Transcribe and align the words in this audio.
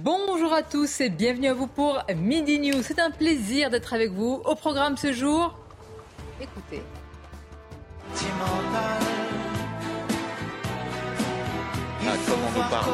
Bonjour 0.00 0.54
à 0.54 0.62
tous 0.62 1.02
et 1.02 1.10
bienvenue 1.10 1.48
à 1.48 1.54
vous 1.54 1.66
pour 1.66 2.02
Midi 2.16 2.58
News. 2.58 2.82
C'est 2.82 2.98
un 2.98 3.10
plaisir 3.10 3.68
d'être 3.68 3.92
avec 3.92 4.10
vous. 4.10 4.40
Au 4.44 4.54
programme 4.54 4.96
ce 4.96 5.12
jour, 5.12 5.54
écoutez. 6.40 6.82
Ah, 12.04 12.16
comment 12.26 12.48
on 12.48 12.52
nous 12.60 12.68
parle? 12.70 12.90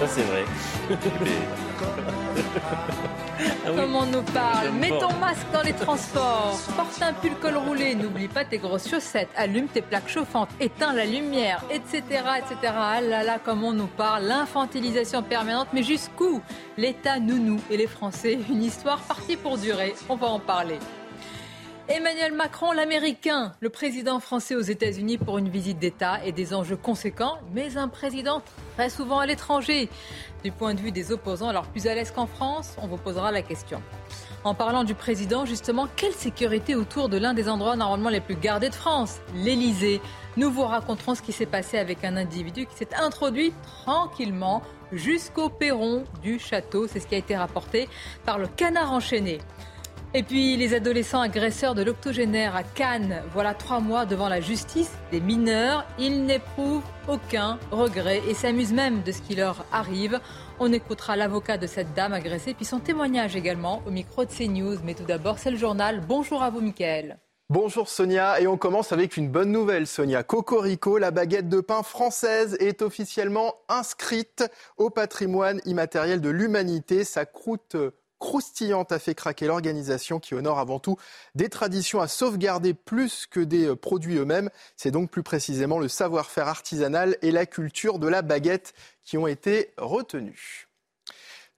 Ça, 0.00 0.06
c'est 0.06 0.22
vrai. 0.22 0.44
Ah 3.44 3.70
oui. 3.70 3.76
Comment 3.76 4.00
on 4.00 4.06
nous 4.06 4.22
parle 4.22 4.70
Mets 4.72 4.88
ton 4.88 5.12
masque 5.14 5.46
dans 5.52 5.62
les 5.62 5.72
transports. 5.72 6.58
Porte 6.76 7.02
un 7.02 7.12
pull 7.12 7.34
col 7.40 7.56
roulé. 7.56 7.94
N'oublie 7.94 8.28
pas 8.28 8.44
tes 8.44 8.58
grosses 8.58 8.88
chaussettes. 8.88 9.28
Allume 9.36 9.68
tes 9.68 9.82
plaques 9.82 10.08
chauffantes. 10.08 10.50
Éteins 10.60 10.92
la 10.92 11.04
lumière, 11.04 11.62
etc., 11.70 12.02
etc. 12.38 12.72
Ah 12.76 13.00
là 13.00 13.22
là, 13.22 13.38
comment 13.42 13.68
on 13.68 13.72
nous 13.72 13.86
parle 13.86 14.24
L'infantilisation 14.24 15.22
permanente. 15.22 15.68
Mais 15.72 15.82
jusqu'où 15.82 16.40
L'État 16.76 17.18
nounou 17.18 17.60
et 17.70 17.76
les 17.76 17.86
Français. 17.86 18.38
Une 18.48 18.62
histoire 18.62 19.00
partie 19.00 19.36
pour 19.36 19.58
durer. 19.58 19.94
On 20.08 20.16
va 20.16 20.28
en 20.28 20.40
parler. 20.40 20.78
Emmanuel 21.86 22.32
Macron, 22.32 22.72
l'Américain, 22.72 23.52
le 23.60 23.68
président 23.68 24.18
français 24.18 24.54
aux 24.54 24.62
États-Unis 24.62 25.18
pour 25.18 25.36
une 25.36 25.50
visite 25.50 25.78
d'État 25.78 26.18
et 26.24 26.32
des 26.32 26.54
enjeux 26.54 26.78
conséquents, 26.78 27.38
mais 27.52 27.76
un 27.76 27.88
président 27.88 28.40
très 28.74 28.88
souvent 28.88 29.18
à 29.18 29.26
l'étranger. 29.26 29.90
Du 30.44 30.52
point 30.52 30.74
de 30.74 30.80
vue 30.80 30.92
des 30.92 31.10
opposants, 31.10 31.48
alors 31.48 31.66
plus 31.68 31.86
à 31.86 31.94
l'aise 31.94 32.10
qu'en 32.10 32.26
France, 32.26 32.76
on 32.82 32.86
vous 32.86 32.98
posera 32.98 33.32
la 33.32 33.40
question. 33.40 33.80
En 34.44 34.54
parlant 34.54 34.84
du 34.84 34.94
président, 34.94 35.46
justement, 35.46 35.88
quelle 35.96 36.12
sécurité 36.12 36.74
autour 36.74 37.08
de 37.08 37.16
l'un 37.16 37.32
des 37.32 37.48
endroits 37.48 37.76
normalement 37.76 38.10
les 38.10 38.20
plus 38.20 38.36
gardés 38.36 38.68
de 38.68 38.74
France, 38.74 39.20
l'Élysée 39.34 40.02
Nous 40.36 40.50
vous 40.50 40.64
raconterons 40.64 41.14
ce 41.14 41.22
qui 41.22 41.32
s'est 41.32 41.46
passé 41.46 41.78
avec 41.78 42.04
un 42.04 42.18
individu 42.18 42.66
qui 42.66 42.76
s'est 42.76 42.94
introduit 42.94 43.54
tranquillement 43.62 44.60
jusqu'au 44.92 45.48
perron 45.48 46.04
du 46.22 46.38
château. 46.38 46.86
C'est 46.88 47.00
ce 47.00 47.06
qui 47.06 47.14
a 47.14 47.18
été 47.18 47.34
rapporté 47.34 47.88
par 48.26 48.38
le 48.38 48.46
canard 48.46 48.92
enchaîné. 48.92 49.38
Et 50.16 50.22
puis 50.22 50.56
les 50.56 50.74
adolescents 50.74 51.22
agresseurs 51.22 51.74
de 51.74 51.82
l'octogénaire 51.82 52.54
à 52.54 52.62
Cannes, 52.62 53.20
voilà 53.32 53.52
trois 53.52 53.80
mois 53.80 54.06
devant 54.06 54.28
la 54.28 54.40
justice 54.40 54.92
des 55.10 55.18
mineurs. 55.18 55.84
Ils 55.98 56.24
n'éprouvent 56.24 56.84
aucun 57.08 57.58
regret 57.72 58.22
et 58.28 58.34
s'amusent 58.34 58.72
même 58.72 59.02
de 59.02 59.10
ce 59.10 59.20
qui 59.20 59.34
leur 59.34 59.66
arrive. 59.72 60.20
On 60.60 60.72
écoutera 60.72 61.16
l'avocat 61.16 61.58
de 61.58 61.66
cette 61.66 61.94
dame 61.94 62.12
agressée, 62.12 62.54
puis 62.54 62.64
son 62.64 62.78
témoignage 62.78 63.34
également 63.34 63.82
au 63.88 63.90
micro 63.90 64.24
de 64.24 64.30
CNews. 64.30 64.78
Mais 64.84 64.94
tout 64.94 65.02
d'abord, 65.02 65.40
c'est 65.40 65.50
le 65.50 65.56
journal. 65.56 66.00
Bonjour 66.06 66.44
à 66.44 66.50
vous, 66.50 66.60
Mickaël. 66.60 67.18
Bonjour 67.50 67.88
Sonia, 67.88 68.40
et 68.40 68.46
on 68.46 68.56
commence 68.56 68.92
avec 68.92 69.16
une 69.16 69.28
bonne 69.28 69.50
nouvelle 69.50 69.88
Sonia. 69.88 70.22
Cocorico, 70.22 70.96
la 70.96 71.10
baguette 71.10 71.48
de 71.48 71.60
pain 71.60 71.82
française, 71.82 72.56
est 72.60 72.82
officiellement 72.82 73.56
inscrite 73.68 74.44
au 74.76 74.90
patrimoine 74.90 75.60
immatériel 75.64 76.20
de 76.20 76.30
l'humanité. 76.30 77.02
Sa 77.02 77.26
croûte 77.26 77.76
croustillante 78.18 78.92
a 78.92 78.98
fait 78.98 79.14
craquer 79.14 79.46
l'organisation 79.46 80.20
qui 80.20 80.34
honore 80.34 80.58
avant 80.58 80.78
tout 80.78 80.96
des 81.34 81.48
traditions 81.48 82.00
à 82.00 82.08
sauvegarder 82.08 82.74
plus 82.74 83.26
que 83.26 83.40
des 83.40 83.66
euh, 83.66 83.76
produits 83.76 84.16
eux-mêmes. 84.16 84.50
C'est 84.76 84.90
donc 84.90 85.10
plus 85.10 85.22
précisément 85.22 85.78
le 85.78 85.88
savoir-faire 85.88 86.48
artisanal 86.48 87.16
et 87.22 87.30
la 87.30 87.46
culture 87.46 87.98
de 87.98 88.08
la 88.08 88.22
baguette 88.22 88.74
qui 89.04 89.18
ont 89.18 89.26
été 89.26 89.72
retenus. 89.76 90.63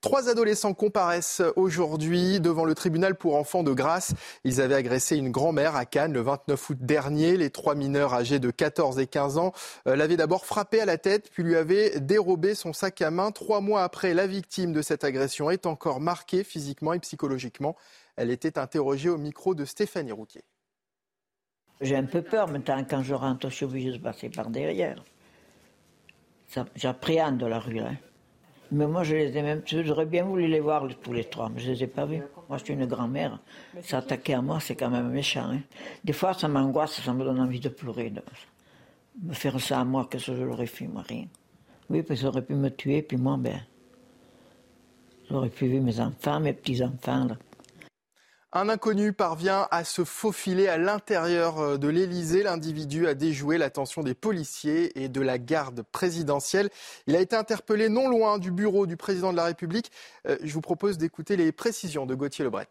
Trois 0.02 0.28
adolescents 0.28 0.74
comparaissent 0.74 1.42
aujourd'hui 1.56 2.38
devant 2.38 2.64
le 2.64 2.74
tribunal 2.74 3.16
pour 3.16 3.34
enfants 3.34 3.62
de 3.62 3.72
Grasse. 3.72 4.14
Ils 4.44 4.60
avaient 4.60 4.74
agressé 4.74 5.16
une 5.16 5.30
grand-mère 5.30 5.74
à 5.74 5.84
Cannes 5.84 6.12
le 6.12 6.20
29 6.20 6.70
août 6.70 6.78
dernier. 6.80 7.36
Les 7.36 7.50
trois 7.50 7.74
mineurs 7.74 8.14
âgés 8.14 8.38
de 8.38 8.50
14 8.50 8.98
et 8.98 9.06
15 9.06 9.38
ans 9.38 9.52
euh, 9.88 9.96
l'avaient 9.96 10.16
d'abord 10.16 10.46
frappé 10.46 10.80
à 10.80 10.84
la 10.84 10.98
tête, 10.98 11.30
puis 11.30 11.42
lui 11.42 11.56
avaient 11.56 11.98
dérobé 11.98 12.54
son 12.54 12.72
sac 12.72 13.00
à 13.02 13.10
main. 13.10 13.32
Trois 13.32 13.60
mois 13.60 13.82
après, 13.82 14.14
la 14.14 14.26
victime 14.26 14.72
de 14.72 14.82
cette 14.82 15.02
agression 15.02 15.50
est 15.50 15.66
encore 15.66 16.00
marquée 16.00 16.44
physiquement 16.44 16.92
et 16.92 17.00
psychologiquement. 17.00 17.74
Elle 18.16 18.30
était 18.30 18.58
interrogée 18.58 19.08
au 19.08 19.18
micro 19.18 19.54
de 19.54 19.64
Stéphanie 19.64 20.12
Rouquier. 20.12 20.42
J'ai 21.80 21.96
un 21.96 22.04
peu 22.04 22.22
peur 22.22 22.48
maintenant 22.48 22.84
quand 22.88 23.02
je 23.02 23.14
rentre, 23.14 23.48
je 23.50 23.54
suis 23.54 23.64
obligée 23.64 23.92
de 23.92 23.98
passer 23.98 24.28
par 24.28 24.50
derrière. 24.50 25.02
J'appréhende 26.74 27.42
la 27.42 27.58
rue 27.58 27.74
là. 27.74 27.90
Mais 28.72 28.86
moi 28.86 29.04
je 29.04 29.14
les 29.14 29.36
ai 29.36 29.42
même, 29.42 29.62
j'aurais 29.64 30.06
bien 30.06 30.24
voulu 30.24 30.48
les 30.48 30.60
voir 30.60 30.86
tous 31.02 31.12
les 31.12 31.24
trois, 31.24 31.48
mais 31.48 31.60
je 31.60 31.70
les 31.70 31.84
ai 31.84 31.86
pas 31.86 32.04
vus. 32.04 32.22
Moi 32.48 32.58
je 32.58 32.64
suis 32.64 32.74
une 32.74 32.86
grand-mère, 32.86 33.38
s'attaquer 33.82 34.34
à 34.34 34.42
moi 34.42 34.58
c'est 34.60 34.74
quand 34.74 34.90
même 34.90 35.08
méchant. 35.10 35.50
hein. 35.52 35.60
Des 36.04 36.12
fois 36.12 36.34
ça 36.34 36.48
m'angoisse, 36.48 37.00
ça 37.00 37.12
me 37.12 37.24
donne 37.24 37.40
envie 37.40 37.60
de 37.60 37.68
pleurer. 37.68 38.10
de 38.10 38.20
me 39.22 39.32
faire 39.32 39.58
ça 39.60 39.80
à 39.80 39.84
moi, 39.84 40.08
qu'est-ce 40.10 40.26
que 40.32 40.36
je 40.36 40.42
leur 40.42 40.60
ai 40.60 40.66
fait, 40.66 40.86
moi 40.86 41.02
rien. 41.02 41.26
Oui, 41.88 42.02
parce 42.02 42.18
qu'ils 42.18 42.28
auraient 42.28 42.42
pu 42.42 42.54
me 42.54 42.68
tuer, 42.70 43.02
puis 43.02 43.16
moi 43.16 43.36
ben. 43.38 43.60
J'aurais 45.30 45.48
pu 45.48 45.68
voir 45.68 45.82
mes 45.82 46.00
enfants, 46.00 46.40
mes 46.40 46.52
petits-enfants. 46.52 47.28
Un 48.58 48.70
inconnu 48.70 49.12
parvient 49.12 49.68
à 49.70 49.84
se 49.84 50.02
faufiler 50.02 50.66
à 50.66 50.78
l'intérieur 50.78 51.58
euh, 51.58 51.76
de 51.76 51.88
l'Élysée. 51.88 52.42
L'individu 52.42 53.06
a 53.06 53.12
déjoué 53.12 53.58
l'attention 53.58 54.02
des 54.02 54.14
policiers 54.14 54.98
et 54.98 55.10
de 55.10 55.20
la 55.20 55.36
garde 55.36 55.82
présidentielle. 55.82 56.70
Il 57.06 57.14
a 57.16 57.20
été 57.20 57.36
interpellé 57.36 57.90
non 57.90 58.08
loin 58.08 58.38
du 58.38 58.50
bureau 58.50 58.86
du 58.86 58.96
président 58.96 59.30
de 59.30 59.36
la 59.36 59.44
République. 59.44 59.92
Euh, 60.26 60.38
Je 60.42 60.54
vous 60.54 60.62
propose 60.62 60.96
d'écouter 60.96 61.36
les 61.36 61.52
précisions 61.52 62.06
de 62.06 62.14
Gauthier 62.14 62.46
Lebret. 62.46 62.68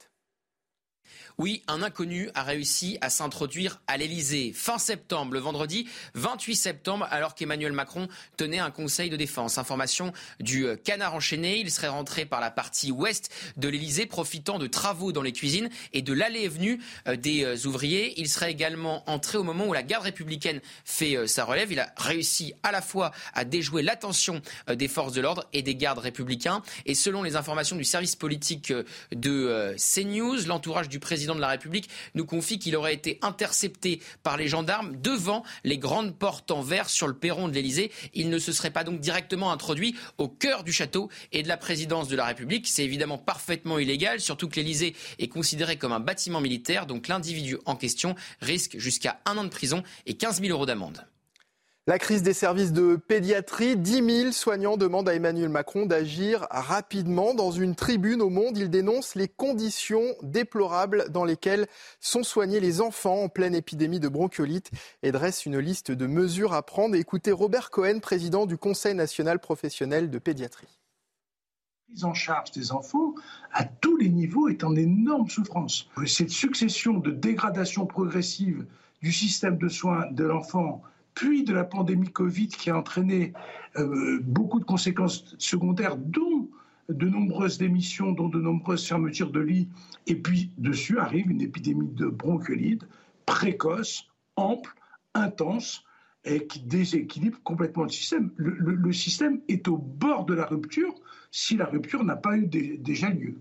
Oui, 1.37 1.63
un 1.67 1.83
inconnu 1.83 2.29
a 2.33 2.43
réussi 2.43 2.97
à 3.01 3.09
s'introduire 3.09 3.81
à 3.87 3.97
l'Elysée 3.97 4.53
fin 4.53 4.77
septembre, 4.77 5.33
le 5.33 5.39
vendredi 5.39 5.87
28 6.13 6.55
septembre, 6.55 7.07
alors 7.11 7.35
qu'Emmanuel 7.35 7.73
Macron 7.73 8.07
tenait 8.37 8.59
un 8.59 8.71
conseil 8.71 9.09
de 9.09 9.17
défense. 9.17 9.57
Information 9.57 10.13
du 10.39 10.65
euh, 10.65 10.75
canard 10.75 11.13
enchaîné. 11.13 11.59
Il 11.59 11.71
serait 11.71 11.87
rentré 11.89 12.25
par 12.25 12.39
la 12.39 12.51
partie 12.51 12.91
ouest 12.91 13.33
de 13.57 13.67
l'Elysée, 13.67 14.05
profitant 14.05 14.59
de 14.59 14.67
travaux 14.67 15.11
dans 15.11 15.21
les 15.21 15.33
cuisines 15.33 15.69
et 15.93 16.01
de 16.01 16.13
l'allée 16.13 16.41
et 16.41 16.47
venue 16.47 16.79
euh, 17.07 17.15
des 17.15 17.43
euh, 17.43 17.67
ouvriers. 17.67 18.13
Il 18.19 18.29
serait 18.29 18.51
également 18.51 19.03
entré 19.09 19.37
au 19.37 19.43
moment 19.43 19.65
où 19.65 19.73
la 19.73 19.83
garde 19.83 20.05
républicaine 20.05 20.61
fait 20.85 21.27
sa 21.27 21.43
relève. 21.43 21.71
Il 21.71 21.79
a 21.79 21.91
réussi 21.97 22.53
à 22.63 22.71
la 22.71 22.81
fois 22.81 23.11
à 23.33 23.43
déjouer 23.43 23.81
l'attention 23.81 24.41
des 24.67 24.87
forces 24.87 25.13
de 25.13 25.21
l'ordre 25.21 25.47
et 25.53 25.61
des 25.61 25.75
gardes 25.75 25.99
républicains. 25.99 26.61
Et 26.85 26.95
selon 26.95 27.23
les 27.23 27.35
informations 27.35 27.75
du 27.75 27.83
service 27.83 28.15
politique 28.15 28.73
de 29.11 29.75
CNews, 29.77 30.45
l'entourage 30.47 30.89
du 30.89 30.94
président 30.99 31.35
de 31.35 31.41
la 31.41 31.49
République 31.49 31.89
nous 32.13 32.25
confie 32.25 32.59
qu'il 32.59 32.75
aurait 32.75 32.93
été 32.93 33.19
intercepté 33.21 34.01
par 34.23 34.37
les 34.37 34.47
gendarmes 34.47 34.95
devant 35.01 35.43
les 35.63 35.77
grandes 35.77 36.17
portes 36.17 36.51
en 36.51 36.61
verre 36.61 36.89
sur 36.89 37.07
le 37.07 37.15
perron 37.15 37.47
de 37.47 37.53
l'Élysée. 37.53 37.91
Il 38.13 38.29
ne 38.29 38.39
se 38.39 38.51
serait 38.51 38.71
pas 38.71 38.83
donc 38.83 38.99
directement 38.99 39.51
introduit 39.51 39.95
au 40.17 40.27
cœur 40.27 40.63
du 40.63 40.73
château 40.73 41.09
et 41.31 41.43
de 41.43 41.47
la 41.47 41.57
présidence 41.57 42.07
de 42.07 42.15
la 42.15 42.25
République. 42.25 42.67
C'est 42.67 42.83
évidemment 42.83 43.17
parfaitement 43.17 43.79
illégal, 43.79 44.19
surtout 44.19 44.47
que 44.47 44.55
l'Élysée 44.55 44.95
est 45.19 45.27
considéré 45.27 45.77
comme 45.77 45.91
un 45.91 45.99
bâtiment 45.99 46.41
militaire. 46.41 46.85
Donc 46.85 47.07
l'individu 47.07 47.57
en 47.65 47.75
question 47.75 48.15
risque 48.41 48.77
jusqu'à 48.77 49.19
un 49.25 49.37
an 49.37 49.43
de 49.43 49.49
prison 49.49 49.83
et 50.05 50.15
15 50.15 50.41
000 50.41 50.51
euros 50.51 50.65
d'amende. 50.65 51.05
La 51.87 51.99
crise 51.99 52.23
des 52.23 52.33
services 52.33 52.73
de 52.73 52.95
pédiatrie, 52.95 53.77
10 53.77 54.21
000 54.21 54.31
soignants 54.31 54.75
demandent 54.75 55.07
à 55.07 55.13
Emmanuel 55.13 55.49
Macron 55.49 55.85
d'agir 55.85 56.47
rapidement. 56.49 57.35
Dans 57.35 57.51
une 57.51 57.75
tribune 57.75 58.23
au 58.23 58.31
Monde, 58.31 58.57
il 58.57 58.71
dénonce 58.71 59.13
les 59.13 59.27
conditions 59.27 60.03
déplorables 60.23 61.11
dans 61.11 61.25
lesquelles 61.25 61.67
sont 61.99 62.23
soignés 62.23 62.59
les 62.59 62.81
enfants 62.81 63.21
en 63.21 63.29
pleine 63.29 63.53
épidémie 63.53 63.99
de 63.99 64.07
bronchiolite 64.07 64.71
et 65.03 65.11
dresse 65.11 65.45
une 65.45 65.59
liste 65.59 65.91
de 65.91 66.07
mesures 66.07 66.53
à 66.53 66.63
prendre. 66.63 66.95
Écoutez 66.95 67.31
Robert 67.31 67.69
Cohen, 67.69 67.99
président 67.99 68.47
du 68.47 68.57
Conseil 68.57 68.95
national 68.95 69.37
professionnel 69.37 70.09
de 70.09 70.17
pédiatrie. 70.17 70.79
prise 71.87 72.03
en 72.03 72.15
charge 72.15 72.49
des 72.49 72.71
enfants 72.71 73.13
à 73.53 73.63
tous 73.63 73.95
les 73.97 74.09
niveaux 74.09 74.49
est 74.49 74.63
en 74.63 74.75
énorme 74.75 75.29
souffrance. 75.29 75.87
Cette 76.07 76.31
succession 76.31 76.97
de 76.97 77.11
dégradation 77.11 77.85
progressive 77.85 78.65
du 79.03 79.11
système 79.11 79.59
de 79.59 79.69
soins 79.69 80.07
de 80.09 80.23
l'enfant, 80.23 80.81
puis 81.15 81.43
de 81.43 81.53
la 81.53 81.63
pandémie 81.63 82.11
Covid 82.11 82.49
qui 82.49 82.69
a 82.69 82.77
entraîné 82.77 83.33
euh, 83.77 84.19
beaucoup 84.21 84.59
de 84.59 84.65
conséquences 84.65 85.35
secondaires, 85.39 85.97
dont 85.97 86.49
de 86.89 87.09
nombreuses 87.09 87.57
démissions, 87.57 88.11
dont 88.11 88.29
de 88.29 88.39
nombreuses 88.39 88.85
fermetures 88.85 89.31
de 89.31 89.39
lits, 89.39 89.69
et 90.05 90.15
puis 90.15 90.51
dessus 90.57 90.99
arrive 90.99 91.31
une 91.31 91.41
épidémie 91.41 91.87
de 91.87 92.05
bronchiolite 92.05 92.85
précoce, 93.25 94.07
ample, 94.35 94.75
intense, 95.15 95.83
et 96.25 96.45
qui 96.47 96.59
déséquilibre 96.59 97.39
complètement 97.43 97.83
le 97.83 97.89
système. 97.89 98.31
Le, 98.37 98.91
système 98.93 99.41
est 99.47 99.67
au 99.67 99.77
bord 99.77 100.25
de 100.25 100.33
la 100.33 100.45
rupture 100.45 100.93
si 101.31 101.55
la 101.55 101.65
rupture 101.65 102.03
n'a 102.03 102.15
pas 102.15 102.37
eu 102.37 102.47
déjà 102.47 103.09
lieu. 103.09 103.37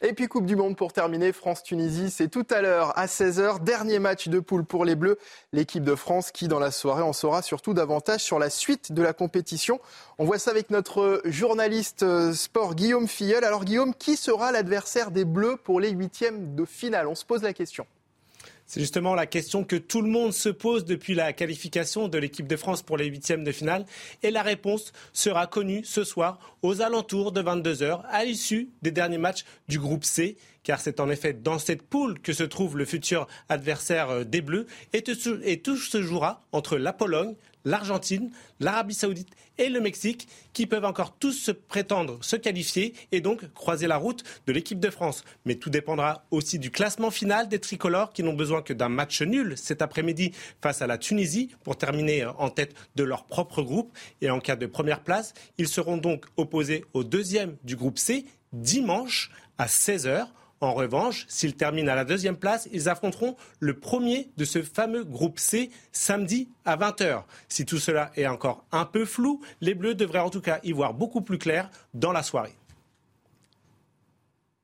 Et 0.00 0.12
puis 0.12 0.28
Coupe 0.28 0.46
du 0.46 0.54
Monde 0.54 0.76
pour 0.76 0.92
terminer, 0.92 1.32
France-Tunisie, 1.32 2.12
c'est 2.12 2.28
tout 2.28 2.46
à 2.50 2.62
l'heure 2.62 2.96
à 2.96 3.06
16h, 3.06 3.64
dernier 3.64 3.98
match 3.98 4.28
de 4.28 4.38
poule 4.38 4.64
pour 4.64 4.84
les 4.84 4.94
Bleus, 4.94 5.18
l'équipe 5.52 5.82
de 5.82 5.96
France 5.96 6.30
qui 6.30 6.46
dans 6.46 6.60
la 6.60 6.70
soirée 6.70 7.02
en 7.02 7.12
saura 7.12 7.42
surtout 7.42 7.74
davantage 7.74 8.20
sur 8.20 8.38
la 8.38 8.48
suite 8.48 8.92
de 8.92 9.02
la 9.02 9.12
compétition. 9.12 9.80
On 10.18 10.24
voit 10.24 10.38
ça 10.38 10.52
avec 10.52 10.70
notre 10.70 11.20
journaliste 11.24 12.04
euh, 12.04 12.32
sport 12.32 12.76
Guillaume 12.76 13.08
Filleul. 13.08 13.42
Alors 13.42 13.64
Guillaume, 13.64 13.92
qui 13.92 14.16
sera 14.16 14.52
l'adversaire 14.52 15.10
des 15.10 15.24
Bleus 15.24 15.56
pour 15.56 15.80
les 15.80 15.90
huitièmes 15.90 16.54
de 16.54 16.64
finale? 16.64 17.08
On 17.08 17.16
se 17.16 17.24
pose 17.24 17.42
la 17.42 17.52
question. 17.52 17.84
C'est 18.68 18.80
justement 18.80 19.14
la 19.14 19.24
question 19.24 19.64
que 19.64 19.76
tout 19.76 20.02
le 20.02 20.10
monde 20.10 20.34
se 20.34 20.50
pose 20.50 20.84
depuis 20.84 21.14
la 21.14 21.32
qualification 21.32 22.06
de 22.06 22.18
l'équipe 22.18 22.46
de 22.46 22.56
France 22.56 22.82
pour 22.82 22.98
les 22.98 23.06
huitièmes 23.06 23.42
de 23.42 23.50
finale. 23.50 23.86
Et 24.22 24.30
la 24.30 24.42
réponse 24.42 24.92
sera 25.14 25.46
connue 25.46 25.84
ce 25.84 26.04
soir 26.04 26.38
aux 26.60 26.82
alentours 26.82 27.32
de 27.32 27.40
22h 27.40 28.02
à 28.10 28.24
l'issue 28.26 28.68
des 28.82 28.90
derniers 28.90 29.16
matchs 29.16 29.46
du 29.68 29.78
groupe 29.78 30.04
C. 30.04 30.36
Car 30.64 30.80
c'est 30.80 31.00
en 31.00 31.08
effet 31.08 31.32
dans 31.32 31.58
cette 31.58 31.80
poule 31.80 32.20
que 32.20 32.34
se 32.34 32.44
trouve 32.44 32.76
le 32.76 32.84
futur 32.84 33.26
adversaire 33.48 34.10
euh, 34.10 34.24
des 34.24 34.42
Bleus. 34.42 34.66
Et 34.92 35.02
tout 35.02 35.76
se 35.78 36.02
jouera 36.02 36.44
entre 36.52 36.76
la 36.76 36.92
Pologne, 36.92 37.36
l'Argentine, 37.68 38.30
l'Arabie 38.60 38.94
saoudite 38.94 39.30
et 39.58 39.68
le 39.68 39.80
Mexique 39.80 40.28
qui 40.52 40.66
peuvent 40.66 40.84
encore 40.84 41.16
tous 41.18 41.32
se 41.32 41.50
prétendre 41.50 42.18
se 42.22 42.36
qualifier 42.36 42.94
et 43.12 43.20
donc 43.20 43.52
croiser 43.52 43.86
la 43.86 43.96
route 43.96 44.24
de 44.46 44.52
l'équipe 44.52 44.80
de 44.80 44.90
France. 44.90 45.24
Mais 45.44 45.56
tout 45.56 45.70
dépendra 45.70 46.24
aussi 46.30 46.58
du 46.58 46.70
classement 46.70 47.10
final 47.10 47.48
des 47.48 47.58
tricolores 47.58 48.12
qui 48.12 48.22
n'ont 48.22 48.32
besoin 48.34 48.62
que 48.62 48.72
d'un 48.72 48.88
match 48.88 49.22
nul 49.22 49.56
cet 49.56 49.82
après-midi 49.82 50.32
face 50.62 50.82
à 50.82 50.86
la 50.86 50.98
Tunisie 50.98 51.50
pour 51.64 51.76
terminer 51.76 52.24
en 52.24 52.50
tête 52.50 52.74
de 52.96 53.04
leur 53.04 53.24
propre 53.24 53.62
groupe. 53.62 53.96
Et 54.20 54.30
en 54.30 54.40
cas 54.40 54.56
de 54.56 54.66
première 54.66 55.00
place, 55.00 55.34
ils 55.58 55.68
seront 55.68 55.96
donc 55.96 56.24
opposés 56.36 56.84
au 56.94 57.04
deuxième 57.04 57.56
du 57.64 57.76
groupe 57.76 57.98
C 57.98 58.24
dimanche 58.52 59.30
à 59.58 59.66
16h 59.66 60.28
en 60.60 60.74
revanche, 60.74 61.24
s'ils 61.28 61.54
terminent 61.54 61.92
à 61.92 61.94
la 61.94 62.04
deuxième 62.04 62.36
place, 62.36 62.68
ils 62.72 62.88
affronteront 62.88 63.36
le 63.60 63.78
premier 63.78 64.30
de 64.36 64.44
ce 64.44 64.62
fameux 64.62 65.04
groupe 65.04 65.38
C 65.38 65.70
samedi 65.92 66.48
à 66.64 66.76
20h. 66.76 67.22
Si 67.48 67.64
tout 67.64 67.78
cela 67.78 68.10
est 68.16 68.26
encore 68.26 68.64
un 68.72 68.84
peu 68.84 69.04
flou, 69.04 69.40
les 69.60 69.74
Bleus 69.74 69.94
devraient 69.94 70.18
en 70.18 70.30
tout 70.30 70.40
cas 70.40 70.58
y 70.64 70.72
voir 70.72 70.94
beaucoup 70.94 71.20
plus 71.20 71.38
clair 71.38 71.70
dans 71.94 72.12
la 72.12 72.22
soirée. 72.22 72.56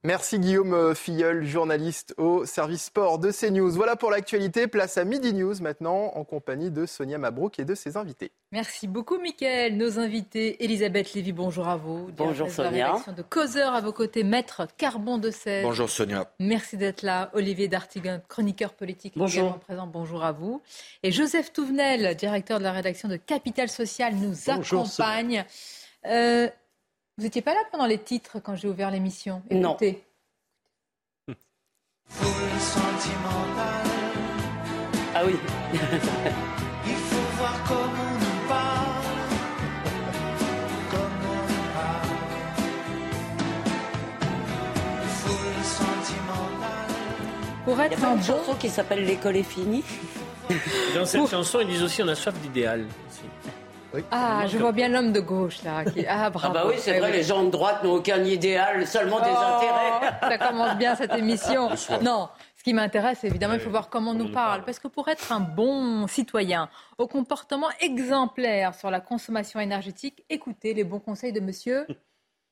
Merci 0.06 0.38
Guillaume 0.38 0.94
Filleul, 0.94 1.46
journaliste 1.46 2.12
au 2.18 2.44
service 2.44 2.84
sport 2.84 3.18
de 3.18 3.32
CNews. 3.32 3.70
Voilà 3.70 3.96
pour 3.96 4.10
l'actualité. 4.10 4.66
Place 4.66 4.98
à 4.98 5.04
Midi 5.04 5.32
News 5.32 5.54
maintenant 5.62 6.12
en 6.14 6.24
compagnie 6.24 6.70
de 6.70 6.84
Sonia 6.84 7.16
Mabrouk 7.16 7.58
et 7.58 7.64
de 7.64 7.74
ses 7.74 7.96
invités. 7.96 8.30
Merci 8.52 8.86
beaucoup 8.86 9.16
Mickaël. 9.16 9.78
Nos 9.78 9.98
invités, 9.98 10.62
Elisabeth 10.62 11.14
Lévy, 11.14 11.32
bonjour 11.32 11.68
à 11.68 11.78
vous. 11.78 12.10
Bonjour 12.18 12.50
Sonia. 12.50 13.02
de 13.16 13.22
Causeur 13.22 13.74
à 13.74 13.80
vos 13.80 13.92
côtés, 13.92 14.24
maître 14.24 14.68
Carbon 14.76 15.16
de 15.16 15.30
16. 15.30 15.64
Bonjour 15.64 15.88
Sonia. 15.88 16.30
Merci 16.38 16.76
d'être 16.76 17.00
là. 17.00 17.30
Olivier 17.32 17.68
Dartigan, 17.68 18.20
chroniqueur 18.28 18.74
politique. 18.74 19.14
Bonjour. 19.16 19.58
Présent. 19.60 19.86
Bonjour 19.86 20.22
à 20.22 20.32
vous. 20.32 20.60
Et 21.02 21.12
Joseph 21.12 21.50
Touvenel, 21.50 22.14
directeur 22.14 22.58
de 22.58 22.64
la 22.64 22.72
rédaction 22.72 23.08
de 23.08 23.16
Capital 23.16 23.70
Social, 23.70 24.14
nous 24.16 24.50
accompagne. 24.50 25.46
Euh, 26.06 26.50
vous 27.16 27.24
n'étiez 27.24 27.42
pas 27.42 27.54
là 27.54 27.60
pendant 27.70 27.86
les 27.86 27.98
titres 27.98 28.40
quand 28.40 28.56
j'ai 28.56 28.68
ouvert 28.68 28.90
l'émission 28.90 29.42
Non. 29.50 29.76
Ah 35.16 35.24
oui. 35.24 35.36
Il 36.86 36.94
faut 36.96 37.36
voir 37.38 37.54
comment 37.68 38.12
nous 38.18 38.48
parle, 38.48 39.28
comment 40.90 41.42
nous 41.48 41.64
parle. 41.72 42.08
Pour 47.64 47.80
être 47.80 47.96
Il 47.96 48.02
y 48.02 48.04
a 48.06 48.12
une 48.12 48.22
chanson 48.22 48.54
qui 48.56 48.68
s'appelle 48.68 49.04
L'école 49.04 49.36
est 49.36 49.44
finie. 49.44 49.84
Dans 50.94 51.06
cette 51.06 51.28
chanson, 51.28 51.60
ils 51.60 51.68
disent 51.68 51.82
aussi 51.84 52.02
on 52.02 52.08
a 52.08 52.14
soif 52.16 52.34
d'idéal. 52.40 52.84
Ah, 54.10 54.44
je 54.46 54.58
vois 54.58 54.72
bien 54.72 54.88
l'homme 54.88 55.12
de 55.12 55.20
gauche 55.20 55.62
là. 55.62 55.84
Ah, 56.08 56.30
bravo. 56.30 56.54
Ah 56.56 56.62
bah 56.62 56.68
oui, 56.68 56.74
c'est 56.78 56.98
vrai, 56.98 57.12
les 57.12 57.22
gens 57.22 57.44
de 57.44 57.50
droite 57.50 57.82
n'ont 57.84 57.94
aucun 57.94 58.22
idéal, 58.24 58.86
seulement 58.86 59.20
des 59.20 59.30
oh, 59.30 59.36
intérêts. 59.36 60.18
Ça 60.20 60.38
commence 60.38 60.76
bien 60.76 60.94
cette 60.94 61.14
émission. 61.14 61.70
Non, 62.02 62.28
ce 62.56 62.62
qui 62.64 62.72
m'intéresse, 62.74 63.24
évidemment, 63.24 63.54
il 63.54 63.60
faut 63.60 63.70
voir 63.70 63.88
comment 63.88 64.12
on 64.12 64.14
nous 64.14 64.32
parle. 64.32 64.64
Parce 64.64 64.78
que 64.78 64.88
pour 64.88 65.08
être 65.08 65.32
un 65.32 65.40
bon 65.40 66.06
citoyen, 66.06 66.68
au 66.98 67.06
comportement 67.06 67.68
exemplaire 67.80 68.74
sur 68.74 68.90
la 68.90 69.00
consommation 69.00 69.60
énergétique, 69.60 70.24
écoutez 70.30 70.74
les 70.74 70.84
bons 70.84 71.00
conseils 71.00 71.32
de 71.32 71.40
monsieur. 71.40 71.86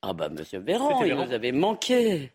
Ah 0.04 0.14
bah 0.14 0.28
monsieur 0.28 0.58
Véran, 0.58 1.04
il 1.04 1.14
nous 1.14 1.32
avait 1.32 1.52
manqué 1.52 2.32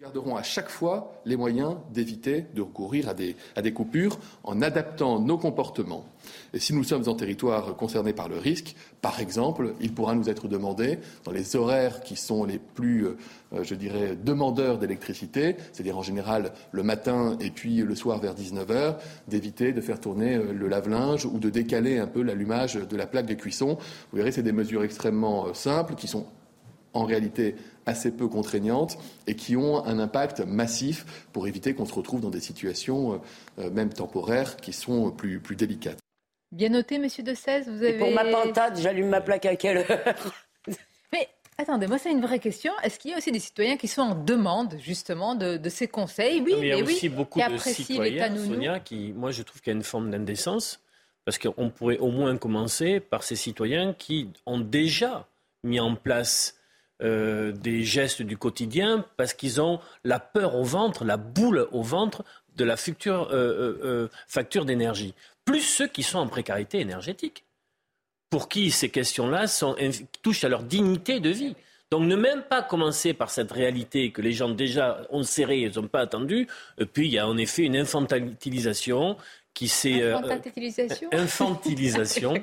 garderons 0.00 0.34
à 0.34 0.42
chaque 0.42 0.70
fois 0.70 1.12
les 1.26 1.36
moyens 1.36 1.76
d'éviter 1.92 2.46
de 2.54 2.62
recourir 2.62 3.10
à 3.10 3.12
des, 3.12 3.36
à 3.54 3.60
des, 3.60 3.74
coupures 3.74 4.18
en 4.44 4.62
adaptant 4.62 5.20
nos 5.20 5.36
comportements. 5.36 6.06
Et 6.54 6.58
si 6.58 6.72
nous 6.72 6.84
sommes 6.84 7.06
en 7.06 7.14
territoire 7.14 7.76
concerné 7.76 8.14
par 8.14 8.30
le 8.30 8.38
risque, 8.38 8.74
par 9.02 9.20
exemple, 9.20 9.74
il 9.78 9.92
pourra 9.92 10.14
nous 10.14 10.30
être 10.30 10.48
demandé, 10.48 11.00
dans 11.24 11.32
les 11.32 11.54
horaires 11.54 12.00
qui 12.00 12.16
sont 12.16 12.44
les 12.44 12.58
plus, 12.58 13.08
euh, 13.08 13.62
je 13.62 13.74
dirais, 13.74 14.16
demandeurs 14.16 14.78
d'électricité, 14.78 15.56
c'est-à-dire 15.70 15.98
en 15.98 16.02
général 16.02 16.52
le 16.72 16.82
matin 16.82 17.36
et 17.38 17.50
puis 17.50 17.76
le 17.76 17.94
soir 17.94 18.20
vers 18.20 18.34
19h, 18.34 18.96
d'éviter 19.28 19.74
de 19.74 19.82
faire 19.82 20.00
tourner 20.00 20.36
euh, 20.36 20.54
le 20.54 20.66
lave-linge 20.66 21.26
ou 21.26 21.38
de 21.38 21.50
décaler 21.50 21.98
un 21.98 22.06
peu 22.06 22.22
l'allumage 22.22 22.76
de 22.76 22.96
la 22.96 23.06
plaque 23.06 23.26
de 23.26 23.34
cuisson. 23.34 23.76
Vous 24.12 24.16
verrez, 24.16 24.32
c'est 24.32 24.42
des 24.42 24.52
mesures 24.52 24.82
extrêmement 24.82 25.48
euh, 25.48 25.52
simples 25.52 25.94
qui 25.94 26.06
sont 26.06 26.24
en 26.92 27.04
réalité 27.04 27.54
assez 27.90 28.10
peu 28.10 28.28
contraignantes 28.28 28.96
et 29.26 29.34
qui 29.36 29.56
ont 29.56 29.84
un 29.84 29.98
impact 29.98 30.40
massif 30.40 31.26
pour 31.32 31.46
éviter 31.46 31.74
qu'on 31.74 31.86
se 31.86 31.94
retrouve 31.94 32.20
dans 32.20 32.30
des 32.30 32.40
situations, 32.40 33.14
euh, 33.14 33.16
euh, 33.58 33.70
même 33.70 33.92
temporaires, 33.92 34.56
qui 34.56 34.72
sont 34.72 35.10
plus, 35.10 35.40
plus 35.40 35.56
délicates. 35.56 35.98
Bien 36.52 36.70
noté, 36.70 36.98
monsieur 36.98 37.22
De 37.22 37.34
16, 37.34 37.68
vous 37.68 37.82
avez... 37.82 37.98
pour 37.98 38.10
ma 38.10 38.24
pintade, 38.24 38.78
j'allume 38.78 39.08
ma 39.08 39.20
plaque 39.20 39.46
à 39.46 39.56
quelle 39.56 39.78
heure? 39.78 40.14
Mais 41.12 41.28
attendez, 41.58 41.86
moi 41.86 41.98
c'est 41.98 42.10
une 42.10 42.20
vraie 42.22 42.40
question. 42.40 42.72
Est-ce 42.82 42.98
qu'il 42.98 43.12
y 43.12 43.14
a 43.14 43.18
aussi 43.18 43.30
des 43.30 43.38
citoyens 43.38 43.76
qui 43.76 43.86
sont 43.86 44.02
en 44.02 44.14
demande 44.14 44.76
justement 44.80 45.34
de, 45.34 45.60
ces 45.68 45.86
conseils? 45.86 46.40
Oui, 46.40 46.54
mais 46.58 46.68
il 46.68 46.68
y 46.68 46.72
a 46.72 46.82
aussi 46.82 47.08
beaucoup 47.08 47.38
de 47.38 47.56
citoyens, 47.58 48.36
Sonia, 48.36 48.80
qui, 48.80 49.12
moi 49.12 49.30
je 49.30 49.42
trouve 49.42 49.60
qu'il 49.60 49.72
y 49.72 49.74
a 49.74 49.76
une 49.76 49.84
forme 49.84 50.10
d'indécence, 50.10 50.80
parce 51.24 51.38
qu'on 51.38 51.70
pourrait 51.70 51.98
au 51.98 52.10
moins 52.10 52.36
commencer 52.36 52.98
par 52.98 53.22
ces 53.22 53.36
citoyens 53.36 53.92
qui 53.92 54.28
ont 54.46 54.58
déjà 54.58 55.28
mis 55.62 55.78
en 55.78 55.94
place 55.94 56.59
euh, 57.02 57.52
des 57.52 57.82
gestes 57.82 58.22
du 58.22 58.36
quotidien 58.36 59.04
parce 59.16 59.32
qu'ils 59.32 59.60
ont 59.60 59.80
la 60.04 60.20
peur 60.20 60.54
au 60.54 60.64
ventre, 60.64 61.04
la 61.04 61.16
boule 61.16 61.66
au 61.72 61.82
ventre 61.82 62.24
de 62.56 62.64
la 62.64 62.76
future 62.76 63.28
euh, 63.32 63.78
euh, 63.82 64.08
facture 64.28 64.64
d'énergie. 64.64 65.14
Plus 65.44 65.62
ceux 65.62 65.86
qui 65.86 66.02
sont 66.02 66.18
en 66.18 66.26
précarité 66.26 66.80
énergétique, 66.80 67.44
pour 68.28 68.48
qui 68.48 68.70
ces 68.70 68.90
questions-là 68.90 69.46
touchent 70.22 70.44
à 70.44 70.48
leur 70.48 70.62
dignité 70.62 71.20
de 71.20 71.30
vie. 71.30 71.56
Donc 71.90 72.04
ne 72.04 72.16
même 72.16 72.42
pas 72.42 72.62
commencer 72.62 73.14
par 73.14 73.30
cette 73.30 73.50
réalité 73.50 74.12
que 74.12 74.22
les 74.22 74.32
gens 74.32 74.50
déjà 74.50 75.06
ont 75.10 75.24
serré 75.24 75.62
et 75.62 75.70
n'ont 75.70 75.88
pas 75.88 76.00
attendu. 76.00 76.46
puis 76.92 77.06
il 77.06 77.12
y 77.12 77.18
a 77.18 77.26
en 77.26 77.36
effet 77.36 77.62
une 77.62 77.76
infantilisation 77.76 79.16
qui 79.54 79.66
s'est... 79.66 80.02
infantilisation 80.12 81.08
Infantilisation. 81.12 82.34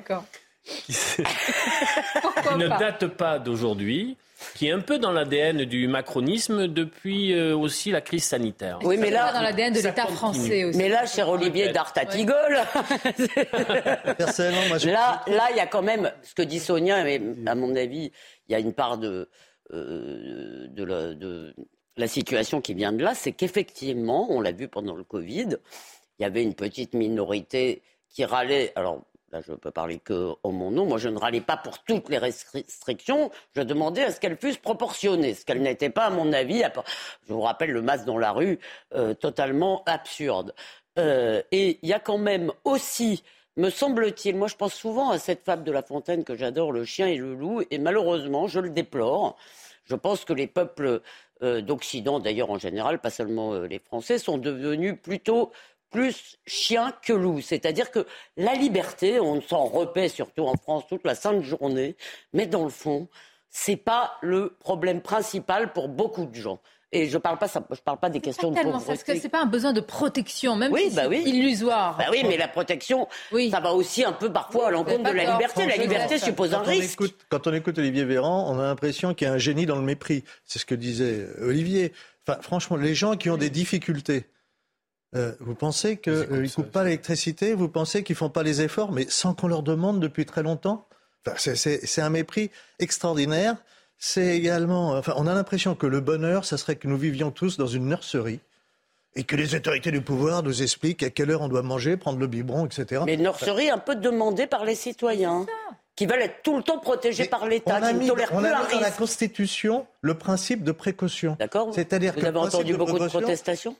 Qui, 0.68 0.92
qui 0.92 2.54
ne 2.56 2.68
date 2.68 3.06
pas 3.08 3.38
d'aujourd'hui 3.38 4.16
qui 4.54 4.68
est 4.68 4.70
un 4.70 4.80
peu 4.80 4.98
dans 4.98 5.10
l'ADN 5.10 5.64
du 5.64 5.88
macronisme 5.88 6.68
depuis 6.68 7.32
euh, 7.32 7.56
aussi 7.56 7.90
la 7.90 8.00
crise 8.00 8.24
sanitaire. 8.24 8.78
Oui, 8.82 8.96
mais 8.96 9.10
là, 9.10 9.32
dans 9.32 9.40
l'ADN 9.40 9.72
de 9.72 9.80
l'État 9.80 10.06
français 10.06 10.64
aussi. 10.64 10.78
Mais 10.78 10.88
là, 10.88 11.06
cher 11.06 11.28
Olivier 11.28 11.70
d'Artatigol, 11.70 12.34
personnellement, 14.16 14.68
moi, 14.68 14.78
je 14.78 14.90
là, 14.90 15.24
là, 15.26 15.48
il 15.50 15.56
y 15.56 15.60
a 15.60 15.66
quand 15.66 15.82
même 15.82 16.12
ce 16.22 16.34
que 16.34 16.42
dit 16.42 16.60
Sonia, 16.60 17.02
mais 17.02 17.20
à 17.46 17.54
mon 17.54 17.74
avis, 17.74 18.12
il 18.48 18.52
y 18.52 18.54
a 18.54 18.60
une 18.60 18.72
part 18.72 18.98
de 18.98 19.28
euh, 19.72 20.66
de, 20.68 20.84
la, 20.84 21.14
de 21.14 21.54
la 21.96 22.06
situation 22.06 22.60
qui 22.60 22.74
vient 22.74 22.92
de 22.92 23.02
là, 23.02 23.14
c'est 23.14 23.32
qu'effectivement, 23.32 24.30
on 24.30 24.40
l'a 24.40 24.52
vu 24.52 24.68
pendant 24.68 24.94
le 24.94 25.04
Covid, 25.04 25.58
il 26.18 26.22
y 26.22 26.24
avait 26.24 26.42
une 26.42 26.54
petite 26.54 26.94
minorité 26.94 27.82
qui 28.08 28.24
râlait. 28.24 28.72
Alors, 28.76 29.04
là 29.32 29.40
je 29.40 29.52
ne 29.52 29.56
peux 29.56 29.70
parler 29.70 29.98
que 29.98 30.32
en 30.42 30.52
mon 30.52 30.70
nom, 30.70 30.86
moi 30.86 30.98
je 30.98 31.08
ne 31.08 31.18
râlais 31.18 31.40
pas 31.40 31.56
pour 31.56 31.78
toutes 31.80 32.08
les 32.08 32.18
restrictions, 32.18 33.30
je 33.54 33.62
demandais 33.62 34.04
à 34.04 34.10
ce 34.10 34.20
qu'elles 34.20 34.36
fussent 34.36 34.58
proportionnées, 34.58 35.34
ce 35.34 35.44
qu'elles 35.44 35.62
n'étaient 35.62 35.90
pas 35.90 36.06
à 36.06 36.10
mon 36.10 36.32
avis, 36.32 36.62
je 37.26 37.32
vous 37.32 37.40
rappelle 37.40 37.70
le 37.70 37.82
masque 37.82 38.04
dans 38.04 38.18
la 38.18 38.32
rue, 38.32 38.58
euh, 38.94 39.14
totalement 39.14 39.82
absurde. 39.86 40.54
Euh, 40.98 41.42
et 41.52 41.78
il 41.82 41.88
y 41.88 41.92
a 41.92 42.00
quand 42.00 42.18
même 42.18 42.52
aussi, 42.64 43.22
me 43.56 43.70
semble-t-il, 43.70 44.36
moi 44.36 44.48
je 44.48 44.56
pense 44.56 44.74
souvent 44.74 45.10
à 45.10 45.18
cette 45.18 45.44
fable 45.44 45.64
de 45.64 45.72
La 45.72 45.82
Fontaine 45.82 46.24
que 46.24 46.34
j'adore, 46.34 46.72
le 46.72 46.84
chien 46.84 47.06
et 47.06 47.16
le 47.16 47.34
loup, 47.34 47.62
et 47.70 47.78
malheureusement, 47.78 48.46
je 48.46 48.60
le 48.60 48.70
déplore, 48.70 49.36
je 49.84 49.94
pense 49.94 50.24
que 50.24 50.32
les 50.32 50.46
peuples 50.46 51.00
euh, 51.42 51.60
d'Occident, 51.60 52.18
d'ailleurs 52.18 52.50
en 52.50 52.58
général, 52.58 53.00
pas 53.00 53.10
seulement 53.10 53.54
les 53.54 53.78
Français, 53.78 54.18
sont 54.18 54.38
devenus 54.38 54.96
plutôt 55.00 55.52
plus 55.90 56.36
chien 56.46 56.92
que 57.02 57.12
loup. 57.12 57.40
C'est-à-dire 57.40 57.90
que 57.90 58.06
la 58.36 58.54
liberté, 58.54 59.20
on 59.20 59.40
s'en 59.40 59.64
repaît 59.64 60.08
surtout 60.08 60.46
en 60.46 60.56
France 60.56 60.84
toute 60.88 61.04
la 61.04 61.14
sainte 61.14 61.42
journée, 61.42 61.96
mais 62.32 62.46
dans 62.46 62.64
le 62.64 62.70
fond, 62.70 63.08
c'est 63.50 63.76
pas 63.76 64.18
le 64.20 64.56
problème 64.60 65.00
principal 65.00 65.72
pour 65.72 65.88
beaucoup 65.88 66.26
de 66.26 66.34
gens. 66.34 66.60
Et 66.90 67.06
je 67.06 67.18
parle 67.18 67.36
pas, 67.36 67.48
je 67.48 67.80
parle 67.82 67.98
pas 67.98 68.08
des 68.08 68.20
questions 68.20 68.50
pas 68.50 68.60
de 68.60 68.70
pauvreté. 68.70 68.86
Parce 68.86 69.02
que 69.02 69.18
c'est 69.18 69.28
pas 69.28 69.42
un 69.42 69.46
besoin 69.46 69.74
de 69.74 69.80
protection, 69.80 70.56
même 70.56 70.74
si 70.74 70.94
bah 70.94 71.02
oui. 71.06 71.22
illusoire. 71.26 71.98
Bah 71.98 72.06
oui, 72.10 72.22
mais 72.26 72.38
la 72.38 72.48
protection, 72.48 73.08
ça 73.50 73.60
va 73.60 73.74
aussi 73.74 74.04
un 74.04 74.12
peu 74.12 74.32
parfois 74.32 74.68
à 74.68 74.70
l'encontre 74.70 75.10
de 75.10 75.16
la 75.16 75.32
liberté. 75.32 75.66
La 75.66 75.76
liberté 75.76 76.18
suppose 76.18 76.54
un 76.54 76.62
risque. 76.62 77.02
quand 77.28 77.46
on 77.46 77.52
écoute 77.52 77.78
Olivier 77.78 78.04
Véran, 78.04 78.50
on 78.50 78.58
a 78.58 78.62
l'impression 78.62 79.12
qu'il 79.12 79.28
y 79.28 79.30
a 79.30 79.34
un 79.34 79.38
génie 79.38 79.66
dans 79.66 79.76
le 79.76 79.82
mépris. 79.82 80.24
C'est 80.46 80.58
ce 80.58 80.64
que 80.64 80.74
disait 80.74 81.26
Olivier. 81.42 81.92
Enfin, 82.26 82.40
franchement, 82.40 82.78
les 82.78 82.94
gens 82.94 83.16
qui 83.16 83.28
ont 83.28 83.36
des 83.36 83.50
difficultés, 83.50 84.24
euh, 85.14 85.32
vous 85.40 85.54
pensez 85.54 85.96
qu'ils 85.96 86.12
ne 86.12 86.44
euh, 86.44 86.48
coupent 86.54 86.70
pas 86.70 86.84
l'électricité? 86.84 87.54
Vous 87.54 87.68
pensez 87.68 88.02
qu'ils 88.02 88.16
font 88.16 88.28
pas 88.28 88.42
les 88.42 88.60
efforts, 88.60 88.92
mais 88.92 89.06
sans 89.08 89.34
qu'on 89.34 89.48
leur 89.48 89.62
demande 89.62 90.00
depuis 90.00 90.26
très 90.26 90.42
longtemps? 90.42 90.86
Enfin, 91.26 91.54
C'est 91.54 92.00
un 92.00 92.10
mépris 92.10 92.50
extraordinaire. 92.78 93.56
C'est 93.98 94.36
également, 94.36 94.90
enfin, 94.92 95.14
on 95.16 95.26
a 95.26 95.34
l'impression 95.34 95.74
que 95.74 95.86
le 95.86 96.00
bonheur, 96.00 96.44
ça 96.44 96.56
serait 96.56 96.76
que 96.76 96.86
nous 96.86 96.96
vivions 96.96 97.30
tous 97.30 97.56
dans 97.56 97.66
une 97.66 97.88
nurserie 97.88 98.40
et 99.16 99.24
que 99.24 99.34
les 99.34 99.54
autorités 99.54 99.90
du 99.90 100.00
pouvoir 100.00 100.42
nous 100.42 100.62
expliquent 100.62 101.02
à 101.02 101.10
quelle 101.10 101.30
heure 101.30 101.40
on 101.40 101.48
doit 101.48 101.62
manger, 101.62 101.96
prendre 101.96 102.18
le 102.18 102.28
biberon, 102.28 102.66
etc. 102.66 103.02
Mais 103.04 103.14
une 103.14 103.22
nurserie 103.22 103.70
un 103.70 103.78
peu 103.78 103.96
demandée 103.96 104.46
par 104.46 104.64
les 104.64 104.76
citoyens 104.76 105.46
qui 105.96 106.06
veulent 106.06 106.22
être 106.22 106.42
tout 106.44 106.56
le 106.56 106.62
temps 106.62 106.78
protégés 106.78 107.24
par 107.24 107.48
l'État, 107.48 107.80
qui 107.80 107.94
ne 107.94 108.06
tolèrent 108.06 108.28
on 108.32 108.38
a 108.38 108.66
mis 108.66 108.74
dans 108.74 108.80
la 108.80 108.90
Constitution 108.92 109.86
le 110.00 110.14
principe 110.14 110.62
de 110.62 110.70
précaution. 110.70 111.36
D'accord. 111.40 111.74
C'est-à-dire 111.74 112.14
Vous 112.16 112.24
avez 112.24 112.38
entendu 112.38 112.76
beaucoup 112.76 112.98
de 112.98 113.08
protestations? 113.08 113.74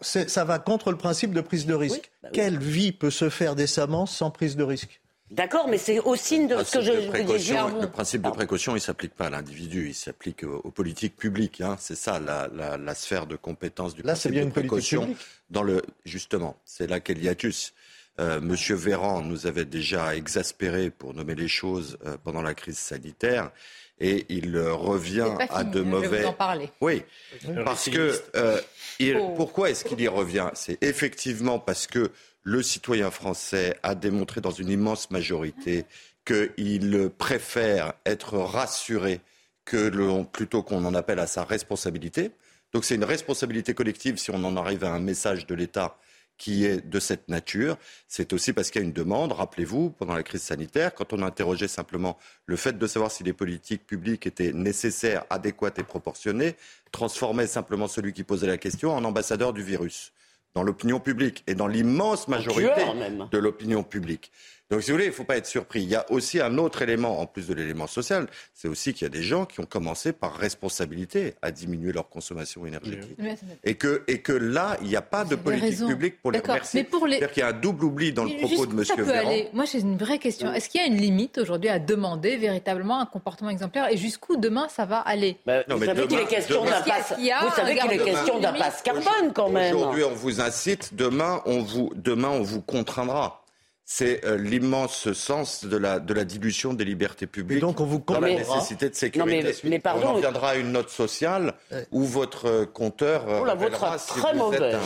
Ça 0.00 0.44
va 0.44 0.58
contre 0.58 0.90
le 0.90 0.96
principe 0.96 1.32
de 1.32 1.40
prise 1.40 1.66
de 1.66 1.74
risque. 1.74 2.10
Bah 2.22 2.28
Quelle 2.32 2.58
vie 2.58 2.92
peut 2.92 3.10
se 3.10 3.28
faire 3.28 3.54
décemment 3.54 4.06
sans 4.06 4.30
prise 4.30 4.56
de 4.56 4.62
risque? 4.62 5.00
D'accord, 5.32 5.66
mais 5.66 5.78
c'est 5.78 5.98
au 5.98 6.14
signe 6.14 6.46
de 6.46 6.62
ce 6.62 6.76
que 6.76 6.84
je 6.84 6.92
vous 6.92 7.38
dire. 7.38 7.68
Le 7.80 7.88
principe 7.88 8.20
de 8.20 8.30
précaution, 8.30 8.72
il 8.72 8.76
ne 8.76 8.80
s'applique 8.80 9.14
pas 9.14 9.26
à 9.26 9.30
l'individu, 9.30 9.88
il 9.88 9.94
s'applique 9.94 10.44
aux, 10.44 10.70
politiques 10.70 11.16
publiques. 11.16 11.62
Hein. 11.62 11.76
C'est 11.80 11.94
ça 11.94 12.20
la, 12.20 12.94
sphère 12.94 13.26
de 13.26 13.36
compétence 13.36 13.94
du 13.94 14.02
là, 14.02 14.12
principe 14.12 14.32
bien 14.32 14.42
de 14.42 14.46
une 14.46 14.52
précaution. 14.52 15.16
Dans 15.48 15.62
le, 15.62 15.80
justement, 16.04 16.56
c'est 16.66 16.86
là 16.86 17.00
qu'est 17.00 17.14
l'hiatus. 17.14 17.72
Euh, 18.20 18.42
Monsieur 18.42 18.74
Véran 18.74 19.22
nous 19.22 19.46
avait 19.46 19.64
déjà 19.64 20.14
exaspérés 20.14 20.90
pour 20.90 21.14
nommer 21.14 21.34
les 21.34 21.48
choses 21.48 21.96
euh, 22.04 22.18
pendant 22.22 22.42
la 22.42 22.52
crise 22.52 22.78
sanitaire 22.78 23.50
et 24.02 24.26
il 24.28 24.58
revient 24.58 25.30
à 25.48 25.64
de 25.64 25.80
mauvais. 25.80 26.06
Je 26.06 26.10
vais 26.10 26.22
vous 26.22 26.28
en 26.28 26.32
parler. 26.32 26.70
Oui, 26.80 27.02
parce 27.64 27.88
que 27.88 28.20
euh, 28.36 28.60
oh. 29.16 29.32
pourquoi 29.36 29.70
est-ce 29.70 29.84
qu'il 29.84 30.00
y 30.00 30.08
revient? 30.08 30.50
C'est 30.54 30.82
effectivement 30.82 31.58
parce 31.58 31.86
que 31.86 32.10
le 32.42 32.62
citoyen 32.62 33.10
français 33.10 33.78
a 33.82 33.94
démontré 33.94 34.40
dans 34.40 34.50
une 34.50 34.68
immense 34.68 35.10
majorité 35.10 35.86
qu'il 36.26 37.10
préfère 37.16 37.94
être 38.04 38.36
rassuré 38.38 39.20
que 39.64 40.22
plutôt 40.24 40.62
qu'on 40.62 40.84
en 40.84 40.94
appelle 40.94 41.20
à 41.20 41.26
sa 41.26 41.44
responsabilité. 41.44 42.32
Donc 42.72 42.84
c'est 42.84 42.96
une 42.96 43.04
responsabilité 43.04 43.74
collective 43.74 44.16
si 44.16 44.30
on 44.30 44.42
en 44.44 44.56
arrive 44.56 44.84
à 44.84 44.92
un 44.92 44.98
message 44.98 45.46
de 45.46 45.54
l'État 45.54 45.96
qui 46.42 46.64
est 46.64 46.84
de 46.84 46.98
cette 46.98 47.28
nature. 47.28 47.76
C'est 48.08 48.32
aussi 48.32 48.52
parce 48.52 48.72
qu'il 48.72 48.80
y 48.80 48.84
a 48.84 48.84
une 48.84 48.92
demande. 48.92 49.30
Rappelez-vous, 49.30 49.90
pendant 49.90 50.16
la 50.16 50.24
crise 50.24 50.42
sanitaire, 50.42 50.92
quand 50.92 51.12
on 51.12 51.22
interrogeait 51.22 51.68
simplement 51.68 52.18
le 52.46 52.56
fait 52.56 52.76
de 52.76 52.86
savoir 52.88 53.12
si 53.12 53.22
les 53.22 53.32
politiques 53.32 53.86
publiques 53.86 54.26
étaient 54.26 54.52
nécessaires, 54.52 55.24
adéquates 55.30 55.78
et 55.78 55.84
proportionnées, 55.84 56.56
transformait 56.90 57.46
simplement 57.46 57.86
celui 57.86 58.12
qui 58.12 58.24
posait 58.24 58.48
la 58.48 58.58
question 58.58 58.92
en 58.92 59.04
ambassadeur 59.04 59.52
du 59.52 59.62
virus 59.62 60.12
dans 60.54 60.64
l'opinion 60.64 60.98
publique 60.98 61.44
et 61.46 61.54
dans 61.54 61.68
l'immense 61.68 62.26
majorité 62.26 62.82
de 63.30 63.38
l'opinion 63.38 63.84
publique. 63.84 64.32
Donc, 64.72 64.82
si 64.82 64.90
vous 64.90 64.94
voulez, 64.94 65.04
il 65.04 65.10
ne 65.10 65.14
faut 65.14 65.24
pas 65.24 65.36
être 65.36 65.46
surpris. 65.46 65.82
Il 65.82 65.90
y 65.90 65.96
a 65.96 66.10
aussi 66.10 66.40
un 66.40 66.56
autre 66.56 66.80
élément, 66.80 67.20
en 67.20 67.26
plus 67.26 67.46
de 67.46 67.52
l'élément 67.52 67.86
social, 67.86 68.26
c'est 68.54 68.68
aussi 68.68 68.94
qu'il 68.94 69.02
y 69.02 69.04
a 69.04 69.10
des 69.10 69.22
gens 69.22 69.44
qui 69.44 69.60
ont 69.60 69.66
commencé 69.66 70.14
par 70.14 70.34
responsabilité 70.34 71.34
à 71.42 71.50
diminuer 71.50 71.92
leur 71.92 72.08
consommation 72.08 72.64
énergétique. 72.64 73.18
Et, 73.64 73.74
que, 73.74 74.02
et 74.08 74.22
que 74.22 74.32
là, 74.32 74.78
il 74.80 74.88
n'y 74.88 74.96
a 74.96 75.02
pas 75.02 75.26
de 75.26 75.36
politique 75.36 75.86
publique 75.86 76.22
pour 76.22 76.32
les 76.32 76.38
remercier. 76.38 76.88
C'est-à-dire 76.90 77.32
qu'il 77.32 77.42
y 77.42 77.44
a 77.44 77.48
un 77.48 77.52
double 77.52 77.84
oubli 77.84 78.14
dans 78.14 78.24
le 78.24 78.30
propos 78.38 78.64
de 78.64 78.72
M. 78.72 79.04
Véran. 79.04 79.50
Moi, 79.52 79.66
j'ai 79.66 79.80
une 79.80 79.98
vraie 79.98 80.18
question. 80.18 80.50
Est-ce 80.54 80.70
qu'il 80.70 80.80
y 80.80 80.84
a 80.84 80.86
une 80.86 80.96
limite 80.96 81.36
aujourd'hui 81.36 81.68
à 81.68 81.78
demander 81.78 82.38
véritablement 82.38 82.98
un 82.98 83.04
comportement 83.06 83.50
exemplaire 83.50 83.92
et 83.92 83.98
jusqu'où 83.98 84.38
demain 84.38 84.68
ça 84.70 84.86
va 84.86 85.00
aller? 85.00 85.36
Bah, 85.44 85.64
Vous 85.68 85.84
savez 85.84 86.06
qu'il 86.06 86.18
est 86.18 86.26
question 86.26 86.64
d'un 86.64 86.80
passe, 86.80 87.12
question 87.18 88.40
d'un 88.40 88.54
passe 88.54 88.80
carbone 88.80 89.34
quand 89.34 89.50
même. 89.50 89.76
Aujourd'hui, 89.76 90.04
on 90.04 90.14
vous 90.14 90.40
incite, 90.40 90.94
demain, 90.94 91.42
on 91.44 91.60
vous, 91.60 91.92
demain, 91.94 92.30
on 92.30 92.42
vous 92.42 92.62
contraindra 92.62 93.41
c'est 93.84 94.24
euh, 94.24 94.38
l'immense 94.38 95.12
sens 95.12 95.64
de 95.64 95.76
la, 95.76 95.98
de 95.98 96.14
la 96.14 96.24
dilution 96.24 96.72
des 96.72 96.84
libertés 96.84 97.26
publiques. 97.26 97.58
Et 97.58 97.60
donc 97.60 97.80
on 97.80 97.84
vous 97.84 98.02
dans 98.06 98.20
la 98.20 98.28
nécessité 98.28 98.88
de 98.88 98.94
sécurité. 98.94 99.54
mais, 99.64 99.80
pardon, 99.80 100.06
on 100.06 100.10
en 100.10 100.20
viendra 100.20 100.50
à 100.50 100.54
une 100.56 100.72
note 100.72 100.88
sociale 100.88 101.54
où 101.90 102.04
votre 102.04 102.46
euh, 102.46 102.66
compteur. 102.66 103.24
Oh, 103.40 103.44
la 103.44 103.54
vôtre 103.54 103.76
sera 103.76 103.98
très 103.98 104.34
mauvaise. 104.34 104.78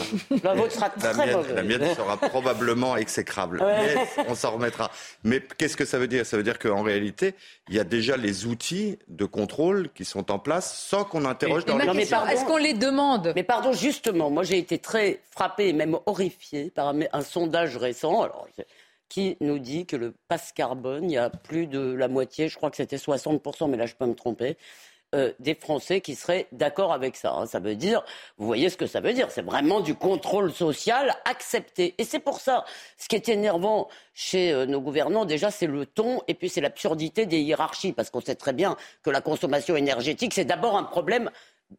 La 0.43 0.55
vôtre 0.55 0.73
sera 0.73 0.89
très 0.89 1.33
mauvaise. 1.33 1.53
La 1.53 1.63
mienne 1.63 1.95
sera 1.95 2.17
probablement 2.17 2.97
exécrable. 2.97 3.63
Mais 3.63 3.95
on 4.27 4.35
s'en 4.35 4.51
remettra. 4.51 4.91
Mais 5.23 5.41
qu'est-ce 5.57 5.77
que 5.77 5.85
ça 5.85 5.99
veut 5.99 6.07
dire? 6.07 6.25
Ça 6.25 6.35
veut 6.35 6.43
dire 6.43 6.57
qu'en 6.57 6.81
réalité, 6.81 7.35
il 7.69 7.75
y 7.75 7.79
a 7.79 7.83
déjà 7.83 8.17
les 8.17 8.45
outils 8.45 8.97
de 9.07 9.25
contrôle 9.25 9.89
qui 9.93 10.05
sont 10.05 10.31
en 10.31 10.39
place 10.39 10.75
sans 10.75 11.03
qu'on 11.03 11.25
interroge 11.25 11.65
dans 11.65 11.77
les 11.77 12.01
Est-ce 12.01 12.45
qu'on 12.45 12.57
les 12.57 12.73
demande? 12.73 13.31
Mais 13.35 13.43
pardon, 13.43 13.73
justement, 13.73 14.31
moi 14.31 14.43
j'ai 14.43 14.57
été 14.57 14.79
très 14.79 15.21
frappé 15.31 15.67
et 15.67 15.73
même 15.73 15.97
horrifié 16.07 16.71
par 16.71 16.89
un, 16.89 16.99
un 17.13 17.21
sondage 17.21 17.77
récent. 17.77 18.23
Alors, 18.23 18.47
qui 19.09 19.37
nous 19.39 19.59
dit 19.59 19.85
que 19.85 19.95
le 19.95 20.13
passe 20.27 20.51
carbone, 20.51 21.09
il 21.09 21.13
y 21.13 21.17
a 21.17 21.29
plus 21.29 21.67
de 21.67 21.79
la 21.79 22.07
moitié, 22.07 22.49
je 22.49 22.57
crois 22.57 22.69
que 22.69 22.77
c'était 22.77 22.97
60%, 22.97 23.69
mais 23.69 23.77
là 23.77 23.85
je 23.85 23.95
peux 23.95 24.05
me 24.05 24.15
tromper, 24.15 24.57
euh, 25.15 25.31
des 25.39 25.55
Français 25.55 26.01
qui 26.01 26.15
seraient 26.15 26.47
d'accord 26.51 26.91
avec 26.91 27.15
ça. 27.15 27.31
Hein. 27.31 27.45
Ça 27.45 27.59
veut 27.59 27.77
dire, 27.77 28.03
vous 28.37 28.45
voyez 28.45 28.69
ce 28.69 28.75
que 28.75 28.87
ça 28.87 28.99
veut 28.99 29.13
dire, 29.13 29.31
c'est 29.31 29.41
vraiment 29.41 29.79
du 29.79 29.95
contrôle 29.95 30.51
social 30.51 31.15
accepté. 31.23 31.95
Et 31.97 32.03
c'est 32.03 32.19
pour 32.19 32.41
ça, 32.41 32.65
ce 32.97 33.07
qui 33.07 33.15
est 33.15 33.29
énervant 33.29 33.87
chez 34.13 34.51
euh, 34.51 34.65
nos 34.65 34.81
gouvernants, 34.81 35.23
déjà, 35.23 35.49
c'est 35.49 35.65
le 35.65 35.85
ton 35.85 36.19
et 36.27 36.33
puis 36.33 36.49
c'est 36.49 36.59
l'absurdité 36.59 37.25
des 37.25 37.39
hiérarchies, 37.39 37.93
parce 37.93 38.09
qu'on 38.09 38.19
sait 38.19 38.35
très 38.35 38.51
bien 38.51 38.75
que 39.01 39.09
la 39.09 39.21
consommation 39.21 39.77
énergétique, 39.77 40.33
c'est 40.33 40.43
d'abord 40.43 40.75
un 40.75 40.83
problème 40.83 41.31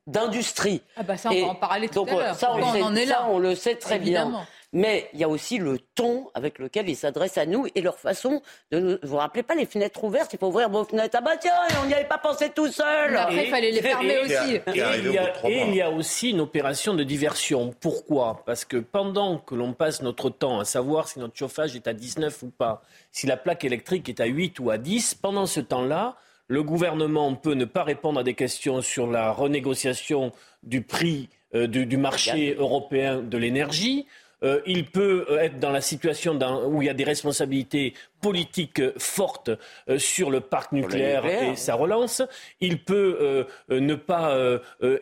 d'industrie. 0.06 0.82
Ah 0.96 1.02
bah 1.02 1.16
ça, 1.16 1.30
on 1.30 1.40
va 1.40 1.46
en 1.48 1.54
parler 1.54 1.88
tout 1.88 2.06
à 2.08 2.10
l'heure. 2.10 2.34
Ça, 2.34 2.52
on, 2.52 3.38
le 3.38 3.54
sait 3.54 3.76
très 3.76 3.98
bien 3.98 4.46
mais 4.72 5.08
il 5.14 5.20
y 5.20 5.24
a 5.24 5.28
aussi 5.28 5.58
le 5.58 5.78
ton 5.78 6.28
avec 6.34 6.58
lequel 6.58 6.88
ils 6.88 6.96
s'adressent 6.96 7.38
à 7.38 7.46
nous 7.46 7.66
et 7.74 7.80
leur 7.80 7.98
façon 7.98 8.42
de 8.70 8.80
nous. 8.80 8.90
Vous 9.02 9.08
vous 9.08 9.16
rappelez 9.16 9.42
pas 9.42 9.54
les 9.54 9.66
fenêtres 9.66 10.04
ouvertes 10.04 10.32
Il 10.34 10.38
faut 10.38 10.48
ouvrir 10.48 10.68
vos 10.68 10.84
fenêtres. 10.84 11.16
Ah 11.18 11.22
bah 11.22 11.36
tiens, 11.40 11.52
on 11.82 11.86
n'y 11.86 11.94
avait 11.94 12.04
pas 12.04 12.18
pensé 12.18 12.50
tout 12.50 12.68
seul. 12.68 13.16
après, 13.16 13.46
il 13.46 13.50
fallait 13.50 13.70
les 13.70 13.80
fermer 13.80 14.18
aussi. 14.18 14.54
Et, 14.54 14.62
il 14.66 15.74
y 15.74 15.80
a, 15.80 15.90
aussi 15.90 16.30
une 16.30 16.40
opération 16.40 16.94
de 16.94 17.02
diversion. 17.02 17.74
Pourquoi? 17.80 18.42
Parce 18.44 18.64
que 18.64 18.76
pendant 18.76 19.38
que 19.38 19.54
l'on 19.54 19.72
passe 19.72 20.02
notre 20.02 20.28
temps 20.28 20.60
à 20.60 20.64
savoir 20.64 21.08
si 21.08 21.18
notre 21.18 21.36
chauffage 21.36 21.74
est 21.74 21.88
à 21.88 21.94
19 21.94 22.42
ou 22.42 22.50
pas, 22.50 22.82
si 23.10 23.26
la 23.26 23.36
plaque 23.36 23.64
électrique 23.64 24.08
est 24.08 24.20
à 24.20 24.26
8 24.26 24.60
ou 24.60 24.70
à 24.70 24.76
10, 24.76 25.14
pendant 25.14 25.46
ce 25.46 25.60
temps-là, 25.60 26.16
le 26.48 26.62
gouvernement 26.62 27.34
peut 27.34 27.54
ne 27.54 27.64
pas 27.64 27.84
répondre 27.84 28.20
à 28.20 28.24
des 28.24 28.34
questions 28.34 28.80
sur 28.80 29.06
la 29.06 29.30
renégociation 29.30 30.32
du 30.62 30.82
prix 30.82 31.28
euh, 31.54 31.66
du, 31.66 31.96
marché 31.96 32.54
européen 32.58 33.22
de 33.22 33.38
l'énergie. 33.38 34.06
Euh, 34.44 34.60
il 34.66 34.84
peut 34.84 35.26
euh, 35.30 35.40
être 35.40 35.58
dans 35.58 35.70
la 35.70 35.80
situation 35.80 36.38
où 36.66 36.82
il 36.82 36.86
y 36.86 36.88
a 36.88 36.94
des 36.94 37.04
responsabilités 37.04 37.94
politiques 38.20 38.80
euh, 38.80 38.92
fortes 38.96 39.50
sur 39.96 40.30
le 40.30 40.40
parc 40.40 40.72
nucléaire 40.72 41.26
et 41.26 41.56
sa 41.56 41.74
relance. 41.74 42.22
Il 42.60 42.82
peut 42.82 43.46
ne 43.68 43.94
pas 43.94 44.36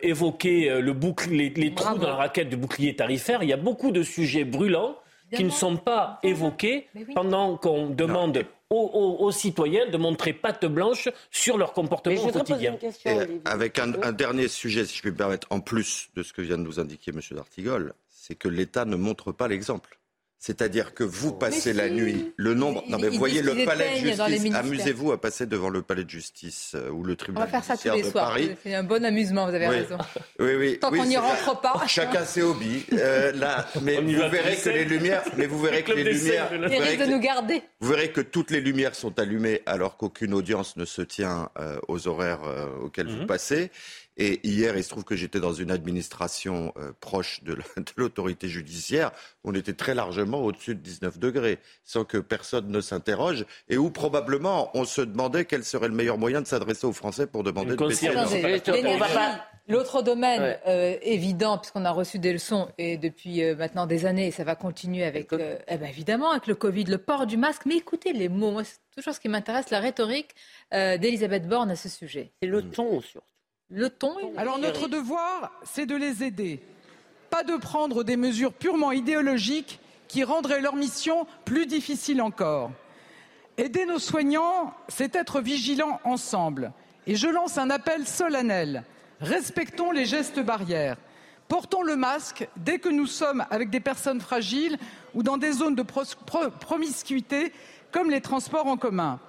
évoquer 0.01 0.69
le 0.81 0.95
les, 1.31 1.73
trous 1.73 1.97
dans 1.97 2.09
la 2.09 2.15
raquette 2.15 2.49
du 2.49 2.57
bouclier 2.57 2.95
tarifaire. 2.95 3.43
Il 3.43 3.49
y 3.49 3.53
a 3.53 3.57
beaucoup 3.57 3.91
de 3.91 4.03
sujets 4.03 4.43
brûlants 4.43 4.95
qui 5.35 5.43
ne 5.43 5.49
sont 5.49 5.77
pas 5.77 6.19
évoqués 6.23 6.87
pendant 7.13 7.57
qu'on 7.57 7.89
demande 7.89 8.45
aux, 8.69 9.31
citoyens 9.31 9.89
de 9.89 9.97
montrer 9.97 10.33
patte 10.33 10.65
blanche 10.65 11.09
sur 11.31 11.57
leur 11.57 11.73
comportement 11.73 12.21
au 12.21 12.31
quotidien. 12.31 12.77
avec 13.45 13.79
un, 13.79 13.93
un, 14.03 14.11
dernier 14.11 14.47
sujet, 14.47 14.85
si 14.85 14.97
je 14.97 15.01
puis 15.01 15.11
me 15.11 15.15
permettre, 15.15 15.47
en 15.49 15.59
plus 15.59 16.09
de 16.15 16.23
ce 16.23 16.33
que 16.33 16.41
vient 16.41 16.57
de 16.57 16.63
nous 16.63 16.79
indiquer 16.79 17.11
M. 17.11 17.21
Dartigol, 17.31 17.93
c'est 18.09 18.35
que 18.35 18.49
l'État 18.49 18.83
ne 18.83 18.95
montre 18.95 19.31
pas 19.31 19.47
l'exemple. 19.47 19.96
C'est-à-dire 20.39 20.93
que 20.93 21.03
vous 21.03 21.33
passez 21.33 21.73
la 21.73 21.89
nuit, 21.89 22.31
le 22.37 22.53
nombre. 22.53 22.83
non, 22.87 22.99
mais 22.99 23.09
vous 23.09 23.17
voyez 23.17 23.41
le 23.41 23.65
palais 23.65 23.99
de 23.99 24.07
justice. 24.07 24.53
Amusez-vous 24.53 25.11
à 25.11 25.19
passer 25.19 25.47
devant 25.47 25.69
le 25.69 25.81
palais 25.81 26.03
de 26.03 26.09
justice 26.09 26.73
euh, 26.75 26.91
ou 26.91 27.03
le 27.03 27.15
tribunal 27.15 27.43
On 27.43 27.45
va 27.45 27.51
faire 27.51 27.63
ça 27.63 27.75
tous 27.75 27.95
les 27.95 28.03
de 28.03 28.09
soirs. 28.09 28.29
Paris. 28.29 28.55
C'est 28.61 28.75
un 28.75 28.83
bon 28.83 29.03
amusement, 29.03 29.47
vous 29.47 29.55
avez 29.55 29.67
raison. 29.67 29.97
Oui, 30.39 30.55
oui. 30.55 30.79
Tant 30.79 30.91
qu'on 30.91 31.05
n'y 31.05 31.17
rentre 31.17 31.59
pas. 31.59 31.81
Chacun 31.87 32.23
ses 32.23 32.43
hobbies. 32.43 32.85
Euh, 32.93 33.31
là, 33.31 33.67
mais 33.81 33.99
vous 33.99 34.29
verrez 34.29 34.57
que 34.57 34.69
les 34.69 34.85
lumières. 34.85 35.23
Mais 35.37 35.47
vous 35.47 35.59
verrez 35.63 35.83
que 35.83 35.91
les 35.93 36.03
lumières. 36.03 36.51
de 36.51 37.11
nous 37.11 37.19
garder. 37.19 37.63
Vous 37.79 37.89
verrez 37.89 38.11
que 38.11 38.21
toutes 38.21 38.51
les 38.51 38.61
lumières 38.61 38.93
sont 38.93 39.17
allumées 39.19 39.63
alors 39.65 39.97
qu'aucune 39.97 40.35
audience 40.35 40.77
ne 40.77 40.85
se 40.85 41.01
tient 41.01 41.49
euh, 41.59 41.79
aux 41.87 42.07
horaires 42.07 42.41
auxquels 42.83 43.07
vous 43.07 43.21
mhm. 43.21 43.27
passez 43.27 43.71
Et 44.17 44.39
hier, 44.47 44.75
il 44.75 44.83
se 44.83 44.89
trouve 44.89 45.03
que 45.03 45.15
j'étais 45.15 45.39
dans 45.39 45.53
une 45.53 45.71
administration 45.71 46.73
euh, 46.77 46.91
proche 46.99 47.43
de 47.43 47.57
l'autorité 47.97 48.47
judiciaire. 48.47 49.11
On 49.43 49.53
était 49.53 49.73
très 49.73 49.93
largement 49.93 50.39
au-dessus 50.41 50.75
de 50.75 50.81
19 50.81 51.19
degrés, 51.19 51.59
sans 51.83 52.03
que 52.03 52.17
personne 52.17 52.69
ne 52.69 52.81
s'interroge, 52.81 53.45
et 53.69 53.77
où 53.77 53.91
probablement 53.91 54.71
on 54.73 54.85
se 54.85 55.01
demandait 55.01 55.45
quel 55.45 55.63
serait 55.63 55.87
le 55.87 55.93
meilleur 55.93 56.17
moyen 56.17 56.41
de 56.41 56.47
s'adresser 56.47 56.87
aux 56.87 56.93
Français 56.93 57.27
pour 57.27 57.43
demander 57.43 57.75
de 57.75 57.87
baisser 57.87 58.09
L'autre 59.69 60.01
domaine 60.01 60.57
euh, 60.65 60.95
évident, 61.01 61.57
puisqu'on 61.57 61.83
a 61.83 61.91
reçu 61.91 62.19
des 62.19 62.31
leçons 62.31 62.69
et 62.77 62.95
depuis 62.97 63.43
euh, 63.43 63.53
maintenant 63.53 63.85
des 63.85 64.05
années, 64.05 64.27
et 64.27 64.31
ça 64.31 64.45
va 64.45 64.55
continuer 64.55 65.03
avec, 65.03 65.33
euh, 65.33 65.57
eh 65.67 65.77
ben, 65.77 65.89
évidemment, 65.89 66.31
avec 66.31 66.47
le 66.47 66.55
Covid, 66.55 66.85
le 66.85 66.97
port 66.97 67.27
du 67.27 67.35
masque. 67.35 67.63
Mais 67.65 67.75
écoutez 67.75 68.13
les 68.13 68.29
mots, 68.29 68.51
moi, 68.51 68.63
c'est 68.63 68.77
toujours 68.95 69.13
ce 69.13 69.19
qui 69.19 69.27
m'intéresse, 69.27 69.69
la 69.69 69.81
rhétorique 69.81 70.33
d'Elisabeth 70.71 71.47
Borne 71.47 71.71
à 71.71 71.75
ce 71.75 71.89
sujet. 71.89 72.31
Et 72.41 72.47
le 72.47 72.61
ton 72.61 73.01
surtout. 73.01 73.27
Le 73.69 73.89
ton. 73.89 74.15
Alors 74.37 74.59
notre 74.59 74.87
devoir, 74.87 75.51
c'est 75.63 75.85
de 75.85 75.95
les 75.95 76.23
aider, 76.23 76.61
pas 77.29 77.43
de 77.43 77.57
prendre 77.57 78.03
des 78.03 78.15
mesures 78.15 78.53
purement 78.53 78.91
idéologiques 78.91 79.79
qui 80.07 80.23
rendraient 80.23 80.61
leur 80.61 80.75
mission 80.75 81.27
plus 81.43 81.65
difficile 81.65 82.21
encore. 82.21 82.71
Aider 83.57 83.85
nos 83.85 83.99
soignants, 83.99 84.73
c'est 84.87 85.15
être 85.15 85.41
vigilants 85.41 85.99
ensemble. 86.05 86.71
Et 87.07 87.15
je 87.15 87.27
lance 87.27 87.57
un 87.57 87.69
appel 87.69 88.07
solennel 88.07 88.83
Respectons 89.19 89.91
les 89.91 90.05
gestes 90.05 90.39
barrières. 90.39 90.97
Portons 91.47 91.81
le 91.81 91.95
masque 91.95 92.47
dès 92.57 92.77
que 92.77 92.89
nous 92.89 93.07
sommes 93.07 93.45
avec 93.49 93.69
des 93.69 93.79
personnes 93.79 94.21
fragiles 94.21 94.77
ou 95.15 95.23
dans 95.23 95.37
des 95.37 95.53
zones 95.53 95.75
de 95.75 95.83
promiscuité 96.59 97.51
comme 97.91 98.11
les 98.11 98.21
transports 98.21 98.67
en 98.67 98.77
commun. 98.77 99.19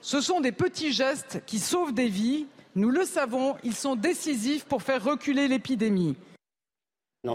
Ce 0.00 0.20
sont 0.20 0.40
des 0.40 0.52
petits 0.52 0.92
gestes 0.92 1.42
qui 1.46 1.58
sauvent 1.58 1.94
des 1.94 2.08
vies. 2.08 2.46
Nous 2.76 2.90
le 2.90 3.04
savons, 3.04 3.56
ils 3.62 3.74
sont 3.74 3.96
décisifs 3.96 4.64
pour 4.64 4.82
faire 4.82 5.02
reculer 5.02 5.48
l'épidémie. 5.48 6.16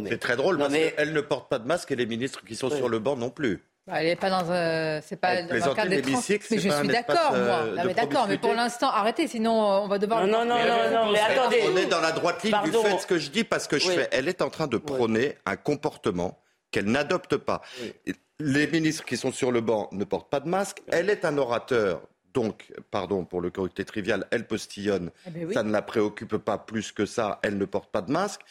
C'est 0.07 0.19
très 0.19 0.35
drôle 0.35 0.57
parce 0.57 0.73
qu'elle 0.73 1.13
ne 1.13 1.21
porte 1.21 1.49
pas 1.49 1.59
de 1.59 1.67
masque 1.67 1.91
et 1.91 1.95
les 1.95 2.05
ministres 2.05 2.43
qui 2.45 2.55
sont 2.55 2.69
sur 2.69 2.89
le 2.89 2.99
banc 2.99 3.15
non 3.15 3.29
plus. 3.29 3.63
Elle 3.91 4.05
n'est 4.05 4.15
pas 4.15 4.29
dans 4.29 4.51
un. 4.51 5.01
C'est 5.01 5.15
pas 5.15 5.41
dans 5.41 5.55
un 5.55 5.73
cadre 5.73 5.89
des 5.89 6.01
Mais 6.03 6.59
je 6.59 6.69
suis 6.69 6.87
d'accord, 6.87 7.31
moi. 7.31 7.63
Euh, 7.63 7.83
mais 7.85 7.93
d'accord, 7.93 8.27
mais 8.27 8.37
pour 8.37 8.53
l'instant, 8.53 8.89
arrêtez, 8.89 9.27
sinon 9.27 9.63
euh, 9.63 9.79
on 9.79 9.87
va 9.87 9.97
devoir. 9.97 10.27
Non, 10.27 10.45
non, 10.45 10.55
non, 10.55 10.91
non, 10.91 11.11
mais 11.11 11.19
attendez. 11.19 11.63
On 11.71 11.75
est 11.75 11.87
dans 11.87 12.01
la 12.01 12.11
droite 12.11 12.43
ligne 12.43 12.55
du 12.65 12.71
fait 12.71 12.99
ce 12.99 13.07
que 13.07 13.17
je 13.17 13.31
dis 13.31 13.43
parce 13.43 13.67
que 13.67 13.79
je 13.79 13.89
fais. 13.89 14.07
Elle 14.11 14.27
est 14.27 14.41
en 14.41 14.49
train 14.49 14.67
de 14.67 14.77
prôner 14.77 15.35
un 15.45 15.55
comportement 15.55 16.39
qu'elle 16.71 16.85
n'adopte 16.85 17.37
pas. 17.37 17.61
Les 18.39 18.67
ministres 18.67 19.05
qui 19.05 19.17
sont 19.17 19.31
sur 19.31 19.51
le 19.51 19.61
banc 19.61 19.89
ne 19.91 20.03
portent 20.03 20.29
pas 20.29 20.39
de 20.39 20.47
masque. 20.47 20.83
Elle 20.87 21.09
est 21.09 21.25
un 21.25 21.37
orateur 21.37 22.01
donc, 22.33 22.71
pardon 22.91 23.25
pour 23.25 23.41
le 23.41 23.49
correcté 23.49 23.85
trivial, 23.85 24.27
elle 24.31 24.45
postillonne, 24.45 25.11
eh 25.27 25.31
ben 25.31 25.51
ça 25.53 25.63
ne 25.63 25.71
la 25.71 25.81
préoccupe 25.81 26.37
pas 26.37 26.57
plus 26.57 26.91
que 26.91 27.05
ça, 27.05 27.39
elle 27.43 27.57
ne 27.57 27.65
porte 27.65 27.91
pas 27.91 28.01
de 28.01 28.11
masque. 28.11 28.41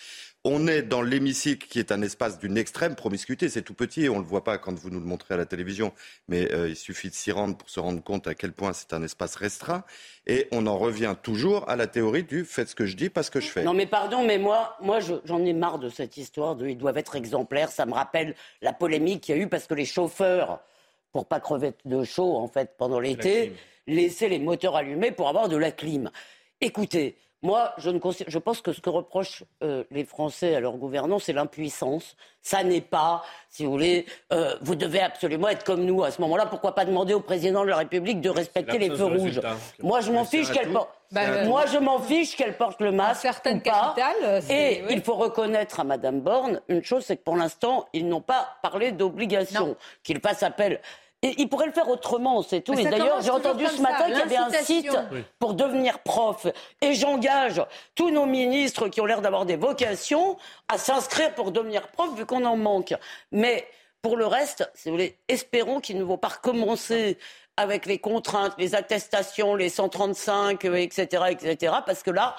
On 0.44 0.66
est 0.68 0.82
dans 0.82 1.02
l'hémicycle 1.02 1.66
qui 1.68 1.78
est 1.78 1.90
un 1.90 2.00
espace 2.00 2.38
d'une 2.38 2.56
extrême 2.56 2.94
promiscuité. 2.94 3.49
C'est 3.49 3.62
tout 3.62 3.75
petit 3.75 4.04
et 4.04 4.08
on 4.08 4.16
ne 4.16 4.23
le 4.23 4.26
voit 4.26 4.44
pas 4.44 4.56
quand 4.56 4.73
vous 4.73 4.88
nous 4.88 5.00
le 5.00 5.04
montrez 5.04 5.35
à 5.35 5.37
la 5.37 5.47
télévision. 5.47 5.92
Mais 6.28 6.52
euh, 6.52 6.68
il 6.68 6.76
suffit 6.76 7.11
de 7.11 7.14
s'y 7.14 7.32
rendre 7.32 7.56
pour 7.56 7.68
se 7.68 7.80
rendre 7.80 8.02
compte 8.02 8.28
à 8.28 8.35
quel 8.35 8.52
point 8.52 8.73
c'est 8.73 8.92
un 8.92 9.02
espace 9.02 9.35
restreint. 9.35 9.82
Et 10.26 10.47
on 10.52 10.66
en 10.66 10.78
revient 10.78 11.16
toujours 11.23 11.68
à 11.68 11.75
la 11.75 11.88
théorie 11.88 12.23
du 12.23 12.44
faites 12.44 12.68
ce 12.68 12.75
que 12.76 12.87
je 12.87 12.97
dis, 12.97 13.11
pas 13.11 13.25
ce 13.25 13.32
que 13.32 13.40
je 13.40 13.49
fais. 13.49 13.64
Non 13.64 13.75
mais 13.75 13.87
pardon, 13.87 14.25
mais 14.25 14.38
moi, 14.38 14.76
moi 14.80 15.00
j'en 15.00 15.44
ai 15.44 15.52
marre 15.52 15.80
de 15.80 15.90
cette 15.90 16.16
histoire 16.16 16.54
de 16.54 16.68
ils 16.68 16.78
doivent 16.78 16.99
être 16.99 17.16
exemplaires. 17.16 17.70
Ça 17.70 17.85
me 17.85 17.92
rappelle 17.92 18.35
la 18.62 18.73
polémique 18.73 19.23
qu'il 19.23 19.37
y 19.37 19.38
a 19.38 19.42
eu 19.42 19.49
parce 19.49 19.66
que 19.66 19.75
les 19.75 19.87
chauffeurs, 19.87 20.61
pour 21.12 21.27
pas 21.27 21.41
crever 21.41 21.73
de 21.85 22.05
chaud 22.05 22.37
en 22.37 22.49
fait 22.49 22.77
pendant 22.77 23.00
l'été, 23.00 23.53
laissaient 23.87 24.29
les 24.29 24.38
moteurs 24.38 24.77
allumés 24.77 25.11
pour 25.11 25.29
avoir 25.29 25.49
de 25.49 25.57
la 25.57 25.73
clim. 25.73 26.11
Écoutez, 26.61 27.17
moi, 27.41 27.73
je, 27.79 27.91
ne 27.91 28.00
je 28.27 28.38
pense 28.38 28.61
que 28.61 28.73
ce 28.73 28.81
que 28.81 28.91
reprochent 28.91 29.45
euh, 29.62 29.85
les 29.93 30.05
Français 30.05 30.57
à 30.57 30.61
leur 30.61 30.77
gouvernants, 30.77 31.21
c'est 31.21 31.33
l'impuissance. 31.33 32.17
Ça 32.43 32.65
n'est 32.65 32.81
pas, 32.81 33.23
si 33.49 33.65
vous 33.65 33.71
voulez, 33.71 34.07
euh, 34.33 34.57
vous 34.61 34.75
devez 34.75 35.00
absolument 35.00 35.49
être 35.49 35.62
comme 35.65 35.85
nous 35.85 36.03
à 36.03 36.11
ce 36.11 36.21
moment-là. 36.23 36.47
Pourquoi 36.47 36.75
pas 36.75 36.85
demander 36.85 37.15
au 37.15 37.21
président 37.21 37.62
de 37.62 37.69
la 37.69 37.77
République 37.77 38.21
de 38.21 38.31
respecter 38.31 38.79
les 38.79 38.91
feux 38.91 39.05
rouges 39.05 39.41
Moi, 39.81 40.00
je 40.00 40.11
m'en 40.11 40.25
fiche 40.25 40.50
qu'elle 40.50 40.73
porte. 40.73 40.91
Bah, 41.12 41.45
moi, 41.45 41.65
je 41.67 41.79
m'en 41.79 42.00
fiche 42.00 42.37
qu'elle 42.37 42.56
porte 42.56 42.80
le 42.80 42.91
masque. 42.91 43.23
Certaines 43.23 43.63
capitales. 43.63 44.43
Et 44.50 44.82
il 44.91 45.00
faut 45.02 45.15
reconnaître 45.15 45.78
à 45.78 45.85
Madame 45.85 46.21
Borne 46.21 46.61
une 46.69 46.82
chose, 46.82 47.04
c'est 47.04 47.19
que 47.19 47.23
pour 47.23 47.37
l'instant, 47.37 47.87
ils 47.93 48.09
n'ont 48.09 48.21
pas 48.21 48.49
parlé 48.63 48.91
d'obligation, 48.91 49.76
qu'ils 50.02 50.21
fassent 50.21 50.43
appel 50.43 50.80
il 51.23 51.49
pourrait 51.49 51.67
le 51.67 51.73
faire 51.73 51.89
autrement, 51.89 52.43
c'est 52.43 52.61
tout. 52.61 52.75
Et 52.75 52.85
d'ailleurs, 52.85 53.21
j'ai 53.23 53.31
entendu 53.31 53.67
ce 53.67 53.83
matin 53.83 54.04
qu'il 54.07 54.19
y 54.19 54.23
avait 54.23 54.37
un 54.37 54.50
site 54.63 54.97
pour 55.39 55.54
devenir 55.54 55.99
prof. 56.00 56.47
Et 56.81 56.95
j'engage 56.95 57.63
tous 57.95 58.11
nos 58.11 58.26
ministres 58.26 58.89
qui 58.89 59.00
ont 59.00 59.07
l'air 59.07 59.21
d'avoir 59.21 59.45
des 59.45 59.57
vocations 59.57 60.37
à 60.69 60.78
s'inscrire 60.78 61.35
pour 61.35 61.50
devenir 61.50 61.89
prof, 61.89 62.15
vu 62.17 62.25
qu'on 62.25 62.45
en 62.45 62.57
manque. 62.57 62.95
Mais 63.33 63.67
pour 64.00 64.17
le 64.17 64.26
reste, 64.26 64.71
si 64.75 64.89
vous 64.89 64.95
voulez, 64.95 65.17
espérons 65.26 65.81
qu'ils 65.81 65.99
ne 65.99 66.04
vont 66.04 66.19
pas 66.19 66.28
recommencer 66.28 67.19
avec 67.57 67.87
les 67.87 67.99
contraintes, 67.99 68.54
les 68.57 68.76
attestations, 68.76 69.57
les 69.57 69.69
135, 69.69 70.65
etc., 70.65 71.25
etc., 71.31 71.75
parce 71.85 72.04
que 72.04 72.13
là, 72.13 72.37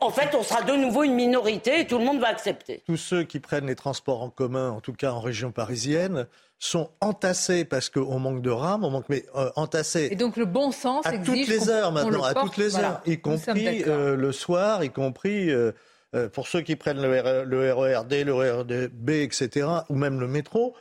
en 0.00 0.08
fait, 0.08 0.34
on 0.34 0.42
sera 0.42 0.62
de 0.62 0.72
nouveau 0.72 1.02
une 1.02 1.12
minorité 1.12 1.80
et 1.80 1.86
tout 1.86 1.98
le 1.98 2.04
monde 2.04 2.18
va 2.18 2.28
accepter. 2.28 2.82
Tous 2.86 2.96
ceux 2.96 3.24
qui 3.24 3.38
prennent 3.38 3.66
les 3.66 3.74
transports 3.74 4.22
en 4.22 4.30
commun, 4.30 4.70
en 4.70 4.80
tout 4.80 4.94
cas 4.94 5.10
en 5.10 5.20
région 5.20 5.52
parisienne, 5.52 6.26
sont 6.58 6.90
entassés 7.00 7.64
parce 7.64 7.88
qu'on 7.88 8.18
manque 8.18 8.42
de 8.42 8.50
rames, 8.50 8.84
on 8.84 8.90
manque, 8.90 9.08
mais 9.08 9.24
euh, 9.36 9.50
entassés. 9.56 10.08
Et 10.10 10.16
donc 10.16 10.36
le 10.36 10.44
bon 10.44 10.72
sens 10.72 11.06
à 11.06 11.18
toutes 11.18 11.46
les 11.46 11.68
heures 11.68 11.92
maintenant, 11.92 12.24
à 12.24 12.34
toutes 12.34 12.56
les 12.56 12.76
heures, 12.76 13.00
y 13.06 13.18
compris 13.18 13.84
euh, 13.86 14.16
le 14.16 14.32
soir, 14.32 14.82
y 14.82 14.90
compris 14.90 15.50
euh, 15.50 15.72
pour 16.32 16.48
ceux 16.48 16.62
qui 16.62 16.74
prennent 16.74 17.00
le, 17.00 17.20
RER, 17.20 17.44
le 17.44 17.72
RERD, 17.72 18.12
le 18.12 18.34
RERB, 18.34 19.10
etc., 19.10 19.68
ou 19.88 19.94
même 19.94 20.20
le 20.20 20.26
métro. 20.26 20.74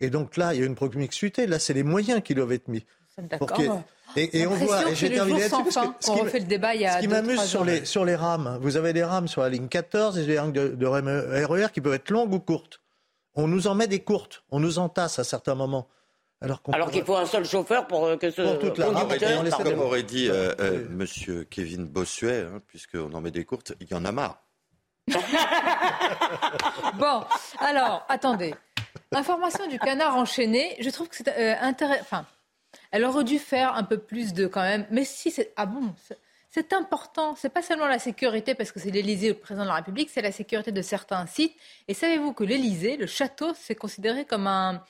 Et 0.00 0.10
donc 0.10 0.36
là, 0.36 0.54
il 0.54 0.60
y 0.60 0.62
a 0.62 0.66
une 0.66 0.74
proximité. 0.74 1.46
Là, 1.46 1.58
c'est 1.58 1.72
les 1.72 1.82
moyens 1.82 2.20
qui 2.22 2.34
doivent 2.34 2.52
être 2.52 2.68
mis. 2.68 2.84
Et, 4.16 4.40
et 4.40 4.46
on 4.46 4.50
voit, 4.50 4.90
et 4.90 4.94
j'ai 4.94 5.10
terminé 5.10 5.40
là-dessus, 5.40 5.72
ce 6.00 6.10
qui, 6.10 6.26
fait 6.26 6.40
le 6.40 6.46
débat 6.46 6.74
il 6.74 6.82
y 6.82 6.86
a 6.86 6.96
ce 6.96 7.00
qui 7.00 7.08
m'amuse 7.08 7.42
sur 7.42 7.64
les, 7.64 7.84
sur 7.84 8.04
les 8.04 8.16
rames, 8.16 8.58
vous 8.60 8.76
avez 8.76 8.92
des 8.92 9.04
rames 9.04 9.28
sur 9.28 9.42
la 9.42 9.48
ligne 9.48 9.68
14 9.68 10.18
et 10.18 10.26
des 10.26 10.38
rames 10.38 10.52
de, 10.52 10.68
de 10.68 10.86
RER 10.86 11.68
qui 11.72 11.80
peuvent 11.80 11.94
être 11.94 12.10
longues 12.10 12.32
ou 12.32 12.40
courtes. 12.40 12.80
On 13.34 13.48
nous 13.48 13.66
en 13.66 13.74
met 13.74 13.86
des 13.86 14.00
courtes, 14.00 14.44
on 14.50 14.60
nous 14.60 14.78
entasse 14.78 15.18
à 15.18 15.24
certains 15.24 15.54
moments. 15.54 15.88
Alors, 16.40 16.90
qu'il 16.90 17.04
faut 17.04 17.16
un 17.16 17.24
seul 17.24 17.46
chauffeur 17.46 17.86
pour 17.86 18.04
euh, 18.04 18.16
que 18.16 18.30
ce 18.30 18.42
pour 18.42 18.58
toute 18.58 18.76
la 18.76 18.90
rame, 18.90 19.08
Comme 19.62 19.80
aurait 19.80 20.02
dit 20.02 20.28
euh, 20.28 20.52
euh, 20.60 20.86
Monsieur 20.90 21.44
Kevin 21.44 21.86
Bossuet, 21.86 22.42
hein, 22.42 22.60
puisqu'on 22.66 23.12
en 23.14 23.20
met 23.22 23.30
des 23.30 23.44
courtes, 23.44 23.72
il 23.80 23.90
y 23.90 23.94
en 23.94 24.04
a 24.04 24.12
marre. 24.12 24.42
bon, 26.98 27.24
alors, 27.58 28.04
attendez. 28.08 28.54
Information 29.12 29.66
du 29.68 29.78
canard 29.78 30.16
enchaîné. 30.16 30.76
Je 30.80 30.90
trouve 30.90 31.08
que 31.08 31.16
c'est 31.16 31.28
euh, 31.28 31.54
intéressant. 31.60 32.02
Enfin, 32.02 32.26
elle 32.90 33.04
aurait 33.04 33.24
dû 33.24 33.38
faire 33.38 33.74
un 33.74 33.84
peu 33.84 33.98
plus 33.98 34.32
de 34.32 34.46
quand 34.46 34.62
même. 34.62 34.86
Mais 34.90 35.04
si 35.04 35.30
c'est. 35.30 35.52
Ah 35.56 35.66
bon 35.66 35.94
c'est 36.54 36.72
important. 36.72 37.34
C'est 37.34 37.48
pas 37.48 37.62
seulement 37.62 37.88
la 37.88 37.98
sécurité, 37.98 38.54
parce 38.54 38.70
que 38.70 38.78
c'est 38.78 38.92
l'Élysée, 38.92 39.30
le 39.30 39.34
président 39.34 39.64
de 39.64 39.68
la 39.68 39.74
République, 39.74 40.08
c'est 40.08 40.22
la 40.22 40.30
sécurité 40.30 40.70
de 40.70 40.82
certains 40.82 41.26
sites. 41.26 41.52
Et 41.88 41.94
savez-vous 41.94 42.32
que 42.32 42.44
l'Élysée, 42.44 42.96
le 42.96 43.08
château, 43.08 43.54
c'est 43.58 43.74
considéré 43.74 44.24
comme 44.24 44.46
un, 44.46 44.80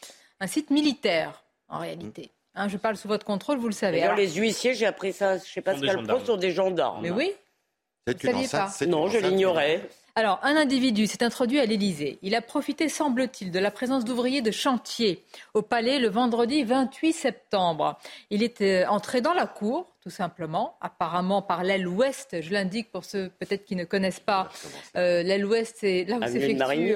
site 0.46 0.68
militaire, 0.68 1.42
en 1.70 1.78
réalité. 1.78 2.32
Hein, 2.54 2.68
je 2.68 2.76
parle 2.76 2.98
sous 2.98 3.08
votre 3.08 3.24
contrôle, 3.24 3.56
vous 3.56 3.68
le 3.68 3.72
savez. 3.72 4.00
D'ailleurs, 4.00 4.14
les 4.14 4.34
huissiers, 4.34 4.74
j'ai 4.74 4.84
appris 4.84 5.14
ça, 5.14 5.38
je 5.38 5.44
sais 5.44 5.62
pas 5.62 5.74
ce 5.74 5.80
qu'elle 5.80 6.06
pro, 6.06 6.20
sont 6.20 6.36
des 6.36 6.50
gendarmes. 6.50 7.00
Mais 7.00 7.10
oui. 7.10 7.32
C'est 8.06 8.86
Non, 8.86 9.08
je 9.08 9.16
l'ignorais. 9.16 9.88
Alors, 10.16 10.38
un 10.44 10.54
individu 10.54 11.08
s'est 11.08 11.24
introduit 11.24 11.58
à 11.58 11.66
l'Élysée. 11.66 12.20
Il 12.22 12.36
a 12.36 12.40
profité, 12.40 12.88
semble-t-il, 12.88 13.50
de 13.50 13.58
la 13.58 13.72
présence 13.72 14.04
d'ouvriers 14.04 14.42
de 14.42 14.52
chantier 14.52 15.24
au 15.54 15.62
palais 15.62 15.98
le 15.98 16.08
vendredi 16.08 16.62
28 16.62 17.12
septembre. 17.12 17.98
Il 18.30 18.44
était 18.44 18.86
entré 18.86 19.20
dans 19.20 19.34
la 19.34 19.48
cour, 19.48 19.90
tout 20.00 20.10
simplement, 20.10 20.76
apparemment 20.80 21.42
par 21.42 21.64
l'aile 21.64 21.88
ouest. 21.88 22.40
Je 22.40 22.52
l'indique 22.52 22.92
pour 22.92 23.04
ceux 23.04 23.28
peut-être 23.40 23.64
qui 23.64 23.74
ne 23.74 23.82
connaissent 23.82 24.20
pas. 24.20 24.50
Euh, 24.96 25.24
l'aile 25.24 25.44
ouest, 25.44 25.78
c'est 25.80 26.04
là 26.04 26.18
où 26.18 26.22
s'effectue 26.22 26.94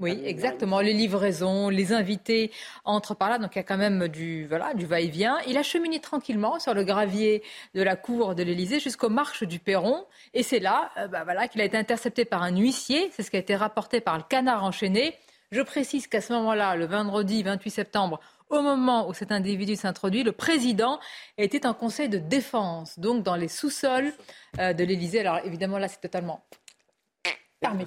oui, 0.00 0.20
exactement. 0.24 0.80
Les 0.80 0.94
livraisons, 0.94 1.68
les 1.68 1.92
invités 1.92 2.50
entrent 2.84 3.14
par 3.14 3.30
là, 3.30 3.38
donc 3.38 3.54
il 3.54 3.58
y 3.58 3.60
a 3.60 3.62
quand 3.64 3.76
même 3.76 4.08
du 4.08 4.46
voilà 4.48 4.74
du 4.74 4.84
va-et-vient. 4.84 5.38
Il 5.46 5.56
a 5.56 5.62
cheminé 5.62 6.00
tranquillement 6.00 6.58
sur 6.58 6.74
le 6.74 6.82
gravier 6.82 7.42
de 7.74 7.82
la 7.82 7.94
cour 7.94 8.34
de 8.34 8.42
l'Élysée 8.42 8.80
jusqu'aux 8.80 9.10
marches 9.10 9.44
du 9.44 9.60
perron, 9.60 10.04
et 10.34 10.42
c'est 10.42 10.58
là, 10.58 10.90
euh, 10.96 11.06
bah, 11.06 11.22
voilà, 11.24 11.46
qu'il 11.46 11.60
a 11.60 11.64
été 11.64 11.76
intercepté 11.76 12.24
par 12.24 12.42
un 12.42 12.56
huissier. 12.56 13.10
C'est 13.12 13.22
ce 13.22 13.30
qui 13.30 13.36
a 13.36 13.40
été 13.40 13.54
rapporté 13.54 14.00
par 14.00 14.16
le 14.16 14.24
Canard 14.28 14.64
enchaîné. 14.64 15.14
Je 15.52 15.60
précise 15.60 16.06
qu'à 16.06 16.20
ce 16.20 16.32
moment-là, 16.32 16.74
le 16.76 16.86
vendredi 16.86 17.42
28 17.42 17.70
septembre, 17.70 18.18
au 18.48 18.60
moment 18.60 19.08
où 19.08 19.14
cet 19.14 19.30
individu 19.30 19.76
s'introduit, 19.76 20.22
le 20.24 20.32
président 20.32 20.98
était 21.38 21.66
en 21.66 21.74
conseil 21.74 22.08
de 22.08 22.18
défense, 22.18 22.98
donc 22.98 23.22
dans 23.22 23.36
les 23.36 23.48
sous-sols 23.48 24.12
euh, 24.58 24.72
de 24.72 24.82
l'Élysée. 24.82 25.20
Alors 25.20 25.38
évidemment, 25.44 25.78
là, 25.78 25.88
c'est 25.88 26.00
totalement 26.00 26.44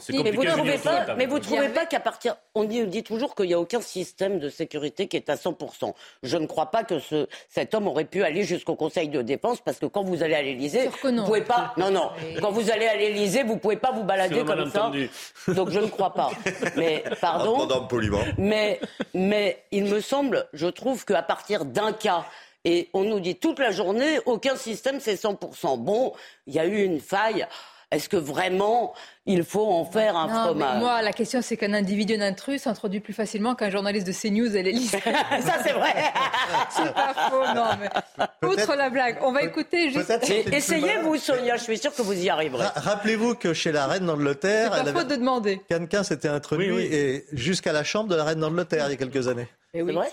Mais 0.09 0.31
vous 0.31 0.43
ne 0.43 0.51
trouvez 0.51 0.77
pas, 0.77 1.15
mais 1.15 1.25
vous 1.25 1.39
trouvez 1.39 1.69
pas 1.69 1.85
qu'à 1.85 1.99
partir, 1.99 2.35
on 2.53 2.63
dit, 2.63 2.85
dit 2.87 3.03
toujours 3.03 3.35
qu'il 3.35 3.47
n'y 3.47 3.53
a 3.53 3.59
aucun 3.59 3.81
système 3.81 4.39
de 4.39 4.49
sécurité 4.49 5.07
qui 5.07 5.17
est 5.17 5.29
à 5.29 5.35
100%. 5.35 5.93
Je 6.23 6.37
ne 6.37 6.45
crois 6.45 6.67
pas 6.67 6.83
que 6.83 6.99
ce, 6.99 7.27
cet 7.49 7.73
homme 7.73 7.87
aurait 7.87 8.05
pu 8.05 8.23
aller 8.23 8.43
jusqu'au 8.43 8.75
Conseil 8.75 9.09
de 9.09 9.21
défense 9.21 9.61
parce 9.61 9.79
que 9.79 9.85
quand 9.85 10.03
vous 10.03 10.23
allez 10.23 10.35
à 10.35 10.41
l'Élysée, 10.41 10.89
vous 11.03 11.25
pouvez 11.25 11.41
pas, 11.41 11.73
non, 11.77 11.91
non, 11.91 12.09
quand 12.41 12.51
vous 12.51 12.71
allez 12.71 12.87
à 12.87 12.95
l'Élysée, 12.95 13.43
vous 13.43 13.57
pouvez 13.57 13.77
pas 13.77 13.91
vous 13.91 14.03
balader 14.03 14.43
comme 14.43 14.69
ça. 14.71 14.91
Donc 15.53 15.69
je 15.69 15.79
ne 15.79 15.87
crois 15.87 16.13
pas. 16.13 16.31
Mais, 16.75 17.03
pardon. 17.21 17.67
Mais, 18.37 18.79
mais 19.13 19.63
il 19.71 19.85
me 19.85 19.99
semble, 19.99 20.47
je 20.53 20.67
trouve 20.67 21.05
qu'à 21.05 21.21
partir 21.21 21.65
d'un 21.65 21.93
cas, 21.93 22.25
et 22.65 22.89
on 22.93 23.03
nous 23.03 23.19
dit 23.19 23.35
toute 23.35 23.59
la 23.59 23.71
journée, 23.71 24.19
aucun 24.25 24.55
système 24.55 24.99
c'est 24.99 25.15
100%. 25.15 25.77
Bon, 25.77 26.13
il 26.47 26.55
y 26.55 26.59
a 26.59 26.65
eu 26.65 26.83
une 26.83 26.99
faille. 26.99 27.45
Est-ce 27.95 28.09
que 28.09 28.17
vraiment 28.17 28.93
il 29.25 29.43
faut 29.43 29.71
en 29.71 29.85
faire 29.85 30.17
un 30.17 30.27
fromage 30.27 30.79
Moi, 30.79 31.01
la 31.01 31.13
question, 31.13 31.41
c'est 31.41 31.55
qu'un 31.55 31.73
individu, 31.73 32.21
intrus 32.21 32.63
s'introduit 32.63 32.99
plus 32.99 33.13
facilement 33.13 33.55
qu'un 33.55 33.69
journaliste 33.69 34.05
de 34.05 34.11
CNews 34.11 34.55
et 34.55 34.63
l'Élysée. 34.63 34.99
Ça, 35.01 35.53
c'est 35.63 35.71
vrai. 35.71 35.93
c'est 36.69 36.93
pas 36.93 37.13
faux, 37.29 37.53
non. 37.55 37.69
Mais 37.79 38.47
outre 38.47 38.75
la 38.75 38.89
blague, 38.89 39.17
on 39.21 39.31
va 39.31 39.43
écouter 39.43 39.91
juste. 39.91 40.11
Essayez-vous, 40.51 41.17
Sonia. 41.17 41.55
Je 41.55 41.63
suis 41.63 41.77
sûr 41.77 41.95
que 41.95 42.01
vous 42.01 42.13
y 42.13 42.29
arriverez. 42.29 42.67
Rappelez-vous 42.75 43.35
que 43.35 43.53
chez 43.53 43.71
la 43.71 43.87
reine 43.87 44.05
d'Angleterre, 44.05 44.73
c'est 44.75 44.93
pas 44.93 44.99
faute 44.99 45.07
de 45.07 45.15
demander. 45.15 45.61
Quelqu'un 45.69 46.03
s'était 46.03 46.27
introduit 46.27 46.85
et 46.85 47.25
jusqu'à 47.31 47.71
la 47.71 47.85
chambre 47.85 48.09
de 48.09 48.15
la 48.15 48.25
reine 48.25 48.39
d'Angleterre 48.39 48.87
il 48.87 48.91
y 48.91 48.93
a 48.95 48.97
quelques 48.97 49.27
années. 49.29 49.47
C'est 49.73 49.81
vrai? 49.81 50.09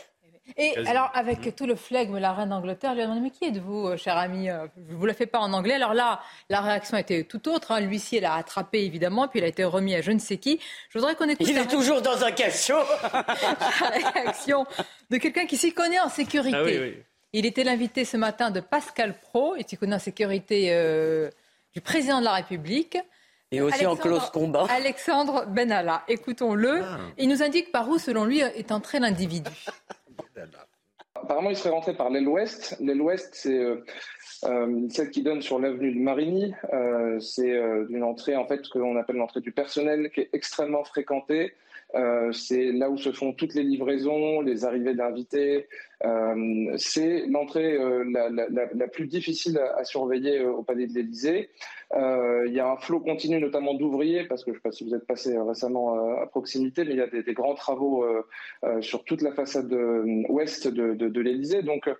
Et 0.57 0.77
alors, 0.87 1.11
avec 1.15 1.55
tout 1.57 1.67
le 1.67 1.77
flegme, 1.77 2.19
la 2.19 2.33
reine 2.33 2.51
d'Angleterre 2.51 2.95
lui 2.95 3.03
a 3.03 3.05
demandé 3.05 3.21
Mais 3.21 3.31
qui 3.31 3.45
êtes-vous, 3.45 3.89
euh, 3.89 3.97
cher 3.97 4.17
ami 4.17 4.51
euh, 4.51 4.67
Je 4.89 4.93
ne 4.93 4.99
vous 4.99 5.07
la 5.07 5.15
fais 5.15 5.27
pas 5.27 5.39
en 5.39 5.53
anglais. 5.53 5.75
Alors 5.75 5.95
là, 5.95 6.21
la 6.49 6.61
réaction 6.61 6.97
était 6.97 7.25
tout 7.25 7.49
autre. 7.49 7.73
Hein. 7.73 7.81
L'huissier 7.81 8.21
l'a 8.21 8.35
attrapé, 8.35 8.85
évidemment, 8.85 9.29
puis 9.29 9.41
il 9.41 9.45
a 9.45 9.49
été 9.49 9.65
remis 9.65 9.95
à 9.95 10.01
je 10.01 10.13
ne 10.13 10.19
sais 10.19 10.37
qui. 10.37 10.61
Je 10.91 10.99
voudrais 10.99 11.15
qu'on 11.15 11.29
écoute. 11.29 11.47
Il 11.49 11.57
est 11.57 11.67
toujours 11.69 12.03
dans 12.03 12.23
un 12.25 12.33
cachot 12.33 12.75
La 13.13 14.11
réaction 14.11 14.67
de 15.11 15.17
quelqu'un 15.17 15.47
qui 15.47 15.57
s'y 15.57 15.73
connaît 15.73 16.01
en 16.01 16.09
sécurité. 16.09 16.97
Ah 16.97 17.03
il 17.35 17.47
était 17.47 17.65
l'invité 17.65 18.05
ce 18.05 18.17
matin 18.17 18.51
de 18.51 18.61
Pascal 18.61 19.19
Pro, 19.19 19.57
et 19.57 19.65
s'y 19.67 19.77
connaît 19.77 19.97
en 19.97 20.01
sécurité 20.01 20.69
euh, 20.71 21.31
du 21.73 21.81
président 21.81 22.21
de 22.21 22.25
la 22.25 22.33
République. 22.33 22.99
Et 23.51 23.61
aussi 23.61 23.85
en 23.85 23.97
close 23.97 24.31
combat. 24.31 24.67
Alexandre 24.71 25.45
Benalla. 25.47 26.05
Écoutons-le. 26.09 26.83
Ah. 26.83 26.99
Il 27.19 27.29
nous 27.29 27.43
indique 27.43 27.71
par 27.71 27.89
où, 27.89 27.99
selon 27.99 28.25
lui, 28.25 28.41
est 28.41 28.73
entré 28.73 28.99
l'individu. 28.99 29.51
Apparemment, 31.15 31.51
il 31.51 31.57
serait 31.57 31.71
rentré 31.71 31.95
par 31.95 32.11
l'aile 32.11 32.29
ouest. 32.29 32.77
L'aile 32.81 33.01
ouest, 33.03 33.31
c'est 33.35 33.59
euh, 33.59 33.85
euh, 34.45 34.89
celle 34.89 35.11
qui 35.11 35.23
donne 35.23 35.43
sur 35.43 35.59
l'avenue 35.59 35.93
de 35.93 36.01
Marigny. 36.01 36.55
Euh, 36.73 37.21
c'est 37.21 37.51
une 37.91 38.03
entrée, 38.03 38.35
en 38.35 38.47
fait, 38.47 38.69
que 38.69 38.79
l'on 38.79 38.97
appelle 38.97 39.17
l'entrée 39.17 39.41
du 39.41 39.53
personnel, 39.53 40.11
qui 40.11 40.21
est 40.21 40.31
extrêmement 40.33 40.85
fréquentée. 40.85 41.55
c'est 42.33 42.73
là 42.73 42.89
où 42.89 42.97
se 42.97 43.13
font 43.13 43.33
toutes 43.35 43.55
les 43.55 43.63
livraisons, 43.63 44.41
les 44.41 44.65
arrivées 44.65 44.95
d'invités, 44.95 45.69
euh, 46.05 46.75
c'est 46.79 47.27
l'entrée 47.27 47.75
euh, 47.75 48.05
la, 48.51 48.89
plus 48.89 49.07
difficile 49.07 49.59
à, 49.59 49.85
surveiller 49.85 50.41
euh, 50.41 50.53
au 50.53 50.63
palais 50.63 50.87
de 50.87 50.95
l'Élysée. 50.95 51.51
il 51.95 52.53
y 52.53 52.61
a 52.61 52.69
un 52.69 52.77
flot 52.77 53.01
continu, 53.01 53.39
notamment 53.39 53.75
d'ouvriers, 53.75 54.25
parce 54.25 54.45
que 54.45 54.53
je 54.53 54.57
ne 54.57 54.61
sais 54.61 54.63
pas 54.63 54.73
si 54.73 54.85
vous 54.85 54.95
êtes 54.95 55.07
passé 55.07 55.39
récemment 55.39 55.95
à 56.21 56.27
proximité, 56.27 56.85
mais 56.85 56.93
il 56.93 56.97
y 56.97 57.03
a 57.03 57.07
des, 57.07 57.35
grands 57.35 57.55
travaux 57.55 58.07
sur 58.81 59.05
toute 59.05 59.21
la 59.23 59.33
façade 59.33 59.73
ouest 60.29 60.69
de, 60.69 61.21
l'Élysée. 61.21 61.63
Donc, 61.63 61.91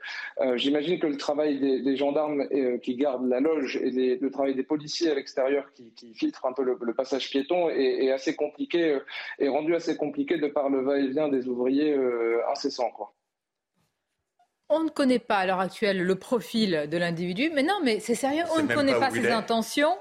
j'imagine 0.55 0.99
que 0.99 1.07
le 1.07 1.19
travail 1.19 1.61
des, 1.61 1.97
gendarmes 1.97 2.49
qui 2.83 2.97
gardent 2.97 3.29
la 3.29 3.41
loge 3.41 3.77
et 3.77 4.17
le 4.17 4.31
travail 4.31 4.55
des 4.55 4.63
policiers 4.63 5.11
à 5.11 5.15
l'extérieur 5.15 5.71
qui, 5.75 6.15
filtrent 6.15 6.47
un 6.47 6.53
peu 6.55 6.65
le, 6.65 6.95
passage 6.95 7.29
piéton 7.31 7.69
est, 7.69 8.11
assez 8.11 8.35
compliqué, 8.35 8.99
est 9.39 9.49
rendu 9.49 9.75
assez 9.75 9.97
compliqué 9.97 10.39
de 10.39 10.49
par 10.49 10.71
le 10.71 10.81
va-et-vient 10.81 11.29
des 11.29 11.49
ouvriers 11.49 11.95
incessants. 12.51 12.93
On 14.73 14.85
ne 14.85 14.89
connaît 14.89 15.19
pas 15.19 15.39
à 15.39 15.47
l'heure 15.47 15.61
actuelle 15.61 16.03
le 16.03 16.15
profil 16.15 16.89
de 16.91 16.97
l'individu. 16.97 17.51
Mais 17.55 17.63
non, 17.63 17.81
mais 17.83 18.01
c'est 18.01 18.15
sérieux, 18.15 18.45
on, 18.57 18.63
ne 18.63 18.75
connaît 18.75 18.99
pas, 18.99 19.11
ses 19.11 19.31
intentions. 19.31 19.97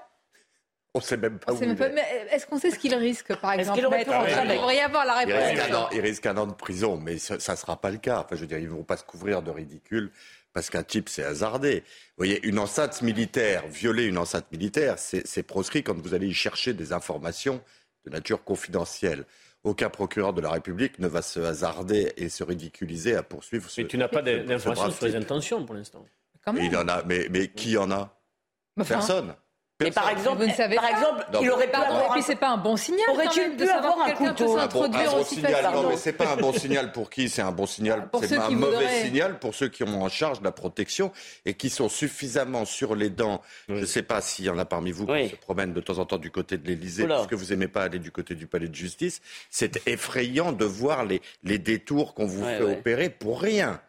On 0.93 0.99
ne 0.99 1.03
sait 1.03 1.17
même 1.17 1.39
pas 1.39 1.53
où 1.53 1.59
il 1.61 1.69
est. 1.69 2.27
Est-ce 2.31 2.45
qu'on 2.45 2.59
sait 2.59 2.71
ce 2.71 2.77
qu'il 2.77 2.93
risque, 2.95 3.33
par 3.35 3.53
exemple 3.53 3.79
Il 3.79 3.83
devrait 3.83 4.75
y 4.75 4.79
avoir 4.79 5.05
la 5.05 5.13
réponse. 5.13 5.89
Il 5.93 6.01
risque, 6.01 6.25
un 6.25 6.37
an, 6.37 6.47
de 6.47 6.53
prison, 6.53 6.97
mais 6.97 7.17
ça 7.17 7.35
ne 7.35 7.57
sera 7.57 7.79
pas 7.79 7.91
le 7.91 7.97
cas. 7.97 8.19
Enfin, 8.19 8.35
je 8.35 8.41
veux 8.41 8.47
dire, 8.47 8.57
ils 8.57 8.65
ne 8.65 8.73
vont 8.73 8.83
pas 8.83 8.97
se 8.97 9.03
couvrir 9.03 9.41
de 9.41 9.51
ridicule 9.51 10.11
parce 10.53 10.69
qu'un 10.69 10.83
type 10.83 11.07
s'est 11.07 11.23
hasardé. 11.23 11.79
Vous 11.79 12.25
voyez, 12.25 12.45
une 12.45 12.59
enceinte 12.59 13.01
militaire, 13.01 13.65
violer 13.67 14.05
une 14.05 14.17
enceinte 14.17 14.51
militaire, 14.51 14.95
c'est 14.97 15.43
proscrit 15.43 15.81
quand 15.83 15.97
vous 15.97 16.13
allez 16.13 16.27
y 16.27 16.33
chercher 16.33 16.73
des 16.73 16.91
informations 16.91 17.61
de 18.05 18.09
nature 18.09 18.43
confidentielle 18.43 19.25
aucun 19.63 19.89
procureur 19.89 20.33
de 20.33 20.41
la 20.41 20.51
République 20.51 20.99
ne 20.99 21.07
va 21.07 21.21
se 21.21 21.39
hasarder 21.39 22.13
et 22.17 22.29
se 22.29 22.43
ridiculiser 22.43 23.15
à 23.15 23.23
poursuivre 23.23 23.69
ce. 23.69 23.81
Mais 23.81 23.87
tu 23.87 23.97
n'as 23.97 24.07
pas 24.07 24.21
d'informations 24.21 24.91
sur 24.91 25.05
les 25.05 25.15
intentions 25.15 25.65
pour 25.65 25.75
l'instant. 25.75 26.05
Il 26.57 26.75
en 26.75 26.87
a, 26.87 27.03
mais, 27.03 27.27
mais 27.29 27.49
qui 27.49 27.77
en 27.77 27.91
a? 27.91 28.17
Personne. 28.87 29.35
Mais 29.81 29.91
par 29.91 30.09
exemple, 30.09 30.45
par 30.75 30.85
exemple, 30.85 31.25
il 31.41 31.49
aurait 31.49 31.69
pu 31.69 31.75
avoir. 31.75 32.05
Et 32.05 32.09
puis 32.13 32.23
c'est 32.23 32.35
pas 32.35 32.49
un 32.49 32.57
bon 32.57 32.77
signal. 32.77 33.09
Aurait-il 33.09 33.55
pu 33.55 33.69
avoir 33.69 34.01
un 34.01 34.11
couteau 34.11 34.57
un 34.57 34.67
bon, 34.67 34.83
un 34.83 34.87
bon 34.87 35.23
signal. 35.23 35.73
Non, 35.73 35.89
mais 35.89 35.97
c'est 35.97 36.13
pas 36.13 36.33
un 36.33 36.37
bon 36.37 36.53
signal 36.53 36.91
pour 36.91 37.09
qui? 37.09 37.29
C'est 37.29 37.41
un 37.41 37.51
bon 37.51 37.65
signal. 37.65 38.07
C'est 38.23 38.37
un 38.37 38.49
mauvais 38.49 39.03
signal 39.03 39.39
pour 39.39 39.55
ceux 39.55 39.69
qui 39.69 39.83
ont 39.83 40.01
en 40.01 40.09
charge 40.09 40.39
de 40.39 40.43
la 40.43 40.51
protection 40.51 41.11
et 41.45 41.53
qui 41.53 41.69
sont 41.69 41.89
suffisamment 41.89 42.65
sur 42.65 42.95
les 42.95 43.09
dents. 43.09 43.41
Je 43.69 43.75
ne 43.75 43.85
sais 43.85 44.03
pas 44.03 44.21
s'il 44.21 44.45
y 44.45 44.49
en 44.49 44.57
a 44.57 44.65
parmi 44.65 44.91
vous 44.91 45.07
qui 45.07 45.29
se 45.29 45.35
promènent 45.35 45.73
de 45.73 45.81
temps 45.81 45.97
en 45.97 46.05
temps 46.05 46.17
du 46.17 46.31
côté 46.31 46.57
de 46.57 46.67
l'Élysée, 46.67 47.07
parce 47.07 47.27
que 47.27 47.35
vous 47.35 47.53
aimez 47.53 47.67
pas 47.67 47.83
aller 47.83 47.99
du 47.99 48.11
côté 48.11 48.35
du 48.35 48.47
palais 48.47 48.67
de 48.67 48.75
justice. 48.75 49.21
C'est 49.49 49.87
effrayant 49.87 50.51
de 50.51 50.65
voir 50.65 51.05
les, 51.05 51.21
les 51.43 51.57
détours 51.57 52.13
qu'on 52.13 52.25
vous 52.25 52.43
fait 52.43 52.61
opérer 52.61 53.09
pour 53.09 53.41
rien 53.41 53.79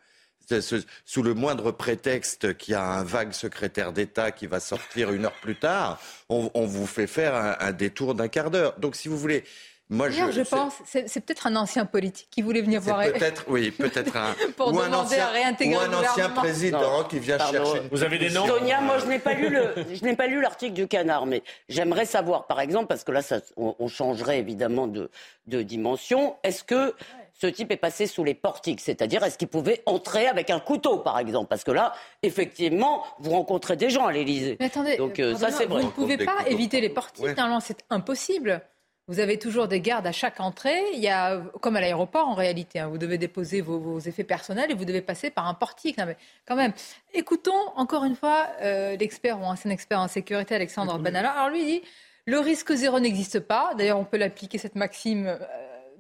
sous 0.61 1.23
le 1.23 1.35
moindre 1.35 1.71
prétexte 1.71 2.57
qu'il 2.57 2.73
y 2.73 2.75
a 2.75 2.85
un 2.85 3.05
vague 3.05 3.33
secrétaire 3.33 3.93
d'État 3.93 4.31
qui 4.31 4.47
va 4.47 4.61
sortir 4.61 5.11
une 5.13 5.25
heure 5.25 5.41
plus 5.43 5.57
tard, 5.57 6.01
on, 6.29 6.67
vous 6.67 6.87
fait 6.87 7.07
faire 7.07 7.35
un, 7.35 7.73
détour 7.73 8.15
d'un 8.15 8.29
quart 8.29 8.51
d'heure. 8.51 8.75
Donc, 8.79 8.97
si 8.97 9.09
vous 9.09 9.19
voulez, 9.19 9.45
moi, 9.93 10.09
je, 10.09 10.31
je 10.31 10.41
pense, 10.41 10.75
c'est 10.87 11.21
peut-être 11.21 11.47
un 11.47 11.55
ancien 11.55 11.85
politique 11.85 12.29
qui 12.31 12.41
voulait 12.41 12.63
venir 12.63 12.81
voir. 12.81 13.03
Peut-être, 13.05 13.45
oui, 13.49 13.71
peut-être 13.71 14.17
un. 14.17 14.35
ou 14.59 14.81
un 14.81 14.91
ancien, 14.91 15.29
ou 15.67 15.77
un 15.77 15.93
ancien 15.93 16.31
président 16.31 17.05
qui 17.05 17.19
vient 17.19 17.39
chercher. 17.39 17.83
Vous 17.91 18.03
avez 18.03 18.19
des 18.19 18.31
noms? 18.31 18.47
Sonia, 18.47 18.81
moi, 18.81 18.97
je 18.99 19.07
n'ai 19.07 19.19
pas 19.19 19.35
lu 19.35 19.51
le, 19.51 19.75
je 19.93 20.03
n'ai 20.03 20.17
pas 20.17 20.29
lu 20.29 20.41
l'article 20.41 20.73
du 20.73 20.89
Canard, 20.89 21.27
mais 21.27 21.43
j'aimerais 21.69 22.07
savoir, 22.07 22.47
par 22.47 22.61
exemple, 22.61 22.87
parce 22.87 23.05
que 23.05 23.13
là, 23.13 23.21
ça, 23.21 23.41
on, 23.57 23.87
changerait 23.89 24.39
évidemment 24.39 24.87
de, 24.87 25.11
de 25.47 25.61
dimension. 25.61 26.37
Est-ce 26.43 26.65
que 26.65 26.95
ce 27.43 27.49
type 27.49 27.73
est 27.73 27.77
passé 27.77 28.07
sous 28.07 28.23
les 28.23 28.35
portiques 28.35 28.81
C'est-à-dire, 28.81 29.25
est-ce 29.25 29.37
qu'il 29.37 29.49
pouvait 29.49 29.83
entrer 29.87 30.29
avec 30.29 30.49
un 30.49 30.61
couteau, 30.61 30.99
par 30.99 31.19
exemple? 31.19 31.49
Parce 31.49 31.65
que 31.65 31.73
là, 31.73 31.93
effectivement, 32.23 33.05
vous 33.19 33.33
rencontrez 33.33 33.75
des 33.75 33.91
gens 33.91 34.07
à 34.07 34.13
l'Élysée. 34.13 34.57
Mais 34.61 34.67
attendez, 34.67 34.97
Donc, 34.97 35.19
euh, 35.19 35.35
ça, 35.35 35.51
c'est 35.51 35.67
vrai. 35.67 35.81
Vous 35.81 35.89
ne 35.89 35.93
pouvez 35.93 36.19
pas 36.19 36.47
éviter 36.47 36.81
les 36.81 36.89
portiques. 36.89 37.25
Normalement, 37.25 37.59
c'est 37.59 37.85
impossible. 37.91 38.63
Vous 39.09 39.19
avez 39.19 39.41
toujours 39.41 39.67
des 39.67 39.81
gardes 39.81 40.07
à 40.07 40.13
chaque 40.13 40.39
entrée. 40.39 40.81
Il 40.93 41.01
y 41.01 41.09
a, 41.09 41.41
comme 41.61 41.75
à 41.75 41.81
l'aéroport 41.81 42.29
en 42.29 42.35
réalité, 42.35 42.79
hein, 42.79 42.87
vous 42.87 42.99
devez 42.99 43.19
déposer 43.19 43.61
vos, 43.61 43.99
effets 43.99 44.23
personnels 44.23 44.71
et 44.71 44.75
vous 44.75 44.85
devez 44.85 45.03
passer 45.03 45.31
par 45.31 45.49
un 45.49 45.55
portique. 45.55 45.97
mais 45.99 46.17
quand 46.47 46.55
même, 46.55 46.73
écoutons 47.13 47.61
encore 47.75 48.05
une 48.05 48.15
fois 48.15 48.47
euh, 48.61 48.97
l'expert 48.97 49.41
ou 49.41 49.45
ancien 49.45 49.73
expert 49.73 49.99
en 49.99 50.07
sécurité, 50.07 50.55
Alexandre 50.55 50.97
Banala. 51.01 51.33
Alors 51.33 51.49
lui 51.49 51.65
dit, 51.65 51.83
le 52.27 52.39
risque 52.39 52.73
zéro 52.73 53.01
n'existe 53.01 53.41
pas. 53.41 53.75
D'ailleurs, 53.77 53.99
on 53.99 54.05
peut 54.05 54.17
l'appliquer 54.17 54.59
cette 54.59 54.77
maxime 54.77 55.27
euh, 55.27 55.39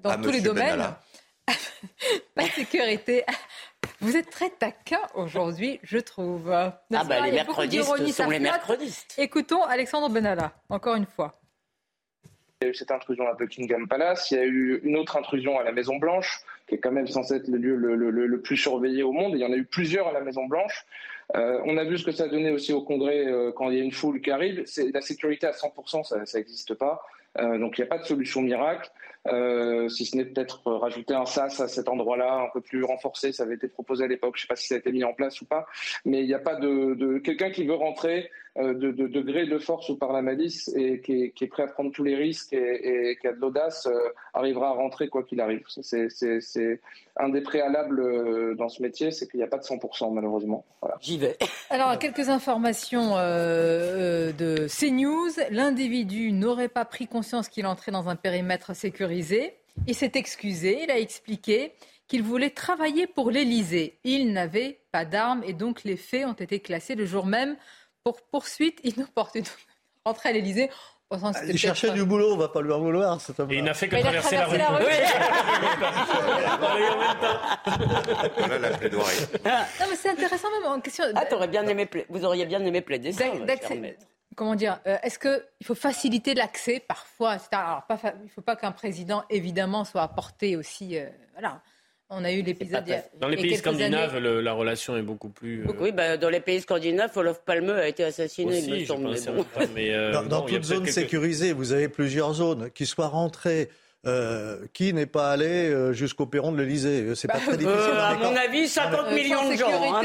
dans 0.04 0.22
tous 0.22 0.30
les 0.30 0.40
domaines. 0.40 0.94
pas 2.34 2.44
de 2.44 2.50
sécurité. 2.50 3.24
Vous 4.00 4.16
êtes 4.16 4.30
très 4.30 4.50
taquin 4.50 5.00
aujourd'hui, 5.14 5.80
je 5.82 5.98
trouve. 5.98 6.50
Ah 6.50 6.82
bah 6.90 7.20
les 7.20 7.32
mercredistes 7.32 8.12
sont 8.12 8.30
les 8.30 8.40
mercredistes. 8.40 9.14
Écoutons 9.18 9.62
Alexandre 9.62 10.08
Benalla, 10.08 10.52
encore 10.68 10.96
une 10.96 11.06
fois. 11.06 11.32
Il 12.60 12.66
y 12.66 12.68
a 12.68 12.70
eu 12.70 12.74
cette 12.74 12.92
intrusion 12.92 13.26
à 13.26 13.34
Buckingham 13.34 13.88
Palace, 13.88 14.30
il 14.30 14.36
y 14.36 14.40
a 14.40 14.44
eu 14.44 14.80
une 14.84 14.96
autre 14.96 15.16
intrusion 15.16 15.58
à 15.58 15.64
la 15.64 15.72
Maison 15.72 15.96
Blanche, 15.96 16.42
qui 16.68 16.76
est 16.76 16.78
quand 16.78 16.92
même 16.92 17.08
censé 17.08 17.34
être 17.34 17.48
le 17.48 17.58
lieu 17.58 17.74
le, 17.74 18.40
plus 18.40 18.56
surveillé 18.56 19.02
au 19.02 19.12
monde. 19.12 19.32
il 19.34 19.40
y 19.40 19.44
en 19.44 19.52
a 19.52 19.56
eu 19.56 19.64
plusieurs 19.64 20.06
à 20.06 20.12
la 20.12 20.20
Maison 20.20 20.46
Blanche. 20.46 20.86
Euh, 21.34 21.60
on 21.64 21.76
a 21.76 21.84
vu 21.84 21.98
ce 21.98 22.04
que 22.04 22.12
ça 22.12 22.28
donnait 22.28 22.50
aussi 22.50 22.72
au 22.72 22.82
Congrès 22.82 23.26
euh, 23.26 23.52
quand 23.52 23.70
il 23.70 23.78
y 23.78 23.80
a 23.80 23.84
une 23.84 23.92
foule 23.92 24.20
qui 24.20 24.30
arrive. 24.30 24.64
La 24.92 25.00
sécurité 25.00 25.46
à 25.46 25.52
100%, 25.52 26.24
ça 26.24 26.38
n'existe 26.38 26.74
pas. 26.74 27.02
Euh, 27.38 27.58
donc 27.58 27.78
il 27.78 27.80
n'y 27.80 27.86
a 27.86 27.88
pas 27.88 27.98
de 27.98 28.04
solution 28.04 28.42
miracle. 28.42 28.90
Euh, 29.28 29.88
si 29.88 30.04
ce 30.04 30.16
n'est 30.16 30.24
peut-être 30.24 30.62
rajouter 30.70 31.14
un 31.14 31.26
sas 31.26 31.60
à 31.60 31.68
cet 31.68 31.88
endroit-là, 31.88 32.40
un 32.40 32.48
peu 32.52 32.60
plus 32.60 32.84
renforcé. 32.84 33.32
Ça 33.32 33.44
avait 33.44 33.54
été 33.54 33.68
proposé 33.68 34.04
à 34.04 34.08
l'époque. 34.08 34.34
Je 34.36 34.40
ne 34.40 34.42
sais 34.42 34.48
pas 34.48 34.56
si 34.56 34.66
ça 34.68 34.74
a 34.74 34.78
été 34.78 34.92
mis 34.92 35.04
en 35.04 35.14
place 35.14 35.40
ou 35.40 35.44
pas, 35.44 35.66
mais 36.04 36.22
il 36.22 36.26
n'y 36.26 36.34
a 36.34 36.40
pas 36.40 36.56
de, 36.56 36.94
de 36.94 37.18
quelqu'un 37.18 37.50
qui 37.50 37.64
veut 37.64 37.74
rentrer 37.74 38.30
euh, 38.58 38.74
de, 38.74 38.90
de, 38.90 39.20
gré 39.22 39.46
de 39.46 39.58
force 39.58 39.88
ou 39.88 39.96
par 39.96 40.12
la 40.12 40.20
malice 40.20 40.70
et 40.76 41.00
qui 41.00 41.32
est, 41.40 41.46
prêt 41.46 41.62
à 41.62 41.68
prendre 41.68 41.90
tous 41.90 42.04
les 42.04 42.14
risques 42.14 42.52
et, 42.52 43.16
qui 43.18 43.26
a 43.26 43.32
de 43.32 43.40
l'audace 43.40 43.86
euh, 43.86 44.10
arrivera 44.34 44.68
à 44.68 44.72
rentrer 44.72 45.08
quoi 45.08 45.22
qu'il 45.22 45.40
arrive. 45.40 45.62
C'est 45.66 46.80
un 47.16 47.30
des 47.30 47.40
préalables 47.40 48.00
euh, 48.00 48.54
dans 48.54 48.68
ce 48.68 48.82
métier, 48.82 49.10
c'est 49.10 49.26
qu'il 49.26 49.38
n'y 49.38 49.44
a 49.44 49.46
pas 49.46 49.56
de 49.56 49.62
100% 49.62 50.12
malheureusement. 50.12 50.66
J'y 51.00 51.16
vais. 51.16 51.38
Alors, 51.70 51.98
quelques 51.98 52.28
informations 52.28 53.16
de 53.16 54.66
CNews. 54.68 55.30
L'individu 55.50 56.32
n'aurait 56.32 56.68
pas 56.68 56.84
pris 56.84 57.06
conscience 57.06 57.48
qu'il 57.48 57.66
entrait 57.66 57.92
dans 57.92 58.10
un 58.10 58.16
périmètre 58.16 58.76
sécurisé. 58.76 59.54
Il 59.86 59.94
s'est 59.94 60.12
excusé, 60.14 60.82
il 60.82 60.90
a 60.90 60.98
expliqué 60.98 61.72
qu'il 62.06 62.22
voulait 62.22 62.50
travailler 62.50 63.06
pour 63.06 63.30
l'Élysée. 63.30 63.98
Il 64.04 64.34
n'avait 64.34 64.80
pas 64.90 65.06
d'armes 65.06 65.42
et 65.46 65.54
donc 65.54 65.84
les 65.84 65.96
faits 65.96 66.26
ont 66.26 66.34
été 66.34 66.60
classés 66.60 66.94
le 66.94 67.06
jour 67.06 67.24
même 67.24 67.56
pour 68.04 68.22
poursuite 68.22 68.80
inopportune. 68.84 69.44
Rentrer 70.04 70.30
à 70.30 70.32
l'Elysée. 70.32 70.70
Il 71.46 71.58
cherchait 71.58 71.90
du 71.90 72.04
boulot, 72.04 72.32
on 72.32 72.38
va 72.38 72.48
pas 72.48 72.62
lui 72.62 72.72
en 72.72 72.80
vouloir. 72.80 73.18
Et 73.50 73.54
il 73.54 73.64
n'a 73.64 73.74
fait 73.74 73.88
que 73.88 73.96
traverser, 73.96 74.36
la 74.36 74.46
rue. 74.46 74.56
La 74.56 74.70
rue. 74.70 74.84
voilà 78.38 78.58
la 78.58 78.78
plaidoirie. 78.78 79.16
Non, 79.44 79.86
mais 79.90 79.96
c'est 79.96 80.08
intéressant 80.08 80.48
même 80.50 80.64
en 80.70 80.80
question. 80.80 81.04
Ah, 81.14 81.26
bien 81.46 81.66
aimé, 81.66 81.86
vous 82.08 82.24
auriez 82.24 82.46
bien 82.46 82.64
aimé 82.64 82.80
plaider 82.80 83.12
ça. 83.12 83.24
Comment 84.34 84.54
dire 84.54 84.80
euh, 84.86 84.96
Est-ce 85.02 85.18
qu'il 85.18 85.66
faut 85.66 85.74
faciliter 85.74 86.32
l'accès 86.32 86.80
parfois 86.80 87.36
Alors, 87.52 87.82
pas, 87.86 87.98
il 88.18 88.24
ne 88.24 88.30
faut 88.30 88.40
pas 88.40 88.56
qu'un 88.56 88.72
président, 88.72 89.24
évidemment, 89.28 89.84
soit 89.84 90.00
apporté 90.00 90.56
aussi. 90.56 90.96
Euh, 90.96 91.10
voilà 91.34 91.60
on 92.12 92.24
a 92.24 92.32
eu 92.32 92.42
l'épisode. 92.42 92.84
Dans 93.20 93.28
les 93.28 93.36
pays 93.36 93.56
scandinaves, 93.56 94.16
la 94.18 94.52
relation 94.52 94.96
est 94.96 95.02
beaucoup 95.02 95.30
plus. 95.30 95.64
Euh, 95.66 95.72
oui, 95.80 95.92
bah, 95.92 96.16
dans 96.16 96.30
les 96.30 96.40
pays 96.40 96.60
scandinaves, 96.60 97.10
Olof 97.16 97.40
Palme 97.44 97.70
a 97.70 97.88
été 97.88 98.04
assassiné, 98.04 98.58
il 98.58 98.74
me 98.74 98.84
semble. 98.84 99.14
Euh, 99.78 100.22
dans, 100.28 100.42
toute 100.42 100.64
zone 100.64 100.86
sécurisée, 100.86 101.52
vous 101.52 101.72
avez 101.72 101.88
plusieurs 101.88 102.34
zones 102.34 102.70
qui 102.70 102.86
soient 102.86 103.08
rentrées. 103.08 103.68
Euh, 104.04 104.66
qui 104.72 104.92
n'est 104.92 105.06
pas 105.06 105.30
allé 105.30 105.92
jusqu'au 105.92 106.26
perron 106.26 106.50
de 106.50 106.60
l'Elysée 106.60 107.14
C'est 107.14 107.28
pas 107.28 107.34
bah, 107.34 107.44
très 107.46 107.56
difficile. 107.56 107.92
à 107.96 108.16
mon 108.16 108.34
avis, 108.34 108.66
50 108.66 109.12
millions 109.12 109.48
de 109.48 109.56
gens. 109.56 109.68
Hein, 109.70 110.02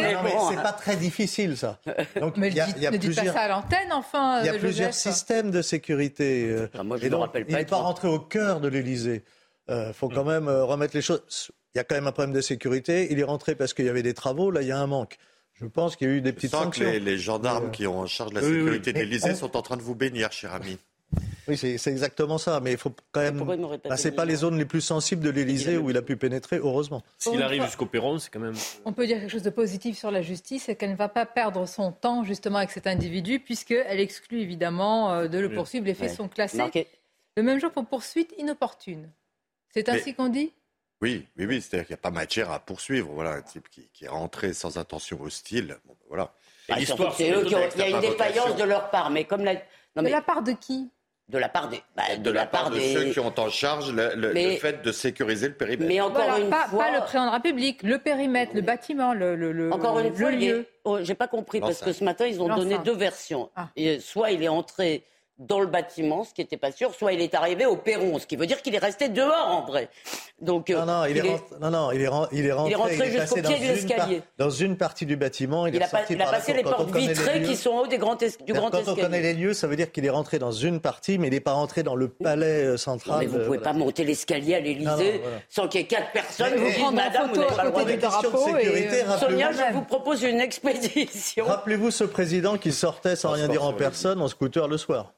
c'est 0.52 0.62
pas 0.62 0.74
très 0.74 0.96
difficile, 0.98 1.58
ça. 1.58 1.80
Donc, 2.22 2.38
mais 2.38 2.50
il 2.50 2.54
y 2.54 2.60
a, 2.60 2.67
y 2.78 2.86
a 2.86 2.91
plusieurs... 2.91 3.26
pas 3.26 3.34
ça 3.34 3.39
à 3.39 3.48
l'antenne, 3.48 3.91
enfin. 3.91 4.41
Il 4.41 4.46
y 4.46 4.50
a 4.50 4.54
plusieurs 4.54 4.93
systèmes 4.93 5.50
de 5.50 5.63
sécurité. 5.63 6.67
Ah, 6.78 6.84
moi, 6.84 6.98
je 6.98 7.08
et 7.08 7.10
donc, 7.10 7.28
il 7.48 7.56
n'est 7.56 7.65
pas 7.65 7.78
rentré 7.78 8.08
au 8.08 8.20
cœur 8.20 8.60
de 8.60 8.67
l'Elysée. 8.67 9.24
Il 9.67 9.93
faut 9.96 10.10
quand 10.10 10.26
même 10.26 10.48
remettre 10.48 10.96
les 10.96 11.02
choses 11.02 11.52
il 11.78 11.82
y 11.82 11.82
a 11.82 11.84
quand 11.84 11.94
même 11.94 12.08
un 12.08 12.12
problème 12.12 12.34
de 12.34 12.42
sécurité. 12.42 13.08
Il 13.12 13.20
est 13.20 13.24
rentré 13.24 13.54
parce 13.54 13.76
qu'il 13.76 13.86
y 13.86 13.90
avait 13.90 14.02
des 14.02 14.16
travaux. 14.16 14.50
Là, 14.50 14.63
il 14.63 14.68
y 14.68 14.72
a 14.72 14.80
un 14.80 14.88
manque. 14.88 15.18
Je 15.54 15.66
pense 15.66 15.96
qu'il 15.96 16.08
y 16.08 16.12
a 16.12 16.13
eu 16.16 16.22
des 16.22 16.34
petites 16.34 16.52
sanctions. 16.52 16.92
Que 16.92 16.98
les, 16.98 17.18
gendarmes 17.20 17.70
qui 17.70 17.86
ont 17.86 18.00
en 18.00 18.08
charge 18.08 18.32
de 18.32 18.40
la 18.40 18.42
sécurité 18.42 18.94
de 18.94 18.98
l'Élysée 18.98 19.36
sont 19.36 19.56
en 19.56 19.62
train 19.62 19.78
de 19.78 19.84
vous 19.84 19.94
bénir, 19.94 20.32
cher 20.32 20.56
ami. 20.56 20.80
Oui, 21.48 21.56
c'est 21.56 21.88
exactement 21.88 22.40
ça. 22.40 22.60
Mais 22.62 22.72
il 22.72 22.78
faut 22.80 22.94
quand 23.12 23.22
même. 23.22 23.44
Bah, 23.88 23.96
c'est 23.96 24.12
pas 24.12 24.26
les 24.26 24.38
zones 24.38 24.58
les 24.58 24.66
plus 24.66 24.82
sensibles 24.82 25.24
de 25.24 25.30
l'Élysée 25.30 25.78
où 25.78 25.92
il 25.92 25.98
a 25.98 26.02
pu 26.02 26.18
pénétrer, 26.18 26.58
heureusement. 26.58 27.04
S'il 27.20 27.44
arrive 27.44 27.63
jusqu'au 27.63 27.86
perron, 27.86 28.18
c'est 28.18 28.32
quand 28.32 28.40
même. 28.40 28.56
On 28.84 28.92
peut 28.92 29.06
dire 29.06 29.20
quelque 29.20 29.32
chose 29.32 29.44
de 29.44 29.52
positif 29.52 30.00
sur 30.00 30.10
la 30.10 30.24
justice, 30.24 30.63
c'est 30.63 30.76
qu'elle 30.76 30.92
ne 30.92 30.96
va 30.96 31.10
pas 31.10 31.28
perdre 31.28 31.68
son 31.68 31.92
temps 31.92 32.24
justement 32.24 32.58
avec 32.58 32.72
cet 32.72 32.88
individu, 32.88 33.40
puisqu'elle 33.40 34.00
exclut 34.00 34.42
évidemment 34.42 35.13
euh, 35.13 35.28
de 35.28 35.38
le 35.38 35.52
poursuivre. 35.54 35.86
Les 35.86 35.94
faits 35.94 36.12
sont 36.12 36.28
classés. 36.28 36.88
Le 37.36 37.44
même 37.44 37.60
jour 37.60 37.70
pour 37.70 37.86
poursuite 37.86 38.34
inopportune. 38.40 39.12
C'est 39.76 39.90
ainsi 39.90 40.16
qu'on 40.16 40.30
dit? 40.30 40.52
Oui, 41.02 41.28
oui, 41.38 41.46
oui. 41.46 41.62
C'est-à-dire 41.62 41.88
qu'il 41.88 41.94
n'y 41.94 42.00
a 42.00 42.02
pas 42.02 42.12
matière 42.12 42.52
à 42.52 42.60
poursuivre. 42.60 43.10
Voilà, 43.14 43.32
un 43.32 43.42
type 43.42 43.70
qui, 43.70 43.90
est 44.02 44.08
rentré 44.08 44.54
sans 44.54 44.78
intention 44.78 45.22
hostile. 45.22 45.78
Bon, 45.86 45.94
ben 45.94 46.06
voilà. 46.08 46.34
Bah, 46.70 46.76
il 46.80 46.88
y 46.88 47.82
a 47.82 47.90
une 47.90 48.00
défaillance 48.02 48.56
de 48.56 48.64
leur 48.64 48.90
part, 48.90 49.10
mais 49.10 49.26
comme 49.26 49.44
la. 49.44 49.56
de 49.56 50.08
la 50.08 50.22
part 50.22 50.42
de 50.42 50.52
qui? 50.52 50.90
De 51.30 51.38
la 51.38 51.50
part 51.50 51.68
des, 51.68 51.82
bah, 51.94 52.04
de, 52.18 52.32
la, 52.32 52.46
part, 52.46 52.70
de 52.70 52.80
ceux 52.80 53.12
qui 53.12 53.20
ont 53.20 53.34
en 53.38 53.50
charge 53.50 53.92
le, 53.92 54.56
fait 54.56 54.82
de 54.82 54.94
sécuriser 54.94 55.50
le 55.50 55.56
périmètre. 55.56 55.90
Mais 55.90 56.00
encore 56.00 56.38
une 56.38 56.50
pas, 56.50 56.68
fois, 56.70 56.86
pas 56.86 56.92
le 56.92 57.26
la 57.26 57.32
République, 57.32 57.84
le 57.84 58.00
périmètre, 58.00 58.56
le 58.56 58.62
bâtiment, 58.62 59.14
le, 59.14 59.36
le 59.36 59.74
encore 59.74 60.00
une 60.00 60.16
fois, 60.16 60.32
lieu. 60.32 60.66
Oh, 60.86 61.00
j'ai 61.02 61.16
pas 61.16 61.28
compris 61.28 61.60
parce 61.60 61.82
que 61.82 61.92
ce 61.92 62.06
matin 62.06 62.28
ils 62.28 62.42
ont 62.42 62.48
donné 62.48 62.78
deux 62.80 62.96
versions. 62.96 63.50
Ah. 63.58 63.68
Et 63.76 64.00
soit 64.00 64.32
il 64.32 64.42
est 64.42 64.48
entré 64.48 65.04
dans 65.39 65.60
le 65.60 65.67
bâtiment, 65.67 66.23
ce 66.23 66.34
qui 66.34 66.41
n'était 66.41 66.58
pas 66.58 66.71
sûr, 66.71 66.93
soit 66.93 67.13
il 67.13 67.21
est 67.21 67.36
arrivé 67.36 67.65
au 67.65 67.76
perron, 67.76 68.17
ce 68.19 68.26
qui 68.26 68.36
veut 68.36 68.47
dire 68.47 68.62
qu'il 68.62 68.73
est 68.76 68.80
resté 68.80 69.10
dehors 69.10 69.47
en 69.47 69.65
vrai. 69.65 69.89
Donc, 70.41 70.69
non, 70.69 70.86
non, 70.86 71.06
il, 71.06 71.17
est, 71.17 71.21
rentré, 71.21 71.56
non, 71.62 71.69
non, 71.71 71.91
il 71.91 72.02
est, 72.02 72.04
est 72.04 72.08
rentré, 72.08 72.38
il 72.38 72.45
est 72.45 72.52
rentré 72.52 73.12
jusqu'au 73.12 73.36
pied 73.36 73.60
de 73.60 73.73
l'escalier. 73.73 74.21
Dans 74.38 74.50
une 74.50 74.78
partie 74.78 75.06
du 75.06 75.15
bâtiment, 75.15 75.67
il, 75.67 75.76
il 75.76 75.84
a, 75.84 75.88
pas, 75.88 76.02
il 76.10 76.21
a 76.21 76.30
passé 76.30 76.54
les 76.54 76.63
portes 76.63 76.89
vitrées 76.95 77.41
qui 77.41 77.56
sont 77.56 77.71
en 77.71 77.80
haut 77.82 77.88
des 77.88 77.97
grands 77.97 78.15
du 78.15 78.54
grand 78.54 78.69
quand 78.69 78.80
escalier. 78.80 78.84
Quand 78.86 78.91
on 78.91 78.95
connaît 78.95 79.21
les 79.21 79.34
lieux, 79.34 79.54
ça 79.54 79.67
veut 79.67 79.76
dire 79.76 79.91
qu'il 79.91 80.06
est 80.06 80.10
rentré 80.10 80.39
dans 80.39 80.52
une 80.52 80.80
partie, 80.80 81.17
mais 81.17 81.28
il 81.28 81.32
n'est 81.32 81.39
pas 81.39 81.54
rentré 81.54 81.84
dans 81.84 81.95
le 81.95 82.08
palais 82.08 82.63
euh, 82.63 82.78
central. 82.78 83.19
mais 83.19 83.26
vous 83.28 83.38
ne 83.38 83.45
pouvez 83.45 83.60
pas 83.60 83.73
monter 83.73 84.04
l'escalier 84.04 84.56
à 84.56 84.60
l'Élysée 84.60 85.21
sans 85.50 85.67
qu'il 85.67 85.82
y 85.82 85.84
ait 85.84 85.88
quatre 85.88 86.12
personnes. 86.12 86.56
Vous 86.56 86.65
dites, 86.65 86.91
madame, 86.93 87.30
vous 87.30 87.38
n'avez 87.39 87.56
pas 87.56 87.63
le 87.63 87.71
droit 87.71 87.86
de 87.86 88.62
sécurité. 88.62 89.04
Sonia, 89.19 89.52
je 89.52 89.73
vous 89.73 89.84
propose 89.84 90.23
une 90.23 90.39
expédition. 90.39 91.45
Rappelez-vous 91.45 91.91
ce 91.91 92.04
président 92.04 92.58
qui 92.58 92.71
sortait 92.71 93.15
sans 93.15 93.32
rien 93.32 93.47
dire 93.47 93.63
en 93.63 93.73
personne 93.73 94.21
en 94.21 94.28
scooter 94.28 94.67
le 94.67 94.78
soir. 94.78 95.13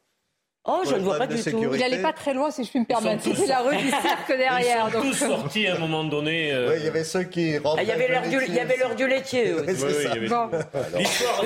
Oh, 0.71 0.84
je 0.88 0.95
ne 0.95 0.99
vois 1.01 1.17
pas 1.17 1.27
du 1.27 1.41
tout. 1.41 1.73
Il 1.73 1.79
n'allait 1.79 2.01
pas 2.01 2.13
très 2.13 2.34
loin, 2.34 2.51
si 2.51 2.63
je 2.63 2.69
puis 2.69 2.79
me 2.79 2.86
permettre. 2.86 3.23
C'est 3.23 3.47
la 3.47 3.60
rue 3.62 3.77
du 3.77 3.89
cirque 3.89 4.27
derrière. 4.27 4.88
Ils 4.88 4.93
sont 4.93 5.01
tous 5.01 5.13
sortis 5.13 5.67
à 5.67 5.75
un 5.75 5.79
moment 5.79 6.03
donné. 6.03 6.53
Euh. 6.53 6.69
Oui, 6.69 6.75
il 6.79 6.86
y 6.86 6.88
avait 6.88 7.03
ceux 7.03 7.23
qui 7.23 7.55
ah, 7.63 7.82
il 7.82 7.88
y 7.88 7.91
avait 7.91 8.08
l'heure 8.08 8.95
du, 8.95 9.08
laitier. 9.08 9.55
L'histoire 9.67 10.49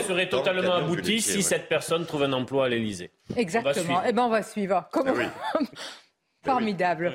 serait 0.07 0.27
totalement 0.27 0.75
aboutie 0.75 1.21
si 1.21 1.41
cette 1.41 1.69
personne 1.69 2.05
trouve 2.05 2.23
un 2.23 2.33
emploi 2.33 2.65
à 2.65 2.69
l'Élysée. 2.69 3.11
Exactement. 3.35 4.01
Eh 4.05 4.11
bien, 4.11 4.25
on 4.25 4.29
va 4.29 4.43
suivre. 4.43 4.87
Comment 4.91 5.13
eh 5.19 5.65
Formidable. 6.45 7.13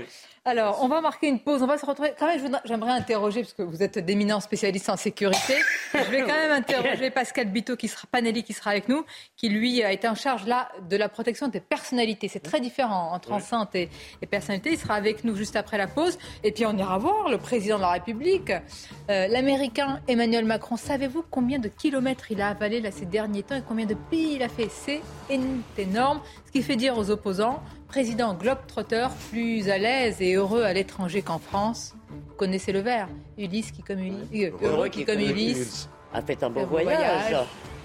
Alors, 0.48 0.82
on 0.82 0.88
va 0.88 1.02
marquer 1.02 1.28
une 1.28 1.40
pause. 1.40 1.62
On 1.62 1.66
va 1.66 1.76
se 1.76 1.84
retrouver. 1.84 2.12
Quand 2.18 2.26
même, 2.26 2.58
j'aimerais 2.64 2.92
interroger, 2.92 3.42
parce 3.42 3.52
que 3.52 3.62
vous 3.62 3.82
êtes 3.82 3.98
d'éminents 3.98 4.40
spécialistes 4.40 4.88
en 4.88 4.96
sécurité. 4.96 5.56
Je 5.92 6.10
vais 6.10 6.20
quand 6.20 6.28
même 6.28 6.52
interroger 6.52 7.10
Pascal 7.10 7.48
Bito, 7.48 7.76
qui 7.76 7.86
sera 7.86 8.08
Panelli, 8.10 8.42
qui 8.42 8.54
sera 8.54 8.70
avec 8.70 8.88
nous, 8.88 9.04
qui 9.36 9.50
lui 9.50 9.82
a 9.84 9.92
été 9.92 10.08
en 10.08 10.14
charge 10.14 10.46
là 10.46 10.70
de 10.88 10.96
la 10.96 11.10
protection 11.10 11.48
des 11.48 11.60
personnalités. 11.60 12.28
C'est 12.28 12.40
très 12.40 12.60
différent 12.60 13.12
entre 13.12 13.32
enceinte 13.32 13.74
et, 13.74 13.90
personnalité. 14.30 14.70
Il 14.72 14.78
sera 14.78 14.94
avec 14.94 15.22
nous 15.22 15.36
juste 15.36 15.54
après 15.54 15.76
la 15.76 15.86
pause. 15.86 16.18
Et 16.42 16.50
puis, 16.50 16.64
on 16.64 16.76
ira 16.78 16.96
voir 16.96 17.28
le 17.28 17.36
président 17.36 17.76
de 17.76 17.82
la 17.82 17.90
République, 17.90 18.50
euh, 19.10 19.26
l'Américain 19.28 20.00
Emmanuel 20.08 20.46
Macron. 20.46 20.78
Savez-vous 20.78 21.24
combien 21.30 21.58
de 21.58 21.68
kilomètres 21.68 22.32
il 22.32 22.40
a 22.40 22.48
avalé 22.48 22.80
là 22.80 22.90
ces 22.90 23.04
derniers 23.04 23.42
temps 23.42 23.56
et 23.56 23.62
combien 23.68 23.84
de 23.84 23.94
pays 23.94 24.36
il 24.36 24.42
a 24.42 24.48
fait? 24.48 24.70
C'est 24.70 25.02
énorme. 25.76 26.22
Ce 26.48 26.52
qui 26.52 26.62
fait 26.62 26.76
dire 26.76 26.96
aux 26.96 27.10
opposants 27.10 27.62
président 27.88 28.32
globe-trotter, 28.32 29.08
plus 29.30 29.68
à 29.68 29.76
l'aise 29.76 30.22
et 30.22 30.32
heureux 30.32 30.62
à 30.62 30.72
l'étranger 30.72 31.20
qu'en 31.20 31.38
France. 31.38 31.94
Vous 32.08 32.36
connaissez 32.36 32.72
le 32.72 32.80
vers 32.80 33.06
Ulysse 33.36 33.70
qui 33.70 33.82
comme 33.82 33.98
Ulysse, 33.98 34.28
euh, 34.34 34.50
heureux 34.62 34.88
qui 34.88 35.04
comme 35.04 35.20
Ulysse 35.20 35.90
a 36.14 36.22
fait 36.22 36.42
un 36.42 36.48
bon 36.48 36.64
voyage. 36.64 37.36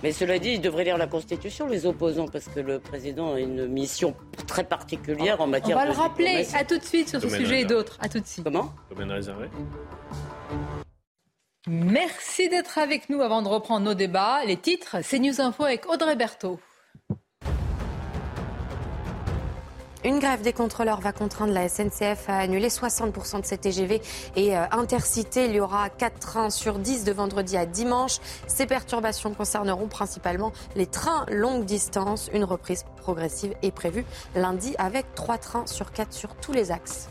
Mais 0.02 0.14
cela 0.14 0.40
dit, 0.40 0.52
ils 0.52 0.62
devraient 0.62 0.86
lire 0.86 0.98
la 0.98 1.08
Constitution, 1.08 1.68
les 1.68 1.86
opposants, 1.86 2.30
parce 2.30 2.48
que 2.48 2.62
le 2.62 2.80
président 2.80 3.34
a 3.34 3.40
une 3.42 3.68
mission 3.68 4.16
très 4.48 4.64
particulière 4.64 5.42
en 5.42 5.48
matière 5.48 5.78
de. 5.78 5.84
On 5.84 5.86
va 5.86 5.92
le 5.92 5.98
rappeler. 5.98 6.48
À 6.54 6.64
tout 6.64 6.78
de 6.78 6.86
suite 6.86 7.10
sur 7.10 7.22
ce 7.22 7.28
sujet 7.28 7.62
et 7.62 7.66
d'autres. 7.66 7.98
À 8.00 8.08
tout 8.08 8.22
de 8.22 8.26
suite. 8.26 8.46
Comment? 8.46 8.72
Réservé. 8.98 9.48
Merci 11.68 12.48
d'être 12.48 12.78
avec 12.78 13.10
nous 13.10 13.22
avant 13.22 13.42
de 13.42 13.50
reprendre 13.50 13.86
nos 13.86 13.94
débats. 13.94 14.46
Les 14.46 14.56
titres, 14.56 14.98
c'est 15.04 15.20
News 15.20 15.42
Info 15.42 15.66
avec 15.66 15.86
Audrey 15.90 16.16
Berthaud. 16.16 16.60
Une 20.06 20.20
grève 20.20 20.42
des 20.42 20.52
contrôleurs 20.52 21.00
va 21.00 21.14
contraindre 21.14 21.54
la 21.54 21.70
SNCF 21.70 22.28
à 22.28 22.40
annuler 22.40 22.68
60% 22.68 23.40
de 23.40 23.46
ses 23.46 23.58
TGV 23.58 24.02
et 24.36 24.58
euh, 24.58 24.66
intercités. 24.72 25.46
Il 25.46 25.56
y 25.56 25.62
aura 25.62 25.90
4 25.90 26.20
trains 26.20 26.50
sur 26.50 26.78
10 26.78 27.06
de 27.06 27.14
vendredi 27.14 27.56
à 27.56 27.66
dimanche. 27.66 28.18
Ces 28.48 28.66
perturbations 28.66 29.34
concerneront 29.34 29.88
principalement 29.88 30.52
les 30.76 30.88
trains 30.88 31.26
longue 31.32 31.64
distance. 31.64 32.30
Une 32.34 32.44
reprise 32.44 32.84
progressive 32.98 33.56
est 33.62 33.72
prévue 33.72 34.04
lundi 34.36 34.76
avec 34.78 35.16
3 35.16 35.38
trains 35.38 35.68
sur 35.68 35.94
4 35.94 36.12
sur 36.12 36.36
tous 36.36 36.52
les 36.52 36.72
axes. 36.72 37.08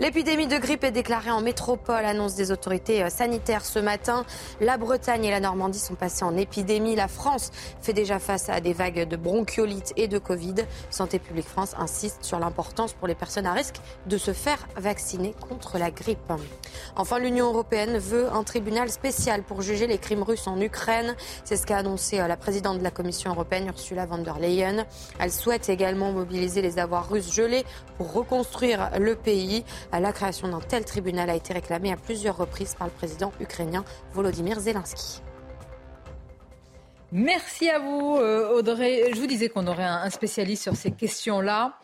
L'épidémie 0.00 0.46
de 0.46 0.56
grippe 0.56 0.84
est 0.84 0.92
déclarée 0.92 1.30
en 1.30 1.42
métropole, 1.42 2.06
annonce 2.06 2.34
des 2.34 2.52
autorités 2.52 3.02
euh, 3.02 3.10
sanitaires 3.10 3.66
ce 3.66 3.78
matin. 3.78 4.24
La 4.58 4.78
Bretagne 4.78 5.26
et 5.26 5.30
la 5.30 5.40
Normandie 5.40 5.78
sont 5.78 5.94
passées 5.94 6.24
en 6.24 6.38
épidémie. 6.38 6.96
La 6.96 7.06
France 7.06 7.50
fait 7.82 7.92
déjà 7.92 8.18
face 8.18 8.48
à 8.48 8.62
des 8.62 8.72
vagues 8.72 9.06
de 9.06 9.16
bronchiolite 9.16 9.92
et 9.98 10.08
de 10.08 10.18
Covid. 10.18 10.54
Santé 10.88 11.18
publique 11.18 11.46
France 11.46 11.74
insiste 11.76 12.24
sur 12.24 12.38
l'importance 12.38 12.94
pour 12.94 13.08
les 13.08 13.14
personnes 13.14 13.44
à 13.44 13.52
risque 13.52 13.76
de 14.06 14.16
se 14.16 14.32
faire 14.32 14.66
vacciner 14.74 15.34
contre 15.46 15.76
la 15.76 15.90
grippe. 15.90 16.32
Enfin, 16.96 17.18
l'Union 17.18 17.48
européenne 17.48 17.98
veut 17.98 18.32
un 18.32 18.42
tribunal 18.42 18.88
spécial 18.88 19.42
pour 19.42 19.60
juger 19.60 19.86
les 19.86 19.98
crimes 19.98 20.22
russes 20.22 20.46
en 20.46 20.58
Ukraine. 20.58 21.14
C'est 21.44 21.56
ce 21.56 21.66
qu'a 21.66 21.76
annoncé 21.76 22.20
euh, 22.20 22.26
la 22.26 22.38
présidente 22.38 22.78
de 22.78 22.84
la 22.84 22.90
Commission 22.90 23.32
européenne, 23.32 23.66
Ursula 23.66 24.06
von 24.06 24.16
der 24.16 24.38
Leyen. 24.38 24.86
Elle 25.18 25.30
souhaite 25.30 25.68
également 25.68 26.10
mobiliser 26.10 26.62
les 26.62 26.78
avoirs 26.78 27.10
russes 27.10 27.34
gelés 27.34 27.66
pour 27.98 28.14
reconstruire 28.14 28.92
le 28.98 29.14
pays. 29.14 29.62
La 29.92 30.12
création 30.12 30.48
d'un 30.48 30.60
tel 30.60 30.84
tribunal 30.84 31.28
a 31.28 31.34
été 31.34 31.52
réclamée 31.52 31.92
à 31.92 31.96
plusieurs 31.96 32.36
reprises 32.36 32.74
par 32.74 32.86
le 32.86 32.92
président 32.92 33.32
ukrainien 33.40 33.84
Volodymyr 34.14 34.58
Zelensky. 34.60 35.20
Merci 37.12 37.68
à 37.68 37.80
vous, 37.80 38.16
euh, 38.16 38.56
Audrey. 38.56 39.10
Je 39.12 39.20
vous 39.20 39.26
disais 39.26 39.48
qu'on 39.48 39.66
aurait 39.66 39.82
un 39.82 40.08
spécialiste 40.10 40.62
sur 40.62 40.76
ces 40.76 40.92
questions-là 40.92 41.76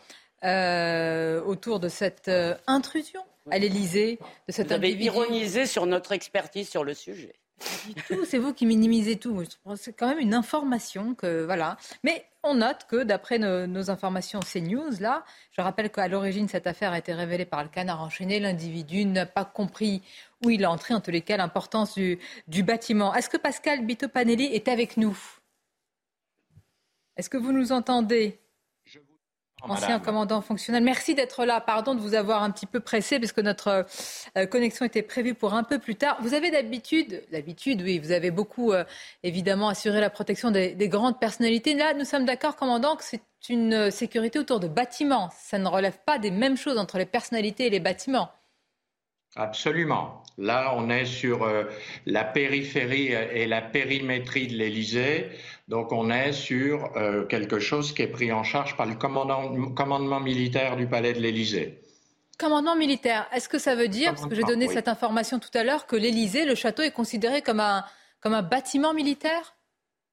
euh, 0.45 1.41
autour 1.43 1.79
de 1.79 1.89
cette 1.89 2.29
euh, 2.29 2.55
intrusion 2.65 3.21
à 3.51 3.59
l'Élysée, 3.59 4.19
de 4.47 4.53
cette 4.53 4.67
Vous 4.67 4.73
avez 4.73 4.91
ironisé 4.91 5.65
sur 5.65 5.85
notre 5.85 6.13
expertise 6.13 6.69
sur 6.69 6.83
le 6.83 6.93
sujet. 6.93 7.33
C'est 8.25 8.37
vous 8.37 8.53
qui 8.53 8.65
minimisez 8.65 9.17
tout. 9.17 9.43
C'est 9.75 9.93
quand 9.93 10.07
même 10.07 10.19
une 10.19 10.33
information 10.33 11.13
que 11.15 11.45
voilà. 11.45 11.77
Mais 12.03 12.25
on 12.47 12.55
note 12.55 12.85
que 12.87 13.03
d'après 13.03 13.39
nos, 13.39 13.89
informations 13.89 14.39
CNews, 14.39 14.99
là, 14.99 15.23
je 15.51 15.61
rappelle 15.61 15.89
qu'à 15.91 16.07
l'origine 16.07 16.47
cette 16.47 16.67
affaire 16.67 16.91
a 16.91 16.97
été 16.97 17.13
révélée 17.13 17.45
par 17.45 17.63
le 17.63 17.69
Canard 17.69 18.01
enchaîné. 18.01 18.39
L'individu 18.39 19.05
n'a 19.05 19.25
pas 19.25 19.45
compris 19.45 20.01
où 20.43 20.49
il 20.49 20.61
est 20.61 20.65
entré, 20.65 20.93
en 20.93 21.01
tous 21.01 21.11
les 21.11 21.21
cas, 21.21 21.37
l'importance 21.37 21.95
du, 21.95 22.19
du 22.47 22.63
bâtiment. 22.63 23.13
Est-ce 23.13 23.29
que 23.29 23.37
Pascal 23.37 23.85
Bito-Panelli 23.85 24.45
est 24.45 24.67
avec 24.67 24.97
nous? 24.97 25.17
Est-ce 27.17 27.29
que 27.29 27.37
vous 27.37 27.51
nous 27.51 27.71
entendez? 27.71 28.39
Ancien 29.63 29.99
commandant 29.99 30.41
fonctionnel, 30.41 30.83
merci 30.83 31.15
d'être 31.15 31.43
là. 31.43 31.59
Pardon 31.59 31.95
de 31.95 31.99
vous 31.99 32.13
avoir 32.13 32.43
un 32.43 32.51
petit 32.51 32.67
peu 32.67 32.79
pressé 32.79 33.19
parce 33.19 33.31
que 33.31 33.41
notre 33.41 33.85
euh, 34.37 34.45
connexion 34.45 34.85
était 34.85 35.01
prévue 35.01 35.33
pour 35.33 35.55
un 35.55 35.63
peu 35.63 35.79
plus 35.79 35.95
tard. 35.95 36.17
Vous 36.21 36.35
avez 36.35 36.51
d'habitude, 36.51 37.23
d'habitude, 37.31 37.81
oui, 37.81 37.97
vous 37.97 38.11
avez 38.11 38.29
beaucoup 38.29 38.71
euh, 38.71 38.83
évidemment 39.23 39.69
assuré 39.69 39.99
la 39.99 40.11
protection 40.11 40.51
des, 40.51 40.75
des, 40.75 40.89
grandes 40.89 41.19
personnalités. 41.19 41.73
Là, 41.73 41.95
nous 41.95 42.05
sommes 42.05 42.25
d'accord, 42.25 42.55
commandant, 42.55 42.95
que 42.95 43.03
c'est 43.03 43.21
une 43.49 43.73
euh, 43.73 43.91
sécurité 43.91 44.37
autour 44.37 44.59
de 44.59 44.67
bâtiments. 44.67 45.29
Ça 45.35 45.57
ne 45.57 45.67
relève 45.67 45.97
pas 46.05 46.19
des 46.19 46.31
mêmes 46.31 46.57
choses 46.57 46.77
entre 46.77 46.99
les 46.99 47.07
personnalités 47.07 47.65
et 47.65 47.69
les 47.71 47.79
bâtiments. 47.79 48.29
Absolument. 49.35 50.23
Là, 50.37 50.73
on 50.75 50.89
est 50.89 51.05
sur 51.05 51.49
la 52.05 52.23
périphérie 52.23 53.07
et 53.07 53.47
la 53.47 53.61
périmétrie 53.61 54.47
de 54.47 54.55
l'Élysée. 54.55 55.31
Donc 55.67 55.91
on 55.91 56.09
est 56.09 56.31
sur 56.31 56.95
euh, 56.95 57.25
quelque 57.25 57.59
chose 57.59 57.93
qui 57.93 58.01
est 58.03 58.07
pris 58.07 58.31
en 58.31 58.43
charge 58.43 58.77
par 58.77 58.85
le 58.85 58.95
commandement 58.95 60.19
militaire 60.19 60.77
du 60.77 60.87
palais 60.87 61.13
de 61.13 61.19
l'Élysée. 61.19 61.81
Commandement 62.37 62.75
militaire, 62.75 63.27
est-ce 63.33 63.49
que 63.49 63.57
ça 63.57 63.75
veut 63.75 63.87
dire, 63.87 64.13
parce 64.13 64.27
que 64.27 64.35
j'ai 64.35 64.43
donné 64.43 64.67
cette 64.67 64.87
information 64.87 65.39
tout 65.39 65.49
à 65.55 65.63
l'heure, 65.63 65.87
que 65.87 65.95
l'Élysée, 65.95 66.45
le 66.45 66.53
château, 66.53 66.83
est 66.83 66.91
considéré 66.91 67.41
comme 67.41 67.59
un, 67.59 67.83
comme 68.21 68.33
un 68.33 68.43
bâtiment 68.43 68.93
militaire? 68.93 69.55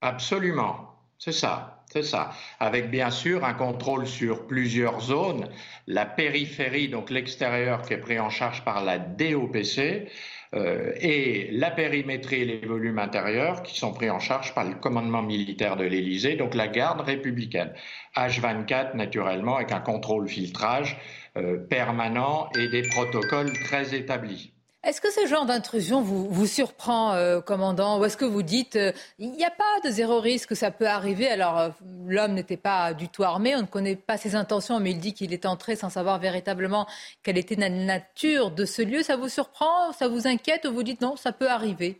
Absolument, 0.01 0.89
c'est 1.19 1.31
ça, 1.31 1.74
c'est 1.95 2.03
ça. 2.03 2.31
Avec 2.59 2.91
bien 2.91 3.09
sûr 3.09 3.45
un 3.45 3.53
contrôle 3.53 4.05
sur 4.05 4.47
plusieurs 4.47 4.99
zones, 4.99 5.47
la 5.87 6.05
périphérie, 6.05 6.89
donc 6.89 7.09
l'extérieur 7.09 7.83
qui 7.83 7.93
est 7.93 7.99
pris 7.99 8.19
en 8.19 8.29
charge 8.29 8.65
par 8.65 8.83
la 8.83 8.97
DOPC, 8.99 10.09
euh, 10.55 10.91
et 10.99 11.49
la 11.51 11.71
périmétrie 11.71 12.41
et 12.41 12.45
les 12.45 12.67
volumes 12.67 12.99
intérieurs 12.99 13.63
qui 13.63 13.77
sont 13.77 13.93
pris 13.93 14.09
en 14.09 14.19
charge 14.19 14.53
par 14.53 14.65
le 14.65 14.75
commandement 14.75 15.21
militaire 15.21 15.77
de 15.77 15.85
l'Élysée, 15.85 16.35
donc 16.35 16.53
la 16.53 16.67
garde 16.67 16.99
républicaine. 16.99 17.73
H24, 18.17 18.95
naturellement, 18.95 19.55
avec 19.55 19.71
un 19.71 19.79
contrôle 19.79 20.27
filtrage 20.27 20.97
euh, 21.37 21.57
permanent 21.57 22.49
et 22.59 22.67
des 22.67 22.83
protocoles 22.83 23.53
très 23.65 23.95
établis. 23.95 24.54
Est-ce 24.85 25.01
que 25.01 25.11
ce 25.11 25.25
genre 25.25 25.47
d'intrusion 25.47 26.03
vous, 26.03 26.45
surprend, 26.45 27.13
euh, 27.13 27.41
commandant 27.41 27.99
Ou 27.99 28.05
est-ce 28.05 28.17
que 28.17 28.25
vous 28.25 28.43
dites, 28.43 28.75
euh, 28.75 28.91
il 29.17 29.31
n'y 29.31 29.43
a 29.43 29.49
pas 29.49 29.63
de 29.83 29.89
zéro 29.89 30.19
risque, 30.19 30.55
ça 30.55 30.69
peut 30.69 30.87
arriver 30.87 31.27
Alors, 31.27 31.57
euh, 31.57 31.69
l'homme 32.05 32.33
n'était 32.33 32.55
pas 32.55 32.93
du 32.93 33.09
tout 33.09 33.23
armé, 33.23 33.55
on 33.55 33.61
ne 33.61 33.65
connaît 33.65 33.95
pas 33.95 34.17
ses 34.17 34.35
intentions, 34.35 34.79
mais 34.79 34.91
il 34.91 34.99
dit 34.99 35.13
qu'il 35.13 35.33
est 35.33 35.47
entré 35.47 35.75
sans 35.75 35.89
savoir 35.89 36.19
véritablement 36.19 36.85
quelle 37.23 37.39
était 37.39 37.55
la 37.55 37.69
nature 37.69 38.51
de 38.51 38.63
ce 38.63 38.83
lieu. 38.83 39.01
Ça 39.01 39.17
vous 39.17 39.27
surprend 39.27 39.91
Ça 39.91 40.07
vous 40.07 40.27
inquiète 40.27 40.65
Ou 40.65 40.73
vous 40.73 40.83
dites, 40.83 41.01
non, 41.01 41.15
ça 41.15 41.31
peut 41.31 41.49
arriver? 41.49 41.99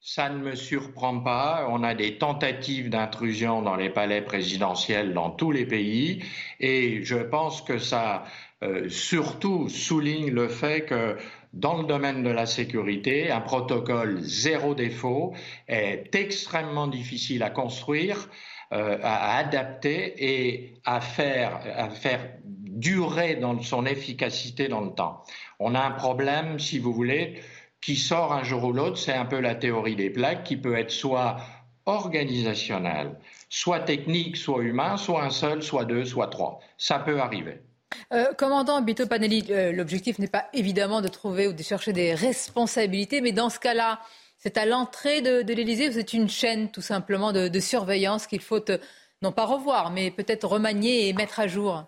Ça 0.00 0.30
ne 0.30 0.38
me 0.38 0.54
surprend 0.54 1.20
pas. 1.20 1.66
On 1.68 1.82
a 1.82 1.94
des 1.94 2.16
tentatives 2.16 2.88
d'intrusion 2.88 3.60
dans 3.60 3.76
les 3.76 3.90
palais 3.90 4.22
présidentiels 4.22 5.12
dans 5.12 5.28
tous 5.28 5.52
les 5.52 5.66
pays 5.66 6.24
et 6.58 7.04
je 7.04 7.16
pense 7.16 7.60
que 7.60 7.78
ça 7.78 8.24
surtout 8.88 9.68
souligne 9.68 10.30
le 10.30 10.48
fait 10.48 10.86
que 10.86 11.18
dans 11.52 11.76
le 11.76 11.84
domaine 11.84 12.22
de 12.22 12.30
la 12.30 12.46
sécurité, 12.46 13.30
un 13.30 13.40
protocole 13.40 14.20
zéro 14.20 14.74
défaut 14.74 15.34
est 15.68 16.14
extrêmement 16.14 16.86
difficile 16.86 17.42
à 17.42 17.50
construire, 17.50 18.28
euh, 18.72 18.98
à 19.02 19.36
adapter 19.38 20.14
et 20.18 20.74
à 20.84 21.00
faire, 21.00 21.60
durer 22.44 23.36
dans 23.36 23.60
son 23.62 23.86
efficacité 23.86 24.68
dans 24.68 24.82
le 24.82 24.90
temps. 24.90 25.22
On 25.58 25.74
a 25.74 25.80
un 25.80 25.92
problème, 25.92 26.58
si 26.58 26.78
vous 26.78 26.92
voulez, 26.92 27.40
qui 27.80 27.96
sort 27.96 28.32
un 28.32 28.42
jour 28.42 28.64
ou 28.64 28.72
l'autre, 28.72 28.98
c'est 28.98 29.14
un 29.14 29.24
peu 29.24 29.40
la 29.40 29.54
théorie 29.54 29.96
des 29.96 30.10
plaques, 30.10 30.44
qui 30.44 30.56
peut 30.56 30.76
être 30.76 30.90
soit 30.90 31.36
organisationnelle, 31.86 33.16
soit 33.48 33.80
technique, 33.80 34.36
soit 34.36 34.62
humain, 34.62 34.96
soit 34.96 35.22
un 35.22 35.30
seul, 35.30 35.62
soit 35.62 35.84
deux, 35.84 36.04
soit 36.04 36.26
trois. 36.26 36.60
Ça 36.76 36.98
peut 36.98 37.20
arriver. 37.20 37.60
Euh, 38.12 38.32
commandant 38.34 38.80
Bito 38.82 39.06
Panelli, 39.06 39.44
euh, 39.50 39.72
l'objectif 39.72 40.18
n'est 40.18 40.28
pas 40.28 40.46
évidemment 40.52 41.00
de 41.00 41.08
trouver 41.08 41.48
ou 41.48 41.52
de 41.52 41.62
chercher 41.62 41.92
des 41.92 42.14
responsabilités, 42.14 43.20
mais 43.20 43.32
dans 43.32 43.50
ce 43.50 43.58
cas-là, 43.58 44.00
c'est 44.38 44.58
à 44.58 44.66
l'entrée 44.66 45.22
de, 45.22 45.52
l'Élysée 45.52 45.88
ou 45.88 45.92
c'est 45.92 46.12
une 46.12 46.28
chaîne 46.28 46.70
tout 46.70 46.82
simplement 46.82 47.32
de, 47.32 47.60
surveillance 47.60 48.26
qu'il 48.26 48.42
faut 48.42 48.70
euh, 48.70 48.78
non 49.22 49.32
pas 49.32 49.44
revoir, 49.44 49.90
mais 49.90 50.10
peut-être 50.10 50.46
remanier 50.46 51.08
et 51.08 51.12
mettre 51.12 51.40
à 51.40 51.46
jour 51.46 51.84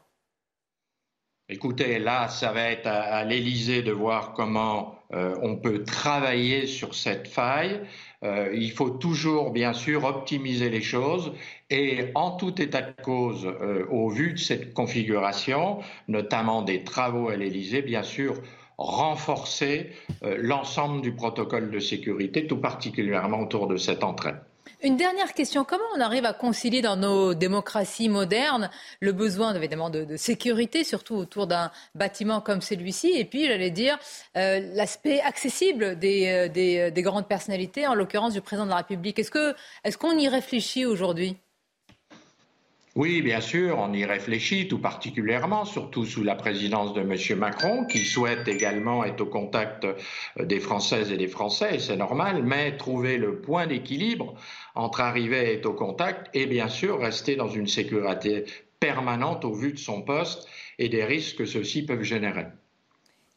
Écoutez, 1.50 1.98
là, 1.98 2.28
ça 2.28 2.52
va 2.52 2.64
être 2.70 2.86
à, 2.86 3.24
l'Élysée 3.24 3.82
de 3.82 3.92
voir 3.92 4.34
comment 4.34 4.96
on 5.10 5.56
peut 5.56 5.82
travailler 5.82 6.66
sur 6.66 6.94
cette 6.94 7.26
faille. 7.26 7.80
Euh, 8.24 8.52
il 8.52 8.72
faut 8.72 8.90
toujours, 8.90 9.52
bien 9.52 9.72
sûr, 9.72 10.04
optimiser 10.04 10.70
les 10.70 10.80
choses 10.80 11.32
et 11.70 12.06
en 12.14 12.32
tout 12.32 12.60
état 12.60 12.82
de 12.82 13.02
cause, 13.02 13.46
euh, 13.46 13.86
au 13.90 14.08
vu 14.08 14.32
de 14.32 14.38
cette 14.38 14.74
configuration, 14.74 15.78
notamment 16.08 16.62
des 16.62 16.82
travaux 16.82 17.28
à 17.28 17.36
l'Élysée, 17.36 17.82
bien 17.82 18.02
sûr, 18.02 18.34
renforcer 18.76 19.92
euh, 20.24 20.36
l'ensemble 20.38 21.00
du 21.00 21.12
protocole 21.12 21.70
de 21.70 21.78
sécurité, 21.78 22.46
tout 22.46 22.58
particulièrement 22.60 23.40
autour 23.40 23.68
de 23.68 23.76
cette 23.76 24.02
entrée. 24.02 24.34
Une 24.80 24.96
dernière 24.96 25.34
question. 25.34 25.64
Comment 25.64 25.82
on 25.96 26.00
arrive 26.00 26.24
à 26.24 26.32
concilier 26.32 26.82
dans 26.82 26.94
nos 26.94 27.34
démocraties 27.34 28.08
modernes 28.08 28.70
le 29.00 29.10
besoin 29.10 29.52
évidemment 29.52 29.90
de, 29.90 30.16
sécurité, 30.16 30.84
surtout 30.84 31.16
autour 31.16 31.48
d'un 31.48 31.72
bâtiment 31.96 32.40
comme 32.40 32.60
celui-ci, 32.60 33.10
et 33.16 33.24
puis, 33.24 33.46
j'allais 33.46 33.72
dire, 33.72 33.98
euh, 34.36 34.60
l'aspect 34.74 35.20
accessible 35.20 35.98
des, 35.98 36.28
euh, 36.28 36.48
euh, 36.56 36.90
des, 36.90 37.02
grandes 37.02 37.26
personnalités, 37.26 37.88
en 37.88 37.94
l'occurrence 37.94 38.34
du 38.34 38.40
président 38.40 38.66
de 38.66 38.70
la 38.70 38.76
République? 38.76 39.18
Est-ce 39.18 39.32
qu'on 39.32 39.54
est 39.84 39.96
qu'on 39.96 40.16
y 40.16 40.28
réfléchit 40.28 40.86
aujourd'hui? 40.86 41.36
Oui, 42.98 43.22
bien 43.22 43.40
sûr, 43.40 43.78
on 43.78 43.92
y 43.92 44.04
réfléchit 44.04 44.66
tout 44.66 44.80
particulièrement, 44.80 45.64
surtout 45.64 46.04
sous 46.04 46.24
la 46.24 46.34
présidence 46.34 46.94
de 46.94 47.02
M. 47.02 47.38
Macron, 47.38 47.84
qui 47.84 48.00
souhaite 48.00 48.48
également 48.48 49.04
être 49.04 49.20
au 49.20 49.26
contact 49.26 49.86
des 50.40 50.58
Françaises 50.58 51.12
et 51.12 51.16
des 51.16 51.28
Français, 51.28 51.78
c'est 51.78 51.96
normal, 51.96 52.42
mais 52.42 52.76
trouver 52.76 53.16
le 53.16 53.40
point 53.40 53.68
d'équilibre 53.68 54.34
entre 54.74 55.00
arriver 55.00 55.48
et 55.48 55.54
être 55.54 55.66
au 55.66 55.74
contact 55.74 56.28
et 56.34 56.46
bien 56.46 56.66
sûr 56.66 56.98
rester 56.98 57.36
dans 57.36 57.46
une 57.46 57.68
sécurité 57.68 58.46
permanente 58.80 59.44
au 59.44 59.52
vu 59.52 59.72
de 59.72 59.78
son 59.78 60.02
poste 60.02 60.48
et 60.80 60.88
des 60.88 61.04
risques 61.04 61.36
que 61.36 61.46
ceux-ci 61.46 61.86
peuvent 61.86 62.02
générer. 62.02 62.46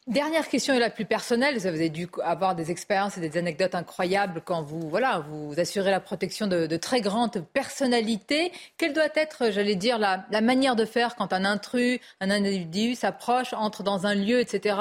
Dernière 0.08 0.48
question 0.48 0.74
et 0.74 0.80
la 0.80 0.90
plus 0.90 1.04
personnelle. 1.04 1.56
Vous 1.56 1.66
avez 1.66 1.88
dû 1.88 2.08
avoir 2.24 2.56
des 2.56 2.72
expériences 2.72 3.16
et 3.18 3.20
des 3.20 3.38
anecdotes 3.38 3.76
incroyables 3.76 4.42
quand 4.44 4.60
vous, 4.60 4.88
voilà, 4.88 5.20
vous 5.20 5.54
assurez 5.60 5.92
la 5.92 6.00
protection 6.00 6.48
de, 6.48 6.76
très 6.76 7.00
grandes 7.00 7.46
personnalités. 7.52 8.50
Quelle 8.78 8.94
doit 8.94 9.14
être, 9.14 9.52
j'allais 9.52 9.76
dire, 9.76 9.98
la, 9.98 10.40
manière 10.40 10.74
de 10.74 10.84
faire 10.84 11.14
quand 11.14 11.32
un 11.32 11.44
intrus, 11.44 12.00
un 12.20 12.30
individu 12.30 12.96
s'approche, 12.96 13.52
entre 13.52 13.84
dans 13.84 14.04
un 14.04 14.16
lieu, 14.16 14.40
etc. 14.40 14.76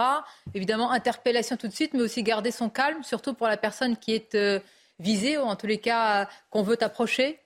Évidemment, 0.56 0.90
interpellation 0.90 1.56
tout 1.56 1.68
de 1.68 1.74
suite, 1.74 1.94
mais 1.94 2.02
aussi 2.02 2.24
garder 2.24 2.50
son 2.50 2.70
calme, 2.70 3.04
surtout 3.04 3.36
pour 3.36 3.46
la 3.46 3.58
personne 3.58 3.98
qui 3.98 4.16
est 4.16 4.34
euh, 4.34 4.60
visée 4.98 5.38
ou 5.38 5.44
en 5.44 5.56
tous 5.56 5.68
les 5.68 5.78
cas 5.78 6.28
qu'on 6.50 6.64
veut 6.64 6.82
approcher? 6.82 7.38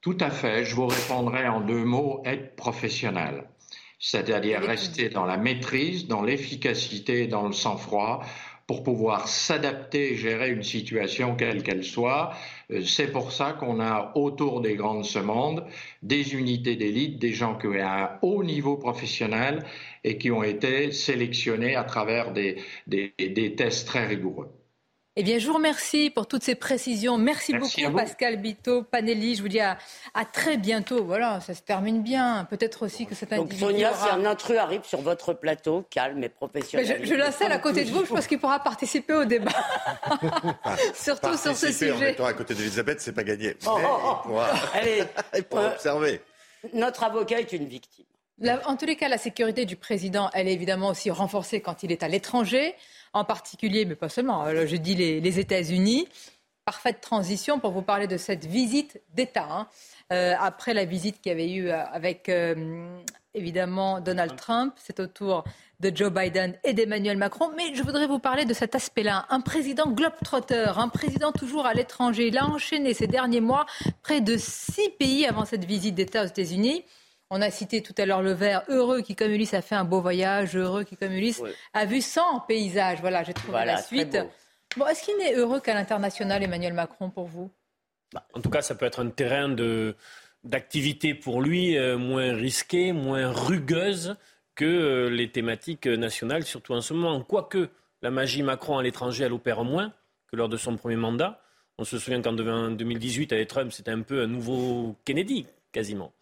Tout 0.00 0.16
à 0.20 0.30
fait. 0.30 0.64
Je 0.64 0.74
vous 0.74 0.86
répondrai 0.86 1.46
en 1.48 1.60
deux 1.60 1.84
mots 1.84 2.22
être 2.24 2.56
professionnel. 2.56 3.44
C'est-à-dire 4.02 4.60
rester 4.60 5.08
dans 5.08 5.24
la 5.24 5.36
maîtrise, 5.36 6.08
dans 6.08 6.22
l'efficacité, 6.22 7.28
dans 7.28 7.46
le 7.46 7.52
sang-froid, 7.52 8.24
pour 8.66 8.82
pouvoir 8.82 9.28
s'adapter 9.28 10.12
et 10.12 10.16
gérer 10.16 10.50
une 10.50 10.64
situation 10.64 11.36
quelle 11.36 11.62
qu'elle 11.62 11.84
soit. 11.84 12.32
Euh, 12.70 12.82
c'est 12.84 13.12
pour 13.12 13.32
ça 13.32 13.52
qu'on 13.52 13.80
a 13.80 14.12
autour 14.16 14.60
des 14.60 14.74
grandes 14.74 15.04
semondes 15.04 15.64
des 16.02 16.34
unités 16.34 16.76
d'élite, 16.76 17.20
des 17.20 17.32
gens 17.32 17.56
qui 17.56 17.68
ont 17.68 17.74
un 17.74 18.18
haut 18.22 18.42
niveau 18.42 18.76
professionnel 18.76 19.64
et 20.04 20.18
qui 20.18 20.30
ont 20.30 20.42
été 20.42 20.90
sélectionnés 20.90 21.76
à 21.76 21.84
travers 21.84 22.32
des, 22.32 22.62
des 22.86 23.54
tests 23.56 23.86
très 23.86 24.06
rigoureux. 24.06 24.61
Eh 25.14 25.22
bien, 25.22 25.38
je 25.38 25.46
vous 25.46 25.52
remercie 25.52 26.08
pour 26.08 26.26
toutes 26.26 26.42
ces 26.42 26.54
précisions. 26.54 27.18
Merci, 27.18 27.52
beaucoup, 27.52 27.94
Pascal 27.94 28.38
Bito, 28.38 28.82
Panelli. 28.82 29.34
Je 29.36 29.42
vous 29.42 29.48
dis 29.48 29.60
à, 29.60 29.76
très 30.32 30.56
bientôt. 30.56 31.04
Voilà, 31.04 31.38
ça 31.40 31.52
se 31.52 31.60
termine 31.60 32.02
bien. 32.02 32.46
Peut-être 32.48 32.86
aussi 32.86 33.04
que 33.04 33.14
c'est 33.14 33.30
un 33.34 33.36
Donc, 33.36 33.52
Sonia, 33.52 33.92
si 33.92 34.08
un 34.08 34.24
intrus 34.24 34.56
arrive 34.56 34.84
sur 34.84 35.02
votre 35.02 35.34
plateau, 35.34 35.84
calme 35.90 36.24
et 36.24 36.30
professionnel. 36.30 37.02
je, 37.02 37.06
je 37.06 37.14
l'installe 37.14 37.52
à 37.52 37.58
côté 37.58 37.84
de 37.84 37.90
vous. 37.90 38.06
Je 38.06 38.10
pense 38.10 38.26
qu'il 38.26 38.38
pourra 38.38 38.60
participer 38.60 39.12
au 39.12 39.26
débat. 39.26 39.52
Surtout 40.94 41.36
sur 41.36 41.54
ce 41.54 41.70
sujet. 41.70 41.92
En 41.92 42.02
étant 42.02 42.24
à 42.24 42.32
côté 42.32 42.54
d'Elisabeth, 42.54 43.02
c'est 43.02 43.12
pas 43.12 43.24
gagné. 43.24 43.54
Oh, 43.66 43.70
oh, 43.76 43.86
oh. 43.86 44.16
il 44.24 44.28
pourra, 44.28 44.46
Allez, 44.72 45.02
euh, 45.54 45.72
observer. 45.74 46.22
Notre 46.72 47.04
avocat 47.04 47.40
est 47.40 47.52
une 47.52 47.66
victime. 47.66 48.06
en 48.64 48.76
tous 48.76 48.86
les 48.86 48.96
cas, 48.96 49.08
la 49.08 49.18
sécurité 49.18 49.66
du 49.66 49.76
président, 49.76 50.30
elle 50.32 50.48
est 50.48 50.54
évidemment 50.54 50.88
aussi 50.88 51.10
renforcée 51.10 51.60
quand 51.60 51.82
il 51.82 51.92
est 51.92 52.02
à 52.02 52.08
l'étranger 52.08 52.74
en 53.12 53.24
particulier, 53.24 53.84
mais 53.84 53.94
pas 53.94 54.08
seulement, 54.08 54.44
euh, 54.44 54.66
je 54.66 54.76
dis 54.76 54.94
les, 54.94 55.38
États-Unis. 55.38 56.08
Parfaite 56.64 57.00
transition 57.00 57.58
pour 57.58 57.72
vous 57.72 57.82
parler 57.82 58.06
de 58.06 58.16
cette 58.16 58.44
visite 58.44 59.00
d'État. 59.14 59.48
Hein. 59.50 59.66
Euh, 60.12 60.34
après 60.38 60.74
la 60.74 60.84
visite 60.84 61.20
qu'il 61.20 61.30
y 61.30 61.32
avait 61.32 61.50
eu 61.50 61.68
euh, 61.68 61.84
avec 61.86 62.30
évidemment 63.34 64.00
Donald 64.00 64.36
Trump, 64.36 64.72
c'est 64.76 65.00
au 65.00 65.06
tour 65.06 65.42
de 65.80 65.90
Joe 65.92 66.12
Biden 66.12 66.56
et 66.62 66.72
d'Emmanuel 66.72 67.16
Macron. 67.16 67.50
Mais 67.56 67.74
je 67.74 67.82
voudrais 67.82 68.06
vous 68.06 68.20
parler 68.20 68.44
de 68.44 68.54
cet 68.54 68.76
aspect-là. 68.76 69.26
Un 69.30 69.40
président 69.40 69.90
globetrotter, 69.90 70.72
un 70.76 70.88
président 70.88 71.32
toujours 71.32 71.66
à 71.66 71.74
l'étranger. 71.74 72.28
Il 72.28 72.38
a 72.38 72.46
enchaîné 72.46 72.94
ces 72.94 73.08
derniers 73.08 73.40
mois 73.40 73.66
près 74.02 74.20
de 74.20 74.36
six 74.36 74.90
pays 74.90 75.26
avant 75.26 75.44
cette 75.44 75.64
visite 75.64 75.96
d'État 75.96 76.22
aux 76.22 76.28
États-Unis. 76.28 76.84
On 77.34 77.40
a 77.40 77.50
cité 77.50 77.80
tout 77.80 77.94
à 77.96 78.04
l'heure 78.04 78.20
le 78.20 78.32
vert, 78.32 78.62
heureux 78.68 79.00
qui, 79.00 79.16
comme 79.16 79.30
Ulysse, 79.30 79.54
a 79.54 79.62
fait 79.62 79.74
un 79.74 79.84
beau 79.84 80.02
voyage, 80.02 80.54
heureux 80.54 80.84
qui, 80.84 80.98
comme 80.98 81.12
Ulysse, 81.12 81.42
a 81.72 81.86
vu 81.86 82.02
100 82.02 82.40
paysages. 82.40 83.00
Voilà, 83.00 83.22
j'ai 83.22 83.32
trouvé 83.32 83.64
la 83.64 83.78
suite. 83.78 84.18
Bon, 84.76 84.86
est-ce 84.86 85.02
qu'il 85.02 85.16
n'est 85.16 85.34
heureux 85.34 85.58
qu'à 85.60 85.72
l'international, 85.72 86.42
Emmanuel 86.42 86.74
Macron, 86.74 87.08
pour 87.08 87.24
vous? 87.24 87.50
Bah, 88.12 88.22
En 88.34 88.42
tout 88.42 88.50
cas, 88.50 88.60
ça 88.60 88.74
peut 88.74 88.84
être 88.84 89.00
un 89.00 89.08
terrain 89.08 89.48
de, 89.48 89.96
d'activité 90.44 91.14
pour 91.14 91.40
lui 91.40 91.78
euh, 91.78 91.96
moins 91.96 92.34
risqué, 92.34 92.92
moins 92.92 93.32
rugueuse 93.32 94.16
que 94.54 94.66
euh, 94.66 95.08
les 95.08 95.32
thématiques 95.32 95.86
nationales, 95.86 96.44
surtout 96.44 96.74
en 96.74 96.82
ce 96.82 96.92
moment. 96.92 97.22
Quoique 97.22 97.70
la 98.02 98.10
magie 98.10 98.42
Macron 98.42 98.76
à 98.76 98.82
l'étranger, 98.82 99.24
elle 99.24 99.32
opère 99.32 99.64
moins 99.64 99.94
que 100.30 100.36
lors 100.36 100.50
de 100.50 100.58
son 100.58 100.76
premier 100.76 100.96
mandat. 100.96 101.40
On 101.78 101.84
se 101.84 101.98
souvient 101.98 102.20
qu'en 102.20 102.34
2018, 102.34 103.32
avec 103.32 103.48
Trump, 103.48 103.72
c'était 103.72 103.90
un 103.90 104.02
peu 104.02 104.20
un 104.20 104.26
nouveau 104.26 104.96
Kennedy, 105.06 105.46
quasiment. 105.72 106.12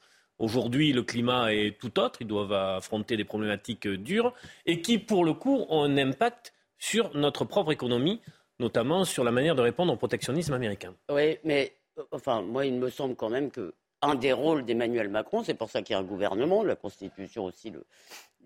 Aujourd'hui, 0.40 0.94
le 0.94 1.02
climat 1.02 1.52
est 1.52 1.78
tout 1.78 2.00
autre. 2.00 2.22
Ils 2.22 2.26
doivent 2.26 2.52
affronter 2.52 3.16
des 3.18 3.24
problématiques 3.24 3.86
dures 3.86 4.32
et 4.64 4.80
qui, 4.80 4.98
pour 4.98 5.24
le 5.24 5.34
coup, 5.34 5.66
ont 5.68 5.84
un 5.84 5.98
impact 5.98 6.54
sur 6.78 7.14
notre 7.14 7.44
propre 7.44 7.72
économie, 7.72 8.22
notamment 8.58 9.04
sur 9.04 9.22
la 9.22 9.32
manière 9.32 9.54
de 9.54 9.60
répondre 9.60 9.92
au 9.92 9.96
protectionnisme 9.96 10.54
américain. 10.54 10.94
Oui, 11.12 11.38
mais 11.44 11.74
enfin, 12.10 12.40
moi, 12.40 12.64
il 12.64 12.74
me 12.74 12.88
semble 12.88 13.16
quand 13.16 13.28
même 13.28 13.50
que 13.50 13.74
un 14.02 14.14
des 14.14 14.32
rôles 14.32 14.64
d'Emmanuel 14.64 15.10
Macron, 15.10 15.44
c'est 15.44 15.52
pour 15.52 15.68
ça 15.68 15.82
qu'il 15.82 15.92
y 15.92 15.96
a 15.96 15.98
un 15.98 16.04
gouvernement, 16.04 16.64
la 16.64 16.74
Constitution 16.74 17.44
aussi 17.44 17.68
le 17.68 17.84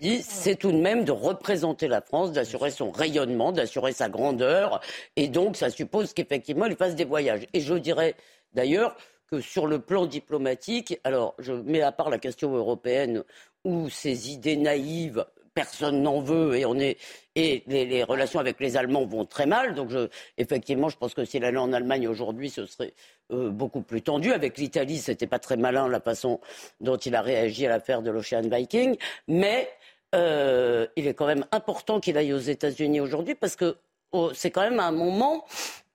dit, 0.00 0.20
c'est 0.22 0.56
tout 0.56 0.72
de 0.72 0.78
même 0.78 1.04
de 1.04 1.12
représenter 1.12 1.86
la 1.86 2.00
France, 2.00 2.32
d'assurer 2.32 2.72
son 2.72 2.90
rayonnement, 2.90 3.52
d'assurer 3.52 3.92
sa 3.92 4.08
grandeur, 4.08 4.80
et 5.14 5.28
donc 5.28 5.56
ça 5.56 5.70
suppose 5.70 6.12
qu'effectivement 6.12 6.66
il 6.66 6.74
fasse 6.74 6.96
des 6.96 7.04
voyages. 7.04 7.46
Et 7.52 7.60
je 7.60 7.74
dirais 7.74 8.16
d'ailleurs, 8.52 8.96
que 9.30 9.40
sur 9.40 9.66
le 9.66 9.78
plan 9.78 10.06
diplomatique, 10.06 10.98
alors 11.04 11.34
je 11.38 11.52
mets 11.52 11.82
à 11.82 11.92
part 11.92 12.10
la 12.10 12.18
question 12.18 12.54
européenne 12.54 13.24
où 13.64 13.88
ces 13.88 14.30
idées 14.30 14.56
naïves, 14.56 15.24
personne 15.54 16.02
n'en 16.02 16.20
veut 16.20 16.56
et 16.56 16.66
on 16.66 16.78
est 16.78 16.98
et 17.36 17.62
les, 17.66 18.02
relations 18.02 18.40
avec 18.40 18.60
les 18.60 18.76
Allemands 18.76 19.06
vont 19.06 19.24
très 19.24 19.46
mal. 19.46 19.74
Donc 19.74 19.90
effectivement, 20.36 20.88
je 20.88 20.96
pense 20.96 21.14
que 21.14 21.24
s'il 21.24 21.44
allait 21.44 21.58
en 21.58 21.72
Allemagne 21.72 22.06
aujourd'hui, 22.08 22.50
ce 22.50 22.66
serait 22.66 22.92
euh, 23.32 23.50
beaucoup 23.50 23.80
plus 23.80 24.02
tendu. 24.02 24.32
Avec 24.32 24.58
l'Italie, 24.58 24.98
c'était 24.98 25.26
pas 25.26 25.38
très 25.38 25.56
malin 25.56 25.88
la 25.88 26.00
façon 26.00 26.40
dont 26.80 26.96
il 26.96 27.14
a 27.14 27.22
réagi 27.22 27.66
à 27.66 27.70
l'affaire 27.70 28.02
de 28.02 28.10
l'Ocean 28.10 28.42
Viking, 28.42 28.96
mais 29.28 29.68
euh, 30.14 30.86
il 30.96 31.06
est 31.06 31.14
quand 31.14 31.26
même 31.26 31.46
important 31.50 32.00
qu'il 32.00 32.18
aille 32.18 32.32
aux 32.32 32.38
États-Unis 32.38 33.00
aujourd'hui 33.00 33.34
parce 33.34 33.56
que 33.56 33.76
oh, 34.12 34.30
c'est 34.34 34.50
quand 34.50 34.62
même 34.62 34.80
un 34.80 34.92
moment 34.92 35.44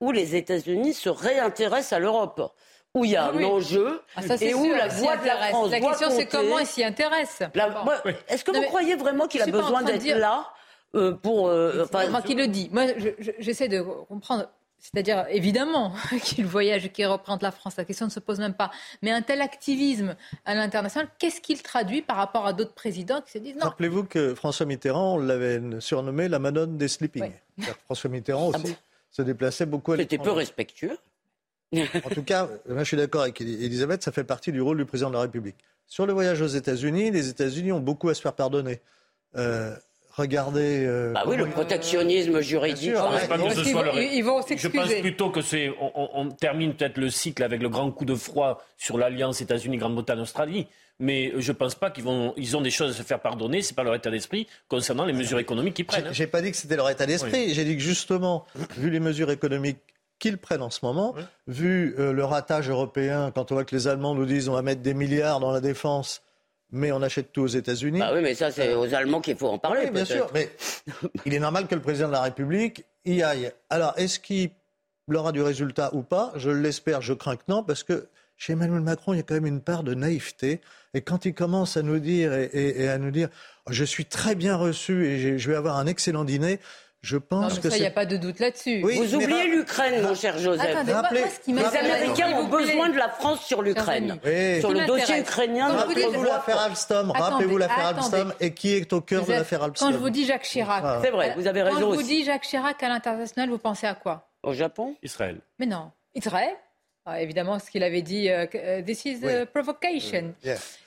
où 0.01 0.11
les 0.11 0.36
États-Unis 0.36 0.93
se 0.93 1.09
réintéressent 1.09 1.93
à 1.93 1.99
l'Europe 1.99 2.53
où 2.96 3.06
il 3.06 3.12
y 3.12 3.16
a 3.16 3.30
un 3.30 3.44
enjeu 3.44 4.02
ah, 4.16 4.22
et 4.42 4.54
où 4.54 4.66
la 4.66 4.88
voix 4.88 5.18
de 5.18 5.26
la 5.26 5.38
France 5.50 5.72
La 5.72 5.80
question, 5.80 6.10
c'est 6.10 6.26
comment 6.26 6.60
il 6.60 6.66
s'y 6.66 6.84
intéresse. 6.84 7.42
Est-ce 8.28 8.44
que 8.44 8.52
vous 8.52 8.64
croyez 8.64 8.96
vraiment 8.96 9.28
qu'il 9.28 9.42
a 9.42 9.48
besoin 9.48 9.84
d'être 9.84 10.06
là 10.06 10.48
euh, 10.96 11.12
pour... 11.14 11.50
Euh, 11.50 11.86
enfin, 11.86 12.22
qui 12.22 12.34
le 12.34 12.48
dit. 12.48 12.70
Moi, 12.72 12.86
j'essaie 13.38 13.68
de 13.68 13.82
comprendre. 13.82 14.50
C'est-à-dire, 14.80 15.26
évidemment, 15.30 15.94
qu'il 16.24 16.46
voyage 16.46 16.86
et 16.86 16.90
qu'il 16.90 17.06
représente 17.06 17.44
la 17.44 17.52
France. 17.52 17.76
La 17.78 17.84
question 17.84 18.06
ne 18.06 18.12
se 18.12 18.20
pose 18.20 18.40
même 18.40 18.54
pas. 18.54 18.72
Mais 19.02 19.12
un 19.12 19.22
tel 19.22 19.42
activisme 19.42 20.16
à 20.46 20.56
l'international, 20.56 21.10
qu'est-ce 21.20 21.42
qu'il 21.42 21.62
traduit 21.62 22.02
par 22.02 22.16
rapport 22.16 22.48
à 22.48 22.54
d'autres 22.54 22.74
présidents 22.74 23.22
qui 23.22 23.32
se 23.32 23.38
disent 23.38 23.56
non 23.56 23.66
Rappelez-vous 23.66 24.06
que 24.06 24.34
François 24.36 24.66
Mitterrand, 24.66 25.18
l'avait 25.18 25.62
surnommé 25.80 26.30
la 26.30 26.40
Madone 26.40 26.78
des 26.78 26.88
sleeping. 26.88 27.30
François 27.86 28.10
Mitterrand 28.10 28.52
ah 28.54 28.58
aussi 28.58 28.76
se 29.12 29.22
déplaçait 29.22 29.66
beaucoup 29.66 29.92
à 29.92 29.98
C'était 29.98 30.18
peu 30.18 30.32
respectueux. 30.32 30.98
En 31.74 32.09
tout 32.09 32.24
cas, 32.24 32.49
moi 32.67 32.80
je 32.80 32.88
suis 32.88 32.97
d'accord 32.97 33.22
avec 33.22 33.39
Elisabeth, 33.41 34.03
ça 34.03 34.11
fait 34.11 34.24
partie 34.24 34.51
du 34.51 34.61
rôle 34.61 34.78
du 34.78 34.86
président 34.86 35.09
de 35.09 35.15
la 35.15 35.22
République. 35.22 35.55
Sur 35.88 36.05
le 36.05 36.13
voyage 36.13 36.41
aux 36.41 36.47
États-Unis, 36.47 37.11
les 37.11 37.30
États-Unis 37.30 37.72
ont 37.72 37.80
beaucoup 37.80 38.09
à 38.09 38.13
se 38.13 38.22
faire 38.22 38.34
pardonner. 38.34 38.80
Euh, 39.36 39.76
regardez. 40.15 40.86
Euh, 40.86 41.13
bah 41.13 41.24
oui, 41.26 41.36
le 41.36 41.47
protectionnisme 41.47 42.41
juridique. 42.41 42.91
ils, 42.91 42.93
vont 44.24 44.41
Je 44.47 44.67
pense 44.67 44.93
plutôt 44.93 45.32
que 45.32 45.41
c'est. 45.41 45.72
On, 45.80 46.30
termine 46.30 46.76
peut-être 46.76 46.97
le 46.97 47.09
cycle 47.09 47.43
avec 47.43 47.61
le 47.61 47.70
grand 47.70 47.91
coup 47.91 48.05
de 48.05 48.15
froid 48.15 48.63
sur 48.78 48.97
l'alliance 48.97 49.41
États-Unis, 49.41 49.78
Grande-Bretagne, 49.78 50.20
Australie. 50.20 50.67
Mais 51.01 51.32
je 51.38 51.51
ne 51.51 51.57
pense 51.57 51.76
pas 51.76 51.89
qu'ils 51.91 52.03
vont, 52.03 52.34
ils 52.36 52.57
ont 52.57 52.61
des 52.61 52.72
choses 52.72 52.91
à 52.91 52.93
se 52.93 53.03
faire 53.03 53.22
pardonner. 53.22 53.61
C'est 53.61 53.76
pas 53.76 53.84
leur 53.84 53.95
état 53.95 54.11
d'esprit 54.11 54.47
concernant 54.67 55.05
les 55.05 55.13
mesures 55.13 55.39
économiques 55.39 55.76
qu'ils 55.76 55.86
prennent. 55.86 56.09
J'ai 56.11 56.28
pas 56.28 56.41
dit 56.41 56.51
que 56.51 56.57
c'était 56.57 56.76
leur 56.76 56.89
état 56.89 57.05
d'esprit. 57.05 57.53
J'ai 57.53 57.63
dit 57.63 57.78
que 57.78 57.82
justement, 57.82 58.45
vu 58.78 58.89
les 58.89 58.99
mesures 58.99 59.32
économiques 59.32 59.80
qu'ils 60.20 60.38
prennent 60.38 60.61
en 60.61 60.70
ce 60.70 60.80
moment, 60.84 61.15
vu 61.47 61.95
euh, 61.97 62.13
le 62.13 62.24
ratage 62.24 62.70
européen, 62.70 63.32
quand 63.34 63.51
on 63.51 63.55
voit 63.55 63.65
que 63.65 63.76
les 63.76 63.88
Allemands 63.88 64.13
nous 64.13 64.26
disent 64.26 64.49
on 64.49 64.53
va 64.53 64.61
mettre 64.61 64.82
des 64.82 64.93
milliards 64.93 65.39
dans 65.39 65.51
la 65.51 65.61
défense, 65.61 66.22
mais 66.72 66.91
on 66.91 67.01
achète 67.01 67.32
tout 67.32 67.41
aux 67.41 67.47
États-Unis. 67.47 67.99
Bah 67.99 68.11
oui, 68.13 68.22
mais 68.22 68.36
ça, 68.36 68.51
c'est 68.51 68.76
aux 68.76 68.93
Allemands 68.93 69.22
qu'il 69.22 69.38
faut 69.38 69.47
en 69.47 69.57
parler. 69.57 69.86
Oui, 69.86 69.91
bien 69.91 70.05
sûr, 70.05 70.30
mais 70.34 70.49
il 71.26 71.34
est 71.34 71.39
normal 71.39 71.67
que 71.67 71.76
le 71.76 71.82
président 71.82 72.07
de 72.07 72.13
la 72.13 72.22
République 72.22 72.86
y 73.05 73.24
aille. 73.24 73.51
Alors, 73.70 73.93
est-ce 73.97 74.20
qu'il 74.20 74.51
aura 75.13 75.32
du 75.32 75.41
résultat 75.41 75.89
ou 75.93 76.03
pas? 76.03 76.32
Je 76.36 76.51
l'espère, 76.51 77.01
je 77.01 77.13
crains 77.13 77.38
que 77.38 77.43
non, 77.47 77.63
parce 77.63 77.84
que 77.84 78.07
chez 78.38 78.53
Emmanuel 78.53 78.82
Macron, 78.82 79.13
il 79.13 79.17
y 79.17 79.20
a 79.20 79.24
quand 79.24 79.34
même 79.34 79.47
une 79.47 79.61
part 79.61 79.84
de 79.84 79.93
naïveté. 79.93 80.61
Et 80.93 81.01
quand 81.01 81.26
il 81.26 81.34
commence 81.34 81.76
à 81.76 81.82
nous 81.82 81.99
dire 81.99 82.34
et, 82.34 82.88
à 82.88 82.97
nous 82.97 83.11
dire, 83.11 83.30
je 83.70 83.84
suis 83.84 84.05
très 84.05 84.34
bien 84.34 84.55
reçu 84.55 85.05
et 85.05 85.38
je 85.38 85.49
vais 85.49 85.57
avoir 85.57 85.78
un 85.78 85.88
excellent 85.88 86.24
dîner, 86.24 86.59
je 87.02 87.18
pense 87.18 87.56
non, 87.56 87.62
que 87.62 87.76
il 87.76 87.80
n'y 87.80 87.88
a 87.88 87.91
pas 87.91 88.06
de 88.06 88.18
doute 88.18 88.39
là-dessus. 88.39 88.82
Vous 88.82 89.16
oubliez 89.16 89.47
l'Ukraine, 89.47 90.02
mon 90.02 90.16
cher 90.16 90.38
Joseph. 90.38 90.76
Attendez, 90.76 91.24
les 91.47 91.64
Américains 91.64 92.34
ont 92.38 92.47
besoin 92.47 92.89
de 92.89 92.97
la 92.97 93.10
France 93.10 93.45
sur 93.45 93.62
l'Ukraine, 93.62 94.20
sur 94.60 94.72
le 94.72 94.86
dossier 94.86 95.20
ukrainien. 95.20 95.70
Rappelez-vous 95.70 96.24
l'affaire 96.24 96.60
Alstom. 96.60 97.12
Rappelez-vous 97.12 97.58
l'affaire 97.58 97.97
Alstom 97.97 98.34
et 98.39 98.54
qui 98.54 98.76
est 98.76 98.91
au 98.93 99.02
cœur 99.02 99.26
de 99.26 99.32
l'affaire 99.32 99.64
Alstom. 99.64 99.88
Quand 99.88 99.93
je 99.93 100.00
vous 100.00 100.10
dis 100.10 100.26
Jacques 100.26 100.43
Chirac, 100.43 100.84
ah. 100.86 101.00
c'est 101.02 101.12
vrai, 101.12 101.34
vous 101.38 101.47
avez 101.47 101.62
raison. 101.62 101.80
Quand 101.80 101.91
je 101.91 101.95
vous 101.97 102.04
dis 102.04 102.24
Jacques 102.26 102.43
Chirac 102.43 102.82
à 102.84 102.89
l'international, 102.89 103.50
vous 103.50 103.58
pensez 103.58 103.88
à 103.88 103.95
quoi? 103.95 104.30
Au 104.43 104.54
Japon, 104.54 104.95
Israël. 105.04 105.39
Mais 105.60 105.66
non, 105.66 105.91
Israël? 106.16 106.56
Ah, 107.10 107.22
évidemment, 107.22 107.57
ce 107.57 107.72
qu'il 107.72 107.84
avait 107.84 108.03
dit, 108.03 108.30
euh, 108.30 108.45
euh, 108.53 108.82
this 108.84 109.03
is 109.05 109.26
a 109.26 109.45
provocation. 109.47 110.36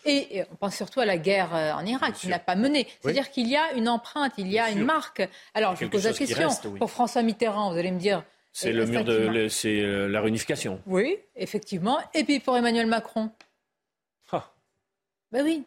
Et, 0.05 0.45
on 0.53 0.55
pense 0.55 0.77
surtout 0.77 1.01
à 1.01 1.05
la 1.05 1.16
guerre 1.16 1.55
euh, 1.55 1.73
en 1.73 1.85
Irak, 1.85 2.14
qu'il 2.14 2.31
n'a 2.31 2.39
pas 2.39 2.55
menée. 2.55 2.87
C'est-à-dire 3.01 3.31
qu'il 3.31 3.49
y 3.49 3.57
a 3.57 3.73
une 3.73 3.89
empreinte, 3.89 4.33
il 4.39 4.49
y 4.49 4.59
a 4.59 4.70
une 4.70 4.85
marque. 4.85 5.29
Alors, 5.55 5.75
je 5.77 5.85
vous 5.85 5.91
pose 5.91 6.05
la 6.05 6.12
question. 6.12 6.49
Pour 6.79 6.91
François 6.91 7.23
Mitterrand, 7.23 7.73
vous 7.73 7.79
allez 7.79 7.91
me 7.91 7.99
dire. 7.99 8.23
C'est 8.53 8.73
le 8.73 8.87
mur 8.87 9.05
de, 9.05 9.49
c'est 9.49 9.81
la 10.09 10.20
réunification. 10.20 10.81
Oui, 10.87 11.16
effectivement. 11.37 11.99
Et 12.14 12.23
puis 12.25 12.39
pour 12.39 12.57
Emmanuel 12.57 12.87
Macron. 12.87 13.31
Ah. 14.31 14.53
Ben 15.33 15.43
oui. 15.45 15.64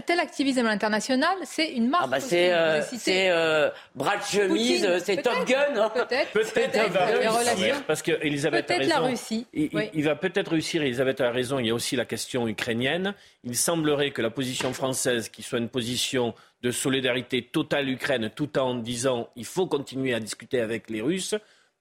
Tel 0.00 0.20
activisme 0.20 0.66
international, 0.66 1.36
c'est 1.44 1.72
une 1.72 1.88
marque. 1.88 2.04
Ah 2.06 2.08
bah 2.08 2.20
c'est 2.20 2.50
euh, 2.52 2.80
euh, 3.08 3.70
bras 3.94 4.16
de 4.16 4.22
chemise, 4.22 4.88
c'est 5.04 5.20
Top 5.22 5.46
Gun. 5.46 5.76
Hein. 5.76 5.90
Peut-être. 5.94 6.32
Peut-être 6.32 6.86
peut 6.86 6.90
va 6.90 7.04
réussir, 7.04 7.82
parce 7.84 8.00
qu'Elisabeth 8.00 8.70
a 8.70 8.76
raison. 8.78 8.90
la 8.90 9.00
Russie. 9.00 9.46
Il, 9.52 9.70
il 9.92 10.04
va 10.04 10.16
peut-être 10.16 10.50
réussir. 10.50 10.82
Elisabeth 10.82 11.20
a 11.20 11.30
raison. 11.30 11.58
Il 11.58 11.66
y 11.66 11.70
a 11.70 11.74
aussi 11.74 11.94
la 11.96 12.06
question 12.06 12.48
ukrainienne. 12.48 13.14
Il 13.44 13.56
semblerait 13.56 14.12
que 14.12 14.22
la 14.22 14.30
position 14.30 14.72
française, 14.72 15.28
qui 15.28 15.42
soit 15.42 15.58
une 15.58 15.68
position 15.68 16.34
de 16.62 16.70
solidarité 16.70 17.42
totale 17.42 17.90
Ukraine, 17.90 18.30
tout 18.34 18.58
en 18.58 18.74
disant 18.76 19.28
il 19.36 19.44
faut 19.44 19.66
continuer 19.66 20.14
à 20.14 20.20
discuter 20.20 20.60
avec 20.60 20.88
les 20.88 21.02
Russes, 21.02 21.34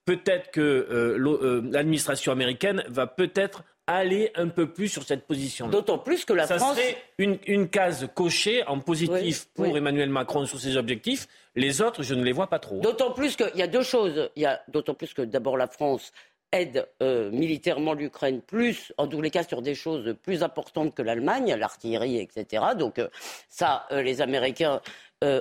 peut-être 0.05 0.51
que 0.51 0.59
euh, 0.62 1.62
l'administration 1.72 2.32
américaine 2.32 2.84
va 2.89 3.07
peut-être 3.07 3.64
aller 3.94 4.32
un 4.36 4.48
peu 4.48 4.72
plus 4.72 4.88
sur 4.88 5.04
cette 5.04 5.26
position. 5.26 5.68
D'autant 5.68 5.98
plus 5.98 6.26
que 6.26 6.34
la 6.34 6.48
Ça 6.48 6.58
France. 6.58 6.78
Serait 6.78 6.98
une, 7.18 7.38
une, 7.46 7.70
case 7.70 8.08
cochée 8.14 8.64
en 8.68 8.80
positif 8.80 9.48
pour 9.54 9.78
Emmanuel 9.78 10.10
Macron 10.10 10.46
sur 10.46 10.60
ses 10.60 10.78
objectifs. 10.78 11.28
Les 11.56 11.82
autres, 11.82 12.04
je 12.04 12.14
ne 12.14 12.24
les 12.24 12.32
vois 12.32 12.48
pas 12.48 12.60
trop. 12.60 12.80
D'autant 12.80 13.12
plus 13.12 13.36
qu'il 13.36 13.56
y 13.56 13.62
a 13.62 13.68
deux 13.68 13.84
choses. 13.84 14.30
Il 14.36 14.44
y 14.44 14.46
a 14.46 14.62
d'autant 14.68 14.94
plus 14.94 15.14
que 15.14 15.22
d'abord 15.22 15.58
la 15.58 15.68
France 15.68 16.12
aide 16.52 16.88
euh, 17.02 17.32
militairement 17.32 17.94
l'Ukraine 17.94 18.42
plus, 18.42 18.94
en 18.98 19.08
tous 19.08 19.22
les 19.22 19.30
cas, 19.30 19.44
sur 19.44 19.62
des 19.62 19.76
choses 19.76 20.16
plus 20.22 20.44
importantes 20.44 20.94
que 20.94 21.02
l'Allemagne, 21.02 21.56
l'artillerie, 21.56 22.18
etc. 22.18 22.64
Donc 22.78 23.00
euh, 23.00 23.08
ça, 23.50 23.86
euh, 23.92 24.02
les 24.02 24.22
Américains 24.22 24.82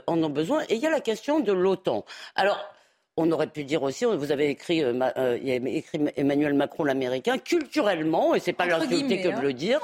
en 0.07 0.23
ont 0.23 0.29
besoin. 0.29 0.63
Et 0.69 0.75
il 0.75 0.83
y 0.83 0.87
a 0.87 0.91
la 0.91 1.01
question 1.01 1.41
de 1.41 1.53
l'OTAN. 1.53 2.05
Alors 2.35 2.63
on 3.21 3.31
aurait 3.33 3.47
pu 3.47 3.65
dire 3.65 3.83
aussi, 3.83 4.05
vous 4.05 4.33
avez 4.33 4.49
écrit, 4.49 4.83
euh, 4.83 4.93
euh, 5.17 5.39
il 5.41 5.49
y 5.49 5.53
a 5.53 5.57
écrit 5.57 6.01
Emmanuel 6.17 6.55
Macron 6.55 6.85
l'américain, 6.85 7.39
culturellement, 7.39 8.35
et 8.35 8.41
c'est 8.41 8.53
pas 8.53 8.67
l'insulter 8.67 9.23
que 9.23 9.29
de 9.29 9.35
hein. 9.35 9.41
le 9.43 9.53
dire. 9.53 9.81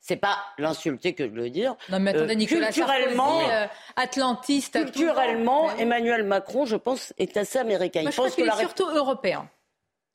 C'est 0.00 0.16
pas 0.16 0.36
l'insulter 0.58 1.12
que 1.14 1.22
de 1.22 1.34
le 1.34 1.48
dire. 1.48 1.76
Non, 1.88 2.00
mais 2.00 2.10
attendez, 2.10 2.34
Nicolas 2.34 2.72
culturellement, 2.72 3.38
Sarkozy, 3.38 3.70
atlantiste. 3.94 4.72
Culturellement, 4.72 5.70
Emmanuel 5.76 6.24
Macron, 6.24 6.66
je 6.66 6.74
pense, 6.74 7.14
est 7.18 7.36
assez 7.36 7.60
américain. 7.60 8.02
Moi, 8.02 8.10
je 8.10 8.16
pense 8.16 8.34
qu'il 8.34 8.46
est 8.46 8.58
surtout 8.58 8.88
européen 8.88 9.48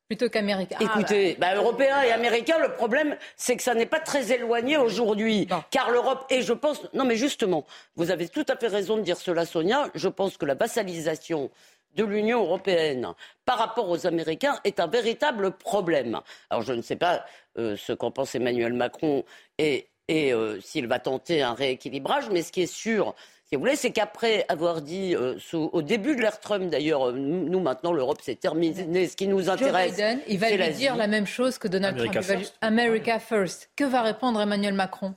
plutôt 0.07 0.29
qu'américain. 0.29 0.77
Ah, 0.79 0.83
Écoutez, 0.83 1.35
bah. 1.39 1.53
bah, 1.53 1.55
européen 1.55 2.01
et 2.01 2.11
américain, 2.11 2.57
le 2.59 2.73
problème, 2.73 3.17
c'est 3.35 3.55
que 3.55 3.63
ça 3.63 3.75
n'est 3.75 3.85
pas 3.85 3.99
très 3.99 4.31
éloigné 4.31 4.77
aujourd'hui. 4.77 5.47
Car 5.69 5.91
l'Europe, 5.91 6.25
et 6.29 6.41
je 6.41 6.53
pense, 6.53 6.81
non 6.93 7.05
mais 7.05 7.15
justement, 7.15 7.65
vous 7.95 8.11
avez 8.11 8.29
tout 8.29 8.45
à 8.47 8.55
fait 8.55 8.67
raison 8.67 8.97
de 8.97 9.01
dire 9.01 9.17
cela, 9.17 9.45
Sonia, 9.45 9.89
je 9.95 10.07
pense 10.07 10.37
que 10.37 10.45
la 10.45 10.55
vassalisation 10.55 11.49
de 11.95 12.03
l'Union 12.03 12.39
européenne 12.39 13.13
par 13.45 13.57
rapport 13.57 13.89
aux 13.89 14.05
Américains 14.05 14.59
est 14.63 14.79
un 14.79 14.87
véritable 14.87 15.51
problème. 15.51 16.19
Alors 16.49 16.61
je 16.63 16.73
ne 16.73 16.81
sais 16.81 16.95
pas 16.95 17.25
euh, 17.57 17.75
ce 17.75 17.93
qu'en 17.93 18.11
pense 18.11 18.35
Emmanuel 18.35 18.73
Macron 18.73 19.23
et, 19.57 19.87
euh, 20.09 20.59
s'il 20.61 20.87
va 20.87 20.99
tenter 20.99 21.41
un 21.41 21.53
rééquilibrage, 21.53 22.29
mais 22.31 22.41
ce 22.41 22.51
qui 22.51 22.61
est 22.61 22.71
sûr, 22.71 23.15
si 23.45 23.55
vous 23.55 23.61
voulez, 23.61 23.75
c'est 23.75 23.91
qu'après 23.91 24.45
avoir 24.49 24.81
dit, 24.81 25.15
euh, 25.15 25.37
au 25.53 25.81
début 25.81 26.15
de 26.15 26.21
l'ère 26.21 26.39
Trump 26.39 26.69
d'ailleurs, 26.69 27.13
nous 27.13 27.59
maintenant 27.59 27.93
l'Europe 27.93 28.19
c'est 28.21 28.39
terminé, 28.39 29.07
ce 29.07 29.15
qui 29.15 29.27
nous 29.27 29.49
intéresse. 29.49 29.89
Joe 29.89 29.95
Biden, 29.95 30.19
il 30.27 30.37
va 30.37 30.49
lui 30.49 30.73
dire 30.73 30.95
la 30.95 31.07
même 31.07 31.25
chose 31.25 31.57
que 31.57 31.67
Donald 31.67 31.97
Trump. 31.97 32.17
America 32.61 33.19
first. 33.19 33.69
Que 33.75 33.85
va 33.85 34.01
répondre 34.01 34.41
Emmanuel 34.41 34.73
Macron? 34.73 35.15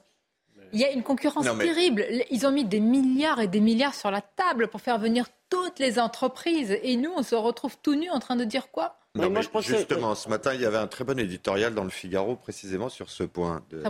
Il 0.73 0.81
y 0.81 0.85
a 0.85 0.91
une 0.91 1.03
concurrence 1.03 1.47
terrible. 1.59 2.05
Ils 2.31 2.47
ont 2.47 2.53
mis 2.53 2.65
des 2.65 2.81
milliards 2.81 3.41
et 3.41 3.49
des 3.49 3.61
milliards 3.61 3.95
sur 3.95 4.11
la 4.11 4.21
table 4.21 4.69
pour 4.69 4.81
faire 4.81 4.99
venir 4.99 5.27
toutes 5.49 5.79
les 5.79 5.99
entreprises. 5.99 6.77
Et 6.83 6.97
nous, 6.97 7.13
on 7.17 7.23
se 7.23 7.35
retrouve 7.35 7.77
tout 7.83 7.95
nus 7.95 8.11
en 8.11 8.21
train 8.21 8.37
de 8.37 8.45
dire 8.45 8.71
quoi? 8.71 8.97
Moi, 9.17 9.41
je 9.41 9.61
justement, 9.61 10.15
ce 10.15 10.29
matin, 10.29 10.55
il 10.55 10.61
y 10.61 10.65
avait 10.65 10.77
un 10.77 10.87
très 10.87 11.03
bon 11.03 11.19
éditorial 11.19 11.75
dans 11.75 11.83
le 11.83 11.91
Figaro 11.91 12.37
précisément 12.37 12.89
sur 12.89 13.11
ce 13.11 13.25
point 13.25 13.61
de, 13.71 13.83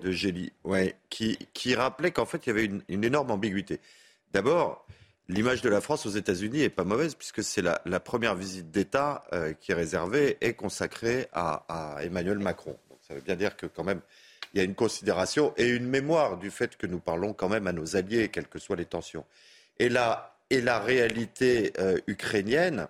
de, 0.00 0.10
Gély, 0.10 0.52
ouais, 0.64 0.94
qui, 1.08 1.38
qui 1.54 1.74
rappelait 1.74 2.10
qu'en 2.10 2.26
fait, 2.26 2.46
il 2.46 2.48
y 2.48 2.52
avait 2.52 2.64
une, 2.66 3.04
énorme 3.04 3.30
ambiguïté. 3.30 3.80
D'abord, 4.32 4.84
l'image 5.28 5.62
de 5.62 5.70
la 5.70 5.80
France 5.80 6.04
aux 6.04 6.10
États-Unis 6.10 6.60
est 6.60 6.68
pas 6.68 6.84
mauvaise 6.84 7.14
puisque 7.14 7.42
c'est 7.42 7.62
la, 7.62 8.00
première 8.00 8.34
visite 8.34 8.70
d'État 8.70 9.24
euh, 9.32 9.54
qui 9.54 9.72
est 9.72 9.74
réservée 9.74 10.36
et 10.42 10.52
consacrée 10.52 11.28
à, 11.32 11.64
à 11.96 12.04
Emmanuel 12.04 12.38
Macron. 12.38 12.76
Donc, 12.90 12.98
ça 13.00 13.14
veut 13.14 13.22
bien 13.22 13.36
dire 13.36 13.56
que 13.56 13.64
quand 13.64 13.84
même, 13.84 14.02
il 14.52 14.58
y 14.58 14.60
a 14.60 14.64
une 14.64 14.74
considération 14.74 15.52
et 15.56 15.68
une 15.68 15.86
mémoire 15.86 16.38
du 16.38 16.50
fait 16.50 16.76
que 16.76 16.86
nous 16.86 17.00
parlons 17.00 17.32
quand 17.32 17.48
même 17.48 17.66
à 17.66 17.72
nos 17.72 17.96
alliés, 17.96 18.28
quelles 18.28 18.48
que 18.48 18.58
soient 18.58 18.76
les 18.76 18.84
tensions. 18.84 19.24
Et 19.78 19.88
la, 19.88 20.36
et 20.50 20.60
la 20.60 20.78
réalité 20.78 21.72
euh, 21.78 21.98
ukrainienne 22.06 22.88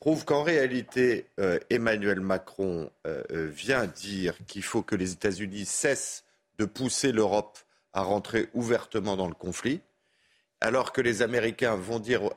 prouve 0.00 0.24
qu'en 0.24 0.42
réalité, 0.42 1.26
euh, 1.40 1.58
Emmanuel 1.70 2.20
Macron 2.20 2.90
euh, 3.06 3.22
vient 3.30 3.86
dire 3.86 4.36
qu'il 4.46 4.62
faut 4.62 4.82
que 4.82 4.94
les 4.94 5.12
États-Unis 5.12 5.66
cessent 5.66 6.24
de 6.58 6.64
pousser 6.64 7.12
l'Europe 7.12 7.58
à 7.92 8.02
rentrer 8.02 8.48
ouvertement 8.54 9.16
dans 9.16 9.28
le 9.28 9.34
conflit, 9.34 9.80
alors 10.60 10.92
que 10.92 11.00
les 11.00 11.22
Américains 11.22 11.76
vont 11.76 11.98
dire 11.98 12.30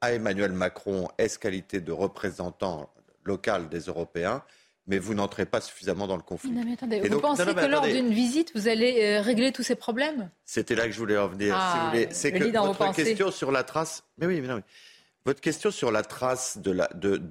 à 0.00 0.12
Emmanuel 0.12 0.52
Macron, 0.52 1.08
est-ce 1.18 1.38
qualité 1.38 1.80
de 1.80 1.92
représentant 1.92 2.92
local 3.24 3.68
des 3.68 3.80
Européens, 3.80 4.42
mais 4.88 4.98
vous 4.98 5.14
n'entrez 5.14 5.44
pas 5.44 5.60
suffisamment 5.60 6.06
dans 6.06 6.16
le 6.16 6.22
conflit. 6.22 6.50
Non, 6.50 6.62
mais 6.64 6.72
attendez, 6.72 7.00
vous 7.00 7.20
pensez 7.20 7.44
que 7.44 7.66
lors 7.66 7.86
d'une 7.86 8.10
visite, 8.10 8.50
vous 8.54 8.68
allez 8.68 9.02
euh, 9.02 9.20
régler 9.20 9.52
tous 9.52 9.62
ces 9.62 9.76
problèmes? 9.76 10.30
C'était 10.44 10.74
là 10.74 10.86
que 10.86 10.92
je 10.92 10.98
voulais 10.98 11.18
en 11.18 11.28
venir. 11.28 11.54
Ah, 11.56 11.92
c'est 12.10 12.32
que 12.32 12.44
votre 12.44 12.92
question 12.94 13.30
sur 13.30 13.52
la 13.52 13.62
trace. 13.62 14.02
Mais 14.16 14.26
oui, 14.26 14.40
mais 14.40 14.48
non. 14.48 14.62
Votre 15.26 15.42
question 15.42 15.70
sur 15.70 15.92
la 15.92 16.02
trace 16.02 16.56
de 16.58 16.70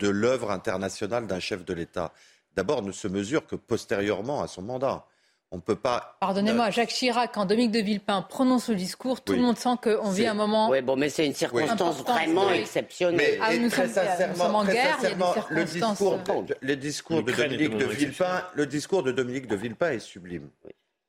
l'œuvre 0.10 0.48
de, 0.48 0.52
internationale 0.52 1.26
d'un 1.26 1.40
chef 1.40 1.66
de 1.66 1.74
l'État, 1.74 2.14
d'abord, 2.56 2.84
ne 2.84 2.92
se 2.92 3.08
mesure 3.08 3.48
que 3.48 3.56
postérieurement 3.56 4.44
à 4.44 4.48
son 4.48 4.62
mandat. 4.62 5.08
On 5.52 5.62
peut 5.62 5.78
pas. 5.78 6.18
Pardonnez-moi, 6.20 6.72
Jacques 6.72 6.90
Chirac, 6.90 7.34
quand 7.34 7.46
Dominique 7.46 7.72
de 7.72 7.80
Villepin 7.80 8.22
prononce 8.22 8.68
le 8.68 8.76
discours, 8.76 9.22
tout 9.22 9.34
le 9.34 9.40
monde 9.40 9.58
sent 9.58 9.76
qu'on 9.82 10.12
vit 10.12 10.28
un 10.28 10.34
moment. 10.34 10.70
Oui, 10.70 10.82
bon, 10.82 10.98
mais 10.98 11.10
c'est 11.10 11.26
une 11.26 11.34
circonstance 11.34 12.04
vraiment 12.04 12.50
exceptionnelle. 12.50 13.38
Mais, 13.40 13.40
ah, 13.42 13.56
nous, 13.56 13.70
très 13.70 13.88
sommes, 13.88 14.04
sincèrement, 14.04 14.60
en 14.60 14.66
guerre, 14.66 14.98
il 15.02 15.10
y 15.10 15.12
a 15.12 15.64
des 15.64 15.68
circonstances. 15.68 16.54
Le 16.60 16.76
discours, 16.76 17.24
de, 17.24 17.32
Dominique 17.32 17.78
de 17.78 17.86
Villepin, 17.86 18.44
le 18.56 18.66
discours 18.66 19.04
de 19.04 19.12
Dominique 19.14 19.48
de 19.48 19.56
Villepin 19.56 19.92
est 19.92 20.00
sublime. 20.00 20.50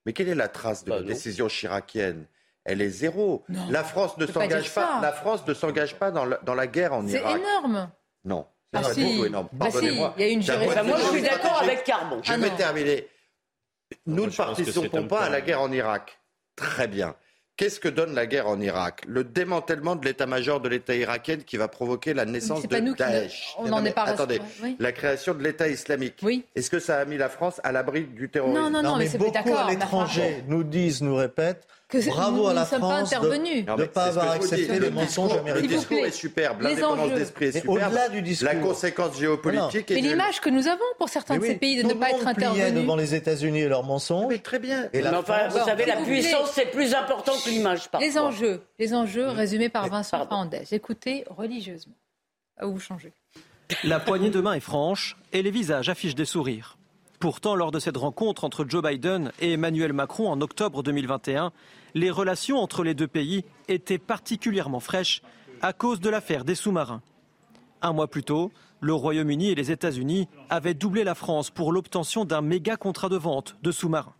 Mais 0.06 0.12
quelle 0.12 0.28
est 0.28 0.36
la 0.36 0.48
trace 0.48 0.84
de 0.84 0.90
bah, 0.90 1.00
la 1.00 1.02
décision 1.02 1.48
chiracienne? 1.48 2.26
Elle 2.64 2.80
est 2.80 2.90
zéro. 2.90 3.44
La 3.70 3.82
France 3.82 4.16
ne 4.18 4.26
s'engage 4.26 4.72
pas, 4.72 5.00
La 5.02 5.12
France 5.12 5.44
ne 5.48 5.54
s'engage 5.54 5.96
pas 5.96 6.12
dans 6.12 6.24
la, 6.24 6.38
dans 6.44 6.54
la 6.54 6.66
guerre 6.68 6.92
en 6.92 7.04
Irak. 7.06 7.24
C'est 7.34 7.40
énorme. 7.40 7.90
Non. 8.24 8.46
Ah, 8.72 8.82
c'est 8.84 8.94
si. 8.94 9.24
énorme. 9.24 9.48
Bah, 9.52 9.66
Pardonnez-moi. 9.66 10.14
Il 10.18 10.22
y 10.22 10.28
a 10.28 10.32
une 10.32 10.86
Moi, 10.86 10.96
je 10.98 11.06
suis 11.06 11.22
d'accord 11.22 11.60
avec 11.62 11.82
Carbon. 11.84 12.20
Je 12.22 12.32
vais 12.34 12.50
terminer. 12.50 13.08
Nous 14.06 14.26
ne 14.26 14.30
participons 14.30 15.06
pas 15.06 15.22
à 15.22 15.30
la 15.30 15.40
guerre 15.40 15.60
en 15.60 15.72
Irak. 15.72 16.18
Très 16.56 16.88
bien. 16.88 17.14
Qu'est-ce 17.58 17.80
que 17.80 17.88
donne 17.88 18.14
la 18.14 18.26
guerre 18.26 18.46
en 18.46 18.60
Irak? 18.60 19.02
Le 19.08 19.24
démantèlement 19.24 19.96
de 19.96 20.04
l'état-major 20.04 20.60
de 20.60 20.68
l'État 20.68 20.94
irakien 20.94 21.38
qui 21.38 21.56
va 21.56 21.66
provoquer 21.66 22.14
la 22.14 22.24
naissance 22.24 22.62
de 22.62 22.94
Daesh. 22.94 23.56
On 23.58 23.68
n'en 23.68 23.84
est 23.84 23.90
pas 23.90 24.04
Attendez, 24.04 24.40
la 24.78 24.92
création 24.92 25.34
de 25.34 25.42
l'État 25.42 25.66
islamique. 25.66 26.20
Oui. 26.22 26.44
Est-ce 26.54 26.70
que 26.70 26.78
ça 26.78 26.98
a 27.00 27.04
mis 27.04 27.16
la 27.16 27.28
France 27.28 27.60
à 27.64 27.72
l'abri 27.72 28.04
du 28.04 28.28
terrorisme? 28.28 28.60
Non, 28.60 28.70
non, 28.70 28.80
non, 28.80 28.96
mais, 28.96 29.08
beaucoup 29.08 29.56
à 29.56 29.68
l'étranger 29.68 30.44
nous 30.46 30.62
disent, 30.62 31.02
nous 31.02 31.16
répètent, 31.16 31.66
Bravo 31.90 32.48
à 32.48 32.52
la 32.52 32.66
France 32.66 33.10
de 33.10 33.16
ne 33.16 33.84
pas 33.86 34.04
avoir 34.04 34.32
accepté 34.32 34.78
les 34.78 34.90
mensonges 34.90 35.32
américains. 35.32 35.62
Le 35.62 35.68
discours 35.68 36.04
est 36.04 36.10
superbe, 36.10 36.60
l'indépendance 36.60 37.14
d'esprit 37.14 37.46
est 37.46 37.52
superbe. 37.52 37.86
Au-delà 37.86 38.08
du 38.10 38.20
discours. 38.20 38.48
La 38.48 38.54
conséquence 38.56 39.18
géopolitique 39.18 39.90
est 39.90 39.94
Mais 39.94 40.02
l'image 40.02 40.40
que 40.42 40.50
nous 40.50 40.68
avons 40.68 40.84
pour 40.98 41.08
certains 41.08 41.38
de 41.38 41.44
ces 41.44 41.54
pays 41.54 41.82
de 41.82 41.88
ne 41.88 41.94
pas 41.94 42.10
être 42.10 42.26
intervenus. 42.26 42.74
devant 42.74 42.96
les 42.96 43.14
États-Unis 43.14 43.60
et 43.60 43.68
leurs 43.68 43.84
mensonges. 43.84 44.26
Mais 44.28 44.38
très 44.38 44.58
bien. 44.58 44.90
Et 44.92 45.06
enfin, 45.08 45.48
vous 45.48 45.58
savez, 45.58 45.86
la 45.86 45.96
puissance, 45.96 46.50
c'est 46.52 46.70
plus 46.70 46.94
important 46.94 47.32
que 47.42 47.48
l'image, 47.48 47.88
Les 48.00 48.18
enjeux, 48.18 48.60
les 48.78 48.92
enjeux 48.92 49.28
résumés 49.28 49.70
par 49.70 49.88
Vincent 49.88 50.18
Fernandez. 50.18 50.64
Écoutez 50.72 51.24
religieusement. 51.30 51.94
À 52.58 52.66
vous 52.66 52.80
changer. 52.80 53.12
La 53.84 54.00
poignée 54.00 54.30
de 54.30 54.40
main 54.40 54.54
est 54.54 54.60
franche 54.60 55.16
et 55.32 55.42
les 55.42 55.50
visages 55.50 55.88
affichent 55.88 56.14
des 56.14 56.24
sourires. 56.24 56.76
Pourtant, 57.20 57.56
lors 57.56 57.72
de 57.72 57.80
cette 57.80 57.96
rencontre 57.96 58.44
entre 58.44 58.64
Joe 58.68 58.82
Biden 58.82 59.32
et 59.40 59.54
Emmanuel 59.54 59.92
Macron 59.92 60.30
en 60.30 60.40
octobre 60.40 60.82
2021, 60.84 61.52
les 61.94 62.10
relations 62.10 62.58
entre 62.58 62.82
les 62.84 62.94
deux 62.94 63.06
pays 63.06 63.44
étaient 63.68 63.98
particulièrement 63.98 64.80
fraîches 64.80 65.22
à 65.62 65.72
cause 65.72 66.00
de 66.00 66.08
l'affaire 66.08 66.44
des 66.44 66.54
sous-marins. 66.54 67.02
Un 67.82 67.92
mois 67.92 68.08
plus 68.08 68.24
tôt, 68.24 68.50
le 68.80 68.92
Royaume-Uni 68.92 69.50
et 69.50 69.54
les 69.54 69.70
États-Unis 69.70 70.28
avaient 70.50 70.74
doublé 70.74 71.04
la 71.04 71.14
France 71.14 71.50
pour 71.50 71.72
l'obtention 71.72 72.24
d'un 72.24 72.42
méga 72.42 72.76
contrat 72.76 73.08
de 73.08 73.16
vente 73.16 73.56
de 73.62 73.70
sous-marins. 73.72 74.14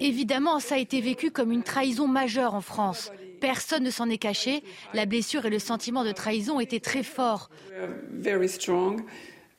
Évidemment, 0.00 0.58
ça 0.58 0.74
a 0.76 0.78
été 0.78 1.00
vécu 1.00 1.30
comme 1.30 1.52
une 1.52 1.62
trahison 1.62 2.08
majeure 2.08 2.54
en 2.54 2.60
France. 2.60 3.12
Personne 3.40 3.84
ne 3.84 3.90
s'en 3.90 4.08
est 4.08 4.18
caché. 4.18 4.62
La 4.94 5.06
blessure 5.06 5.46
et 5.46 5.50
le 5.50 5.58
sentiment 5.58 6.04
de 6.04 6.12
trahison 6.12 6.60
étaient 6.60 6.80
très 6.80 7.02
forts. 7.02 7.50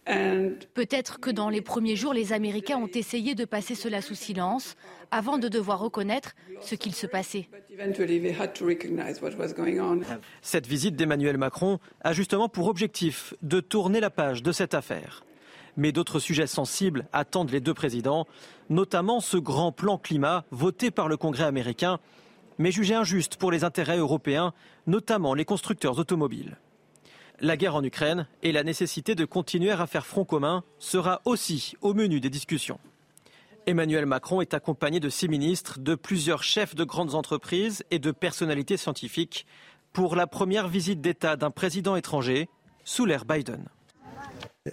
Peut-être 0.06 1.20
que 1.20 1.30
dans 1.30 1.50
les 1.50 1.62
premiers 1.62 1.96
jours, 1.96 2.14
les 2.14 2.34
Américains 2.34 2.78
ont 2.78 2.90
essayé 2.94 3.36
de 3.36 3.46
passer 3.46 3.76
cela 3.76 4.02
sous 4.02 4.16
silence 4.16 4.76
avant 5.12 5.38
de 5.38 5.48
devoir 5.48 5.80
reconnaître 5.80 6.34
ce 6.62 6.76
qu'il 6.76 6.94
se 6.94 7.08
passait. 7.08 7.48
Cette 10.42 10.68
visite 10.68 10.96
d'Emmanuel 10.96 11.38
Macron 11.38 11.80
a 12.02 12.14
justement 12.14 12.50
pour 12.50 12.68
objectif 12.68 13.34
de 13.42 13.60
tourner 13.60 14.00
la 14.00 14.10
page 14.10 14.44
de 14.44 14.52
cette 14.52 14.74
affaire. 14.74 15.24
Mais 15.78 15.92
d'autres 15.92 16.20
sujets 16.20 16.48
sensibles 16.48 17.08
attendent 17.14 17.52
les 17.52 17.62
deux 17.62 17.74
présidents, 17.74 18.28
notamment 18.70 19.22
ce 19.22 19.38
grand 19.38 19.72
plan 19.72 19.98
climat 19.98 20.46
voté 20.52 20.92
par 20.92 21.08
le 21.08 21.18
Congrès 21.18 21.46
américain, 21.46 22.00
mais 22.60 22.72
jugé 22.72 22.94
injuste 22.94 23.38
pour 23.38 23.52
les 23.52 23.64
intérêts 23.64 23.98
européens, 23.98 24.54
notamment 24.86 25.34
les 25.34 25.46
constructeurs 25.46 25.98
automobiles. 25.98 26.58
La 27.40 27.58
guerre 27.58 27.76
en 27.76 27.84
Ukraine 27.84 28.28
et 28.42 28.52
la 28.52 28.64
nécessité 28.64 29.16
de 29.16 29.26
continuer 29.26 29.72
à 29.72 29.88
faire 29.88 30.06
front 30.06 30.26
commun 30.26 30.64
sera 30.80 31.22
aussi 31.26 31.74
au 31.82 31.94
menu 31.94 32.20
des 32.20 32.30
discussions. 32.30 32.80
Emmanuel 33.66 34.06
Macron 34.06 34.42
est 34.42 34.54
accompagné 34.54 35.00
de 35.00 35.10
six 35.10 35.28
ministres, 35.28 35.80
de 35.80 35.96
plusieurs 35.96 36.44
chefs 36.44 36.76
de 36.76 36.84
grandes 36.84 37.16
entreprises 37.16 37.84
et 37.92 38.00
de 38.00 38.12
personnalités 38.12 38.78
scientifiques 38.78 39.46
pour 39.94 40.16
la 40.16 40.28
première 40.28 40.68
visite 40.68 41.02
d'État 41.02 41.36
d'un 41.36 41.52
président 41.52 41.96
étranger 41.96 42.50
sous 42.84 43.06
l'ère 43.06 43.26
Biden. 43.26 43.66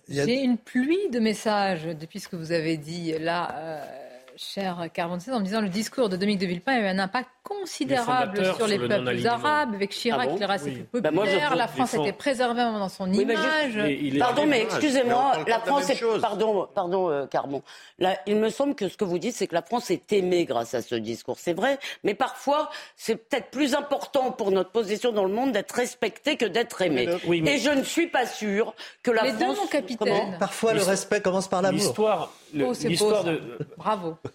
J'ai 0.08 0.42
une 0.42 0.58
pluie 0.58 1.10
de 1.10 1.20
messages 1.20 1.84
depuis 1.84 2.20
ce 2.20 2.28
que 2.28 2.36
vous 2.36 2.52
avez 2.52 2.76
dit 2.76 3.12
là. 3.18 3.54
Euh, 3.54 4.10
cher 4.36 4.88
Carboncis, 4.92 5.30
en 5.30 5.40
me 5.40 5.44
disant 5.44 5.60
le 5.60 5.68
discours 5.68 6.08
de 6.08 6.16
Dominique 6.16 6.40
de 6.40 6.46
Villepin 6.46 6.72
a 6.72 6.80
eu 6.80 6.86
un 6.86 6.98
impact 6.98 7.28
considérable 7.42 8.54
sur 8.56 8.66
les 8.66 8.78
peuples 8.78 9.26
arabes, 9.26 9.74
avec 9.74 9.90
Chirac, 9.90 10.28
ah 10.32 10.36
les 10.38 10.44
racistes 10.46 10.80
bah, 10.92 11.10
populaires. 11.10 11.56
la 11.56 11.68
France 11.68 11.94
était 11.94 12.12
préservée 12.12 12.62
dans 12.62 12.88
son 12.88 13.10
image. 13.12 14.18
pardon, 14.18 14.46
mais 14.46 14.62
excusez-moi, 14.62 15.32
la 15.46 15.60
France 15.60 15.90
est. 15.90 16.00
Pardon, 16.20 16.68
pardon 16.74 17.10
euh, 17.10 17.26
Carbon. 17.26 17.62
Là, 17.98 18.18
il 18.26 18.36
me 18.36 18.50
semble 18.50 18.74
que 18.74 18.88
ce 18.88 18.96
que 18.96 19.04
vous 19.04 19.18
dites, 19.18 19.34
c'est 19.34 19.46
que 19.46 19.54
la 19.54 19.62
France 19.62 19.90
est 19.90 20.12
aimée 20.12 20.44
grâce 20.44 20.74
à 20.74 20.82
ce 20.82 20.94
discours. 20.94 21.38
C'est 21.38 21.52
vrai, 21.52 21.78
mais 22.04 22.14
parfois, 22.14 22.70
c'est 22.96 23.16
peut-être 23.16 23.50
plus 23.50 23.74
important 23.74 24.32
pour 24.32 24.50
notre 24.50 24.70
position 24.70 25.12
dans 25.12 25.24
le 25.24 25.32
monde 25.32 25.52
d'être 25.52 25.72
respecté 25.72 26.36
que 26.36 26.46
d'être 26.46 26.82
aimé. 26.82 27.08
Et 27.46 27.58
je 27.58 27.70
ne 27.70 27.82
suis 27.82 28.06
pas 28.06 28.26
sûre 28.26 28.74
que 29.02 29.10
la 29.10 29.24
France. 29.24 29.38
Deux, 29.38 29.54
mon 29.54 29.66
capitaine. 29.66 30.36
Parfois, 30.38 30.74
le 30.74 30.82
respect 30.82 31.20
commence 31.20 31.48
par 31.48 31.62
l'amour. 31.62 31.80
L'histoire, 31.80 32.32
l'histoire 32.52 33.24
de. 33.24 33.40
Bravo. 33.76 34.16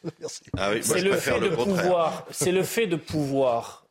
Ah 0.57 0.69
c'est 0.81 1.01
le, 1.01 1.13
fait 1.13 1.39
de 1.39 1.49
pouvoir, 1.49 2.25
c'est 2.31 2.51
le 2.51 2.63
fait 2.63 2.87
de 2.87 2.94
pouvoir 2.95 3.85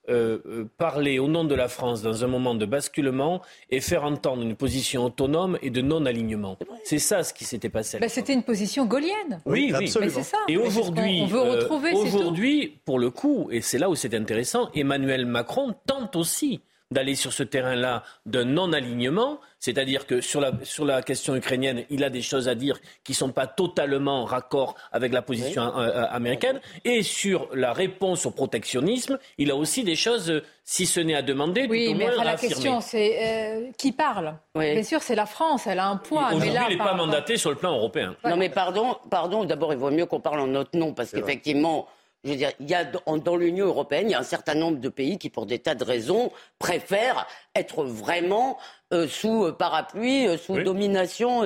parler 0.77 1.19
au 1.19 1.29
nom 1.29 1.45
de 1.45 1.55
la 1.55 1.69
France 1.69 2.03
dans 2.03 2.25
un 2.25 2.27
moment 2.27 2.55
de 2.55 2.67
basculement 2.67 3.41
et 3.71 3.81
faire 3.81 4.05
entendre 4.05 4.43
une 4.43 4.55
position 4.55 5.07
autonome 5.07 5.59
et 5.63 5.71
de 5.71 5.81
non-alignement. 5.81 6.59
C'est 6.85 6.99
ça 6.99 7.23
ce 7.23 7.33
qui 7.33 7.45
s'était 7.45 7.71
passé. 7.71 7.99
Bah, 8.01 8.11
c'était 8.11 8.35
une 8.35 8.43
position 8.43 8.85
gaulienne. 8.85 9.41
Oui, 9.47 9.73
oui. 9.79 9.89
c'est 9.89 10.11
ça. 10.11 10.37
Et 10.47 10.59
aujourd'hui, 10.59 11.23
on 11.23 11.27
veut 11.27 11.41
retrouver. 11.41 11.93
aujourd'hui, 11.93 12.79
pour 12.85 12.99
le 12.99 13.09
coup, 13.09 13.49
et 13.51 13.63
c'est 13.63 13.79
là 13.79 13.89
où 13.89 13.95
c'est 13.95 14.15
intéressant, 14.15 14.69
Emmanuel 14.75 15.25
Macron 15.25 15.75
tente 15.87 16.17
aussi 16.17 16.61
d'aller 16.91 17.15
sur 17.15 17.33
ce 17.33 17.43
terrain-là 17.43 18.03
d'un 18.27 18.45
non-alignement, 18.45 19.41
c'est-à-dire 19.65 20.07
que 20.07 20.21
sur 20.21 20.43
la, 20.43 20.53
sur 20.63 20.85
la 20.85 21.01
question 21.01 21.35
ukrainienne, 21.35 21.85
il 21.89 22.05
a 22.05 22.11
des 22.11 22.21
choses 22.21 22.49
à 22.49 22.55
dire 22.55 22.79
qui 23.03 23.13
ne 23.13 23.17
sont 23.17 23.33
pas 23.33 23.47
totalement 23.47 24.27
raccord 24.27 24.75
avec 24.93 25.11
la 25.11 25.23
position 25.23 25.63
euh, 25.63 25.89
euh, 25.89 26.07
américaine, 26.11 26.61
et 26.85 27.03
sur 27.03 27.49
la 27.55 27.73
réponse 27.73 28.27
au 28.27 28.31
protectionnisme, 28.31 29.19
il 29.39 29.51
a 29.51 29.57
aussi 29.57 29.83
des 29.83 29.97
choses, 29.97 30.31
euh, 30.31 30.43
si 30.65 30.85
ce 30.85 31.01
n'est 31.01 31.15
à 31.15 31.23
demander, 31.23 31.67
oui, 31.71 31.95
mais 31.95 32.15
la 32.15 32.37
question, 32.37 32.83
c'est 32.83 33.73
qui 33.79 33.93
parle? 33.93 34.35
Bien 34.55 34.83
sûr, 34.83 35.01
c'est 35.01 35.15
la 35.15 35.25
France, 35.25 35.67
elle 35.67 35.79
a 35.79 35.87
un 35.87 35.97
poids. 35.97 36.27
Aujourd'hui, 36.35 36.51
il 36.69 36.77
n'est 36.77 36.85
pas 36.85 36.93
mandaté 36.93 37.39
sur 37.39 37.49
le 37.49 37.57
plan 37.57 37.75
européen. 37.75 38.15
Non, 38.23 38.37
mais 38.37 38.51
pardon, 38.51 38.99
pardon 39.09 39.45
d'abord, 39.45 39.73
il 39.73 39.79
vaut 39.79 39.91
mieux 39.91 40.05
qu'on 40.05 40.21
parle 40.21 40.41
en 40.41 40.47
notre 40.47 40.77
nom, 40.77 40.93
parce 40.93 41.11
qu'effectivement 41.11 41.89
je 42.25 42.31
veux 42.31 42.37
dire, 42.37 42.53
il 42.59 42.71
y 42.71 42.75
a 42.75 42.85
dans 42.85 43.37
l'Union 43.37 43.67
européenne, 43.67 44.09
il 44.09 44.13
y 44.13 44.15
a 44.15 44.19
un 44.19 44.23
certain 44.23 44.55
nombre 44.55 44.79
de 44.79 44.89
pays 44.89 45.19
qui, 45.19 45.29
pour 45.29 45.45
des 45.45 45.59
tas 45.59 45.75
de 45.75 45.85
raisons, 45.85 46.33
préfèrent 46.59 47.27
être 47.55 47.85
vraiment 47.85 48.57
euh, 48.95 49.09
sous 49.09 49.47
euh, 49.47 49.53
parapluie, 49.53 50.29
euh, 50.29 50.37
sous 50.37 50.63
domination, 50.63 51.43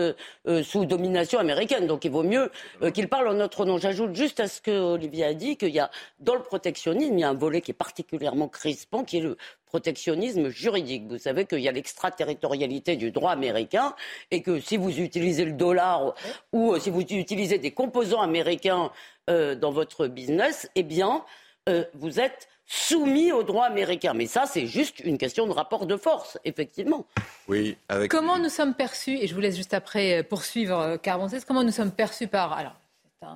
sous 0.62 0.84
domination 0.84 1.38
américaine. 1.38 1.86
Donc, 1.86 2.04
il 2.04 2.10
vaut 2.10 2.22
mieux 2.22 2.50
qu'ils 2.92 3.08
parlent 3.08 3.28
en 3.28 3.34
notre 3.34 3.64
nom. 3.64 3.78
J'ajoute 3.78 4.14
juste 4.14 4.40
à 4.40 4.48
ce 4.48 4.60
que 4.60 4.70
Olivier 4.70 5.24
a 5.24 5.34
dit 5.34 5.56
qu'il 5.56 5.70
y 5.70 5.78
a 5.78 5.90
dans 6.20 6.34
le 6.34 6.42
protectionnisme, 6.42 7.14
il 7.14 7.20
y 7.20 7.24
a 7.24 7.30
un 7.30 7.34
volet 7.34 7.60
qui 7.60 7.70
est 7.70 7.74
particulièrement 7.74 8.48
crispant, 8.48 9.04
qui 9.04 9.18
est 9.18 9.22
le 9.22 9.36
protectionnisme 9.66 10.48
juridique. 10.48 11.04
Vous 11.08 11.18
savez 11.18 11.46
qu'il 11.46 11.60
y 11.60 11.68
a 11.68 11.72
l'extraterritorialité 11.72 12.96
du 12.96 13.10
droit 13.10 13.32
américain 13.32 13.94
et 14.30 14.42
que 14.42 14.60
si 14.60 14.76
vous 14.76 14.98
utilisez 14.98 15.44
le 15.44 15.52
dollar 15.52 16.14
ou 16.52 16.78
si 16.78 16.90
vous 16.90 17.00
utilisez 17.00 17.58
des 17.58 17.72
composants 17.72 18.22
américains 18.22 18.90
dans 19.26 19.70
votre 19.70 20.06
business, 20.06 20.70
eh 20.74 20.82
bien, 20.82 21.24
euh, 21.68 21.84
vous 21.94 22.18
êtes 22.18 22.48
soumis 22.66 23.32
au 23.32 23.42
droit 23.42 23.66
américain. 23.66 24.14
Mais 24.14 24.26
ça, 24.26 24.46
c'est 24.46 24.66
juste 24.66 25.00
une 25.00 25.18
question 25.18 25.46
de 25.46 25.52
rapport 25.52 25.86
de 25.86 25.96
force, 25.96 26.38
effectivement. 26.44 27.06
Oui. 27.46 27.76
Avec... 27.88 28.10
Comment 28.10 28.38
nous 28.38 28.48
sommes 28.48 28.74
perçus, 28.74 29.16
et 29.20 29.26
je 29.26 29.34
vous 29.34 29.40
laisse 29.40 29.56
juste 29.56 29.74
après 29.74 30.18
euh, 30.18 30.22
poursuivre, 30.22 30.96
Carbonces, 30.96 31.44
comment 31.46 31.64
nous 31.64 31.72
sommes 31.72 31.92
perçus 31.92 32.26
par... 32.26 32.52
Alors, 32.52 32.74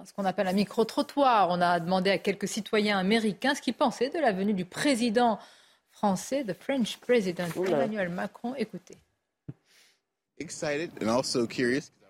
ce 0.04 0.12
qu'on 0.12 0.24
appelle 0.24 0.48
un 0.48 0.52
micro-trottoir. 0.52 1.48
On 1.50 1.60
a 1.60 1.80
demandé 1.80 2.10
à 2.10 2.18
quelques 2.18 2.48
citoyens 2.48 2.98
américains 2.98 3.54
ce 3.54 3.62
qu'ils 3.62 3.74
pensaient 3.74 4.10
de 4.10 4.18
la 4.18 4.32
venue 4.32 4.54
du 4.54 4.64
président 4.64 5.38
français, 5.90 6.44
the 6.44 6.54
French 6.54 6.98
President 6.98 7.48
Emmanuel 7.56 8.08
Macron. 8.08 8.54
Écoutez. 8.56 8.96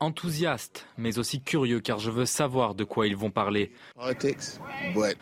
Enthousiaste, 0.00 0.86
mais 0.98 1.18
aussi 1.18 1.40
curieux 1.40 1.80
car 1.80 1.98
je 2.00 2.10
veux 2.10 2.26
savoir 2.26 2.74
de 2.74 2.82
quoi 2.82 3.06
ils 3.06 3.16
vont 3.16 3.30
parler. 3.30 3.70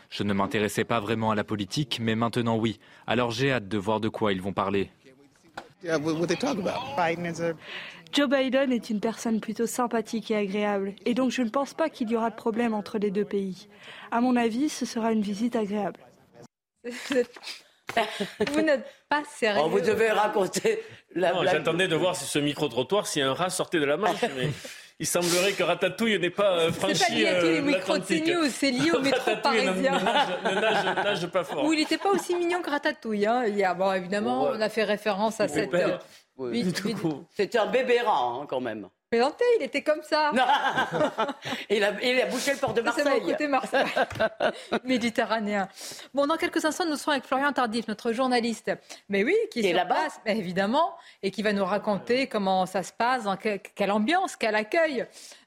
Je 0.09 0.23
ne 0.23 0.33
m'intéressais 0.33 0.85
pas 0.85 1.01
vraiment 1.01 1.31
à 1.31 1.35
la 1.35 1.45
politique, 1.45 1.99
mais 2.01 2.15
maintenant 2.15 2.57
oui. 2.57 2.81
Alors 3.07 3.31
j'ai 3.31 3.53
hâte 3.53 3.69
de 3.69 3.79
voir 3.79 4.01
de 4.01 4.09
quoi 4.09 4.33
ils 4.33 4.41
vont 4.41 4.55
parler. 4.55 4.91
Joe 8.13 8.29
Biden 8.29 8.73
est 8.73 8.91
une 8.91 9.01
personne 9.01 9.41
plutôt 9.41 9.67
sympathique 9.67 10.31
et 10.31 10.37
agréable, 10.37 10.95
et 11.05 11.15
donc 11.15 11.31
je 11.31 11.43
ne 11.43 11.49
pense 11.49 11.75
pas 11.75 11.89
qu'il 11.89 12.11
y 12.11 12.17
aura 12.17 12.31
de 12.31 12.35
problème 12.35 12.75
entre 12.75 12.99
les 12.99 13.11
deux 13.11 13.25
pays. 13.25 13.69
À 14.11 14.21
mon 14.21 14.35
avis, 14.35 14.69
ce 14.69 14.85
sera 14.85 15.13
une 15.13 15.23
visite 15.23 15.57
agréable. 15.57 16.01
Vous 18.53 18.61
n'êtes 18.61 18.85
pas 19.09 19.23
sérieux. 19.25 19.63
Oh, 19.65 19.69
vous 19.69 19.81
devez 19.81 20.11
raconter 20.11 20.83
la 21.15 21.33
blague. 21.33 21.55
J'attendais 21.55 21.89
de 21.89 21.97
voir 21.97 22.17
si 22.17 22.25
ce 22.25 22.39
micro-trottoir, 22.39 23.07
si 23.07 23.21
un 23.21 23.33
rat 23.33 23.51
sortait 23.51 23.81
de 23.81 23.85
la 23.85 23.97
Manche. 23.97 24.23
Mais 24.37 24.49
il 24.99 25.07
semblerait 25.07 25.53
que 25.53 25.63
Ratatouille 25.63 26.19
n'ait 26.19 26.31
pas 26.31 26.59
euh, 26.59 26.73
franchi 26.73 26.97
C'est 26.97 27.09
pas 27.09 27.15
lié 27.15 27.27
à 27.29 27.41
tous 27.41 27.47
les 27.47 27.63
micro 27.63 27.95
c'est 28.51 28.71
lié 28.71 28.91
au 28.93 29.01
métro 29.03 29.37
parisien. 29.43 29.73
Ne, 29.75 30.61
nage, 30.61 30.85
nage, 31.05 31.27
pas 31.29 31.43
fort. 31.43 31.65
Où 31.65 31.73
il 31.73 31.79
n'était 31.79 31.99
pas 31.99 32.11
aussi 32.11 32.35
mignon 32.35 32.61
que 32.61 32.71
Ratatouille. 32.71 33.27
Hein, 33.27 33.47
hier. 33.47 33.75
Bon, 33.75 33.93
évidemment, 33.93 34.51
on 34.53 34.61
a 34.61 34.69
fait 34.69 34.85
référence 34.85 35.41
à 35.41 35.49
cette... 35.49 35.71
C'était 37.35 37.59
un 37.59 37.67
bébé 37.67 38.01
rat, 38.01 38.41
hein, 38.41 38.47
quand 38.49 38.61
même. 38.61 38.89
Il 39.13 39.63
était 39.63 39.83
comme 39.83 40.03
ça. 40.05 40.31
il, 41.71 41.83
a, 41.83 42.01
il 42.01 42.21
a 42.21 42.27
bouché 42.27 42.53
le 42.53 42.59
port 42.59 42.73
de 42.73 42.81
Marseille. 42.81 43.05
C'est 43.05 43.21
mon 43.21 43.27
côté 43.27 43.49
Marseille. 43.49 43.87
méditerranéen. 44.85 45.69
Bon, 46.15 46.29
dans 46.29 46.37
quelques 46.37 46.65
instants, 46.65 46.87
nous 46.87 46.95
serons 46.95 47.11
avec 47.13 47.25
Florian 47.25 47.53
Tardif, 47.53 47.89
notre 47.89 48.13
journaliste. 48.13 48.71
Mais 49.09 49.25
oui, 49.25 49.35
qui, 49.51 49.67
est 49.67 49.73
là-bas, 49.73 50.07
évidemment, 50.27 50.95
et 51.25 51.33
qui 51.33 51.43
va 51.43 51.53
nous 51.53 51.65
raconter 51.65 52.29
comment 52.29 52.67
ça 52.67 52.85
se 52.85 52.93
passe, 52.93 53.25
dans 53.25 53.37
quelle 53.37 53.91
ambiance, 53.91 54.37
quel 54.37 54.55
accueil. 54.55 55.05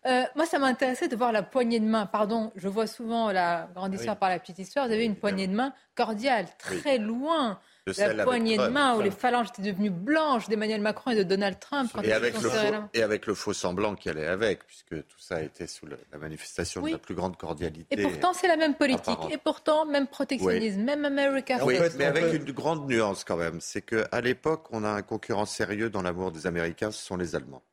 Euh, 0.07 0.23
moi, 0.35 0.45
ça 0.45 0.59
m'intéressait 0.59 1.07
de 1.07 1.15
voir 1.15 1.31
la 1.31 1.41
poignée 1.41 1.79
de 1.79 1.85
main. 1.85 2.05
Pardon, 2.05 2.51
je 2.57 2.67
vois 2.67 2.87
souvent 2.87 3.31
la 3.31 3.69
grande 3.73 3.93
histoire 3.93 4.17
par 4.17 4.27
la 4.27 4.39
petite 4.39 4.59
histoire. 4.59 4.87
Vous 4.87 4.93
avez 4.93 5.05
une 5.05 5.15
poignée 5.15 5.47
de 5.47 5.55
main 5.55 5.73
cordiale, 5.95 6.47
très 6.57 6.97
loin 6.97 7.61
la 7.85 8.23
poignée 8.23 8.57
de 8.57 8.67
main 8.67 8.95
où 8.95 9.01
les 9.01 9.11
phalanges 9.11 9.47
étaient 9.49 9.61
devenues 9.61 9.89
blanches 9.89 10.47
d'Emmanuel 10.47 10.81
Macron 10.81 11.11
et 11.11 11.15
de 11.15 11.23
Donald 11.23 11.59
Trump. 11.59 11.91
et, 12.03 12.13
avec 12.13 12.41
le 12.41 12.49
faux, 12.49 12.77
et 12.93 13.03
avec 13.03 13.25
le 13.25 13.33
faux 13.33 13.53
semblant 13.53 13.95
qui 13.95 14.09
allait 14.09 14.27
avec, 14.27 14.65
puisque 14.65 15.05
tout 15.07 15.19
ça 15.19 15.41
été 15.41 15.67
sous 15.67 15.85
la 15.85 16.17
manifestation 16.17 16.81
de 16.81 16.91
la 16.91 16.97
plus 16.97 17.15
grande 17.15 17.37
cordialité. 17.37 17.99
Et 17.99 18.01
pourtant, 18.01 18.33
c'est 18.33 18.47
la 18.47 18.57
même 18.57 18.75
politique. 18.75 19.19
Et 19.31 19.37
pourtant, 19.37 19.85
même 19.85 20.07
protectionnisme, 20.07 20.81
même 20.81 21.05
America 21.05 21.59
Oui, 21.63 21.77
mais 21.97 22.05
avec 22.05 22.33
une 22.33 22.51
grande 22.51 22.87
nuance 22.87 23.23
quand 23.23 23.37
même. 23.37 23.59
C'est 23.59 23.81
qu'à 23.81 24.21
l'époque, 24.21 24.67
on 24.71 24.83
a 24.83 24.89
un 24.89 25.01
concurrent 25.01 25.45
sérieux 25.45 25.89
dans 25.89 26.01
l'amour 26.01 26.31
des 26.31 26.47
Américains, 26.47 26.91
ce 26.91 27.03
sont 27.03 27.17
les 27.17 27.35
Allemands. 27.35 27.63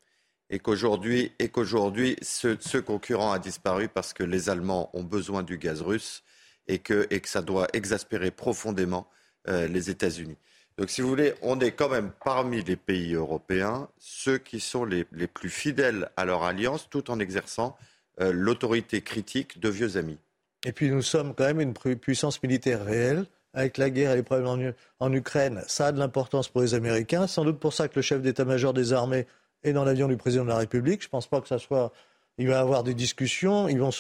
Et 0.52 0.58
qu'aujourd'hui, 0.58 1.32
et 1.38 1.48
qu'aujourd'hui 1.48 2.16
ce, 2.22 2.56
ce 2.58 2.78
concurrent 2.78 3.30
a 3.32 3.38
disparu 3.38 3.88
parce 3.88 4.12
que 4.12 4.24
les 4.24 4.50
Allemands 4.50 4.90
ont 4.94 5.04
besoin 5.04 5.44
du 5.44 5.58
gaz 5.58 5.80
russe 5.80 6.24
et 6.66 6.80
que, 6.80 7.06
et 7.10 7.20
que 7.20 7.28
ça 7.28 7.40
doit 7.40 7.68
exaspérer 7.72 8.32
profondément 8.32 9.06
euh, 9.06 9.19
les 9.46 9.90
États-Unis. 9.90 10.36
Donc, 10.80 10.88
si 10.88 11.02
vous 11.02 11.08
voulez, 11.08 11.34
on 11.42 11.60
est 11.60 11.72
quand 11.72 11.90
même 11.90 12.10
parmi 12.24 12.62
les 12.62 12.76
pays 12.76 13.12
européens 13.12 13.88
ceux 13.98 14.38
qui 14.38 14.60
sont 14.60 14.86
les, 14.86 15.04
plus 15.04 15.50
fidèles 15.50 16.08
à 16.16 16.24
leur 16.24 16.42
alliance, 16.42 16.88
tout 16.88 17.10
en 17.10 17.20
exerçant 17.20 17.76
euh, 18.22 18.32
l'autorité 18.32 19.02
critique 19.02 19.60
de 19.60 19.68
vieux 19.68 19.98
amis. 19.98 20.16
Et 20.64 20.72
puis, 20.72 20.90
nous 20.90 21.02
sommes 21.02 21.34
quand 21.34 21.44
même 21.44 21.60
une 21.60 21.74
puissance 21.74 22.42
militaire 22.42 22.82
réelle. 22.82 23.26
Avec 23.52 23.76
la 23.76 23.90
guerre 23.90 24.12
et 24.12 24.16
les 24.16 24.22
problèmes 24.22 24.74
en, 25.00 25.06
en 25.06 25.12
Ukraine, 25.12 25.62
ça 25.66 25.88
a 25.88 25.92
de 25.92 25.98
l'importance 25.98 26.48
pour 26.48 26.62
les 26.62 26.72
Américains. 26.72 27.26
Sans 27.26 27.44
doute 27.44 27.58
pour 27.58 27.74
ça 27.74 27.88
que 27.88 27.96
le 27.96 28.02
chef 28.02 28.22
d'état-major 28.22 28.72
des 28.72 28.94
armées 28.94 29.26
est 29.64 29.74
dans 29.74 29.84
l'avion 29.84 30.08
du 30.08 30.16
président 30.16 30.44
de 30.44 30.50
la 30.50 30.56
République. 30.56 31.02
Je 31.02 31.08
ne 31.08 31.10
pense 31.10 31.26
pas 31.26 31.42
que 31.42 31.48
ça 31.48 31.58
soit. 31.58 31.92
Il 32.38 32.46
va 32.46 32.54
y 32.54 32.56
avoir 32.56 32.84
des 32.84 32.94
discussions. 32.94 33.68
Ils 33.68 33.80
vont... 33.80 33.90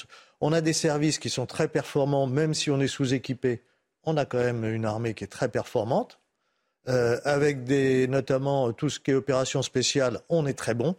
On 0.40 0.54
a 0.54 0.62
des 0.62 0.72
services 0.72 1.18
qui 1.18 1.28
sont 1.28 1.44
très 1.44 1.68
performants, 1.68 2.26
même 2.26 2.54
si 2.54 2.70
on 2.70 2.80
est 2.80 2.88
sous-équipé 2.88 3.60
on 4.04 4.16
a 4.16 4.24
quand 4.24 4.38
même 4.38 4.64
une 4.64 4.84
armée 4.84 5.14
qui 5.14 5.24
est 5.24 5.28
très 5.28 5.48
performante. 5.48 6.18
Euh, 6.88 7.18
avec 7.24 7.64
des, 7.64 8.08
notamment 8.08 8.72
tout 8.72 8.88
ce 8.88 8.98
qui 8.98 9.10
est 9.10 9.14
opération 9.14 9.60
spéciale, 9.60 10.20
on 10.30 10.46
est 10.46 10.54
très 10.54 10.74
bon. 10.74 10.96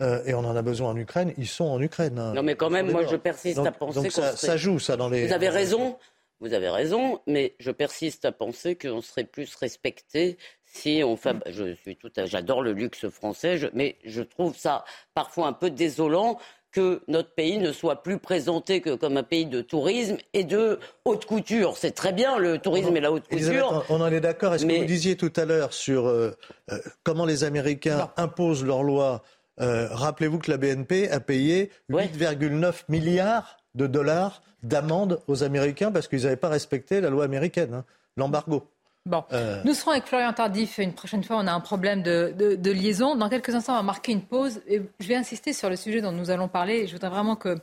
euh, 0.00 0.22
et 0.24 0.34
on 0.34 0.40
en 0.40 0.54
a 0.54 0.62
besoin 0.62 0.90
en 0.90 0.96
Ukraine, 0.96 1.34
ils 1.38 1.48
sont 1.48 1.64
en 1.64 1.80
Ukraine. 1.82 2.18
Hein. 2.18 2.34
Non, 2.34 2.42
mais 2.44 2.54
quand 2.54 2.70
même, 2.70 2.90
moi, 2.90 3.04
je 3.04 3.16
persiste 3.16 3.58
à 3.58 3.72
penser 3.72 4.00
donc 4.00 4.12
ça, 4.12 4.36
ça, 4.36 4.56
joue, 4.56 4.78
ça, 4.78 4.96
dans 4.96 5.08
les... 5.08 5.26
Vous 5.26 5.32
avez 5.32 5.48
raison, 5.48 5.98
vous 6.40 6.52
avez 6.54 6.68
raison, 6.68 7.20
mais 7.26 7.56
je 7.58 7.72
persiste 7.72 8.24
à 8.24 8.32
penser 8.32 8.76
qu'on 8.76 9.00
serait 9.00 9.24
plus 9.24 9.52
respecté 9.56 10.38
si 10.64 11.02
on 11.04 11.16
fait... 11.16 11.36
Je 11.50 11.74
suis 11.74 11.96
tout 11.96 12.12
J'adore 12.26 12.62
le 12.62 12.72
luxe 12.72 13.08
français, 13.08 13.58
mais 13.74 13.96
je 14.04 14.22
trouve 14.22 14.56
ça 14.56 14.84
parfois 15.14 15.48
un 15.48 15.52
peu 15.52 15.70
désolant 15.70 16.38
que 16.70 17.00
notre 17.08 17.30
pays 17.34 17.58
ne 17.58 17.72
soit 17.72 18.02
plus 18.02 18.18
présenté 18.18 18.80
que 18.80 18.94
comme 18.94 19.16
un 19.16 19.22
pays 19.22 19.46
de 19.46 19.60
tourisme 19.60 20.16
et 20.32 20.44
de 20.44 20.78
haute 21.04 21.24
couture. 21.24 21.76
C'est 21.76 21.92
très 21.92 22.12
bien 22.12 22.38
le 22.38 22.58
tourisme 22.58 22.96
et 22.96 23.00
la 23.00 23.10
haute 23.10 23.26
couture. 23.28 23.84
on 23.88 24.00
en 24.00 24.12
est 24.12 24.20
d'accord. 24.20 24.54
Est-ce 24.54 24.66
que 24.66 24.78
vous 24.78 24.84
disiez 24.84 25.16
tout 25.16 25.32
à 25.36 25.44
l'heure 25.44 25.72
sur 25.72 26.06
euh, 26.06 26.36
euh, 26.70 26.78
comment 27.04 27.24
les 27.24 27.44
Américains 27.44 28.10
imposent 28.16 28.64
leurs 28.64 28.82
lois 28.82 29.22
euh, 29.60 29.88
Rappelez-vous 29.90 30.38
que 30.38 30.50
la 30.50 30.56
BNP 30.56 31.10
a 31.10 31.20
payé 31.20 31.70
8,9 31.90 32.84
milliards 32.88 33.56
de 33.74 33.86
dollars 33.86 34.42
d'amende 34.62 35.20
aux 35.26 35.44
Américains 35.44 35.90
parce 35.90 36.08
qu'ils 36.08 36.22
n'avaient 36.22 36.36
pas 36.36 36.48
respecté 36.48 37.00
la 37.00 37.10
loi 37.10 37.24
américaine, 37.24 37.74
hein, 37.74 37.84
l'embargo. 38.16 38.70
Bon, 39.06 39.24
euh. 39.32 39.62
nous 39.64 39.72
serons 39.72 39.92
avec 39.92 40.04
Florian 40.04 40.32
Tardif 40.34 40.76
une 40.78 40.92
prochaine 40.92 41.24
fois. 41.24 41.36
On 41.36 41.46
a 41.46 41.52
un 41.52 41.60
problème 41.60 42.02
de, 42.02 42.70
liaison. 42.70 43.16
Dans 43.16 43.30
quelques 43.30 43.54
instants, 43.54 43.72
on 43.72 43.76
va 43.76 43.82
marquer 43.82 44.12
une 44.12 44.22
pause. 44.22 44.60
Et 44.66 44.82
je 45.00 45.08
vais 45.08 45.16
insister 45.16 45.52
sur 45.52 45.70
le 45.70 45.76
sujet 45.76 46.00
dont 46.02 46.12
nous 46.12 46.30
allons 46.30 46.48
parler. 46.48 46.86
Je 46.86 46.92
voudrais 46.92 47.08
vraiment 47.08 47.34
que, 47.34 47.56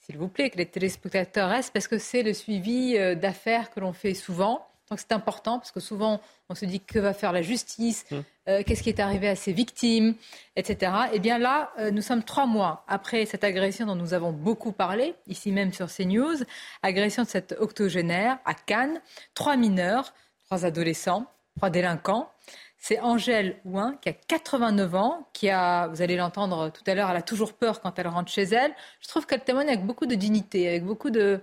s'il 0.00 0.18
vous 0.18 0.28
plaît, 0.28 0.50
que 0.50 0.58
les 0.58 0.66
téléspectateurs 0.66 1.48
restent 1.48 1.72
parce 1.72 1.88
que 1.88 1.96
c'est 1.96 2.22
le 2.22 2.34
suivi 2.34 2.96
euh, 2.96 3.14
d'affaires 3.14 3.70
que 3.70 3.80
l'on 3.80 3.94
fait 3.94 4.12
souvent. 4.12 4.66
Donc 4.90 5.00
c'est 5.00 5.12
important 5.12 5.58
parce 5.58 5.72
que 5.72 5.80
souvent 5.80 6.20
on 6.48 6.54
se 6.54 6.64
dit 6.64 6.78
que 6.78 7.00
va 7.00 7.12
faire 7.12 7.32
la 7.32 7.42
justice, 7.42 8.04
hum. 8.12 8.22
euh, 8.48 8.62
qu'est-ce 8.64 8.84
qui 8.84 8.88
est 8.88 9.00
arrivé 9.00 9.28
à 9.28 9.34
ces 9.34 9.52
victimes, 9.52 10.14
etc. 10.54 10.92
Et 11.10 11.14
eh 11.14 11.18
bien 11.18 11.38
là, 11.38 11.72
nous 11.90 12.02
sommes 12.02 12.22
trois 12.22 12.46
mois 12.46 12.84
après 12.86 13.26
cette 13.26 13.42
agression 13.42 13.86
dont 13.86 13.96
nous 13.96 14.14
avons 14.14 14.30
beaucoup 14.30 14.70
parlé, 14.70 15.16
ici 15.26 15.50
même 15.50 15.72
sur 15.72 15.88
CNews, 15.92 16.36
agression 16.84 17.24
de 17.24 17.28
cette 17.28 17.56
octogénaire 17.58 18.38
à 18.44 18.54
Cannes, 18.54 19.00
trois 19.34 19.56
mineurs 19.56 20.12
trois 20.46 20.64
adolescents, 20.64 21.26
trois 21.56 21.70
délinquants. 21.70 22.30
C'est 22.78 23.00
Angèle 23.00 23.56
Ouin 23.64 23.96
qui 24.00 24.08
a 24.08 24.12
89 24.12 24.94
ans, 24.94 25.28
qui 25.32 25.50
a, 25.50 25.88
vous 25.88 26.02
allez 26.02 26.16
l'entendre 26.16 26.70
tout 26.70 26.82
à 26.86 26.94
l'heure, 26.94 27.10
elle 27.10 27.16
a 27.16 27.22
toujours 27.22 27.54
peur 27.54 27.80
quand 27.80 27.98
elle 27.98 28.08
rentre 28.08 28.30
chez 28.30 28.42
elle. 28.42 28.72
Je 29.00 29.08
trouve 29.08 29.26
qu'elle 29.26 29.42
témoigne 29.42 29.68
avec 29.68 29.84
beaucoup 29.84 30.06
de 30.06 30.14
dignité, 30.14 30.68
avec 30.68 30.84
beaucoup 30.84 31.10
de, 31.10 31.40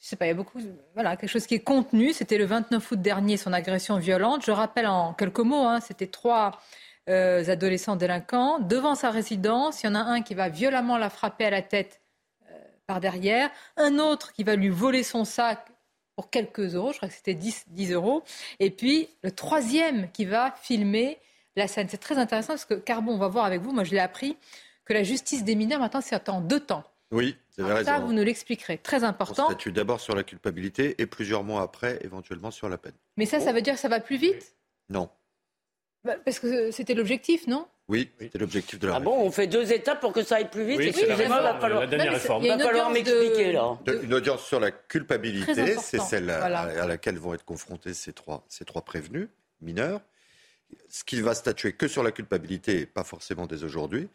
je 0.00 0.06
sais 0.06 0.16
pas, 0.16 0.26
il 0.26 0.28
y 0.28 0.32
a 0.32 0.34
beaucoup, 0.34 0.60
voilà, 0.94 1.16
quelque 1.16 1.30
chose 1.30 1.46
qui 1.46 1.54
est 1.54 1.64
contenu. 1.64 2.12
C'était 2.12 2.38
le 2.38 2.44
29 2.44 2.90
août 2.90 3.00
dernier 3.00 3.36
son 3.36 3.52
agression 3.52 3.98
violente. 3.98 4.44
Je 4.44 4.52
rappelle 4.52 4.86
en 4.86 5.14
quelques 5.14 5.40
mots, 5.40 5.64
hein, 5.66 5.80
c'était 5.80 6.06
trois 6.06 6.60
euh, 7.08 7.48
adolescents 7.48 7.96
délinquants 7.96 8.58
devant 8.60 8.94
sa 8.94 9.10
résidence. 9.10 9.82
Il 9.82 9.86
y 9.86 9.88
en 9.88 9.94
a 9.94 10.00
un 10.00 10.22
qui 10.22 10.34
va 10.34 10.48
violemment 10.48 10.98
la 10.98 11.10
frapper 11.10 11.46
à 11.46 11.50
la 11.50 11.62
tête 11.62 12.00
euh, 12.48 12.54
par 12.86 13.00
derrière, 13.00 13.50
un 13.76 13.98
autre 13.98 14.32
qui 14.32 14.44
va 14.44 14.54
lui 14.54 14.68
voler 14.68 15.02
son 15.02 15.24
sac 15.24 15.66
pour 16.16 16.30
quelques 16.30 16.74
euros, 16.74 16.92
je 16.92 16.96
crois 16.96 17.08
que 17.08 17.14
c'était 17.14 17.34
10, 17.34 17.66
10 17.68 17.92
euros. 17.92 18.24
Et 18.58 18.70
puis 18.70 19.08
le 19.22 19.30
troisième 19.30 20.10
qui 20.10 20.24
va 20.24 20.54
filmer 20.62 21.18
la 21.54 21.68
scène. 21.68 21.88
C'est 21.88 21.98
très 21.98 22.18
intéressant 22.18 22.54
parce 22.54 22.64
que 22.64 22.74
Carbon, 22.74 23.12
on 23.12 23.18
va 23.18 23.28
voir 23.28 23.44
avec 23.44 23.62
vous, 23.62 23.72
moi 23.72 23.84
je 23.84 23.92
l'ai 23.92 23.98
appris, 23.98 24.36
que 24.84 24.92
la 24.92 25.02
justice 25.02 25.44
des 25.44 25.54
mineurs 25.54 25.80
maintenant 25.80 26.00
c'est 26.00 26.28
en 26.28 26.40
deux 26.40 26.60
temps. 26.60 26.84
Oui, 27.12 27.36
vous 27.56 27.64
avez 27.64 27.74
raison. 27.74 27.90
Ça, 27.92 27.98
vous 28.00 28.12
nous 28.12 28.24
l'expliquerez. 28.24 28.78
Très 28.78 29.04
important. 29.04 29.44
On 29.44 29.50
statue 29.50 29.70
d'abord 29.70 30.00
sur 30.00 30.16
la 30.16 30.24
culpabilité 30.24 31.00
et 31.00 31.06
plusieurs 31.06 31.44
mois 31.44 31.62
après, 31.62 32.00
éventuellement 32.02 32.50
sur 32.50 32.68
la 32.68 32.78
peine. 32.78 32.94
Mais 33.16 33.26
ça, 33.26 33.38
ça 33.38 33.52
veut 33.52 33.62
dire 33.62 33.74
que 33.74 33.80
ça 33.80 33.88
va 33.88 34.00
plus 34.00 34.16
vite? 34.16 34.56
Non. 34.88 35.08
Bah, 36.02 36.16
parce 36.24 36.40
que 36.40 36.72
c'était 36.72 36.94
l'objectif, 36.94 37.46
non? 37.46 37.66
Oui, 37.88 38.10
c'était 38.18 38.38
l'objectif 38.38 38.80
de 38.80 38.88
la 38.88 38.96
Ah 38.96 39.00
bon, 39.00 39.16
on 39.16 39.30
fait 39.30 39.46
deux 39.46 39.72
étapes 39.72 40.00
pour 40.00 40.12
que 40.12 40.24
ça 40.24 40.36
aille 40.36 40.50
plus 40.50 40.64
vite. 40.64 40.78
Oui, 40.78 40.88
Excusez-moi, 40.88 41.40
va 41.40 41.60
falloir, 41.60 41.80
la 41.80 41.86
dernière 41.86 42.14
réforme. 42.14 42.44
va 42.44 42.58
falloir 42.58 42.90
m'expliquer 42.90 43.52
là. 43.52 43.78
Une 44.02 44.14
audience 44.14 44.44
sur 44.44 44.58
la 44.58 44.72
culpabilité, 44.72 45.76
c'est 45.76 46.00
celle 46.00 46.30
à, 46.30 46.86
laquelle 46.86 47.18
vont 47.18 47.34
être 47.34 47.44
confrontés 47.44 47.94
ces 47.94 48.12
trois, 48.12 48.44
ces 48.48 48.64
trois 48.64 48.82
prévenus 48.82 49.28
mineurs. 49.60 50.00
Ce 50.88 51.04
qui 51.04 51.20
va 51.20 51.34
statuer 51.34 51.74
que 51.74 51.86
sur 51.86 52.02
la 52.02 52.10
culpabilité, 52.10 52.86
pas 52.86 53.04
forcément 53.04 53.46
dès 53.46 53.62
aujourd'hui. 53.62 54.08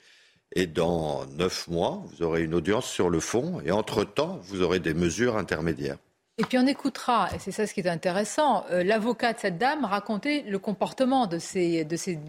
Et 0.53 0.67
dans 0.67 1.26
neuf 1.28 1.69
mois, 1.69 2.03
vous 2.07 2.24
aurez 2.24 2.43
une 2.43 2.53
audience 2.53 2.86
sur 2.86 3.09
le 3.09 3.22
fond. 3.22 3.61
Et 3.65 3.72
entre-temps, 3.72 4.38
vous 4.43 4.61
aurez 4.61 4.80
des 4.80 4.93
mesures 4.93 5.38
intermédiaires. 5.38 5.97
Et 6.38 6.43
puis 6.43 6.57
on 6.57 6.67
écoutera, 6.67 7.30
et 7.34 7.39
c'est 7.39 7.51
ça 7.51 7.67
ce 7.67 7.74
qui 7.74 7.82
est 7.82 7.88
intéressant, 7.88 8.65
euh, 8.72 8.84
l'avocat 8.84 9.34
de 9.34 9.39
cette 9.39 9.57
dame 9.57 9.86
raconter 9.86 10.41
le 10.41 10.59
comportement 10.59 11.28
de 11.28 11.39
ces, 11.39 11.86
de 11.86 11.95
ces 11.95 12.19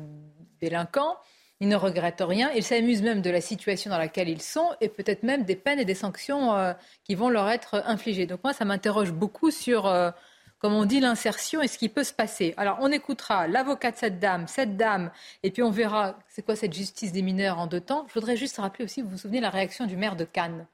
délinquants. 0.62 1.16
Ils 1.60 1.68
ne 1.68 1.76
regrettent 1.76 2.24
rien, 2.26 2.50
ils 2.56 2.64
s'amusent 2.64 3.02
même 3.02 3.22
de 3.22 3.30
la 3.30 3.40
situation 3.40 3.90
dans 3.90 3.98
laquelle 3.98 4.28
ils 4.28 4.42
sont 4.42 4.70
et 4.80 4.88
peut-être 4.88 5.22
même 5.22 5.44
des 5.44 5.54
peines 5.54 5.78
et 5.78 5.84
des 5.84 5.94
sanctions 5.94 6.56
euh, 6.56 6.72
qui 7.04 7.14
vont 7.14 7.28
leur 7.28 7.48
être 7.48 7.82
infligées. 7.86 8.26
Donc 8.26 8.40
moi, 8.42 8.52
ça 8.52 8.64
m'interroge 8.64 9.12
beaucoup 9.12 9.52
sur, 9.52 9.86
euh, 9.86 10.10
comme 10.58 10.74
on 10.74 10.84
dit, 10.84 10.98
l'insertion 10.98 11.62
et 11.62 11.68
ce 11.68 11.78
qui 11.78 11.88
peut 11.88 12.02
se 12.02 12.12
passer. 12.12 12.52
Alors 12.56 12.78
on 12.80 12.90
écoutera 12.90 13.46
l'avocat 13.46 13.92
de 13.92 13.96
cette 13.96 14.18
dame, 14.18 14.48
cette 14.48 14.76
dame, 14.76 15.12
et 15.44 15.52
puis 15.52 15.62
on 15.62 15.70
verra 15.70 16.18
c'est 16.28 16.42
quoi 16.44 16.56
cette 16.56 16.72
justice 16.72 17.12
des 17.12 17.22
mineurs 17.22 17.60
en 17.60 17.68
deux 17.68 17.80
temps. 17.80 18.06
Je 18.08 18.14
voudrais 18.14 18.36
juste 18.36 18.56
rappeler 18.56 18.84
aussi, 18.84 19.00
vous 19.00 19.10
vous 19.10 19.18
souvenez, 19.18 19.40
la 19.40 19.50
réaction 19.50 19.86
du 19.86 19.96
maire 19.96 20.16
de 20.16 20.24
Cannes, 20.24 20.66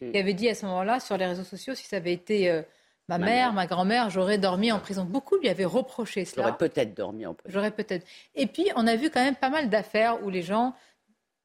mm. 0.00 0.12
qui 0.12 0.18
avait 0.18 0.34
dit 0.34 0.48
à 0.48 0.54
ce 0.54 0.64
moment-là 0.66 1.00
sur 1.00 1.16
les 1.16 1.26
réseaux 1.26 1.44
sociaux, 1.44 1.74
si 1.74 1.86
ça 1.86 1.96
avait 1.96 2.12
été... 2.12 2.50
Euh, 2.50 2.62
Ma, 3.08 3.18
mère, 3.18 3.52
ma 3.52 3.66
grand-mère, 3.66 4.10
j'aurais 4.10 4.38
dormi 4.38 4.72
en 4.72 4.80
prison. 4.80 5.04
Beaucoup 5.04 5.36
lui 5.36 5.48
avaient 5.48 5.64
reproché 5.64 6.24
cela. 6.24 6.42
J'aurais 6.42 6.58
peut-être 6.58 6.94
dormi 6.94 7.24
en 7.24 7.34
prison. 7.34 7.52
J'aurais 7.54 7.70
peut-être. 7.70 8.04
Et 8.34 8.46
puis, 8.46 8.66
on 8.74 8.86
a 8.86 8.96
vu 8.96 9.10
quand 9.10 9.22
même 9.22 9.36
pas 9.36 9.50
mal 9.50 9.68
d'affaires 9.68 10.24
où 10.24 10.30
les 10.30 10.42
gens 10.42 10.74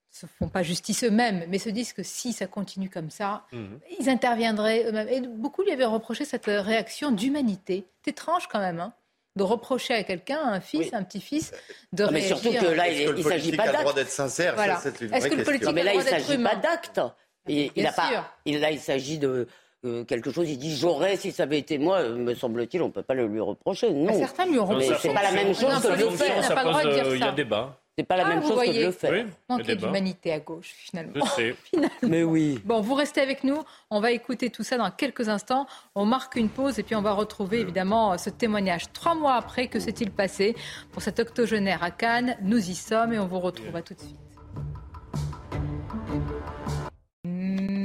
se 0.09 0.26
font 0.26 0.49
pas 0.49 0.64
justice 0.64 1.03
eux-mêmes, 1.03 1.45
mais 1.47 1.57
se 1.57 1.70
disent 1.70 1.93
que 1.93 2.03
si 2.03 2.34
ça 2.34 2.47
continue 2.47 2.89
comme 2.89 3.09
ça, 3.09 3.45
mhm. 3.51 3.80
ils 3.99 4.09
interviendraient 4.09 4.86
eux-mêmes. 4.86 5.07
Et 5.07 5.22
beaucoup 5.22 5.62
lui 5.62 5.72
avaient 5.72 5.86
reproché 5.86 6.26
cette 6.26 6.47
réaction 6.47 7.12
d'humanité. 7.12 7.86
C'est 8.03 8.12
étrange 8.12 8.47
quand 8.47 8.59
même, 8.59 8.80
hein, 8.80 8.93
de 9.38 9.43
reprocher 9.43 9.93
à 9.93 10.03
quelqu'un, 10.03 10.41
un 10.41 10.59
fils, 10.59 10.93
un 10.93 11.03
petit-fils, 11.03 11.53
de 11.93 12.03
mais 12.05 12.20
réagir. 12.20 12.38
surtout 12.38 12.57
que 12.57 12.72
là, 12.72 12.89
il 12.89 13.16
ne 13.16 13.22
s'agit 13.22 13.51
pas 13.51 13.66
d'acte. 13.66 13.78
le 13.78 13.82
droit 13.84 13.93
d'être 13.93 14.09
sincère? 14.09 14.55
Voilà. 14.55 14.82
Est-ce 14.84 15.28
que 15.28 15.36
le 15.36 15.43
politique 15.43 15.72
mais 15.72 15.84
là, 15.84 15.93
il 15.93 15.99
ne 15.99 16.03
s'agit 16.03 16.38
pas 16.38 16.55
d'acte. 16.55 16.99
Il, 17.47 17.72
il 17.76 17.88
a 17.88 17.91
pas. 17.91 18.12
là, 18.45 18.72
il 18.72 18.80
s'agit 18.80 19.18
de 19.18 19.47
euh, 19.84 20.04
quelque 20.04 20.32
chose, 20.32 20.48
il 20.50 20.58
dit 20.58 20.76
j'aurais, 20.76 21.18
si 21.18 21.32
ça 21.32 21.44
avait 21.44 21.58
été 21.58 21.80
moi, 21.80 21.98
euh, 22.00 22.16
me 22.16 22.36
semble-t-il, 22.36 22.82
on 22.84 22.88
ne 22.88 22.92
peut 22.92 23.02
pas 23.02 23.16
le 23.16 23.26
lui 23.26 23.40
reprocher. 23.40 23.92
Non. 23.92 24.14
certains 24.14 24.46
lui 24.46 24.60
ont 24.60 24.66
reproché. 24.66 24.94
C'est 25.00 25.14
pas 25.14 25.24
la 25.24 25.32
même 25.32 25.56
chose 25.56 25.82
que 25.82 25.88
le 25.88 26.10
faire. 26.12 27.14
Il 27.14 27.20
y 27.20 27.24
a 27.24 27.32
débat. 27.32 27.78
C'est 27.98 28.06
pas 28.06 28.16
la 28.16 28.26
même 28.26 28.42
chose 28.42 28.62
que 28.62 28.72
de 28.72 28.86
le 28.86 28.92
faire. 28.92 29.26
Manquer 29.50 29.76
d'humanité 29.76 30.32
à 30.32 30.40
gauche, 30.40 30.72
finalement. 30.78 31.26
Mais 32.04 32.24
oui. 32.24 32.60
Bon, 32.64 32.80
vous 32.80 32.94
restez 32.94 33.22
avec 33.22 33.44
nous. 33.44 33.58
On 33.90 34.00
va 34.00 34.12
écouter 34.12 34.50
tout 34.50 34.64
ça 34.64 34.78
dans 34.78 34.90
quelques 34.92 35.28
instants. 35.30 35.66
On 35.96 36.06
marque 36.06 36.36
une 36.36 36.50
pause 36.50 36.80
et 36.80 36.84
puis 36.84 36.96
on 36.96 37.02
va 37.02 37.12
retrouver 37.12 37.60
évidemment 37.60 38.18
ce 38.18 38.30
témoignage. 38.30 38.92
Trois 38.94 39.16
mois 39.16 39.34
après, 39.34 39.68
que 39.68 39.80
s'est-il 39.80 40.12
passé 40.12 40.56
pour 40.92 41.02
cet 41.02 41.20
octogénaire 41.20 41.84
à 41.84 41.92
Cannes? 41.92 42.38
Nous 42.42 42.70
y 42.70 42.76
sommes 42.76 43.14
et 43.14 43.20
on 43.20 43.28
vous 43.28 43.40
retrouve 43.40 43.76
à 43.76 43.82
tout 43.82 43.94
de 43.94 44.00
suite. 44.00 44.31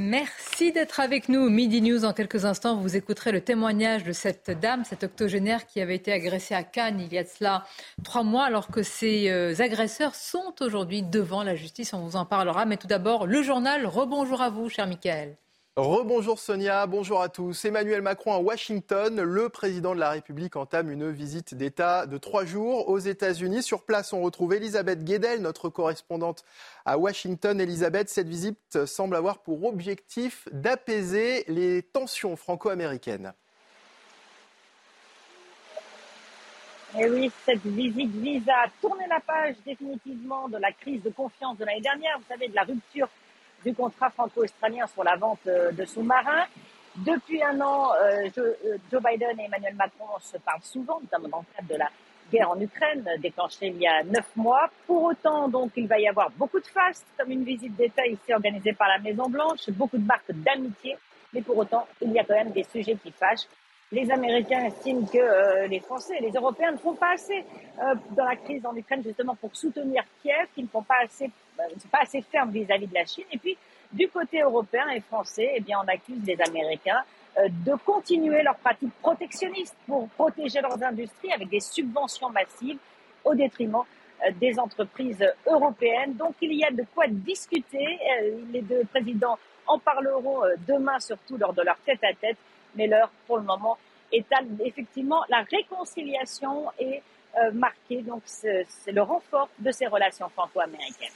Merci 0.09 0.71
d'être 0.71 1.01
avec 1.01 1.27
nous. 1.27 1.49
Midi 1.49 1.81
News, 1.81 2.05
en 2.05 2.13
quelques 2.13 2.45
instants, 2.45 2.77
vous 2.77 2.95
écouterez 2.95 3.33
le 3.33 3.41
témoignage 3.41 4.05
de 4.05 4.13
cette 4.13 4.49
dame, 4.57 4.85
cette 4.85 5.03
octogénaire 5.03 5.67
qui 5.67 5.81
avait 5.81 5.97
été 5.97 6.13
agressée 6.13 6.55
à 6.55 6.63
Cannes 6.63 7.01
il 7.01 7.11
y 7.11 7.17
a 7.17 7.23
de 7.23 7.27
cela 7.27 7.65
trois 8.05 8.23
mois, 8.23 8.45
alors 8.45 8.69
que 8.69 8.83
ses 8.83 9.29
euh, 9.29 9.53
agresseurs 9.59 10.15
sont 10.15 10.53
aujourd'hui 10.61 11.03
devant 11.03 11.43
la 11.43 11.55
justice. 11.55 11.93
On 11.93 11.99
vous 11.99 12.15
en 12.15 12.25
parlera. 12.25 12.65
Mais 12.65 12.77
tout 12.77 12.87
d'abord, 12.87 13.27
le 13.27 13.41
journal. 13.41 13.85
Rebonjour 13.85 14.41
à 14.41 14.49
vous, 14.49 14.69
cher 14.69 14.87
Michael. 14.87 15.35
Rebonjour 15.77 16.39
Sonia, 16.39 16.87
bonjour 16.87 17.21
à 17.21 17.29
tous. 17.29 17.63
Emmanuel 17.63 18.01
Macron 18.01 18.33
à 18.33 18.39
Washington, 18.39 19.21
le 19.21 19.47
président 19.49 19.93
de 19.93 19.99
la 19.99 20.09
République 20.09 20.55
entame 20.55 20.89
une 20.89 21.11
visite 21.11 21.53
d'État 21.53 22.07
de 22.07 22.17
trois 22.17 22.45
jours 22.45 22.89
aux 22.89 22.97
États-Unis. 22.97 23.61
Sur 23.61 23.83
place, 23.83 24.11
on 24.11 24.23
retrouve 24.23 24.55
Elisabeth 24.55 25.03
Guedel, 25.03 25.39
notre 25.39 25.69
correspondante 25.69 26.43
à 26.83 26.97
Washington. 26.97 27.61
Elisabeth, 27.61 28.09
cette 28.09 28.27
visite 28.27 28.87
semble 28.87 29.15
avoir 29.15 29.37
pour 29.37 29.65
objectif 29.65 30.49
d'apaiser 30.51 31.43
les 31.47 31.83
tensions 31.83 32.35
franco-américaines. 32.35 33.33
Et 36.97 37.01
eh 37.03 37.09
oui, 37.11 37.31
cette 37.45 37.63
visite 37.63 38.15
vise 38.15 38.49
à 38.49 38.65
tourner 38.81 39.05
la 39.07 39.19
page 39.19 39.53
définitivement 39.63 40.49
de 40.49 40.57
la 40.57 40.71
crise 40.71 41.03
de 41.03 41.11
confiance 41.11 41.55
de 41.59 41.65
l'année 41.65 41.81
dernière, 41.81 42.17
vous 42.17 42.25
savez, 42.27 42.47
de 42.47 42.55
la 42.55 42.63
rupture 42.63 43.09
du 43.67 43.73
contrat 43.73 44.09
franco-australien 44.09 44.87
sur 44.87 45.03
la 45.03 45.17
vente 45.17 45.45
euh, 45.47 45.71
de 45.73 45.83
sous-marins. 45.83 46.45
Depuis 46.95 47.43
un 47.43 47.59
an, 47.59 47.91
euh, 48.01 48.29
euh, 48.37 48.77
Joe 48.89 49.03
Biden 49.03 49.39
et 49.39 49.43
Emmanuel 49.43 49.75
Macron 49.75 50.07
se 50.21 50.37
parlent 50.37 50.63
souvent, 50.63 51.01
dans 51.11 51.17
le 51.17 51.29
cadre 51.29 51.69
de 51.69 51.75
la 51.75 51.89
guerre 52.31 52.49
en 52.49 52.59
Ukraine, 52.59 53.05
déclenchée 53.19 53.67
il 53.67 53.77
y 53.77 53.87
a 53.87 54.03
neuf 54.03 54.29
mois. 54.35 54.69
Pour 54.85 55.03
autant, 55.03 55.49
donc, 55.49 55.71
il 55.75 55.87
va 55.87 55.99
y 55.99 56.07
avoir 56.07 56.29
beaucoup 56.31 56.59
de 56.59 56.65
fastes, 56.65 57.05
comme 57.17 57.29
une 57.31 57.43
visite 57.43 57.75
d'État 57.75 58.07
ici 58.07 58.33
organisée 58.33 58.73
par 58.73 58.87
la 58.87 58.99
Maison-Blanche, 58.99 59.69
beaucoup 59.71 59.97
de 59.97 60.05
marques 60.05 60.31
d'amitié, 60.31 60.97
mais 61.33 61.41
pour 61.41 61.57
autant, 61.57 61.85
il 62.01 62.11
y 62.11 62.19
a 62.19 62.23
quand 62.23 62.35
même 62.35 62.51
des 62.51 62.63
sujets 62.63 62.95
qui 62.95 63.11
fâchent. 63.11 63.47
Les 63.91 64.09
Américains 64.11 64.65
estiment 64.65 65.05
que 65.05 65.67
les 65.67 65.79
Français 65.79 66.15
et 66.19 66.21
les 66.21 66.31
Européens 66.31 66.71
ne 66.71 66.77
font 66.77 66.95
pas 66.95 67.13
assez 67.13 67.45
dans 68.11 68.25
la 68.25 68.35
crise 68.35 68.65
en 68.65 68.75
Ukraine, 68.75 69.01
justement, 69.03 69.35
pour 69.35 69.55
soutenir 69.55 70.03
Kiev, 70.21 70.47
qu'ils 70.53 70.65
ne 70.65 70.69
font 70.69 70.83
pas 70.83 70.99
assez 71.05 71.31
pas 71.91 71.99
assez 72.01 72.21
ferme 72.21 72.51
vis-à-vis 72.51 72.87
de 72.87 72.93
la 72.93 73.05
Chine. 73.05 73.25
Et 73.31 73.37
puis, 73.37 73.57
du 73.91 74.07
côté 74.09 74.41
européen 74.41 74.87
et 74.89 75.01
français, 75.01 75.53
eh 75.55 75.75
on 75.75 75.87
accuse 75.87 76.21
les 76.25 76.39
Américains 76.41 77.03
de 77.49 77.73
continuer 77.85 78.41
leurs 78.43 78.57
pratiques 78.57 78.93
protectionnistes 79.01 79.75
pour 79.85 80.09
protéger 80.09 80.59
leurs 80.59 80.81
industries 80.83 81.31
avec 81.31 81.49
des 81.49 81.59
subventions 81.59 82.29
massives 82.29 82.79
au 83.23 83.35
détriment 83.35 83.83
des 84.39 84.57
entreprises 84.59 85.23
européennes. 85.45 86.15
Donc 86.15 86.35
il 86.41 86.53
y 86.53 86.63
a 86.65 86.71
de 86.71 86.83
quoi 86.95 87.05
discuter. 87.07 87.99
Les 88.51 88.61
deux 88.61 88.83
présidents 88.85 89.37
en 89.67 89.77
parleront 89.77 90.41
demain, 90.67 90.99
surtout 90.99 91.37
lors 91.37 91.53
de 91.53 91.61
leur 91.61 91.77
tête-à-tête. 91.77 92.37
Mais 92.75 92.87
l'heure, 92.87 93.11
pour 93.27 93.37
le 93.37 93.43
moment, 93.43 93.77
est 94.11 94.25
effectivement 94.65 95.23
la 95.29 95.43
réconciliation 95.43 96.71
est 96.79 97.03
marquée. 97.53 98.01
Donc 98.01 98.23
c'est 98.25 98.65
le 98.87 99.01
renfort 99.01 99.49
de 99.59 99.71
ces 99.71 99.85
relations 99.85 100.27
franco-américaines. 100.29 101.13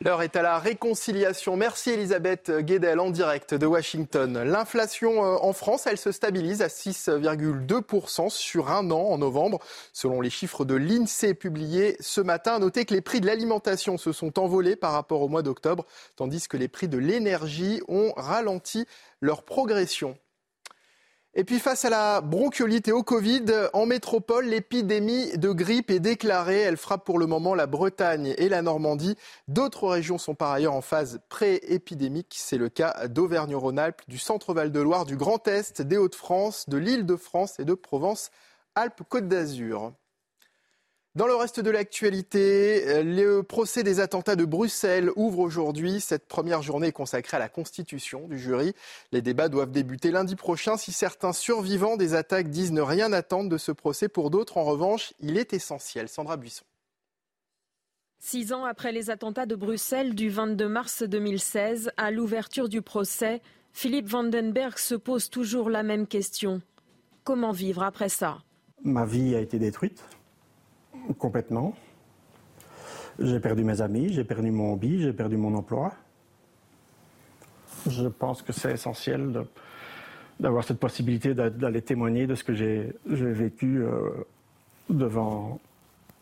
L'heure 0.00 0.22
est 0.22 0.36
à 0.36 0.42
la 0.42 0.60
réconciliation. 0.60 1.56
Merci 1.56 1.90
Elisabeth 1.90 2.52
Guedel 2.52 3.00
en 3.00 3.10
direct 3.10 3.54
de 3.54 3.66
Washington. 3.66 4.44
L'inflation 4.44 5.20
en 5.20 5.52
France, 5.52 5.88
elle 5.88 5.98
se 5.98 6.12
stabilise 6.12 6.62
à 6.62 6.68
6,2% 6.68 8.30
sur 8.30 8.70
un 8.70 8.92
an 8.92 9.00
en 9.00 9.18
novembre, 9.18 9.58
selon 9.92 10.20
les 10.20 10.30
chiffres 10.30 10.64
de 10.64 10.76
l'INSEE 10.76 11.34
publiés 11.34 11.96
ce 11.98 12.20
matin. 12.20 12.60
Notez 12.60 12.84
que 12.84 12.94
les 12.94 13.00
prix 13.00 13.20
de 13.20 13.26
l'alimentation 13.26 13.98
se 13.98 14.12
sont 14.12 14.38
envolés 14.38 14.76
par 14.76 14.92
rapport 14.92 15.20
au 15.20 15.28
mois 15.28 15.42
d'octobre, 15.42 15.84
tandis 16.14 16.46
que 16.46 16.56
les 16.56 16.68
prix 16.68 16.86
de 16.86 16.98
l'énergie 16.98 17.82
ont 17.88 18.12
ralenti 18.16 18.86
leur 19.20 19.42
progression. 19.42 20.16
Et 21.34 21.44
puis 21.44 21.60
face 21.60 21.84
à 21.84 21.90
la 21.90 22.20
bronchiolite 22.20 22.88
et 22.88 22.92
au 22.92 23.02
Covid, 23.02 23.44
en 23.72 23.86
métropole, 23.86 24.46
l'épidémie 24.46 25.36
de 25.36 25.50
grippe 25.50 25.90
est 25.90 26.00
déclarée. 26.00 26.60
Elle 26.60 26.78
frappe 26.78 27.04
pour 27.04 27.18
le 27.18 27.26
moment 27.26 27.54
la 27.54 27.66
Bretagne 27.66 28.34
et 28.38 28.48
la 28.48 28.62
Normandie. 28.62 29.14
D'autres 29.46 29.88
régions 29.88 30.18
sont 30.18 30.34
par 30.34 30.50
ailleurs 30.50 30.74
en 30.74 30.80
phase 30.80 31.20
pré-épidémique. 31.28 32.34
C'est 32.38 32.56
le 32.56 32.70
cas 32.70 33.06
d'Auvergne-Rhône-Alpes, 33.08 34.02
du 34.08 34.18
Centre-Val 34.18 34.72
de 34.72 34.80
Loire, 34.80 35.04
du 35.04 35.16
Grand 35.16 35.46
Est, 35.46 35.82
des 35.82 35.98
Hauts-de-France, 35.98 36.68
de 36.68 36.78
l'Île-de-France 36.78 37.60
et 37.60 37.64
de 37.64 37.74
Provence-Alpes-Côte 37.74 39.28
d'Azur. 39.28 39.92
Dans 41.14 41.26
le 41.26 41.34
reste 41.34 41.58
de 41.58 41.70
l'actualité, 41.70 43.02
le 43.02 43.42
procès 43.42 43.82
des 43.82 43.98
attentats 43.98 44.36
de 44.36 44.44
Bruxelles 44.44 45.10
ouvre 45.16 45.40
aujourd'hui. 45.40 46.00
Cette 46.00 46.28
première 46.28 46.62
journée 46.62 46.88
est 46.88 46.92
consacrée 46.92 47.38
à 47.38 47.40
la 47.40 47.48
constitution 47.48 48.28
du 48.28 48.38
jury. 48.38 48.72
Les 49.10 49.22
débats 49.22 49.48
doivent 49.48 49.72
débuter 49.72 50.10
lundi 50.10 50.36
prochain. 50.36 50.76
Si 50.76 50.92
certains 50.92 51.32
survivants 51.32 51.96
des 51.96 52.14
attaques 52.14 52.50
disent 52.50 52.72
ne 52.72 52.82
rien 52.82 53.12
attendre 53.12 53.48
de 53.48 53.58
ce 53.58 53.72
procès, 53.72 54.08
pour 54.08 54.30
d'autres, 54.30 54.58
en 54.58 54.64
revanche, 54.64 55.14
il 55.18 55.38
est 55.38 55.54
essentiel. 55.54 56.08
Sandra 56.08 56.36
Buisson. 56.36 56.64
Six 58.20 58.52
ans 58.52 58.64
après 58.64 58.92
les 58.92 59.10
attentats 59.10 59.46
de 59.46 59.56
Bruxelles 59.56 60.14
du 60.14 60.28
22 60.28 60.68
mars 60.68 61.02
2016, 61.02 61.90
à 61.96 62.10
l'ouverture 62.10 62.68
du 62.68 62.82
procès, 62.82 63.40
Philippe 63.72 64.08
Vandenberg 64.08 64.76
se 64.76 64.94
pose 64.94 65.30
toujours 65.30 65.70
la 65.70 65.82
même 65.82 66.06
question. 66.06 66.60
Comment 67.24 67.52
vivre 67.52 67.82
après 67.82 68.08
ça? 68.08 68.38
Ma 68.84 69.04
vie 69.06 69.34
a 69.34 69.40
été 69.40 69.58
détruite 69.58 70.04
complètement. 71.18 71.74
J'ai 73.18 73.40
perdu 73.40 73.64
mes 73.64 73.80
amis, 73.80 74.12
j'ai 74.12 74.24
perdu 74.24 74.50
mon 74.50 74.74
hobby, 74.74 75.02
j'ai 75.02 75.12
perdu 75.12 75.36
mon 75.36 75.54
emploi. 75.54 75.92
Je 77.88 78.06
pense 78.06 78.42
que 78.42 78.52
c'est 78.52 78.72
essentiel 78.72 79.44
d'avoir 80.38 80.64
cette 80.64 80.78
possibilité 80.78 81.34
d'aller 81.34 81.82
témoigner 81.82 82.26
de 82.26 82.34
ce 82.34 82.44
que 82.44 82.54
j'ai 82.54 82.92
vécu 83.06 83.82
euh, 83.82 84.10
devant 84.88 85.60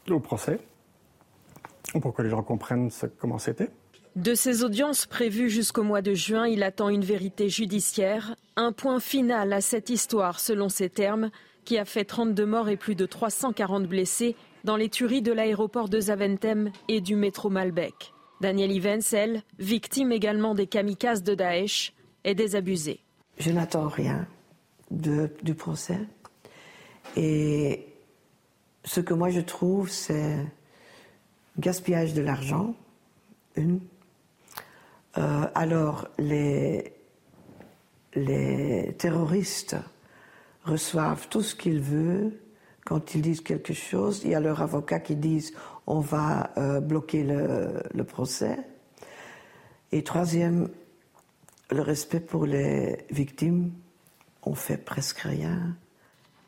au 0.09 0.21
procès 0.21 0.59
pour 2.01 2.15
que 2.15 2.23
les 2.23 2.31
gens 2.31 2.43
comprennent 2.43 2.91
comment 3.19 3.39
c'était. 3.39 3.71
De 4.17 4.35
ces 4.35 4.65
audiences 4.65 5.05
prévues 5.05 5.51
jusqu'au 5.51 5.83
mois 5.83 6.01
de 6.01 6.15
juin, 6.15 6.47
il 6.47 6.63
attend 6.63 6.89
une 6.89 7.05
vérité 7.05 7.51
judiciaire, 7.51 8.35
un 8.57 8.73
point 8.73 8.99
final 8.99 9.53
à 9.53 9.61
cette 9.61 9.91
histoire 9.91 10.41
selon 10.41 10.71
ses 10.71 10.89
termes, 10.89 11.31
qui 11.67 11.77
a 11.77 11.85
fait 11.85 12.05
32 12.05 12.47
morts 12.47 12.69
et 12.71 12.77
plus 12.77 12.95
de 12.95 13.05
340 13.05 13.87
blessés 13.87 14.35
dans 14.67 14.77
les 14.77 14.89
tueries 14.89 15.23
de 15.23 15.33
l'aéroport 15.33 15.89
de 15.89 16.01
Zaventem 16.01 16.73
et 16.89 17.01
du 17.01 17.15
métro 17.15 17.49
Malbec. 17.49 18.13
Daniel 18.41 18.73
Ivens, 18.73 19.15
victime 19.61 20.11
également 20.11 20.57
des 20.57 20.67
kamikazes 20.67 21.23
de 21.23 21.37
Daesh, 21.37 21.95
est 22.25 22.35
désabusée. 22.35 22.99
Je 23.39 23.53
n'attends 23.53 23.87
rien 23.87 24.27
du 24.91 25.55
procès. 25.55 26.01
Et 27.17 27.87
ce 28.85 29.01
que 29.01 29.15
moi 29.15 29.31
je 29.31 29.41
trouve, 29.41 29.89
c'est 29.89 30.37
gaspillage 31.59 32.13
de 32.13 32.23
l'argent. 32.23 32.75
Euh, 33.57 33.79
alors, 35.55 36.09
les 36.19 36.93
terroristes 38.99 39.77
reçoivent 40.65 41.29
tout 41.29 41.43
ce 41.43 41.55
qu'ils 41.55 41.81
veulent 41.81 42.33
quand 42.87 43.15
ils 43.15 43.21
disent 43.21 43.43
quelque 43.43 43.75
chose. 43.75 44.23
Il 44.25 44.31
y 44.31 44.35
a 44.35 44.41
leurs 44.41 44.63
avocats 44.63 45.01
qui 45.01 45.17
disent 45.17 45.53
on 45.87 46.01
va 46.01 46.51
euh, 46.57 46.81
bloquer 46.81 47.23
le, 47.23 47.83
le, 47.93 48.05
procès. 48.05 48.59
Et 49.93 50.03
troisième, 50.03 50.69
le 51.71 51.83
respect 51.83 52.21
pour 52.21 52.47
les 52.47 53.05
victimes. 53.11 53.73
On 54.43 54.55
fait 54.55 54.79
presque 54.79 55.19
rien. 55.19 55.77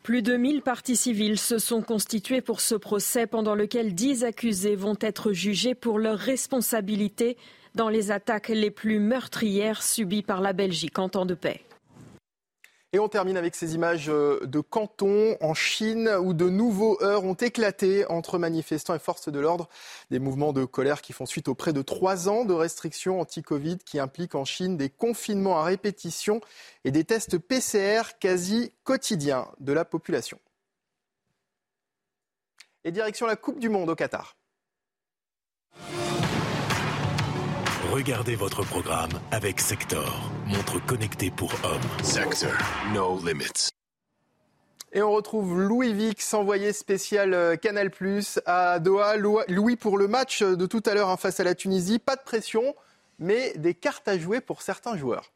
Plus 0.03 0.23
de 0.23 0.37
1000 0.37 0.63
parties 0.63 0.97
civiles 0.97 1.39
se 1.39 1.59
sont 1.59 1.83
constituées 1.83 2.41
pour 2.41 2.61
ce 2.61 2.75
procès 2.75 3.27
pendant 3.27 3.55
lequel 3.55 3.95
10 3.95 4.25
accusés 4.25 4.77
vont 4.77 4.97
être 5.01 5.33
jugés 5.33 5.75
pour 5.75 5.99
leur 5.99 6.19
responsabilité 6.19 7.37
dans 7.75 7.89
les 7.89 8.11
attaques 8.11 8.49
les 8.49 8.71
plus 8.71 9.01
meurtrières 9.01 9.83
subies 9.83 10.23
par 10.23 10.41
la 10.41 10.53
Belgique 10.53 10.99
en 10.99 11.09
temps 11.09 11.27
de 11.27 11.35
paix. 11.35 11.63
Et 12.95 12.99
on 12.99 13.09
termine 13.09 13.37
avec 13.37 13.55
ces 13.55 13.75
images 13.75 14.07
de 14.07 14.61
Canton, 14.61 15.37
en 15.43 15.53
Chine, 15.53 16.09
où 16.23 16.33
de 16.33 16.49
nouveaux 16.49 16.97
heurts 17.03 17.25
ont 17.25 17.35
éclaté 17.35 18.07
entre 18.07 18.39
manifestants 18.39 18.95
et 18.95 18.99
forces 18.99 19.29
de 19.29 19.39
l'ordre. 19.39 19.69
Des 20.11 20.19
mouvements 20.19 20.55
de 20.55 20.65
colère 20.65 21.03
qui 21.03 21.13
font 21.13 21.27
suite 21.27 21.49
aux 21.49 21.55
près 21.55 21.75
de 21.75 21.83
trois 21.83 22.31
ans 22.31 22.47
de 22.47 22.55
restrictions 22.55 23.21
anti-Covid 23.21 23.77
qui 23.85 23.99
impliquent 23.99 24.35
en 24.35 24.47
Chine 24.47 24.79
des 24.79 24.89
confinements 24.89 25.59
à 25.59 25.65
répétition 25.65 26.41
et 26.85 26.91
des 26.91 27.05
tests 27.05 27.37
PCR 27.37 28.17
quasi 28.19 28.73
quotidiens 28.85 29.49
de 29.61 29.75
la 29.75 29.85
population. 29.85 30.41
Et 32.85 32.91
direction 32.91 33.27
la 33.27 33.37
Coupe 33.37 33.59
du 33.59 33.69
Monde 33.69 33.91
au 33.91 33.97
Qatar. 33.97 34.35
Regardez 37.91 38.37
votre 38.37 38.63
programme 38.65 39.09
avec 39.31 39.61
Sector, 39.61 40.31
montre 40.47 40.79
connectée 40.85 41.31
pour 41.31 41.51
hommes. 41.65 42.05
Sector, 42.05 42.53
no 42.93 43.19
limits. 43.25 43.71
Et 44.93 45.01
on 45.01 45.11
retrouve 45.11 45.59
Louis 45.59 45.95
Vix, 45.95 46.35
envoyé 46.35 46.75
spécial 46.75 47.59
Canal 47.59 47.91
Plus 47.91 48.41
à 48.45 48.79
Doha. 48.79 49.17
Louis, 49.17 49.77
pour 49.77 49.97
le 49.97 50.07
match 50.07 50.43
de 50.43 50.67
tout 50.67 50.83
à 50.85 50.93
l'heure 50.93 51.19
face 51.19 51.41
à 51.41 51.45
la 51.45 51.55
Tunisie, 51.55 51.99
pas 51.99 52.17
de 52.17 52.23
pression, 52.23 52.75
mais 53.19 53.55
des 53.57 53.73
cartes 53.73 54.07
à 54.07 54.19
jouer 54.19 54.43
pour 54.43 54.61
certains 54.61 54.99
joueurs. 54.99 55.33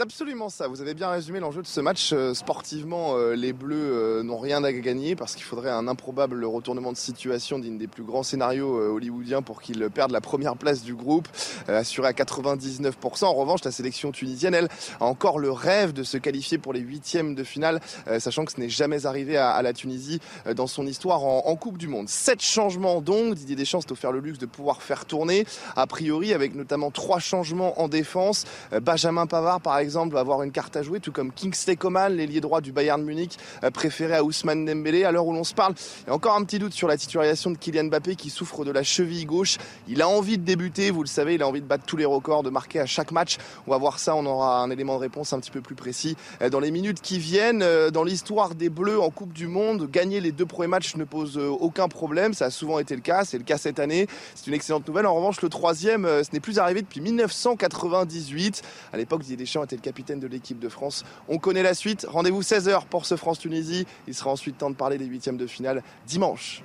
C'est 0.00 0.04
absolument 0.04 0.48
ça. 0.48 0.66
Vous 0.66 0.80
avez 0.80 0.94
bien 0.94 1.10
résumé 1.10 1.40
l'enjeu 1.40 1.60
de 1.60 1.66
ce 1.66 1.78
match. 1.78 2.14
Sportivement, 2.32 3.18
les 3.36 3.52
Bleus 3.52 4.22
n'ont 4.22 4.38
rien 4.38 4.64
à 4.64 4.72
gagner 4.72 5.14
parce 5.14 5.34
qu'il 5.34 5.44
faudrait 5.44 5.68
un 5.68 5.86
improbable 5.88 6.42
retournement 6.46 6.90
de 6.90 6.96
situation 6.96 7.58
d'une 7.58 7.76
des 7.76 7.86
plus 7.86 8.02
grands 8.02 8.22
scénarios 8.22 8.94
hollywoodiens 8.94 9.42
pour 9.42 9.60
qu'ils 9.60 9.90
perdent 9.90 10.12
la 10.12 10.22
première 10.22 10.56
place 10.56 10.82
du 10.82 10.94
groupe, 10.94 11.28
assurée 11.68 12.08
à 12.08 12.12
99%. 12.12 13.26
En 13.26 13.34
revanche, 13.34 13.62
la 13.62 13.72
sélection 13.72 14.10
tunisienne, 14.10 14.54
elle, 14.54 14.68
a 15.00 15.04
encore 15.04 15.38
le 15.38 15.50
rêve 15.50 15.92
de 15.92 16.02
se 16.02 16.16
qualifier 16.16 16.56
pour 16.56 16.72
les 16.72 16.80
huitièmes 16.80 17.34
de 17.34 17.44
finale, 17.44 17.82
sachant 18.20 18.46
que 18.46 18.52
ce 18.52 18.60
n'est 18.60 18.70
jamais 18.70 19.04
arrivé 19.04 19.36
à, 19.36 19.60
la 19.60 19.74
Tunisie 19.74 20.18
dans 20.56 20.66
son 20.66 20.86
histoire 20.86 21.24
en, 21.24 21.42
en 21.44 21.56
Coupe 21.56 21.76
du 21.76 21.88
Monde. 21.88 22.08
Sept 22.08 22.40
changements 22.40 23.02
donc. 23.02 23.34
Didier 23.34 23.54
Deschamps 23.54 23.82
s'est 23.82 23.92
offert 23.92 24.12
le 24.12 24.20
luxe 24.20 24.38
de 24.38 24.46
pouvoir 24.46 24.80
faire 24.80 25.04
tourner, 25.04 25.44
a 25.76 25.86
priori, 25.86 26.32
avec 26.32 26.54
notamment 26.54 26.90
trois 26.90 27.18
changements 27.18 27.78
en 27.82 27.88
défense. 27.88 28.46
Benjamin 28.72 29.26
Pavard, 29.26 29.60
par 29.60 29.76
exemple, 29.76 29.89
va 29.90 30.20
avoir 30.20 30.42
une 30.42 30.52
carte 30.52 30.76
à 30.76 30.82
jouer, 30.82 31.00
tout 31.00 31.12
comme 31.12 31.32
Kingsley 31.32 31.76
Coman, 31.76 32.12
l'ailier 32.12 32.40
droit 32.40 32.60
du 32.60 32.72
Bayern 32.72 33.02
Munich, 33.02 33.38
préféré 33.72 34.16
à 34.16 34.24
Ousmane 34.24 34.64
Dembélé. 34.64 35.04
À 35.04 35.12
l'heure 35.12 35.26
où 35.26 35.32
l'on 35.32 35.44
se 35.44 35.54
parle, 35.54 35.74
il 36.04 36.08
y 36.08 36.10
a 36.10 36.14
encore 36.14 36.36
un 36.36 36.44
petit 36.44 36.58
doute 36.58 36.72
sur 36.72 36.88
la 36.88 36.96
titularisation 36.96 37.50
de 37.50 37.58
Kylian 37.58 37.84
Mbappé 37.84 38.16
qui 38.16 38.30
souffre 38.30 38.64
de 38.64 38.70
la 38.70 38.82
cheville 38.82 39.26
gauche. 39.26 39.58
Il 39.88 40.02
a 40.02 40.08
envie 40.08 40.38
de 40.38 40.44
débuter, 40.44 40.90
vous 40.90 41.02
le 41.02 41.08
savez, 41.08 41.34
il 41.34 41.42
a 41.42 41.48
envie 41.48 41.60
de 41.60 41.66
battre 41.66 41.84
tous 41.86 41.96
les 41.96 42.04
records, 42.04 42.42
de 42.42 42.50
marquer 42.50 42.80
à 42.80 42.86
chaque 42.86 43.12
match. 43.12 43.38
On 43.66 43.70
va 43.70 43.78
voir 43.78 43.98
ça, 43.98 44.14
on 44.14 44.26
aura 44.26 44.60
un 44.60 44.70
élément 44.70 44.94
de 44.96 45.00
réponse 45.00 45.32
un 45.32 45.40
petit 45.40 45.50
peu 45.50 45.60
plus 45.60 45.74
précis 45.74 46.16
dans 46.50 46.60
les 46.60 46.70
minutes 46.70 47.00
qui 47.00 47.18
viennent. 47.18 47.64
Dans 47.90 48.04
l'histoire 48.04 48.54
des 48.54 48.68
Bleus 48.68 49.00
en 49.00 49.10
Coupe 49.10 49.32
du 49.32 49.46
Monde, 49.46 49.90
gagner 49.90 50.20
les 50.20 50.32
deux 50.32 50.46
premiers 50.46 50.68
matchs 50.68 50.96
ne 50.96 51.04
pose 51.04 51.38
aucun 51.38 51.88
problème. 51.88 52.34
Ça 52.34 52.46
a 52.46 52.50
souvent 52.50 52.78
été 52.78 52.94
le 52.94 53.02
cas, 53.02 53.24
c'est 53.24 53.38
le 53.38 53.44
cas 53.44 53.58
cette 53.58 53.78
année. 53.78 54.06
C'est 54.34 54.46
une 54.46 54.54
excellente 54.54 54.86
nouvelle. 54.86 55.06
En 55.06 55.14
revanche, 55.14 55.42
le 55.42 55.48
troisième, 55.48 56.04
ce 56.04 56.30
n'est 56.32 56.40
plus 56.40 56.58
arrivé 56.58 56.82
depuis 56.82 57.00
1998. 57.00 58.62
À 58.92 58.96
l'époque, 58.96 59.22
Didier 59.22 59.36
Deschamps 59.36 59.64
était 59.64 59.76
le 59.80 59.84
capitaine 59.84 60.20
de 60.20 60.26
l'équipe 60.26 60.58
de 60.58 60.68
France. 60.68 61.04
On 61.28 61.38
connaît 61.38 61.62
la 61.62 61.74
suite. 61.74 62.06
Rendez-vous 62.08 62.42
16h 62.42 62.86
pour 62.86 63.06
ce 63.06 63.16
France-Tunisie. 63.16 63.86
Il 64.06 64.14
sera 64.14 64.30
ensuite 64.30 64.58
temps 64.58 64.70
de 64.70 64.76
parler 64.76 64.98
des 64.98 65.06
huitièmes 65.06 65.38
de 65.38 65.46
finale 65.46 65.82
dimanche. 66.06 66.62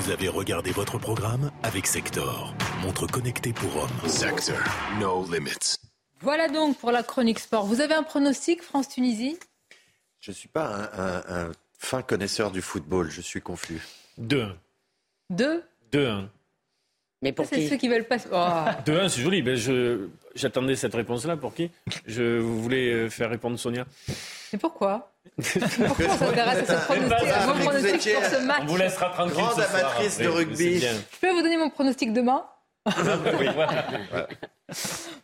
Vous 0.00 0.10
avez 0.10 0.28
regardé 0.28 0.70
votre 0.70 0.98
programme 0.98 1.50
avec 1.62 1.86
Sector, 1.86 2.54
montre 2.82 3.06
connectée 3.06 3.54
pour 3.54 3.74
hommes. 3.76 4.08
Sector, 4.08 4.58
no 5.00 5.24
limits. 5.32 5.78
Voilà 6.20 6.48
donc 6.48 6.76
pour 6.76 6.92
la 6.92 7.02
chronique 7.02 7.38
sport. 7.38 7.64
Vous 7.64 7.80
avez 7.80 7.94
un 7.94 8.02
pronostic, 8.02 8.62
France-Tunisie? 8.62 9.38
Je 10.20 10.30
ne 10.30 10.34
suis 10.34 10.48
pas 10.48 10.90
un, 10.96 11.52
fin 11.78 12.02
connaisseur 12.02 12.50
du 12.50 12.60
football, 12.60 13.10
je 13.10 13.20
suis 13.22 13.40
confus. 13.40 13.80
2-1. 14.20 14.52
2 15.30 15.62
2-1. 15.92 16.28
Mais 17.24 17.32
pour 17.32 17.46
C'est 17.46 17.66
ceux 17.68 17.76
qui 17.76 17.88
veulent 17.88 18.04
pas. 18.04 18.16
Oh. 18.30 18.90
2-1, 18.90 19.08
c'est 19.08 19.22
joli. 19.22 19.40
Ben 19.40 19.56
je, 19.56 20.08
j'attendais 20.34 20.76
cette 20.76 20.94
réponse-là. 20.94 21.38
Pour 21.38 21.54
qui? 21.54 21.70
Je 22.06 22.38
voulais 22.38 22.92
euh, 22.92 23.08
faire 23.08 23.30
répondre 23.30 23.58
Sonia? 23.58 23.86
Mais 24.52 24.58
pourquoi? 24.58 25.10
Pourquoi 25.38 26.06
on 26.06 26.18
s'intéresse 26.18 26.68
à 26.68 26.80
ce 26.80 26.84
pronostic, 26.84 27.28
à 27.28 27.46
mon 27.46 27.64
pronostic 27.64 28.14
pour 28.14 28.24
ce 28.24 28.44
match 28.44 28.60
On 28.60 28.66
vous 28.66 28.76
laissera 28.76 29.08
tranquille. 29.08 29.36
Grande 29.36 29.58
amatrice 29.58 30.18
de 30.18 30.28
rugby. 30.28 30.80
Je 30.80 30.86
peux 31.18 31.30
vous 31.30 31.40
donner 31.40 31.56
mon 31.56 31.70
pronostic 31.70 32.12
demain? 32.12 32.44
oui, 33.38 33.48
voilà. 33.54 33.86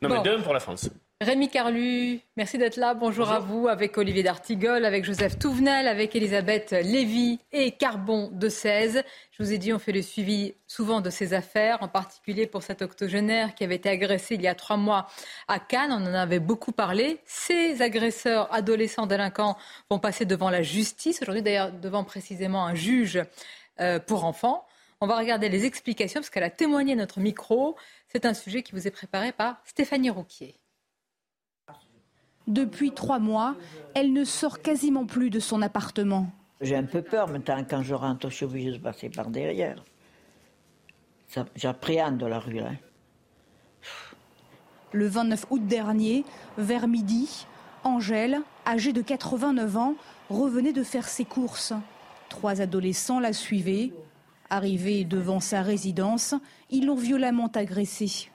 Non, 0.00 0.08
mais 0.08 0.22
deux 0.22 0.42
pour 0.42 0.54
la 0.54 0.60
France. 0.60 0.88
Rémi 1.20 1.50
Carlu, 1.50 2.20
merci 2.38 2.56
d'être 2.56 2.78
là. 2.78 2.94
Bonjour, 2.94 3.30
à 3.30 3.40
vous, 3.40 3.68
avec 3.68 3.98
Olivier 3.98 4.22
D'Artigol, 4.22 4.86
avec 4.86 5.04
Joseph 5.04 5.38
Touvenel, 5.38 5.86
avec 5.86 6.16
Elisabeth 6.16 6.70
Lévy 6.70 7.38
et 7.52 7.72
Carbon 7.72 8.30
de 8.32 8.48
16. 8.48 9.02
Je 9.30 9.42
vous 9.42 9.52
ai 9.52 9.58
dit, 9.58 9.74
on 9.74 9.78
fait 9.78 9.92
le 9.92 10.00
suivi 10.00 10.54
souvent 10.66 11.02
de 11.02 11.10
ces 11.10 11.34
affaires, 11.34 11.82
en 11.82 11.88
particulier 11.88 12.46
pour 12.46 12.62
cet 12.62 12.80
octogénaire 12.80 13.54
qui 13.54 13.64
avait 13.64 13.74
été 13.74 13.90
agressé 13.90 14.36
il 14.36 14.42
y 14.42 14.48
a 14.48 14.54
trois 14.54 14.78
mois 14.78 15.08
à 15.46 15.58
Cannes. 15.58 15.92
On 15.92 16.06
en 16.06 16.14
avait 16.14 16.40
beaucoup 16.40 16.72
parlé. 16.72 17.20
Ces 17.26 17.82
agresseurs, 17.82 18.48
adolescents, 18.54 19.06
délinquants 19.06 19.58
vont 19.90 19.98
passer 19.98 20.24
devant 20.24 20.48
la 20.48 20.62
justice. 20.62 21.20
Aujourd'hui, 21.20 21.42
d'ailleurs, 21.42 21.72
devant 21.72 22.04
précisément 22.04 22.64
un 22.64 22.74
juge 22.74 23.22
euh, 23.80 23.98
pour 23.98 24.24
enfants. 24.24 24.64
On 25.02 25.06
va 25.06 25.16
regarder 25.16 25.48
les 25.48 25.64
explications 25.64 26.20
parce 26.20 26.28
qu'elle 26.28 26.42
a 26.42 26.50
témoigné 26.50 26.92
à 26.92 26.96
notre 26.96 27.20
micro. 27.20 27.74
C'est 28.08 28.26
un 28.26 28.34
sujet 28.34 28.62
qui 28.62 28.72
vous 28.72 28.86
est 28.86 28.90
préparé 28.90 29.32
par 29.32 29.62
Stéphanie 29.64 30.10
Rouquier. 30.10 30.60
Depuis 32.46 32.92
trois 32.92 33.18
mois, 33.18 33.56
elle 33.94 34.12
ne 34.12 34.24
sort 34.24 34.60
quasiment 34.60 35.06
plus 35.06 35.30
de 35.30 35.40
son 35.40 35.62
appartement. 35.62 36.30
J'ai 36.60 36.76
un 36.76 36.84
peu 36.84 37.00
peur 37.00 37.28
maintenant 37.28 37.64
quand 37.64 37.82
je 37.82 37.94
rentre, 37.94 38.28
je 38.28 38.34
suis 38.34 38.44
obligée 38.44 38.72
de 38.72 38.78
passer 38.78 39.08
par 39.08 39.30
derrière. 39.30 39.82
J'appréhende 41.56 42.22
la 42.22 42.38
rue. 42.38 42.58
Là. 42.58 42.72
Le 44.92 45.06
29 45.06 45.46
août 45.48 45.66
dernier, 45.66 46.26
vers 46.58 46.88
midi, 46.88 47.46
Angèle, 47.84 48.40
âgée 48.66 48.92
de 48.92 49.00
89 49.00 49.76
ans, 49.78 49.94
revenait 50.28 50.74
de 50.74 50.82
faire 50.82 51.08
ses 51.08 51.24
courses. 51.24 51.72
Trois 52.28 52.60
adolescents 52.60 53.20
la 53.20 53.32
suivaient. 53.32 53.92
Arrivés 54.50 55.04
devant 55.04 55.40
sa 55.40 55.62
résidence, 55.62 56.34
ils 56.70 56.86
l'ont 56.86 56.96
violemment 56.96 57.50
agressée. 57.54 58.28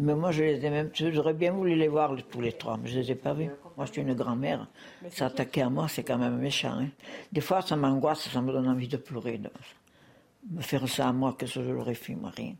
Mais 0.00 0.14
moi, 0.14 0.32
je 0.32 0.42
les 0.42 0.64
ai 0.64 0.70
même, 0.70 0.90
j'aurais 0.92 1.34
bien 1.34 1.52
voulu 1.52 1.76
les 1.76 1.86
voir 1.86 2.16
tous 2.28 2.40
les 2.40 2.52
trois, 2.52 2.76
mais 2.76 2.88
je 2.88 2.98
ne 2.98 3.02
les 3.02 3.12
ai 3.12 3.14
pas 3.14 3.32
vus. 3.32 3.50
Moi, 3.76 3.86
je 3.86 3.92
suis 3.92 4.02
une 4.02 4.14
grand-mère. 4.14 4.66
S'attaquer 5.10 5.62
à 5.62 5.70
moi, 5.70 5.86
c'est 5.88 6.02
quand 6.02 6.18
même 6.18 6.38
méchant. 6.38 6.80
Hein. 6.80 6.88
Des 7.30 7.40
fois, 7.40 7.62
ça 7.62 7.76
m'angoisse, 7.76 8.28
ça 8.28 8.42
me 8.42 8.52
donne 8.52 8.68
envie 8.68 8.88
de 8.88 8.96
pleurer. 8.96 9.38
De 9.38 9.50
me 10.50 10.60
faire 10.60 10.88
ça 10.88 11.08
à 11.08 11.12
moi, 11.12 11.34
que 11.38 11.46
ce 11.46 11.60
que 11.60 11.66
je 11.66 11.70
l'aurais 11.70 11.94
fait, 11.94 12.14
moi, 12.14 12.30
rien. 12.30 12.54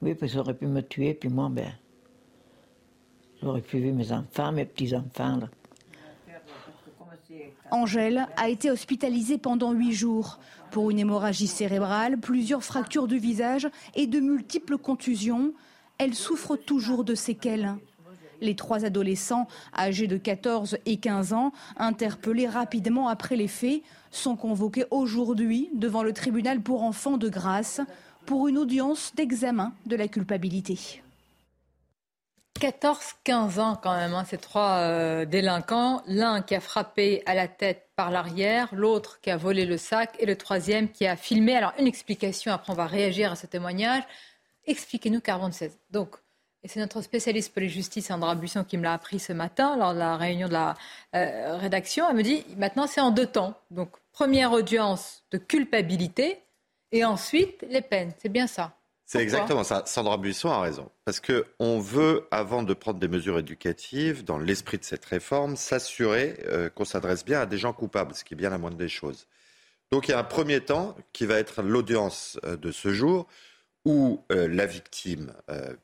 Oui, 0.00 0.14
parce 0.14 0.30
qu'ils 0.30 0.40
auraient 0.40 0.54
pu 0.54 0.66
me 0.66 0.82
tuer, 0.82 1.14
puis 1.14 1.28
moi, 1.28 1.48
ben, 1.50 1.72
j'aurais 3.42 3.62
pu 3.62 3.80
voir 3.80 3.94
mes 3.94 4.12
enfants, 4.12 4.52
mes 4.52 4.64
petits-enfants. 4.64 5.40
Angèle 7.70 8.26
a 8.36 8.48
été 8.48 8.70
hospitalisée 8.70 9.38
pendant 9.38 9.72
huit 9.72 9.92
jours 9.92 10.38
pour 10.70 10.90
une 10.90 10.98
hémorragie 10.98 11.46
cérébrale, 11.46 12.18
plusieurs 12.18 12.64
fractures 12.64 13.08
du 13.08 13.18
visage 13.18 13.68
et 13.94 14.06
de 14.06 14.20
multiples 14.20 14.78
contusions. 14.78 15.52
Elle 15.98 16.14
souffre 16.14 16.56
toujours 16.56 17.04
de 17.04 17.14
séquelles. 17.14 17.74
Les 18.40 18.54
trois 18.54 18.84
adolescents, 18.84 19.48
âgés 19.76 20.06
de 20.06 20.16
14 20.16 20.78
et 20.86 20.98
15 20.98 21.32
ans, 21.32 21.52
interpellés 21.76 22.46
rapidement 22.46 23.08
après 23.08 23.36
les 23.36 23.48
faits, 23.48 23.82
sont 24.10 24.36
convoqués 24.36 24.84
aujourd'hui 24.90 25.70
devant 25.74 26.02
le 26.02 26.12
tribunal 26.12 26.60
pour 26.60 26.84
enfants 26.84 27.16
de 27.16 27.28
grâce 27.28 27.80
pour 28.26 28.48
une 28.48 28.58
audience 28.58 29.12
d'examen 29.16 29.72
de 29.86 29.96
la 29.96 30.06
culpabilité. 30.06 31.02
14-15 32.60 33.60
ans 33.60 33.78
quand 33.80 33.94
même, 33.96 34.14
hein, 34.14 34.24
ces 34.24 34.38
trois 34.38 34.78
euh, 34.78 35.24
délinquants. 35.24 36.02
L'un 36.06 36.42
qui 36.42 36.54
a 36.54 36.60
frappé 36.60 37.22
à 37.26 37.34
la 37.34 37.46
tête 37.46 37.88
par 37.94 38.10
l'arrière, 38.10 38.68
l'autre 38.74 39.20
qui 39.20 39.30
a 39.30 39.36
volé 39.36 39.64
le 39.64 39.76
sac 39.76 40.16
et 40.18 40.26
le 40.26 40.36
troisième 40.36 40.90
qui 40.90 41.06
a 41.06 41.16
filmé. 41.16 41.54
Alors 41.56 41.72
une 41.78 41.86
explication, 41.86 42.52
après 42.52 42.72
on 42.72 42.76
va 42.76 42.86
réagir 42.86 43.32
à 43.32 43.36
ce 43.36 43.46
témoignage. 43.46 44.02
Expliquez-nous 44.66 45.20
16. 45.52 45.78
Donc, 45.90 46.16
et 46.62 46.68
c'est 46.68 46.80
notre 46.80 47.00
spécialiste 47.02 47.52
pour 47.52 47.60
les 47.60 47.68
justices, 47.68 48.06
Sandra 48.06 48.34
Buisson, 48.34 48.64
qui 48.64 48.76
me 48.76 48.82
l'a 48.82 48.92
appris 48.92 49.20
ce 49.20 49.32
matin 49.32 49.76
lors 49.76 49.94
de 49.94 49.98
la 49.98 50.16
réunion 50.16 50.48
de 50.48 50.52
la 50.52 50.74
euh, 51.14 51.56
rédaction. 51.56 52.08
Elle 52.10 52.16
me 52.16 52.22
dit, 52.22 52.44
maintenant 52.56 52.86
c'est 52.88 53.00
en 53.00 53.10
deux 53.10 53.26
temps. 53.26 53.54
Donc 53.70 53.90
première 54.12 54.52
audience 54.52 55.22
de 55.30 55.38
culpabilité 55.38 56.42
et 56.90 57.04
ensuite 57.04 57.64
les 57.68 57.82
peines. 57.82 58.12
C'est 58.18 58.28
bien 58.28 58.48
ça. 58.48 58.77
C'est 59.10 59.22
exactement 59.22 59.64
ça. 59.64 59.84
Sandra 59.86 60.18
Buisson 60.18 60.50
a 60.50 60.60
raison. 60.60 60.90
Parce 61.06 61.18
qu'on 61.18 61.80
veut, 61.80 62.28
avant 62.30 62.62
de 62.62 62.74
prendre 62.74 63.00
des 63.00 63.08
mesures 63.08 63.38
éducatives, 63.38 64.22
dans 64.22 64.36
l'esprit 64.36 64.76
de 64.76 64.84
cette 64.84 65.06
réforme, 65.06 65.56
s'assurer 65.56 66.38
euh, 66.46 66.68
qu'on 66.68 66.84
s'adresse 66.84 67.24
bien 67.24 67.40
à 67.40 67.46
des 67.46 67.56
gens 67.56 67.72
coupables, 67.72 68.14
ce 68.14 68.22
qui 68.22 68.34
est 68.34 68.36
bien 68.36 68.50
la 68.50 68.58
moindre 68.58 68.76
des 68.76 68.90
choses. 68.90 69.26
Donc 69.90 70.08
il 70.08 70.10
y 70.10 70.14
a 70.14 70.18
un 70.18 70.24
premier 70.24 70.60
temps 70.60 70.94
qui 71.14 71.24
va 71.24 71.38
être 71.38 71.62
l'audience 71.62 72.38
euh, 72.44 72.58
de 72.58 72.70
ce 72.70 72.92
jour, 72.92 73.26
où 73.86 74.22
euh, 74.30 74.46
la 74.46 74.66
victime, 74.66 75.32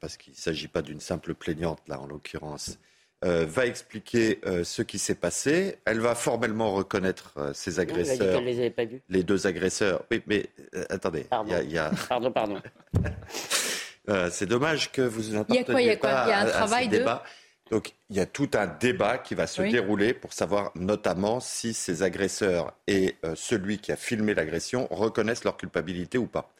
parce 0.00 0.18
qu'il 0.18 0.34
ne 0.34 0.38
s'agit 0.38 0.68
pas 0.68 0.82
d'une 0.82 1.00
simple 1.00 1.32
plaignante 1.32 1.80
là 1.88 1.98
en 1.98 2.06
l'occurrence, 2.06 2.78
euh, 3.24 3.46
va 3.48 3.64
expliquer 3.64 4.40
euh, 4.44 4.64
ce 4.64 4.82
qui 4.82 4.98
s'est 4.98 5.14
passé. 5.14 5.78
Elle 5.86 6.00
va 6.00 6.14
formellement 6.14 6.74
reconnaître 6.74 7.32
euh, 7.38 7.54
ses 7.54 7.80
agresseurs. 7.80 8.42
les, 8.42 8.58
avait 8.58 8.68
pas 8.68 8.84
vus. 8.84 9.00
les 9.08 9.22
deux 9.22 9.46
agresseurs. 9.46 10.04
Oui, 10.10 10.22
mais 10.26 10.50
attendez. 10.90 11.24
Pardon, 11.24 11.54
y 11.62 11.78
a... 11.78 11.90
pardon. 12.08 12.30
pardon. 12.30 12.60
C'est 14.30 14.44
dommage 14.44 14.92
que 14.92 15.00
vous 15.00 15.32
n'apparteniez 15.32 15.64
pas 15.64 15.80
Il 15.80 15.86
y 15.86 15.90
a 15.90 15.96
quoi 15.96 16.24
Il 16.26 16.28
y 16.28 16.32
a 16.32 16.40
un 16.40 16.46
travail 16.46 16.88
de... 16.88 16.98
débat. 16.98 17.22
Donc 17.70 17.94
il 18.10 18.16
y 18.16 18.20
a 18.20 18.26
tout 18.26 18.50
un 18.52 18.66
débat 18.66 19.16
qui 19.16 19.34
va 19.34 19.46
se 19.46 19.62
dérouler 19.62 20.12
pour 20.12 20.34
savoir 20.34 20.70
notamment 20.74 21.40
si 21.40 21.72
ces 21.72 22.02
agresseurs 22.02 22.74
et 22.86 23.16
celui 23.34 23.78
qui 23.78 23.90
a 23.90 23.96
filmé 23.96 24.34
l'agression 24.34 24.86
reconnaissent 24.90 25.44
leur 25.44 25.56
culpabilité 25.56 26.18
ou 26.18 26.26
pas. 26.26 26.52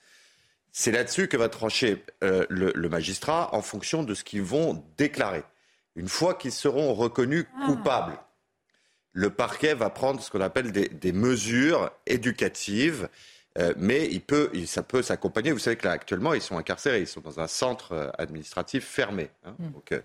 C'est 0.72 0.92
là-dessus 0.92 1.28
que 1.28 1.36
va 1.36 1.50
trancher 1.50 2.02
le 2.22 2.88
magistrat 2.88 3.54
en 3.54 3.60
fonction 3.60 4.02
de 4.02 4.14
ce 4.14 4.24
qu'ils 4.24 4.40
vont 4.40 4.82
déclarer. 4.96 5.42
Une 5.97 6.09
fois 6.09 6.34
qu'ils 6.34 6.53
seront 6.53 6.95
reconnus 6.95 7.47
ah. 7.57 7.66
coupables, 7.66 8.18
le 9.12 9.30
parquet 9.30 9.74
va 9.74 9.90
prendre 9.90 10.20
ce 10.20 10.30
qu'on 10.30 10.40
appelle 10.40 10.72
des, 10.72 11.12
mesures 11.12 11.90
éducatives. 12.07 13.09
Euh, 13.57 13.72
mais 13.76 14.09
il 14.11 14.20
peut, 14.20 14.51
ça 14.66 14.82
peut 14.82 15.03
s'accompagner. 15.03 15.53
Vous 15.53 15.61
savez 15.61 15.76
que 15.76 15.86
là, 15.86 15.92
actuellement, 15.92 16.34
ils 16.34 16.42
sont 16.42 16.59
incarcérés, 16.59 17.01
ils 17.01 17.07
sont 17.07 17.20
dans 17.20 17.38
un 17.38 17.47
centre 17.47 17.92
euh, 17.92 18.11
administratif 18.18 18.84
fermé. 18.84 19.30
Hein. 19.45 19.55
Donc, 19.61 19.92
euh, 19.92 20.01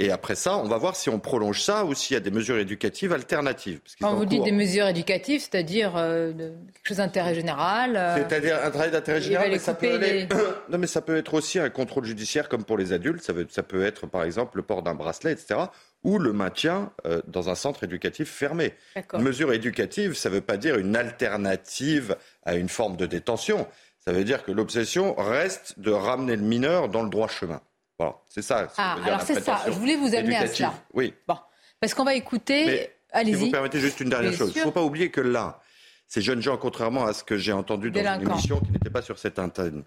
et 0.00 0.12
après 0.12 0.36
ça, 0.36 0.56
on 0.56 0.64
va 0.64 0.78
voir 0.78 0.94
si 0.94 1.10
on 1.10 1.18
prolonge 1.18 1.60
ça 1.60 1.84
ou 1.84 1.92
s'il 1.92 2.14
y 2.14 2.16
a 2.16 2.20
des 2.20 2.30
mesures 2.30 2.56
éducatives 2.56 3.12
alternatives. 3.12 3.80
Quand 4.00 4.14
vous 4.14 4.26
dites 4.26 4.44
des 4.44 4.52
mesures 4.52 4.86
éducatives, 4.86 5.40
c'est-à-dire 5.40 5.94
euh, 5.96 6.32
quelque 6.32 6.86
chose 6.86 6.96
d'intérêt 6.98 7.34
général 7.34 7.96
euh, 7.96 8.16
C'est-à-dire 8.16 8.60
un 8.64 8.70
travail 8.70 8.92
d'intérêt 8.92 9.20
général, 9.20 9.50
mais 9.50 9.58
ça, 9.58 9.74
peut 9.74 9.92
aller... 9.92 10.28
non, 10.70 10.78
mais 10.78 10.86
ça 10.86 11.00
peut 11.00 11.16
être 11.16 11.34
aussi 11.34 11.58
un 11.58 11.68
contrôle 11.68 12.04
judiciaire 12.04 12.48
comme 12.48 12.62
pour 12.62 12.78
les 12.78 12.92
adultes. 12.92 13.24
Ça, 13.24 13.32
veut, 13.32 13.48
ça 13.50 13.64
peut 13.64 13.84
être 13.84 14.06
par 14.06 14.22
exemple 14.22 14.56
le 14.56 14.62
port 14.62 14.84
d'un 14.84 14.94
bracelet, 14.94 15.32
etc. 15.32 15.62
Ou 16.04 16.20
le 16.20 16.32
maintien 16.32 16.92
euh, 17.04 17.20
dans 17.26 17.48
un 17.48 17.56
centre 17.56 17.82
éducatif 17.82 18.30
fermé. 18.30 18.74
Une 19.14 19.22
mesure 19.22 19.52
éducative, 19.52 20.14
ça 20.14 20.28
ne 20.28 20.34
veut 20.34 20.40
pas 20.40 20.58
dire 20.58 20.78
une 20.78 20.94
alternative 20.94 22.16
à 22.44 22.54
une 22.54 22.68
forme 22.68 22.96
de 22.96 23.06
détention. 23.06 23.66
Ça 23.98 24.12
veut 24.12 24.22
dire 24.22 24.44
que 24.44 24.52
l'obsession 24.52 25.16
reste 25.16 25.80
de 25.80 25.90
ramener 25.90 26.36
le 26.36 26.42
mineur 26.42 26.88
dans 26.88 27.02
le 27.02 27.10
droit 27.10 27.26
chemin. 27.26 27.60
Voilà, 27.98 28.14
c'est 28.28 28.42
ça. 28.42 28.68
Ah, 28.76 28.96
alors 29.04 29.22
c'est 29.22 29.40
ça. 29.40 29.62
Je 29.66 29.72
voulais 29.72 29.96
vous 29.96 30.14
amener 30.14 30.36
à 30.36 30.46
cela. 30.46 30.72
Oui. 30.94 31.14
Bon, 31.26 31.36
parce 31.80 31.94
qu'on 31.94 32.04
va 32.04 32.14
écouter. 32.14 32.90
Allez-y. 33.10 33.34
Si 33.34 33.44
vous 33.46 33.50
permettez 33.50 33.80
juste 33.80 34.00
une 34.00 34.10
dernière 34.10 34.32
chose. 34.32 34.52
Il 34.54 34.58
ne 34.58 34.64
faut 34.64 34.70
pas 34.70 34.82
oublier 34.82 35.10
que 35.10 35.20
là, 35.20 35.60
ces 36.06 36.20
jeunes 36.20 36.42
gens, 36.42 36.56
contrairement 36.56 37.06
à 37.06 37.12
ce 37.12 37.24
que 37.24 37.36
j'ai 37.36 37.52
entendu 37.52 37.90
dans 37.90 38.00
une 38.00 38.30
émission 38.30 38.60
qui 38.60 38.70
n'était 38.70 38.90
pas 38.90 39.02
sur 39.02 39.18
cette 39.18 39.38
antenne, 39.38 39.84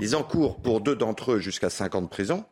ils 0.00 0.14
encourent 0.16 0.60
pour 0.60 0.80
deux 0.80 0.96
d'entre 0.96 1.32
eux 1.32 1.38
jusqu'à 1.38 1.70
5 1.70 1.94
ans 1.94 2.02
de 2.02 2.08
prison. 2.08 2.44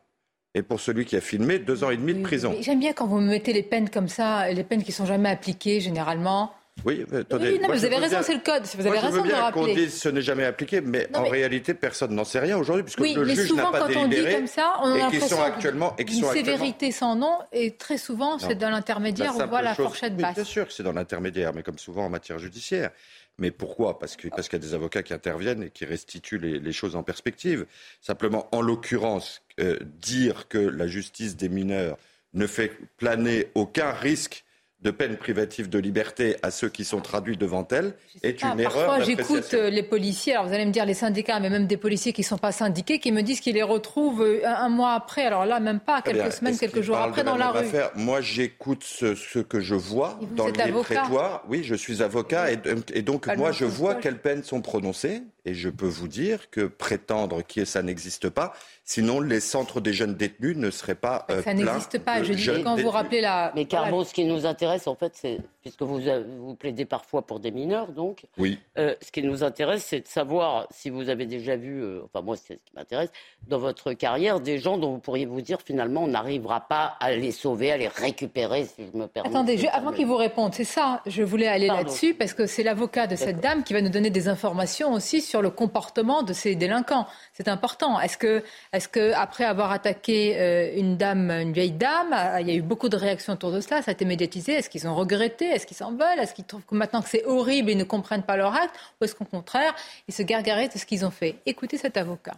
Et 0.57 0.63
pour 0.63 0.79
celui 0.79 1.03
qui 1.03 1.17
a 1.17 1.21
filmé, 1.21 1.59
deux 1.59 1.83
ans 1.83 1.89
et 1.89 1.97
demi 1.97 2.13
de 2.13 2.23
prison. 2.23 2.55
J'aime 2.61 2.79
bien 2.79 2.93
quand 2.93 3.07
vous 3.07 3.19
me 3.19 3.27
mettez 3.29 3.51
les 3.51 3.61
peines 3.61 3.89
comme 3.89 4.07
ça, 4.07 4.49
les 4.49 4.63
peines 4.63 4.83
qui 4.83 4.93
sont 4.93 5.05
jamais 5.05 5.27
appliquées 5.27 5.81
généralement. 5.81 6.53
Oui, 6.83 7.05
attendez. 7.13 7.57
vous 7.57 7.85
avez 7.85 7.97
raison, 7.97 8.17
c'est 8.21 8.33
le 8.33 8.41
code. 8.41 8.63
Vous 8.63 8.81
avez 8.81 8.89
moi, 8.89 8.99
raison 8.99 9.17
je 9.17 9.21
veux 9.21 9.27
bien 9.27 9.51
qu'on 9.51 9.65
dise 9.65 9.99
ce 9.99 10.09
n'est 10.09 10.21
jamais 10.21 10.43
appliqué, 10.43 10.81
mais, 10.81 11.07
en 11.15 11.23
réalité, 11.23 11.73
personne 11.73 12.13
n'en 12.13 12.25
sait 12.25 12.39
rien 12.39 12.57
aujourd'hui, 12.57 12.83
puisque 12.83 12.99
oui, 12.99 13.13
le 13.13 13.25
juge 13.25 13.53
n'a 13.53 13.71
pas 13.71 13.87
quand 13.87 13.95
on 13.95 14.07
dit 14.07 14.23
comme 14.31 14.47
ça, 14.47 14.75
on 14.81 14.91
a 14.91 14.97
l'impression 14.97 15.41
actuellement 15.41 15.95
et 15.97 16.05
qui 16.05 16.19
sont 16.19 16.31
sévérité 16.31 16.91
sans 16.91 17.15
nom, 17.15 17.39
et 17.51 17.71
très 17.71 17.97
souvent, 17.97 18.37
c'est 18.39 18.55
dans 18.55 18.69
l'intermédiaire 18.69 19.33
on 19.35 19.45
voit 19.47 19.61
la 19.61 19.75
fourchette 19.75 20.15
basse. 20.15 20.35
bien 20.35 20.43
sûr 20.43 20.67
que 20.67 20.73
c'est 20.73 20.83
dans 20.83 20.93
l'intermédiaire, 20.93 21.53
mais 21.53 21.63
comme 21.63 21.79
souvent 21.79 22.05
en 22.05 22.09
matière 22.09 22.39
judiciaire. 22.39 22.91
Mais 23.37 23.51
pourquoi? 23.51 23.99
Parce 23.99 24.15
qu'il 24.15 24.29
parce 24.29 24.47
qu'il 24.47 24.57
y 24.59 24.63
a 24.63 24.65
des 24.65 24.73
avocats 24.73 25.03
qui 25.03 25.13
interviennent 25.13 25.63
et 25.63 25.69
qui 25.69 25.83
restituent 25.83 26.37
les, 26.37 26.71
choses 26.71 26.95
en 26.95 27.03
perspective. 27.03 27.65
Simplement, 27.99 28.47
en 28.53 28.61
l'occurrence, 28.61 29.41
euh, 29.59 29.77
dire 29.99 30.47
que 30.47 30.57
la 30.57 30.87
justice 30.87 31.35
des 31.35 31.49
mineurs 31.49 31.97
ne 32.33 32.47
fait 32.47 32.71
planer 32.97 33.47
aucun 33.53 33.91
risque 33.91 34.44
de 34.85 34.91
peine 34.91 35.17
privative 35.17 35.67
de 35.67 35.79
liberté 35.79 36.35
à 36.43 36.51
ceux 36.51 36.69
qui 36.69 36.85
sont 36.85 37.01
traduits 37.01 37.37
devant 37.37 37.67
elle 37.71 37.93
est 38.21 38.43
une 38.43 38.59
erreur. 38.59 38.85
Parfois, 38.85 39.03
j'écoute 39.03 39.53
euh, 39.55 39.71
les 39.71 39.81
policiers, 39.81 40.33
alors 40.33 40.45
vous 40.47 40.53
allez 40.53 40.65
me 40.65 40.71
dire 40.71 40.85
les 40.85 40.93
syndicats, 40.93 41.39
mais 41.39 41.49
même 41.49 41.65
des 41.65 41.75
policiers 41.75 42.13
qui 42.13 42.21
ne 42.21 42.25
sont 42.25 42.37
pas 42.37 42.51
syndiqués, 42.51 42.99
qui 42.99 43.11
me 43.11 43.23
disent 43.23 43.39
qu'ils 43.39 43.55
les 43.55 43.63
retrouvent 43.63 44.21
euh, 44.21 44.45
un, 44.45 44.69
mois 44.69 44.91
après, 44.93 45.25
alors 45.25 45.45
là, 45.45 45.59
même 45.59 45.79
pas, 45.79 46.03
quelques 46.03 46.31
semaines, 46.31 46.55
quelques 46.57 46.81
jours 46.81 46.97
après 46.97 47.23
dans 47.23 47.35
la, 47.35 47.49
rue. 47.49 47.65
Moi, 47.95 48.21
j'écoute 48.21 48.83
ce, 48.83 49.39
que 49.39 49.59
je 49.59 49.73
vois 49.73 50.19
dans 50.35 50.47
les 50.47 50.71
prétoires. 50.71 51.43
Oui, 51.49 51.63
je 51.63 51.73
suis 51.73 52.03
avocat 52.03 52.51
et, 52.51 53.01
donc 53.01 53.27
moi, 53.37 53.51
je 53.51 53.65
vois 53.65 53.95
quelles 53.95 54.19
peines 54.19 54.43
sont 54.43 54.61
prononcées 54.61 55.23
et 55.45 55.55
je 55.55 55.69
peux 55.69 55.87
vous 55.87 56.07
dire 56.07 56.49
que 56.51 56.61
prétendre 56.61 57.41
que 57.43 57.65
ça 57.65 57.81
n'existe 57.81 58.29
pas, 58.29 58.53
Sinon, 58.87 59.19
les 59.19 59.39
centres 59.39 59.81
des 59.81 59.93
jeunes 59.93 60.13
détenus 60.13 60.55
ne 60.55 60.69
seraient 60.69 60.93
pas. 60.93 61.25
Euh, 61.31 61.41
ça 61.41 61.55
n'existe 61.55 61.97
pas. 61.97 62.21
Je 62.21 62.33
dis 62.33 62.63
quand 62.63 62.75
vous 62.75 62.91
rappelez 62.91 63.19
la. 63.19 63.51
Mais 63.55 63.65
Carbo, 63.65 64.03
ce 64.03 64.13
qui 64.13 64.25
nous 64.25 64.45
intéresse, 64.45 64.85
en 64.85 64.93
fait, 64.93 65.13
c'est 65.15 65.39
puisque 65.65 65.81
vous 65.81 65.99
vous 66.37 66.53
plaidez 66.53 66.85
parfois 66.85 67.23
pour 67.23 67.39
des 67.39 67.49
mineurs, 67.49 67.87
donc. 67.87 68.25
Oui. 68.37 68.59
Euh, 68.77 68.93
ce 69.01 69.11
qui 69.11 69.23
nous 69.23 69.43
intéresse, 69.43 69.83
c'est 69.83 70.01
de 70.01 70.07
savoir 70.07 70.67
si 70.69 70.91
vous 70.91 71.09
avez 71.09 71.25
déjà 71.25 71.55
vu, 71.55 71.81
euh, 71.81 72.01
enfin 72.05 72.23
moi, 72.23 72.35
c'est 72.37 72.53
ce 72.53 72.59
qui 72.59 72.75
m'intéresse, 72.75 73.09
dans 73.47 73.57
votre 73.57 73.93
carrière, 73.93 74.39
des 74.39 74.59
gens 74.59 74.77
dont 74.77 74.91
vous 74.91 74.99
pourriez 74.99 75.25
vous 75.25 75.41
dire 75.41 75.57
finalement, 75.65 76.03
on 76.03 76.07
n'arrivera 76.07 76.67
pas 76.67 76.95
à 76.99 77.13
les 77.13 77.31
sauver, 77.31 77.71
à 77.71 77.77
les 77.77 77.87
récupérer, 77.87 78.65
si 78.65 78.83
je 78.93 78.95
me 78.95 79.07
permets. 79.07 79.29
Attendez, 79.29 79.67
avant 79.69 79.91
qu'il 79.91 80.05
vous 80.05 80.17
réponde, 80.17 80.53
c'est 80.53 80.63
ça. 80.63 81.01
Je 81.07 81.23
voulais 81.23 81.47
aller 81.47 81.65
là-dessus 81.65 82.13
parce 82.13 82.35
que 82.35 82.45
c'est 82.45 82.61
l'avocat 82.61 83.07
de 83.07 83.15
cette 83.15 83.39
dame 83.39 83.63
qui 83.63 83.73
va 83.73 83.81
nous 83.81 83.89
donner 83.89 84.11
des 84.11 84.27
informations 84.27 84.93
aussi 84.93 85.19
sur 85.19 85.41
le 85.41 85.49
comportement 85.49 86.21
de 86.21 86.33
ces 86.33 86.53
délinquants. 86.53 87.07
C'est 87.33 87.47
important. 87.47 87.99
Est-ce 87.99 88.19
que 88.19 88.43
est-ce 88.75 88.89
qu'après 88.89 89.45
avoir 89.45 89.71
attaqué 89.71 90.37
euh, 90.37 90.77
une 90.77 90.97
dame, 90.97 91.31
une 91.31 91.53
vieille 91.53 91.71
dame, 91.71 92.11
euh, 92.13 92.41
il 92.41 92.47
y 92.47 92.51
a 92.51 92.55
eu 92.55 92.61
beaucoup 92.61 92.89
de 92.89 92.97
réactions 92.97 93.33
autour 93.33 93.51
de 93.51 93.61
cela, 93.61 93.81
ça 93.81 93.91
a 93.91 93.93
été 93.93 94.03
médiatisé? 94.03 94.53
Est-ce 94.53 94.69
qu'ils 94.69 94.87
ont 94.87 94.95
regretté? 94.95 95.45
Est-ce 95.45 95.65
qu'ils 95.65 95.77
s'en 95.77 95.91
veulent? 95.91 96.19
Est-ce 96.19 96.33
qu'ils 96.33 96.45
trouvent 96.45 96.65
que 96.65 96.75
maintenant 96.75 97.01
que 97.01 97.07
c'est 97.09 97.25
horrible, 97.25 97.71
ils 97.71 97.77
ne 97.77 97.85
comprennent 97.85 98.23
pas 98.23 98.35
leur 98.35 98.53
acte? 98.53 98.75
Ou 98.99 99.05
est-ce 99.05 99.15
qu'au 99.15 99.25
contraire, 99.25 99.73
ils 100.07 100.13
se 100.13 100.23
gargarisent 100.23 100.73
de 100.73 100.77
ce 100.77 100.85
qu'ils 100.85 101.05
ont 101.05 101.11
fait? 101.11 101.37
Écoutez 101.45 101.77
cet 101.77 101.95
avocat. 101.95 102.35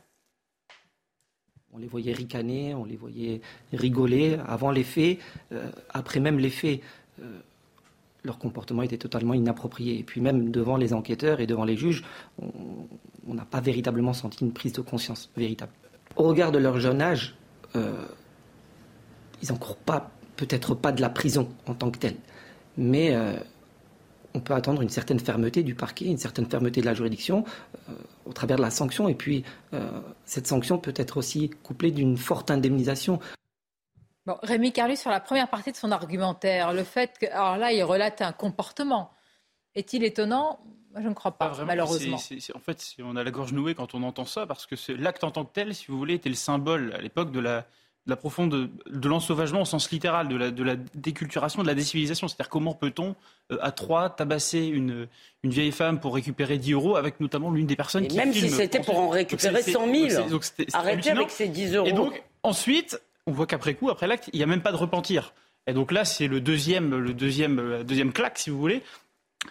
On 1.73 1.79
les 1.79 1.87
voyait 1.87 2.13
ricaner, 2.13 2.73
on 2.75 2.85
les 2.85 2.95
voyait 2.95 3.41
rigoler 3.73 4.37
avant 4.47 4.71
les 4.71 4.83
faits, 4.83 5.17
euh, 5.51 5.69
après 5.89 6.19
même 6.19 6.39
les 6.39 6.49
faits. 6.49 6.81
leur 8.23 8.37
comportement 8.37 8.83
était 8.83 8.97
totalement 8.97 9.33
inapproprié. 9.33 9.97
Et 9.99 10.03
puis 10.03 10.21
même 10.21 10.51
devant 10.51 10.77
les 10.77 10.93
enquêteurs 10.93 11.39
et 11.39 11.47
devant 11.47 11.65
les 11.65 11.77
juges, 11.77 12.03
on 12.39 13.33
n'a 13.33 13.45
pas 13.45 13.61
véritablement 13.61 14.13
senti 14.13 14.43
une 14.43 14.53
prise 14.53 14.73
de 14.73 14.81
conscience 14.81 15.29
véritable 15.35 15.71
au 16.17 16.23
regard 16.23 16.51
de 16.51 16.57
leur 16.57 16.79
jeune 16.79 17.01
âge, 17.01 17.35
euh, 17.75 18.05
ils 19.41 19.51
n'encourent 19.51 19.77
pas, 19.77 20.09
peut-être 20.35 20.75
pas 20.75 20.91
de 20.91 21.01
la 21.01 21.09
prison 21.09 21.49
en 21.67 21.73
tant 21.73 21.91
que 21.91 21.99
telle. 21.99 22.17
Mais 22.77 23.15
euh, 23.15 23.33
on 24.33 24.39
peut 24.39 24.53
attendre 24.53 24.81
une 24.81 24.89
certaine 24.89 25.19
fermeté 25.19 25.63
du 25.63 25.75
parquet, 25.75 26.05
une 26.05 26.17
certaine 26.17 26.47
fermeté 26.47 26.81
de 26.81 26.85
la 26.85 26.93
juridiction 26.93 27.45
euh, 27.89 27.93
au 28.25 28.33
travers 28.33 28.57
de 28.57 28.61
la 28.61 28.71
sanction. 28.71 29.07
Et 29.07 29.15
puis, 29.15 29.43
cette 30.25 30.47
sanction 30.47 30.77
peut 30.77 30.93
être 30.95 31.17
aussi 31.17 31.49
couplée 31.63 31.91
d'une 31.91 32.17
forte 32.17 32.51
indemnisation. 32.51 33.19
Rémi 34.43 34.73
Carlu, 34.73 34.97
sur 34.97 35.09
la 35.09 35.21
première 35.21 35.49
partie 35.49 35.71
de 35.71 35.77
son 35.77 35.91
argumentaire, 35.91 36.73
le 36.73 36.83
fait 36.83 37.13
que. 37.19 37.25
Alors 37.27 37.57
là, 37.57 37.71
il 37.71 37.81
relate 37.83 38.21
un 38.21 38.33
comportement. 38.33 39.11
Est-il 39.77 40.03
étonnant? 40.03 40.59
Je 40.99 41.07
ne 41.07 41.13
crois 41.13 41.33
pas, 41.33 41.53
malheureusement. 41.65 42.17
en 42.17 42.59
fait, 42.59 42.95
on 43.03 43.15
a 43.15 43.23
la 43.23 43.29
gorge 43.29 43.53
nouée 43.53 43.75
quand 43.75 43.93
on 43.93 44.01
entend 44.01 44.25
ça, 44.25 44.47
parce 44.47 44.65
que 44.65 44.75
l'acte 44.93 45.23
en 45.23 45.29
tant 45.29 45.45
que 45.45 45.53
tel, 45.53 45.75
si 45.75 45.85
vous 45.87 45.97
voulez, 45.97 46.15
était 46.15 46.29
le 46.29 46.35
symbole 46.35 46.93
à 46.97 47.01
l'époque 47.01 47.31
de 47.31 47.39
la, 47.39 47.67
la 48.07 48.15
profonde 48.15 48.71
de 48.89 49.07
l'ensauvagement 49.07 49.61
au 49.61 49.65
sens 49.65 49.91
littéral, 49.91 50.27
de 50.29 50.35
la, 50.35 50.49
de 50.49 50.63
la 50.63 50.75
déculturation, 50.95 51.61
de 51.61 51.67
la 51.67 51.75
décivilisation. 51.75 52.27
C'est-à-dire 52.27 52.49
comment 52.49 52.73
peut-on, 52.73 53.15
euh, 53.51 53.57
à 53.61 53.71
trois, 53.71 54.09
tabasser 54.09 54.65
une, 54.65 55.07
une 55.43 55.51
vieille 55.51 55.71
femme 55.71 55.99
pour 55.99 56.15
récupérer 56.15 56.57
10 56.57 56.71
euros 56.73 56.95
avec 56.95 57.19
notamment 57.19 57.51
l'une 57.51 57.67
des 57.67 57.75
personnes 57.75 58.05
Et 58.05 58.07
qui 58.07 58.17
même 58.17 58.33
si 58.33 58.49
c'était 58.49 58.79
pour 58.79 58.97
en 58.97 59.09
récupérer 59.09 59.61
100 59.61 59.93
000. 60.09 60.29
Arrêtez 60.73 61.11
avec 61.11 61.29
ces 61.29 61.49
10 61.49 61.75
euros. 61.75 61.87
Et 61.87 61.93
donc, 61.93 62.23
ensuite, 62.41 62.99
on 63.27 63.31
voit 63.31 63.45
qu'après 63.45 63.75
coup, 63.75 63.91
après 63.91 64.07
l'acte, 64.07 64.31
il 64.33 64.37
n'y 64.37 64.43
a 64.43 64.47
même 64.47 64.63
pas 64.63 64.71
de 64.71 64.77
repentir. 64.77 65.33
Et 65.67 65.73
donc 65.73 65.91
là, 65.91 66.05
c'est 66.05 66.27
le 66.27 66.39
deuxième, 66.39 66.97
le 66.97 67.13
deuxième, 67.13 67.83
deuxième 67.83 68.13
claque, 68.13 68.39
si 68.39 68.49
vous 68.49 68.57
voulez. 68.57 68.81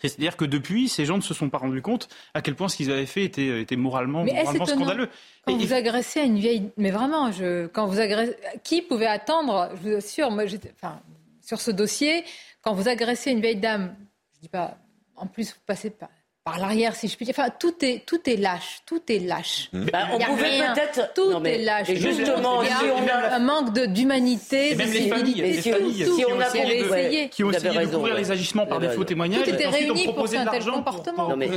C'est-à-dire 0.02 0.36
que 0.36 0.44
depuis, 0.44 0.88
ces 0.88 1.04
gens 1.04 1.16
ne 1.16 1.22
se 1.22 1.34
sont 1.34 1.50
pas 1.50 1.58
rendus 1.58 1.82
compte 1.82 2.08
à 2.34 2.42
quel 2.42 2.54
point 2.54 2.68
ce 2.68 2.76
qu'ils 2.76 2.90
avaient 2.90 3.06
fait 3.06 3.24
était, 3.24 3.62
était 3.62 3.76
moralement, 3.76 4.24
moralement 4.24 4.66
scandaleux. 4.66 5.08
Quand 5.46 5.56
vous 5.56 5.72
agressez 5.72 6.20
à 6.20 6.24
une 6.24 6.38
vieille, 6.38 6.70
mais 6.76 6.90
vraiment, 6.90 7.32
je, 7.32 7.66
quand 7.66 7.86
vous 7.86 8.00
agressez, 8.00 8.36
qui 8.64 8.82
pouvait 8.82 9.06
attendre 9.06 9.70
Je 9.76 9.88
vous 9.88 9.96
assure, 9.96 10.30
moi, 10.30 10.44
enfin, 10.74 11.00
sur 11.40 11.60
ce 11.60 11.70
dossier, 11.70 12.24
quand 12.62 12.74
vous 12.74 12.88
agressez 12.88 13.30
une 13.30 13.40
vieille 13.40 13.56
dame, 13.56 13.94
je 14.34 14.40
dis 14.40 14.48
pas, 14.48 14.78
en 15.16 15.26
plus 15.26 15.52
vous 15.52 15.60
passez 15.66 15.90
pas 15.90 16.10
par 16.46 16.60
l'arrière, 16.60 16.94
si 16.94 17.08
je 17.08 17.16
puis 17.16 17.26
dire. 17.26 17.34
Enfin, 17.36 17.50
tout 17.50 17.74
est, 17.84 18.06
tout 18.06 18.20
est 18.30 18.36
lâche, 18.36 18.78
tout 18.86 19.02
est 19.08 19.18
lâche. 19.18 19.68
Mmh. 19.72 19.86
Bah, 19.92 20.06
on 20.12 20.18
pouvait 20.20 20.60
peut-être. 20.74 21.12
Tout 21.12 21.44
est 21.44 21.58
lâche. 21.58 21.92
Justement, 21.92 22.62
il 22.62 22.68
y 22.68 22.72
a, 22.72 22.78
si 22.78 22.84
on 22.84 23.08
a 23.08 23.34
un 23.34 23.38
manque 23.40 23.72
d'humanité, 23.72 24.76
de 24.76 24.82
civilité. 24.84 25.54
Si, 25.54 26.04
si 26.04 26.24
on 26.24 26.38
a 26.38 26.46
essayé, 26.46 27.28
qui 27.30 27.42
ont 27.42 27.50
essayé 27.50 27.80
de 27.80 27.86
couvrir 27.86 28.14
les 28.14 28.30
agissements 28.30 28.64
par 28.64 28.78
des 28.78 28.90
faux 28.90 29.02
témoignages, 29.02 29.42
tout 29.42 29.50
était 29.50 29.66
réuni 29.66 30.04
pour 30.04 30.32
un 30.32 30.46
tel 30.46 30.64
comportement. 30.64 31.28
Non, 31.30 31.36
mais, 31.36 31.50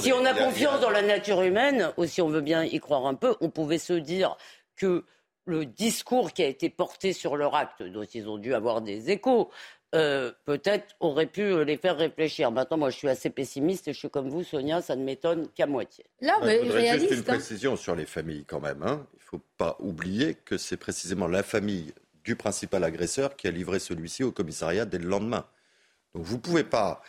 si 0.00 0.12
on 0.12 0.24
a 0.24 0.34
confiance 0.34 0.80
dans 0.80 0.90
la 0.90 1.02
nature 1.02 1.40
humaine, 1.42 1.92
ou 1.96 2.04
si 2.04 2.20
on 2.20 2.28
veut 2.28 2.40
bien 2.40 2.64
y 2.64 2.80
croire 2.80 3.06
un 3.06 3.14
peu, 3.14 3.36
on 3.40 3.50
pouvait 3.50 3.78
se 3.78 3.92
dire 3.92 4.36
que 4.74 5.04
le 5.46 5.64
discours 5.64 6.32
qui 6.32 6.42
a 6.42 6.46
été 6.48 6.70
porté 6.70 7.12
sur 7.12 7.36
leur 7.36 7.54
acte, 7.54 7.84
dont 7.84 8.02
ils 8.02 8.28
ont 8.28 8.38
dû 8.38 8.52
avoir 8.52 8.80
des 8.80 9.10
échos, 9.10 9.50
euh, 9.94 10.32
peut-être 10.44 10.96
aurait 11.00 11.26
pu 11.26 11.64
les 11.64 11.76
faire 11.76 11.96
réfléchir. 11.96 12.50
Maintenant, 12.50 12.76
moi, 12.76 12.90
je 12.90 12.96
suis 12.96 13.08
assez 13.08 13.30
pessimiste 13.30 13.88
et 13.88 13.92
je 13.92 13.98
suis 13.98 14.10
comme 14.10 14.28
vous, 14.28 14.42
Sonia, 14.42 14.82
ça 14.82 14.96
ne 14.96 15.04
m'étonne 15.04 15.48
qu'à 15.54 15.66
moitié. 15.66 16.04
Là, 16.20 16.38
mais 16.44 16.58
Il 16.62 16.66
faudrait 16.66 16.98
juste 16.98 17.12
une 17.12 17.18
hein. 17.20 17.22
précision 17.22 17.76
sur 17.76 17.94
les 17.94 18.06
familles 18.06 18.44
quand 18.44 18.60
même. 18.60 18.82
Hein. 18.82 19.06
Il 19.12 19.18
ne 19.18 19.22
faut 19.22 19.42
pas 19.56 19.76
oublier 19.78 20.34
que 20.34 20.56
c'est 20.56 20.76
précisément 20.76 21.28
la 21.28 21.42
famille 21.42 21.94
du 22.24 22.36
principal 22.36 22.82
agresseur 22.82 23.36
qui 23.36 23.46
a 23.46 23.50
livré 23.50 23.78
celui-ci 23.78 24.24
au 24.24 24.32
commissariat 24.32 24.84
dès 24.84 24.98
le 24.98 25.08
lendemain. 25.08 25.46
Donc 26.14 26.24
vous 26.24 26.36
ne 26.36 26.40
pouvez 26.40 26.64
pas 26.64 27.02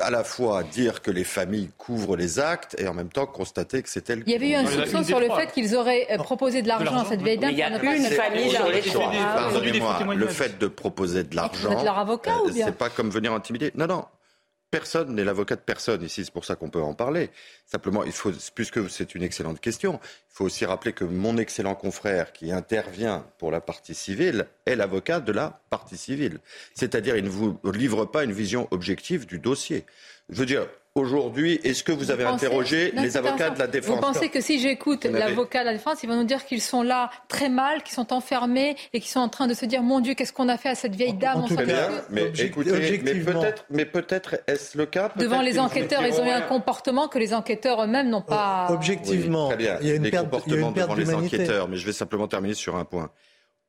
à 0.00 0.10
la 0.10 0.22
fois 0.22 0.62
dire 0.62 1.02
que 1.02 1.10
les 1.10 1.24
familles 1.24 1.70
couvrent 1.76 2.16
les 2.16 2.38
actes 2.38 2.76
et 2.78 2.86
en 2.86 2.94
même 2.94 3.08
temps 3.08 3.26
constater 3.26 3.82
que 3.82 3.88
c'était 3.88 4.14
le 4.14 4.22
Il 4.26 4.32
y 4.32 4.36
avait 4.36 4.50
eu 4.50 4.54
un 4.54 4.66
soupçon 4.66 5.02
sur 5.02 5.18
le 5.18 5.28
fait 5.30 5.52
qu'ils 5.52 5.74
auraient 5.74 6.06
euh, 6.10 6.18
proposé 6.18 6.62
de 6.62 6.68
l'argent 6.68 6.98
à 6.98 7.04
cette 7.04 7.22
vieille 7.22 7.38
dame. 7.38 7.50
Il 7.50 7.58
y 7.58 7.62
a 7.62 7.68
une 7.68 8.04
famille 8.04 8.52
dans 8.52 8.68
les 8.68 8.80
Pardonnez-moi, 8.80 10.14
le 10.14 10.26
fait 10.28 10.58
de 10.58 10.68
proposer 10.68 11.24
de 11.24 11.34
l'argent, 11.34 11.84
euh, 11.84 12.50
c'est 12.52 12.76
pas 12.76 12.90
comme 12.90 13.10
venir 13.10 13.32
intimider. 13.32 13.72
Non, 13.74 13.86
non, 13.86 14.04
Personne 14.70 15.14
n'est 15.14 15.24
l'avocat 15.24 15.56
de 15.56 15.62
personne 15.62 16.02
ici, 16.02 16.26
c'est 16.26 16.32
pour 16.32 16.44
ça 16.44 16.54
qu'on 16.54 16.68
peut 16.68 16.82
en 16.82 16.92
parler. 16.92 17.30
Simplement, 17.64 18.04
il 18.04 18.12
faut, 18.12 18.32
puisque 18.54 18.90
c'est 18.90 19.14
une 19.14 19.22
excellente 19.22 19.60
question, 19.60 19.98
il 20.02 20.34
faut 20.34 20.44
aussi 20.44 20.66
rappeler 20.66 20.92
que 20.92 21.04
mon 21.04 21.38
excellent 21.38 21.74
confrère 21.74 22.34
qui 22.34 22.52
intervient 22.52 23.24
pour 23.38 23.50
la 23.50 23.62
partie 23.62 23.94
civile 23.94 24.46
est 24.66 24.76
l'avocat 24.76 25.20
de 25.20 25.32
la 25.32 25.62
partie 25.70 25.96
civile. 25.96 26.40
C'est-à-dire, 26.74 27.16
il 27.16 27.24
ne 27.24 27.30
vous 27.30 27.58
livre 27.72 28.04
pas 28.04 28.24
une 28.24 28.32
vision 28.32 28.68
objective 28.70 29.24
du 29.24 29.38
dossier. 29.38 29.86
Je 30.30 30.38
veux 30.38 30.46
dire, 30.46 30.66
aujourd'hui, 30.94 31.60
est-ce 31.64 31.82
que 31.82 31.92
vous, 31.92 32.10
avez 32.10 32.24
interrogé 32.24 32.92
les 32.92 33.16
avocats 33.16 33.50
de 33.50 33.58
la 33.58 33.66
défense 33.66 33.96
Vous 33.96 34.00
pensez 34.00 34.28
que 34.28 34.40
si 34.40 34.58
j'écoute 34.58 35.04
l'avocat 35.04 35.60
de 35.60 35.66
la 35.66 35.72
défense, 35.72 36.02
il 36.02 36.08
va 36.08 36.16
nous 36.16 36.24
dire 36.24 36.44
qu'ils 36.44 36.60
sont 36.60 36.82
là 36.82 37.10
très 37.28 37.48
mal, 37.48 37.82
qu'ils 37.82 37.94
sont 37.94 38.12
enfermés 38.12 38.76
et 38.92 39.00
qu'ils 39.00 39.10
sont 39.10 39.20
en 39.20 39.28
train 39.28 39.46
de 39.46 39.54
se 39.54 39.64
dire 39.64 39.82
mon 39.82 40.00
Dieu, 40.00 40.14
qu'est-ce 40.14 40.32
qu'on 40.32 40.48
a 40.48 40.58
fait 40.58 40.70
à 40.70 40.74
cette 40.74 40.94
vieille 40.94 41.14
dame 41.14 41.38
en 41.38 41.48
mais 42.10 42.30
écoutez, 42.38 43.00
mais 43.02 43.14
peut-être, 43.14 43.64
mais 43.70 43.84
peut-être 43.84 44.36
est-ce 44.46 44.76
le 44.76 44.86
cas 44.86 45.12
Devant 45.16 45.40
les 45.40 45.58
enquêteurs, 45.58 46.04
ils 46.04 46.20
ont 46.20 46.26
eu 46.26 46.30
un 46.30 46.42
comportement 46.42 47.08
que 47.08 47.18
les 47.18 47.32
enquêteurs 47.34 47.82
eux-mêmes 47.82 48.10
n'ont 48.10 48.22
pas. 48.22 48.68
Objectivement, 48.70 49.50
il 49.58 49.64
y 49.64 49.68
a 49.68 49.94
une 49.94 50.10
perte, 50.10 50.24
comportements 50.24 50.72
devant 50.72 50.94
les 50.94 51.14
enquêteurs, 51.14 51.68
mais 51.68 51.76
je 51.76 51.86
vais 51.86 51.92
simplement 51.92 52.28
terminer 52.28 52.54
sur 52.54 52.76
un 52.76 52.84
point. 52.84 53.10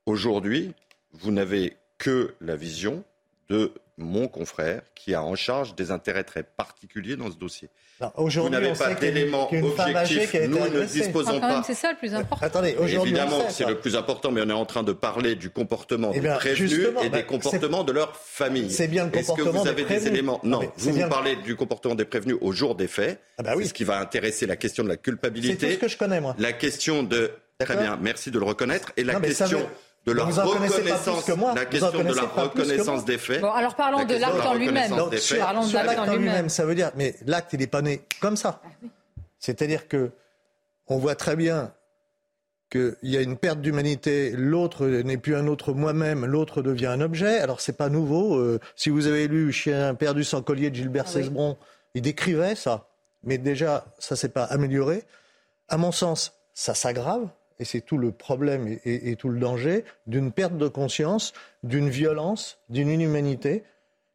Aujourd'hui, 0.05 0.73
vous 1.13 1.31
n'avez 1.31 1.77
que 1.97 2.33
la 2.41 2.55
vision 2.55 3.03
de 3.49 3.73
mon 3.97 4.27
confrère 4.27 4.81
qui 4.95 5.13
a 5.13 5.21
en 5.21 5.35
charge 5.35 5.75
des 5.75 5.91
intérêts 5.91 6.23
très 6.23 6.43
particuliers 6.43 7.15
dans 7.15 7.29
ce 7.31 7.37
dossier. 7.37 7.69
Vous 8.15 8.49
n'avez 8.49 8.73
pas 8.73 8.93
d'éléments 8.93 9.49
objectifs. 9.51 10.33
Nous 10.47 10.57
ne 10.57 10.85
disposons 10.85 11.39
pas. 11.41 11.63
C'est 11.63 11.73
ça 11.73 11.91
le 11.91 11.97
plus 11.97 12.13
important. 12.13 12.45
Attendez, 12.45 12.75
Évidemment, 12.79 13.49
c'est 13.49 13.65
le 13.65 13.77
plus 13.77 13.95
important, 13.95 14.31
mais 14.31 14.41
on 14.41 14.49
est 14.49 14.53
en 14.53 14.65
train 14.65 14.83
de 14.83 14.93
parler 14.93 15.35
du 15.35 15.49
comportement 15.49 16.11
eh 16.13 16.19
des 16.21 16.29
prévenus 16.29 16.87
et 17.01 17.03
des 17.03 17.09
bah, 17.09 17.21
comportements 17.23 17.83
de 17.83 17.91
leur 17.91 18.15
famille. 18.15 18.71
C'est 18.71 18.87
bien 18.87 19.05
le 19.05 19.11
comportement 19.11 19.49
Est-ce 19.49 19.57
que 19.57 19.63
vous 19.63 19.67
avez 19.67 19.83
des, 19.83 20.07
éléments 20.07 20.39
Non, 20.43 20.61
vous, 20.77 20.93
vous 20.93 21.09
parlez 21.09 21.35
du 21.37 21.55
comportement 21.55 21.95
des 21.95 22.05
prévenus 22.05 22.37
au 22.39 22.53
jour 22.53 22.75
des 22.75 22.87
faits. 22.87 23.19
Ah 23.37 23.43
bah 23.43 23.53
oui. 23.55 23.63
C'est 23.63 23.69
ce 23.69 23.73
qui 23.73 23.83
va 23.83 23.99
intéresser 23.99 24.45
la 24.45 24.55
question 24.55 24.83
de 24.83 24.89
la 24.89 24.97
culpabilité. 24.97 25.57
C'est 25.59 25.67
tout 25.67 25.73
ce 25.73 25.79
que 25.79 25.87
je 25.89 25.97
connais, 25.97 26.21
moi. 26.21 26.35
La 26.39 26.53
question 26.53 27.03
de. 27.03 27.31
Très 27.59 27.75
bien, 27.75 27.99
merci 28.01 28.31
de 28.31 28.39
le 28.39 28.45
reconnaître. 28.45 28.93
Et 28.95 29.03
la 29.03 29.19
question 29.19 29.67
de 30.05 30.11
la 30.11 30.25
reconnaissance, 30.25 31.27
la 31.55 31.65
question 31.65 32.03
de 32.03 32.15
la 32.15 32.21
reconnaissance 32.23 33.05
des 33.05 33.17
faits. 33.17 33.41
Bon, 33.41 33.51
alors 33.51 33.75
parlons 33.75 34.05
de 34.05 34.15
l'acte 34.15 34.45
en 34.45 34.53
lui-même. 34.53 34.91
Parlons 35.39 35.67
de 35.67 35.73
l'acte 35.73 35.99
en 35.99 36.15
lui-même. 36.15 36.49
Ça 36.49 36.65
veut 36.65 36.75
dire, 36.75 36.91
mais 36.95 37.15
l'acte, 37.25 37.53
il 37.53 37.59
n'est 37.59 37.67
pas 37.67 37.81
né 37.81 38.01
comme 38.21 38.37
ça. 38.37 38.61
Ah 38.63 38.87
C'est-à-dire 39.39 39.87
que 39.87 40.11
on 40.87 40.97
voit 40.97 41.15
très 41.15 41.35
bien 41.35 41.71
qu'il 42.71 42.95
y 43.03 43.17
a 43.17 43.21
une 43.21 43.37
perte 43.37 43.61
d'humanité, 43.61 44.31
l'autre 44.31 44.85
n'est 44.85 45.17
plus 45.17 45.35
un 45.35 45.47
autre 45.47 45.73
moi-même, 45.73 46.25
l'autre 46.25 46.61
devient 46.61 46.87
un 46.87 47.01
objet. 47.01 47.39
Alors 47.39 47.61
c'est 47.61 47.77
pas 47.77 47.89
nouveau. 47.89 48.35
Euh, 48.35 48.59
si 48.75 48.89
vous 48.89 49.07
avez 49.07 49.27
lu 49.27 49.51
Chien 49.51 49.95
perdu 49.95 50.23
sans 50.23 50.41
collier 50.41 50.69
de 50.69 50.75
Gilbert 50.75 51.05
ah 51.07 51.11
Cesbron, 51.11 51.57
il 51.95 52.01
décrivait 52.01 52.55
ça. 52.55 52.87
Mais 53.23 53.37
déjà, 53.37 53.85
ça 53.97 54.15
s'est 54.15 54.29
pas 54.29 54.45
amélioré. 54.45 55.03
À 55.67 55.77
mon 55.77 55.91
sens, 55.91 56.33
ça 56.53 56.73
s'aggrave. 56.73 57.27
Et 57.59 57.65
c'est 57.65 57.81
tout 57.81 57.97
le 57.97 58.11
problème 58.11 58.79
et, 58.85 59.15
tout 59.17 59.29
le 59.29 59.39
danger 59.39 59.83
d'une 60.07 60.31
perte 60.31 60.57
de 60.57 60.67
conscience, 60.67 61.33
d'une 61.63 61.89
violence, 61.89 62.57
d'une 62.69 62.89
inhumanité 62.89 63.63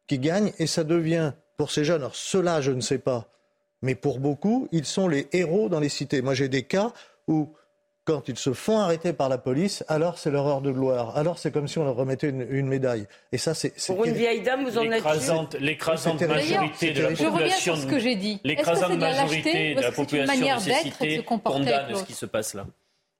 qui 0.07 0.17
gagne. 0.17 0.51
Et 0.57 0.67
ça 0.67 0.83
devient, 0.83 1.33
pour 1.57 1.71
ces 1.71 1.83
jeunes, 1.83 2.01
alors 2.01 2.15
ceux-là, 2.15 2.61
je 2.61 2.71
ne 2.71 2.81
sais 2.81 2.97
pas, 2.97 3.29
mais 3.81 3.93
pour 3.93 4.19
beaucoup, 4.19 4.67
ils 4.71 4.85
sont 4.85 5.07
les 5.07 5.27
héros 5.31 5.69
dans 5.69 5.79
les 5.79 5.89
cités. 5.89 6.23
Moi, 6.23 6.33
j'ai 6.33 6.49
des 6.49 6.63
cas 6.63 6.91
où 7.27 7.53
quand 8.03 8.29
ils 8.29 8.37
se 8.37 8.53
font 8.53 8.77
arrêter 8.79 9.13
par 9.13 9.29
la 9.29 9.37
police, 9.37 9.83
alors 9.87 10.17
c'est 10.19 10.29
leur 10.29 10.45
heure 10.47 10.61
de 10.61 10.71
gloire. 10.71 11.17
Alors 11.17 11.39
c'est 11.39 11.51
comme 11.51 11.67
si 11.67 11.79
on 11.79 11.83
leur 11.83 11.95
remettait 11.95 12.29
une, 12.29 12.67
médaille. 12.67 13.07
Et 13.31 13.37
ça, 13.37 13.55
c'est 13.55 13.73
pour 13.87 14.05
une 14.05 14.13
vieille 14.13 14.41
dame, 14.41 14.63
vous 14.63 14.77
en 14.77 14.91
êtes 14.91 15.59
l'écrasante 15.59 16.21
majorité 16.21 16.93
de 16.93 17.01
la 17.01 17.09
population. 17.09 17.31
Je 17.31 17.43
reviens 17.43 17.55
sur 17.55 17.77
ce 17.77 17.87
que 17.87 17.99
j'ai 17.99 18.15
dit. 18.15 18.39
L'écrasante 18.43 18.97
majorité 18.97 19.73
de 19.73 19.81
la 19.81 19.91
population 19.91 20.55
de 20.55 20.61
ces 20.61 20.73
cités 20.73 21.23
condamne 21.23 21.95
ce 21.95 22.03
qui 22.03 22.13
se 22.13 22.27
passe 22.27 22.53
là 22.53 22.67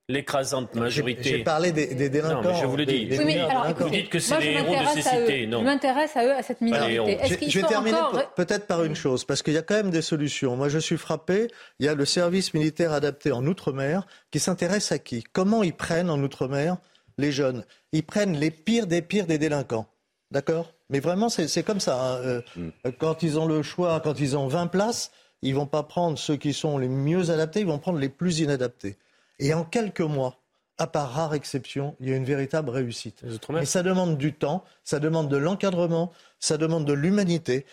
l'écrasante 0.07 0.76
majorité. 0.76 1.23
J'ai 1.23 1.44
parlé 1.44 1.72
des, 1.72 1.95
des, 1.95 2.10
délinquants. 2.10 2.44
Non, 2.44 2.53
mais 2.53 2.61
je 2.61 2.65
vous 2.65 2.77
le 2.77 2.86
dis. 2.86 3.10
oui, 3.23 3.40
alors, 3.40 3.73
vous 3.77 3.90
dites 3.90 4.10
que 4.10 4.19
c'est 4.19 4.40
les 4.40 4.52
héros 4.52 4.73
de 4.73 4.88
ces 4.94 5.02
cités. 5.02 5.48
Non. 5.48 5.60
Je 5.60 5.65
m'intéresse 5.65 6.15
à 6.15 6.26
eux, 6.26 6.32
à 6.32 6.44
cette 6.44 6.61
minorité. 6.61 7.18
Je, 7.23 7.49
je 7.49 7.60
vais 7.60 7.68
terminer 7.68 7.98
peut-être 8.36 8.68
par 8.68 8.84
une 8.84 8.95
chose, 8.95 9.26
parce 9.26 9.41
qu'il 9.41 9.53
y 9.53 9.57
a 9.57 9.61
quand 9.61 9.76
même 9.76 9.90
des 9.90 10.02
solutions. 10.02 10.56
Moi, 10.56 10.69
je 10.69 10.80
suis 10.80 10.98
frappé. 10.98 11.48
Il 11.80 11.86
y 11.86 11.90
a 11.90 11.95
le 11.95 12.06
service 12.06 12.53
militaire 12.53 12.94
adapté 12.94 13.32
en 13.32 13.45
Outre-mer 13.45 14.06
qui 14.32 14.40
s'intéresse 14.40 14.91
à 14.91 14.99
qui? 14.99 15.23
Comment 15.23 15.64
ils 15.64 15.73
prennent 15.73 16.10
en 16.10 16.22
Outre-mer 16.22 16.77
les 17.18 17.32
jeunes? 17.32 17.65
Ils 17.91 18.03
prennent 18.03 18.38
les 18.38 18.52
pires 18.52 18.88
des 18.88 19.02
pires 19.02 19.26
des 19.26 19.38
délinquants. 19.38 19.88
D'accord? 20.32 20.72
Mais 20.90 20.99
vraiment, 20.99 21.30
c'est 21.30 21.64
comme 21.64 21.80
ça. 21.80 21.99
Hein. 21.99 22.15
Euh, 22.18 22.41
mm. 22.56 22.69
Quand 22.99 23.23
ils 23.23 23.40
ont 23.40 23.48
le 23.48 23.64
choix, 23.64 23.99
quand 24.02 24.19
ils 24.19 24.38
ont 24.38 24.48
20 24.48 24.68
places, 24.68 25.11
ils 25.41 25.56
vont 25.56 25.65
pas 25.65 25.84
prendre 25.84 26.18
ceux 26.18 26.36
qui 26.36 26.53
sont 26.53 26.77
les 26.77 26.88
mieux 26.88 27.30
adaptés, 27.30 27.61
ils 27.61 27.65
vont 27.65 27.80
prendre 27.80 27.99
les 27.99 28.10
plus 28.10 28.40
inadaptés. 28.40 28.98
Et 29.40 29.53
en 29.53 29.64
quelques 29.64 30.02
mois, 30.02 30.41
à 30.78 30.88
part 30.88 31.12
rare 31.12 31.34
exception, 31.34 31.95
il 31.99 32.10
y 32.10 32.14
a 32.14 32.16
une 32.16 32.26
véritable 32.26 32.70
réussite. 32.70 33.24
Mais 33.49 33.66
ça 33.66 33.84
demande 33.84 34.18
du 34.18 34.34
temps, 34.34 34.64
ça 34.84 34.99
demande 34.99 35.30
de 35.30 35.38
l'encadrement, 35.38 36.12
ça 36.40 36.57
demande 36.57 36.86
de 36.86 36.94
l'humanité. 36.94 37.66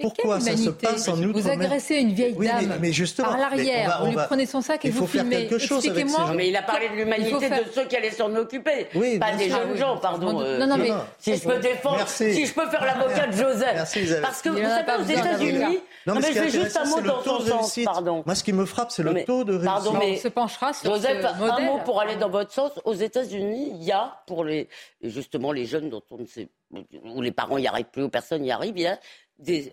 Pourquoi 0.00 0.40
ça 0.40 0.56
se 0.56 0.70
passe 0.70 1.08
en 1.08 1.20
outre 1.22 1.40
Vous 1.40 1.48
agressez 1.48 1.96
une 1.96 2.12
vieille 2.12 2.34
dame 2.34 2.78
mais, 2.80 2.92
justement, 2.92 3.28
par 3.28 3.38
l'arrière, 3.38 4.00
vous 4.04 4.10
lui 4.10 4.16
prenez 4.26 4.46
son 4.46 4.60
sac 4.60 4.84
et 4.84 4.90
vous 4.90 5.06
filmez. 5.06 5.48
Expliquez-moi. 5.52 6.32
Mais 6.34 6.48
il 6.48 6.56
a 6.56 6.62
parlé 6.62 6.88
de 6.88 6.94
l'humanité 6.94 7.50
de 7.50 7.64
ceux 7.74 7.86
qui 7.86 7.96
allaient 7.96 8.10
s'en 8.10 8.34
occuper, 8.34 8.86
pas 9.18 9.32
des 9.32 9.50
jeunes 9.50 9.76
gens, 9.76 9.96
pardon. 9.98 10.40
Euh, 10.40 10.58
non, 10.58 10.66
non, 10.66 10.76
mais 10.76 10.90
si 11.18 11.36
je 11.36 11.44
peux 11.44 11.58
défendre, 11.58 12.06
si 12.06 12.46
je 12.46 12.54
peux 12.54 12.68
faire 12.68 12.84
l'avocat 12.84 13.26
de 13.26 13.32
Joseph, 13.32 14.20
parce 14.22 14.42
que 14.42 14.50
vous 14.50 14.58
savez 14.58 15.02
aux 15.02 15.06
États-Unis, 15.06 15.78
non, 16.06 16.14
mais 16.14 16.32
je 16.32 16.40
vais 16.40 16.50
juste 16.50 16.76
un 16.76 16.84
mot 16.84 17.00
dans 17.00 17.22
ton 17.22 17.40
sens, 17.40 17.78
pardon. 17.84 18.22
Moi, 18.24 18.34
ce 18.34 18.44
qui 18.44 18.52
me 18.52 18.64
frappe, 18.64 18.90
c'est 18.90 19.02
le 19.02 19.24
taux 19.24 19.44
de 19.44 19.52
réussite. 19.52 19.68
Pardon, 19.68 19.94
mais 19.98 20.16
se 20.16 20.28
penchera 20.28 20.72
sur 20.72 20.94
Joseph, 20.94 21.24
un 21.24 21.60
mot 21.60 21.78
pour 21.84 22.00
aller 22.00 22.16
dans 22.16 22.30
votre 22.30 22.52
sens. 22.52 22.72
Aux 22.84 22.94
États-Unis, 22.94 23.72
il 23.74 23.84
y 23.84 23.92
a 23.92 24.22
pour 24.26 24.44
les 24.44 24.68
justement 25.02 25.52
les 25.52 25.66
jeunes 25.66 25.90
dont 25.90 26.02
on 26.10 26.18
ne 26.18 26.26
sait 26.26 26.48
où 27.04 27.22
les 27.22 27.32
parents 27.32 27.58
n'y 27.58 27.66
arrivent 27.66 27.86
plus, 27.86 28.02
où 28.02 28.08
personne 28.08 28.42
n'y 28.42 28.50
arrive, 28.50 28.76
il 28.76 28.82
y 28.82 28.86
a 28.86 28.98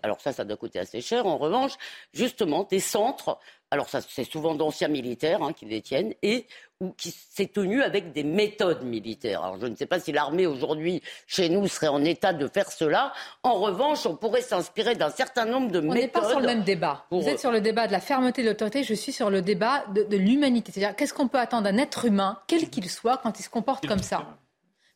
alors 0.02 0.20
ça, 0.20 0.32
ça 0.32 0.44
doit 0.44 0.56
coûter 0.56 0.78
assez 0.78 1.00
cher. 1.00 1.26
En 1.26 1.38
revanche, 1.38 1.72
justement, 2.12 2.64
des 2.64 2.80
centres, 2.80 3.38
alors 3.70 3.88
ça, 3.88 4.00
c'est 4.00 4.24
souvent 4.24 4.54
d'anciens 4.54 4.88
militaires 4.88 5.42
hein, 5.42 5.52
qui 5.52 5.66
détiennent, 5.66 6.14
et 6.22 6.46
ou 6.80 6.90
qui 6.90 7.10
s'est 7.10 7.46
tenu 7.46 7.82
avec 7.82 8.12
des 8.12 8.22
méthodes 8.22 8.82
militaires. 8.82 9.42
Alors 9.42 9.58
je 9.58 9.66
ne 9.66 9.74
sais 9.74 9.86
pas 9.86 9.98
si 9.98 10.12
l'armée 10.12 10.46
aujourd'hui, 10.46 11.02
chez 11.26 11.48
nous, 11.48 11.66
serait 11.68 11.88
en 11.88 12.04
état 12.04 12.32
de 12.32 12.46
faire 12.48 12.70
cela. 12.70 13.12
En 13.42 13.54
revanche, 13.54 14.04
on 14.06 14.14
pourrait 14.14 14.42
s'inspirer 14.42 14.94
d'un 14.94 15.10
certain 15.10 15.46
nombre 15.46 15.70
de 15.72 15.80
méthodes. 15.80 15.96
On 15.96 16.00
n'est 16.00 16.08
pas 16.08 16.28
sur 16.28 16.40
le 16.40 16.46
même 16.46 16.64
débat. 16.64 17.06
Vous 17.10 17.26
êtes 17.26 17.40
sur 17.40 17.50
le 17.50 17.60
débat 17.60 17.86
de 17.86 17.92
la 17.92 18.00
fermeté 18.00 18.42
de 18.42 18.48
l'autorité, 18.48 18.84
je 18.84 18.94
suis 18.94 19.12
sur 19.12 19.30
le 19.30 19.42
débat 19.42 19.84
de, 19.94 20.02
de 20.02 20.16
l'humanité. 20.16 20.70
C'est-à-dire, 20.70 20.94
qu'est-ce 20.94 21.14
qu'on 21.14 21.28
peut 21.28 21.38
attendre 21.38 21.64
d'un 21.64 21.78
être 21.78 22.04
humain, 22.04 22.38
quel 22.46 22.68
qu'il 22.68 22.88
soit, 22.90 23.16
quand 23.16 23.40
il 23.40 23.42
se 23.42 23.50
comporte 23.50 23.86
comme 23.86 24.02
ça 24.02 24.36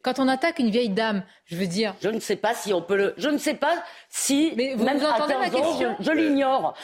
quand 0.02 0.18
on 0.18 0.28
attaque 0.28 0.58
une 0.58 0.70
vieille 0.70 0.88
dame, 0.88 1.22
je 1.46 1.56
veux 1.56 1.66
dire. 1.66 1.94
Je 2.02 2.08
ne 2.08 2.20
sais 2.20 2.36
pas 2.36 2.54
si 2.54 2.72
on 2.72 2.82
peut 2.82 2.96
le. 2.96 3.14
Je 3.16 3.28
ne 3.28 3.38
sais 3.38 3.54
pas 3.54 3.82
si. 4.08 4.52
Mais 4.56 4.74
vous, 4.74 4.84
même 4.84 5.04
entendez 5.04 5.34
ma 5.34 5.50
question 5.50 5.96
Je, 6.00 6.10
l'ignore. 6.12 6.74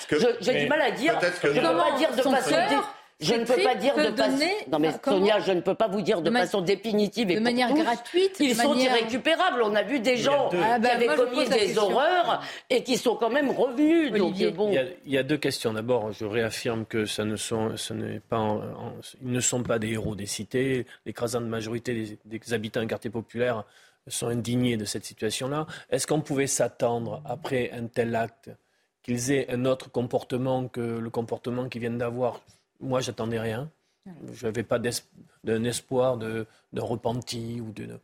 J'ai 0.40 0.60
du 0.60 0.68
mal 0.68 0.82
à 0.82 0.90
dire. 0.90 1.18
Je 1.42 1.48
ne 1.48 1.54
peux 1.54 1.76
pas 1.76 1.96
dire 1.96 2.10
de 2.12 2.22
façon. 2.22 2.54
Je 3.18 3.34
ne 3.34 3.44
peux 3.44 3.62
pas 3.62 3.74
dire 3.74 3.96
de 3.96 4.14
façon. 4.14 4.44
Non 4.70 4.78
mais 4.78 4.90
Sonia, 5.02 5.40
je 5.40 5.52
ne 5.52 5.62
peux 5.62 5.74
pas 5.74 5.88
vous 5.88 6.02
dire 6.02 6.20
de, 6.20 6.30
façon 6.30 6.60
définitive 6.60 7.30
et 7.30 7.36
de 7.36 7.40
manière 7.40 7.72
gratuite. 7.72 8.36
Ils 8.40 8.54
sont 8.54 8.74
irrécupérables. 8.74 9.62
On 9.62 9.74
a 9.74 9.82
vu 9.82 10.00
des 10.00 10.18
gens 10.18 10.50
qui 10.50 10.56
ah, 10.62 10.78
bah, 10.78 10.90
avaient 10.94 11.06
commis 11.06 11.48
des 11.48 11.78
horreurs 11.78 12.42
et 12.68 12.82
qui 12.82 12.98
sont 12.98 13.16
quand 13.16 13.30
même 13.30 13.50
revenus. 13.50 14.12
Donc 14.12 14.34
bon. 14.54 14.70
il, 15.06 15.12
y 15.12 15.16
a, 15.16 15.22
deux 15.22 15.38
questions. 15.38 15.72
D'abord, 15.72 16.12
je 16.12 16.26
réaffirme 16.26 16.84
que 16.84 17.06
ça 17.06 17.24
ne 17.24 17.36
sont, 17.36 17.76
ce 17.76 17.94
n'est 17.94 18.20
pas, 18.20 18.60
ils 19.22 19.32
ne 19.32 19.40
sont 19.40 19.62
pas 19.62 19.78
des 19.78 19.92
héros 19.92 20.14
des 20.14 20.26
cités. 20.26 20.86
L'écrasante 21.06 21.44
majorité 21.44 21.94
des, 21.94 22.38
des 22.38 22.52
habitants 22.52 22.80
des 22.80 22.86
quartiers 22.86 23.10
populaires 23.10 23.64
sont 24.08 24.28
indignés 24.28 24.76
de 24.76 24.84
cette 24.84 25.06
situation-là. 25.06 25.66
Est-ce 25.90 26.06
qu'on 26.06 26.20
pouvait 26.20 26.46
s'attendre 26.46 27.22
après 27.24 27.70
un 27.72 27.86
tel 27.86 28.14
acte 28.14 28.50
qu'ils 29.02 29.32
aient 29.32 29.50
un 29.50 29.64
autre 29.64 29.90
comportement 29.90 30.68
que 30.68 30.80
le 30.80 31.10
comportement 31.10 31.68
qu'ils 31.68 31.80
viennent 31.80 31.98
d'avoir 31.98 32.40
moi, 32.80 33.00
j'attendais 33.00 33.40
rien. 33.40 33.70
Je 34.32 34.46
n'avais 34.46 34.62
pas 34.62 34.78
d'un 34.78 35.64
espoir 35.64 36.16
de, 36.16 36.46
repenti 36.76 37.60
ou 37.60 37.72
de. 37.72 37.98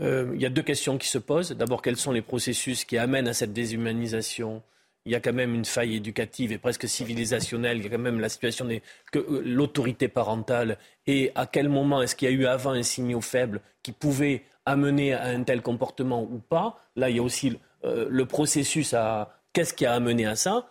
Euh, 0.00 0.30
il 0.34 0.40
y 0.40 0.46
a 0.46 0.50
deux 0.50 0.62
questions 0.62 0.98
qui 0.98 1.08
se 1.08 1.18
posent. 1.18 1.52
D'abord, 1.52 1.82
quels 1.82 1.96
sont 1.96 2.12
les 2.12 2.22
processus 2.22 2.84
qui 2.84 2.98
amènent 2.98 3.28
à 3.28 3.34
cette 3.34 3.52
déshumanisation? 3.52 4.62
Il 5.04 5.12
y 5.12 5.14
a 5.14 5.20
quand 5.20 5.32
même 5.32 5.54
une 5.54 5.64
faille 5.64 5.96
éducative 5.96 6.52
et 6.52 6.58
presque 6.58 6.88
civilisationnelle. 6.88 7.78
Il 7.78 7.84
y 7.84 7.86
a 7.86 7.90
quand 7.90 7.98
même 7.98 8.20
la 8.20 8.28
situation 8.28 8.64
de 8.64 8.80
euh, 9.16 9.42
l'autorité 9.44 10.08
parentale. 10.08 10.76
Et 11.06 11.32
à 11.34 11.46
quel 11.46 11.68
moment 11.68 12.02
est-ce 12.02 12.14
qu'il 12.14 12.28
y 12.28 12.32
a 12.32 12.34
eu 12.34 12.46
avant 12.46 12.72
un 12.72 12.82
signal 12.82 13.22
faible 13.22 13.60
qui 13.82 13.92
pouvait 13.92 14.42
amener 14.66 15.14
à 15.14 15.24
un 15.24 15.42
tel 15.44 15.62
comportement 15.62 16.22
ou 16.22 16.38
pas? 16.38 16.78
Là, 16.96 17.10
il 17.10 17.16
y 17.16 17.18
a 17.20 17.22
aussi 17.22 17.58
euh, 17.84 18.06
le 18.10 18.26
processus 18.26 18.92
à 18.92 19.40
qu'est-ce 19.52 19.72
qui 19.72 19.86
a 19.86 19.94
amené 19.94 20.26
à 20.26 20.36
ça? 20.36 20.70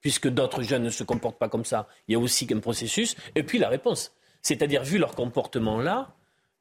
Puisque 0.00 0.28
d'autres 0.28 0.62
jeunes 0.62 0.84
ne 0.84 0.90
se 0.90 1.04
comportent 1.04 1.38
pas 1.38 1.48
comme 1.48 1.64
ça, 1.64 1.86
il 2.06 2.12
y 2.12 2.14
a 2.16 2.18
aussi 2.18 2.46
un 2.52 2.60
processus. 2.60 3.16
Et 3.34 3.42
puis 3.42 3.58
la 3.58 3.68
réponse. 3.68 4.12
C'est-à-dire, 4.40 4.84
vu 4.84 4.98
leur 4.98 5.14
comportement 5.14 5.80
là, 5.80 6.14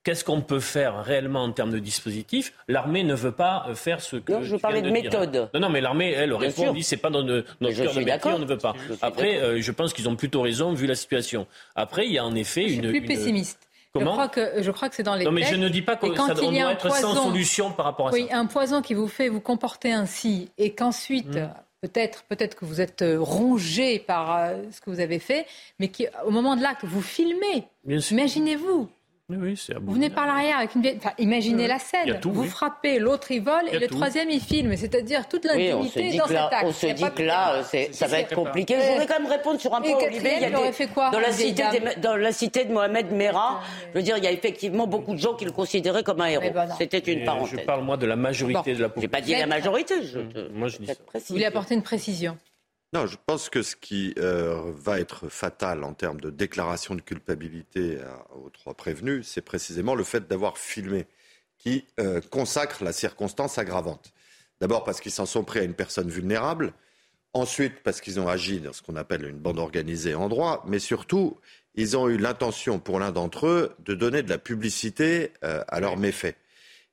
qu'est-ce 0.07 0.23
qu'on 0.23 0.41
peut 0.41 0.61
faire 0.61 1.03
réellement 1.03 1.43
en 1.43 1.51
termes 1.51 1.72
de 1.72 1.80
dispositifs? 1.80 2.53
L'armée 2.69 3.03
ne 3.03 3.14
veut 3.14 3.34
pas 3.34 3.65
euh, 3.68 3.76
faire 3.76 4.01
ce 4.01 4.15
que. 4.15 4.31
Non, 4.31 4.43
je 4.43 4.55
parlais 4.55 4.81
de, 4.81 4.89
méthode. 4.89 5.49
Non, 5.53 5.59
non, 5.59 5.69
mais 5.69 5.81
l'armée, 5.81 6.11
elle 6.11 6.34
répond, 6.34 6.72
dit 6.72 6.84
c'est 6.84 6.97
pas 6.97 7.09
dans 7.09 7.23
notre 7.23 7.45
cœur 7.59 7.93
de 7.93 7.99
métier, 7.99 8.31
on 8.31 8.39
ne 8.39 8.45
veut 8.45 8.57
pas. 8.57 8.73
Après, 9.01 9.38
euh, 9.38 9.61
je 9.61 9.72
pense 9.72 9.93
qu'ils 9.93 10.07
ont 10.07 10.15
plutôt 10.15 10.41
raison 10.41 10.73
vu 10.73 10.88
la 10.88 10.95
situation. 10.95 11.45
Après, 11.76 12.05
il 12.05 12.14
y 12.14 12.18
a 12.18 12.26
en 12.26 12.35
effet 12.35 12.69
je 12.69 12.76
une. 12.76 12.89
Suis 12.89 12.99
plus 13.01 13.07
pessimiste. 13.07 13.59
Comment? 13.93 14.11
je 14.11 14.15
crois 14.15 14.27
que 14.27 14.61
je 14.61 14.72
crois 14.72 14.89
que 14.89 14.95
c'est 14.95 15.03
dans 15.03 15.15
les. 15.15 15.26
Non, 15.26 15.31
mais 15.31 15.43
je 15.43 15.55
ne 15.55 15.68
dis 15.68 15.81
pas 15.81 15.97
qu'on 15.97 16.09
doit 16.09 16.72
être 16.72 16.95
sans 16.95 17.15
solution 17.26 17.72
par 17.72 17.85
rapport 17.85 18.07
à 18.07 18.11
ça. 18.11 18.18
Oui, 18.18 18.27
un 18.31 18.45
poison 18.45 18.81
qui 18.81 18.93
vous 18.93 19.07
fait 19.07 19.27
vous 19.27 19.41
comporter 19.41 19.91
ainsi 19.91 20.51
et 20.57 20.73
qu'ensuite. 20.73 21.35
Hmm. 21.35 21.49
Peut-être, 21.82 22.24
peut-être 22.24 22.56
que 22.56 22.66
vous 22.66 22.82
êtes 22.82 23.04
euh, 23.04 23.20
rongé 23.20 23.99
par 23.99 24.36
euh, 24.36 24.64
ce 24.72 24.82
que 24.82 24.90
vous 24.90 24.99
avez 24.99 25.20
fait, 25.20 25.45
mais 25.80 25.90
qui, 25.90 26.08
au 26.26 26.32
moment 26.32 26.56
de 26.56 26.64
l'acte, 26.64 26.84
vous 26.86 27.04
filmez. 27.04 27.68
Imaginez-vous. 27.88 28.90
Oui, 29.30 29.60
vous 29.82 29.94
venez 29.94 30.10
par 30.10 30.26
l'arrière 30.26 30.60
avec 30.60 30.74
une 30.76 30.82
vieille... 30.82 30.95
Enfin, 30.99 31.12
imaginez 31.18 31.68
la 31.68 31.80
scène. 31.80 32.18
vous 32.24 32.45
frappez, 32.45 32.98
l'autre 32.98 33.30
il 33.32 33.41
vole 33.41 33.68
et 33.70 33.78
le 33.78 33.88
troisième 33.88 34.30
il 34.30 34.40
filme. 34.40 34.78
C'est-à-dire 34.78 35.28
toute 35.28 35.44
l'intimité 35.44 36.16
dans 36.16 36.28
cet 36.28 36.38
acte. 36.38 36.64
On 36.64 36.72
se 36.72 36.88
dit 36.88 37.04
que 37.14 37.24
là, 37.24 37.62
ça 37.91 38.08
va 38.08 38.20
être 38.22 38.34
compliqué. 38.34 38.78
Je 38.80 38.88
voudrais 38.88 39.06
quand 39.06 39.20
même 39.20 39.30
répondre 39.30 39.60
sur 39.60 39.76
un 39.76 39.82
point, 39.82 39.98
Olivier. 39.98 40.36
Il 40.38 40.49
y 40.49 40.56
a 40.56 40.72
fait 40.72 40.88
quoi, 40.88 41.10
dans, 41.10 41.20
la 41.20 41.34
cité 41.34 41.64
dans 42.02 42.16
la 42.16 42.32
cité 42.32 42.64
de 42.64 42.72
Mohamed 42.72 43.12
Merah, 43.12 43.60
je 43.91 43.98
veux 43.98 44.04
dire, 44.04 44.18
il 44.18 44.24
y 44.24 44.28
a 44.28 44.32
effectivement 44.32 44.88
beaucoup 44.88 45.14
de 45.14 45.20
gens 45.20 45.34
qui 45.34 45.44
le 45.44 45.52
considéraient 45.52 46.04
comme 46.04 46.22
un 46.22 46.28
héros. 46.28 46.44
Eh 46.45 46.52
ben 46.52 46.70
C'était 46.78 46.99
une 46.99 47.26
parenthèse. 47.26 47.60
Je 47.60 47.66
parle, 47.66 47.84
moi, 47.84 47.98
de 47.98 48.06
la 48.06 48.16
majorité 48.16 48.76
de 48.76 48.82
la 48.82 48.88
population. 48.88 49.02
J'ai 49.02 49.08
pas 49.10 49.22
dit 49.22 49.36
la 49.36 49.45
majorité. 49.45 49.95
Je 50.04 50.20
Moi, 50.54 50.70
je 50.70 50.78
dis 50.78 50.88
ça. 50.88 50.94
Vous 51.14 51.20
voulez 51.28 51.45
apporter 51.45 51.76
une 51.76 51.84
précision 51.84 52.38
non, 52.93 53.05
je 53.05 53.18
pense 53.26 53.49
que 53.49 53.61
ce 53.61 53.76
qui 53.76 54.14
euh, 54.18 54.72
va 54.76 54.99
être 54.99 55.30
fatal 55.30 55.84
en 55.84 55.93
termes 55.93 56.22
de 56.22 56.30
déclaration 56.30 56.95
de 56.95 57.01
culpabilité 57.01 57.99
aux 58.34 58.49
trois 58.49 58.73
prévenus, 58.73 59.27
c'est 59.27 59.41
précisément 59.41 59.95
le 59.95 60.03
fait 60.03 60.27
d'avoir 60.27 60.57
filmé, 60.57 61.05
qui 61.57 61.85
euh, 61.99 62.22
consacre 62.22 62.84
la 62.84 62.93
circonstance 62.93 63.57
aggravante. 63.57 64.14
D'abord 64.61 64.84
parce 64.84 65.01
qu'ils 65.01 65.11
s'en 65.11 65.26
sont 65.26 65.43
pris 65.43 65.59
à 65.59 65.64
une 65.64 65.73
personne 65.73 66.09
vulnérable, 66.09 66.73
ensuite 67.34 67.84
parce 67.84 68.01
qu'ils 68.01 68.19
ont 68.19 68.27
agi 68.27 68.59
dans 68.59 68.73
ce 68.73 68.81
qu'on 68.81 68.95
appelle 68.95 69.26
une 69.26 69.38
bande 69.38 69.59
organisée 69.59 70.15
en 70.15 70.30
droit, 70.30 70.64
mais 70.68 70.80
surtout, 70.80 71.38
ils 71.76 71.95
ont 71.95 72.09
eu 72.09 72.18
l'intention, 72.18 72.80
pour 72.80 72.99
l'un 72.99 73.11
d'entre 73.11 73.47
eux, 73.47 73.76
de 73.80 73.93
donner 73.93 74.23
de 74.23 74.30
la 74.30 74.39
publicité 74.39 75.31
euh, 75.43 75.64
à 75.68 75.80
leurs 75.80 75.97
méfaits. 75.97 76.35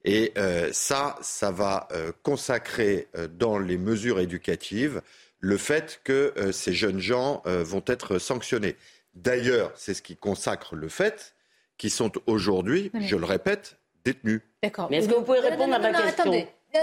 Et 0.04 0.32
euh, 0.36 0.68
ça, 0.72 1.16
ça 1.22 1.50
va 1.50 1.88
euh, 1.92 2.12
consacrer 2.22 3.08
dans 3.38 3.58
les 3.58 3.78
mesures 3.78 4.20
éducatives 4.20 5.00
le 5.44 5.58
fait 5.58 6.00
que 6.04 6.32
ces 6.52 6.72
jeunes 6.72 7.00
gens 7.00 7.42
vont 7.44 7.82
être 7.86 8.18
sanctionnés. 8.18 8.76
D'ailleurs, 9.14 9.72
c'est 9.74 9.92
ce 9.92 10.00
qui 10.00 10.16
consacre 10.16 10.74
le 10.74 10.88
fait 10.88 11.34
qu'ils 11.76 11.90
sont 11.90 12.12
aujourd'hui, 12.26 12.90
je 12.98 13.14
le 13.14 13.26
répète, 13.26 13.76
détenus. 14.06 14.40
D'accord. 14.62 14.88
Mais 14.90 14.96
est-ce 14.98 15.08
que 15.08 15.14
vous 15.14 15.22
pouvez 15.22 15.40
répondre 15.40 15.74
à 15.74 15.78
ma 15.78 15.92
question? 15.92 16.32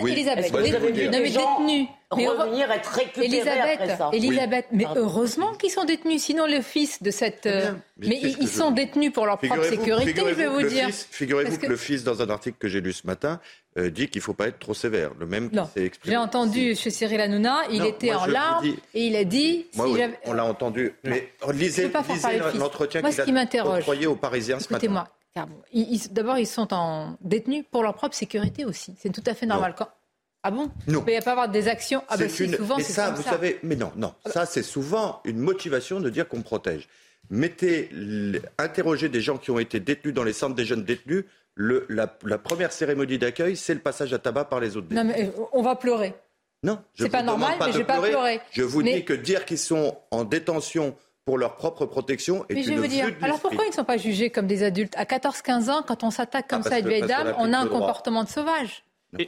Oui. 0.01 0.11
Elisabeth, 0.11 0.51
vous. 0.51 0.57
Non, 0.57 0.63
mais 1.11 1.30
détenus. 1.30 1.88
Mais 2.15 2.27
revenir, 2.27 2.69
être 2.72 2.89
récupérés 2.89 3.26
Elisabeth, 3.26 3.80
après 3.81 3.97
ça. 3.97 4.09
Elisabeth, 4.13 4.65
mais 4.72 4.85
heureusement 4.95 5.53
qu'ils 5.53 5.72
sont 5.72 5.85
détenus, 5.85 6.22
sinon 6.23 6.45
le 6.45 6.61
fils 6.61 7.01
de 7.01 7.09
cette... 7.09 7.45
Euh, 7.45 7.72
mais, 7.97 8.19
ils, 8.22 8.47
sont 8.49 8.72
détenus 8.72 9.13
pour 9.13 9.26
leur 9.26 9.38
propre 9.38 9.63
sécurité, 9.63 10.22
je 10.27 10.34
vais 10.34 10.47
vous 10.47 10.63
dire. 10.63 10.89
Figurez-vous 10.89 11.57
que... 11.57 11.68
le 11.68 11.77
fils, 11.77 12.03
dans 12.03 12.22
un 12.22 12.30
article 12.30 12.57
que 12.59 12.68
j'ai 12.68 12.81
lu 12.81 12.91
ce 12.91 13.07
matin, 13.07 13.39
euh, 13.77 13.89
dit 13.89 14.09
qu'il 14.09 14.19
ne 14.19 14.23
faut 14.23 14.34
pas 14.34 14.47
être 14.47 14.59
trop 14.59 14.73
sévère. 14.73 15.11
Le 15.19 15.26
même 15.26 15.49
qui 15.49 15.57
s'est 15.73 15.85
exprimé. 15.85 16.13
J'ai 16.13 16.18
entendu 16.18 16.76
chez 16.76 16.89
Cyril 16.89 17.22
Hanouna, 17.22 17.61
il 17.72 17.85
était 17.85 18.13
en 18.13 18.26
larmes 18.26 18.65
et 18.93 19.07
il 19.07 19.15
a 19.15 19.23
dit... 19.23 19.68
Moi, 19.76 19.89
oui, 19.89 20.01
on 20.26 20.34
l'a 20.34 20.45
entendu. 20.45 20.93
Mais 21.03 21.31
lisez, 21.53 21.89
lisez 22.09 22.39
l'entretien 22.57 23.01
qu'il 23.01 23.38
a 23.38 23.65
octroyé 23.65 24.07
aux 24.07 24.15
Parisiens 24.15 24.59
ce 24.59 24.65
matin. 24.65 24.85
Écoutez-moi. 24.85 25.07
D'abord, 25.36 26.38
ils 26.38 26.48
sont 26.48 26.74
en 26.74 27.18
détenus 27.22 27.64
pour 27.72 27.84
leur 27.84 27.94
propre 27.94 28.16
sécurité 28.16 28.66
aussi. 28.66 28.95
C'est 28.99 29.12
tout 29.12 29.24
à 29.26 29.34
fait 29.34 29.45
normal. 29.45 29.76
Quand, 29.78 29.88
ah 30.44 30.52
bon? 30.52 30.72
Non. 30.88 31.03
Il 31.08 31.16
ne 31.16 31.22
pas 31.22 31.32
avoir 31.32 31.49
des 31.49 31.68
actions. 31.68 32.03
Ah 32.10 32.18
ben 32.18 32.30
souvent, 32.30 32.78
mais 32.78 32.84
ça, 32.84 33.12
vous 33.12 33.22
savez, 33.22 33.60
mais 33.64 33.76
non, 33.76 33.91
non. 33.95 34.14
Ah 34.20 34.22
bah. 34.26 34.32
Ça, 34.32 34.45
c'est 34.45 34.64
souvent 34.64 35.22
une 35.24 35.38
motivation 35.38 35.99
de 35.99 36.10
dire 36.10 36.28
qu'on 36.28 36.41
protège. 36.41 36.88
Mettez, 37.30 37.90
interrogez 38.58 39.08
des 39.08 39.22
gens 39.22 39.38
qui 39.38 39.52
ont 39.52 39.60
été 39.60 39.80
détenus 39.80 40.14
dans 40.14 40.24
les 40.24 40.34
centres 40.34 40.56
des 40.56 40.66
jeunes 40.66 40.84
détenus. 40.84 41.26
Le, 41.53 41.86
la, 41.90 42.08
première 42.38 42.72
cérémonie 42.72 43.18
d'accueil, 43.18 43.56
c'est 43.56 43.74
le 43.74 43.80
passage 43.82 44.14
à 44.14 44.20
tabac 44.20 44.45
par 44.45 44.60
les 44.60 44.78
autres 44.78 44.88
détenus. 44.88 45.06
Non, 45.06 45.14
mais 45.16 45.28
euh, 45.28 45.45
on 45.53 45.62
va 45.62 45.76
pleurer. 45.76 46.16
Non, 46.64 46.80
je 46.95 47.08
pas 47.08 47.24
normal, 47.24 47.58
mais 47.60 47.72
je 47.72 47.78
vais 47.80 47.84
pas 47.84 48.02
pleurer. 48.02 48.40
Je 48.52 48.64
vous 48.64 48.84
dis 48.84 49.06
que 49.06 49.14
dire 49.14 49.45
qu'ils 49.45 49.58
sont 49.58 49.98
en 50.12 50.24
détention 50.24 50.95
pour 51.26 51.38
leur 51.38 51.56
propre 51.56 51.85
protection 51.85 52.45
est 52.49 52.56
mais 52.56 52.64
je 52.64 52.73
veux 52.73 52.88
dire, 52.88 53.11
alors 53.22 53.39
pourquoi 53.39 53.65
ils 53.65 53.69
ne 53.69 53.73
sont 53.73 53.84
pas 53.84 53.98
jugés 53.98 54.30
comme 54.31 54.48
des 54.48 54.64
adultes 54.64 54.93
À 54.98 55.03
14-15 55.03 55.69
ans, 55.69 55.84
quand 55.88 56.03
on 56.03 56.10
s'attaque 56.10 56.48
comme 56.48 56.64
ah, 56.65 56.69
ça 56.69 56.76
à 56.76 56.80
une 56.80 56.88
vieille 56.88 57.03
dame, 57.03 57.35
on 57.38 57.53
a 57.53 57.60
un 57.60 57.68
comportement 57.68 58.23
de 58.23 58.30
sauvage. 58.30 58.84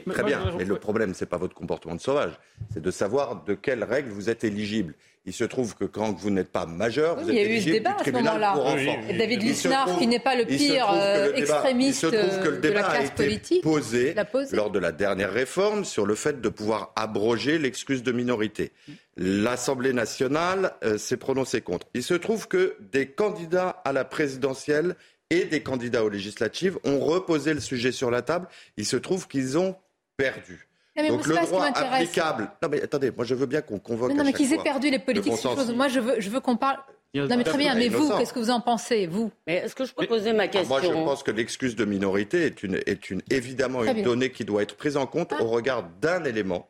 Très 0.08 0.22
bien, 0.22 0.54
mais 0.56 0.64
le 0.64 0.76
problème, 0.76 1.14
ce 1.14 1.24
n'est 1.24 1.28
pas 1.28 1.36
votre 1.36 1.54
comportement 1.54 1.94
de 1.94 2.00
sauvage, 2.00 2.32
c'est 2.72 2.82
de 2.82 2.90
savoir 2.90 3.44
de 3.44 3.54
quelles 3.54 3.84
règles 3.84 4.10
vous 4.10 4.30
êtes 4.30 4.42
éligible. 4.42 4.94
Il 5.26 5.32
se 5.32 5.44
trouve 5.44 5.74
que 5.74 5.84
quand 5.84 6.12
vous 6.12 6.28
n'êtes 6.28 6.52
pas 6.52 6.66
majeur, 6.66 7.16
vous 7.16 7.30
êtes 7.30 7.36
éligible 7.36 7.78
du 7.78 7.94
tribunal 7.96 8.52
pour 8.52 8.66
enfants. 8.66 8.98
David 9.18 9.42
Lisnard, 9.42 9.98
qui 9.98 10.06
n'est 10.06 10.20
pas 10.20 10.36
le 10.36 10.44
pire 10.44 10.86
euh, 10.92 11.32
extrémiste 11.34 12.04
de 12.04 12.68
la 12.68 12.82
classe 12.82 13.10
politique, 13.10 13.62
posé, 13.62 14.14
lors 14.52 14.70
de 14.70 14.78
la 14.78 14.92
dernière 14.92 15.32
réforme 15.32 15.86
sur 15.86 16.04
le 16.04 16.14
fait 16.14 16.42
de 16.42 16.48
pouvoir 16.50 16.92
abroger 16.94 17.58
l'excuse 17.58 18.02
de 18.02 18.12
minorité. 18.12 18.72
L'Assemblée 19.16 19.94
nationale 19.94 20.74
euh, 20.84 20.98
s'est 20.98 21.16
prononcée 21.16 21.62
contre. 21.62 21.86
Il 21.94 22.02
se 22.02 22.14
trouve 22.14 22.46
que 22.46 22.76
des 22.92 23.06
candidats 23.06 23.80
à 23.84 23.92
la 23.92 24.04
présidentielle 24.04 24.94
et 25.30 25.44
des 25.44 25.62
candidats 25.62 26.04
aux 26.04 26.10
législatives 26.10 26.78
ont 26.84 27.00
reposé 27.00 27.54
le 27.54 27.60
sujet 27.60 27.92
sur 27.92 28.10
la 28.10 28.20
table. 28.20 28.46
Il 28.76 28.84
se 28.84 28.96
trouve 28.96 29.26
qu'ils 29.26 29.56
ont 29.56 29.76
perdu. 30.16 30.68
Donc 30.96 31.26
le 31.26 31.46
droit 31.46 31.66
applicable. 31.66 32.50
Non 32.62 32.68
mais 32.68 32.82
attendez, 32.82 33.10
moi 33.10 33.24
je 33.24 33.34
veux 33.34 33.46
bien 33.46 33.62
qu'on 33.62 33.78
convoque. 33.78 34.12
non 34.12 34.24
mais 34.24 34.32
qu'ils 34.32 34.52
aient 34.52 34.62
perdu 34.62 34.90
les 34.90 34.98
politiques, 34.98 35.32
Moi 35.74 35.88
je 35.88 36.00
veux, 36.00 36.20
je 36.20 36.30
veux 36.30 36.40
qu'on 36.40 36.56
parle. 36.56 36.78
Non 37.14 37.36
mais 37.36 37.44
très 37.44 37.58
bien, 37.58 37.74
mais 37.74 37.88
vous, 37.88 38.10
qu'est-ce 38.16 38.32
que 38.32 38.40
vous 38.40 38.50
en 38.50 38.60
pensez, 38.60 39.06
vous? 39.06 39.30
Mais 39.46 39.56
est-ce 39.56 39.74
que 39.74 39.84
je 39.84 39.94
peux 39.94 40.06
poser 40.06 40.32
ma 40.32 40.48
question 40.48 40.68
Moi 40.68 40.80
je 40.82 40.88
pense 40.88 41.22
que 41.22 41.30
l'excuse 41.30 41.76
de 41.76 41.84
minorité 41.84 42.44
est, 42.44 42.62
une, 42.62 42.80
est 42.86 43.10
une, 43.10 43.22
évidemment 43.30 43.84
une 43.84 44.02
donnée 44.02 44.30
qui 44.30 44.44
doit 44.44 44.62
être 44.62 44.76
prise 44.76 44.96
en 44.96 45.06
compte 45.06 45.32
ah. 45.36 45.42
au 45.42 45.48
regard 45.48 45.84
d'un 46.00 46.24
élément, 46.24 46.68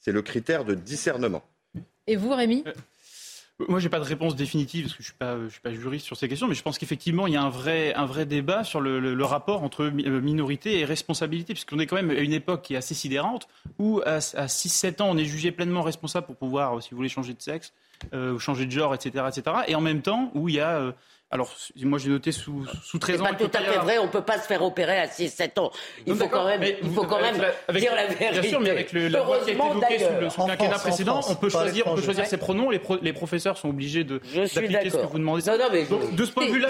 c'est 0.00 0.12
le 0.12 0.22
critère 0.22 0.64
de 0.64 0.74
discernement. 0.74 1.42
Et 2.06 2.16
vous, 2.16 2.30
Rémi? 2.30 2.64
Euh, 2.66 2.72
moi, 3.68 3.78
j'ai 3.78 3.88
pas 3.88 4.00
de 4.00 4.04
réponse 4.04 4.34
définitive 4.34 4.86
parce 4.86 4.94
que 4.96 5.02
je 5.02 5.08
suis 5.08 5.50
suis 5.50 5.60
pas 5.60 5.72
juriste 5.72 6.06
sur 6.06 6.16
ces 6.16 6.28
questions, 6.28 6.48
mais 6.48 6.54
je 6.54 6.62
pense 6.62 6.76
qu'effectivement, 6.76 7.28
il 7.28 7.34
y 7.34 7.36
a 7.36 7.42
un 7.42 7.50
vrai, 7.50 7.94
un 7.94 8.04
vrai 8.04 8.26
débat 8.26 8.64
sur 8.64 8.80
le, 8.80 9.24
rapport 9.24 9.62
entre 9.62 9.84
euh, 9.84 10.20
minorité 10.20 10.80
et 10.80 10.84
responsabilité, 10.84 11.54
puisqu'on 11.54 11.78
est 11.78 11.86
quand 11.86 11.96
même 11.96 12.10
à 12.10 12.14
une 12.14 12.32
époque 12.32 12.62
qui 12.62 12.74
est 12.74 12.76
assez 12.76 12.94
sidérante, 12.94 13.46
où 13.78 14.00
à, 14.04 14.16
à 14.16 14.46
6-7 14.46 15.02
ans, 15.02 15.08
on 15.10 15.16
est 15.16 15.24
jugé 15.24 15.52
pleinement 15.52 15.82
responsable 15.82 16.26
pour 16.26 16.36
pouvoir, 16.36 16.82
si 16.82 16.90
vous 16.90 16.96
voulez, 16.96 17.08
changer 17.08 17.32
de 17.32 17.40
sexe, 17.40 17.72
euh, 18.12 18.38
changer 18.38 18.66
de 18.66 18.70
genre, 18.72 18.94
etc., 18.94 19.24
etc., 19.28 19.56
et 19.68 19.74
en 19.74 19.80
même 19.80 20.02
temps, 20.02 20.30
où 20.34 20.48
il 20.48 20.56
y 20.56 20.60
a 20.60 20.78
euh, 20.78 20.92
alors, 21.34 21.52
moi 21.82 21.98
j'ai 21.98 22.10
noté 22.10 22.30
sous, 22.30 22.64
sous 22.84 23.00
13 23.00 23.20
ans. 23.20 23.24
C'est 23.24 23.30
pas 23.32 23.44
tout 23.44 23.50
à 23.52 23.60
fait 23.60 23.78
vrai, 23.78 23.98
on 23.98 24.04
ne 24.04 24.08
peut 24.08 24.22
pas 24.22 24.38
se 24.38 24.46
faire 24.46 24.62
opérer 24.62 24.98
à 24.98 25.06
6-7 25.08 25.58
ans. 25.58 25.72
Il 26.06 26.14
faut 26.14 26.28
quand 26.28 26.46
même, 26.46 26.62
il 26.80 26.90
faut 26.92 27.02
quand 27.02 27.20
même 27.20 27.34
dire 27.74 27.92
la 27.92 28.06
vérité. 28.06 28.40
Bien 28.40 28.42
sûr, 28.50 28.60
mais 28.60 28.70
avec 28.70 28.92
le, 28.92 29.08
la 29.08 29.24
loi 29.24 29.38
qui 29.40 29.50
a 29.50 29.54
été 29.54 29.62
évoquée 29.64 29.98
sous 29.98 30.12
le, 30.20 30.46
quinquennat 30.46 30.78
précédent, 30.78 31.20
on 31.28 31.34
peut 31.34 31.48
choisir, 31.48 31.88
on 31.88 31.96
peut 31.96 32.02
choisir 32.02 32.24
ses 32.26 32.36
pronoms. 32.36 32.70
Les, 32.70 32.80
les 33.02 33.12
professeurs 33.12 33.58
sont 33.58 33.70
obligés 33.70 34.04
d'appliquer 34.04 34.90
ce 34.90 34.96
que 34.96 35.06
vous 35.06 35.18
demandez. 35.18 35.42
Non, 35.50 35.58
non, 35.58 35.64
mais 35.72 35.84
Donc, 35.86 36.14
de 36.14 36.24
ce 36.24 36.30
point 36.30 36.46
de 36.46 36.52
vue-là, 36.52 36.68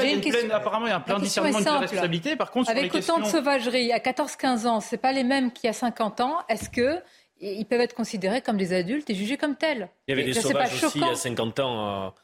apparemment, 0.56 0.86
il 0.86 0.90
y 0.90 0.92
a 0.92 0.96
un 0.96 1.00
plein 1.00 1.18
discernement 1.18 1.60
de 1.60 1.80
responsabilité. 1.80 2.34
Par 2.36 2.50
contre, 2.50 2.70
avec 2.70 2.94
autant 2.94 3.20
de 3.20 3.26
sauvagerie, 3.26 3.92
à 3.92 3.98
14-15 3.98 4.66
ans, 4.66 4.80
c'est 4.80 4.96
pas 4.96 5.12
les 5.12 5.24
mêmes 5.24 5.52
qu'il 5.52 5.66
y 5.66 5.70
a 5.70 5.74
50 5.74 6.22
ans. 6.22 6.38
Est-ce 6.48 6.70
que 6.70 7.02
ils 7.38 7.66
peuvent 7.66 7.82
être 7.82 7.94
considérés 7.94 8.40
comme 8.40 8.56
des 8.56 8.72
adultes 8.72 9.10
et 9.10 9.14
jugés 9.14 9.36
comme 9.36 9.56
tels? 9.56 9.90
Il 10.08 10.12
y 10.12 10.18
avait 10.18 10.24
des 10.24 10.40
sauvages 10.40 10.82
aussi 10.82 11.04
à 11.04 11.14
50 11.14 11.60
ans 11.60 12.14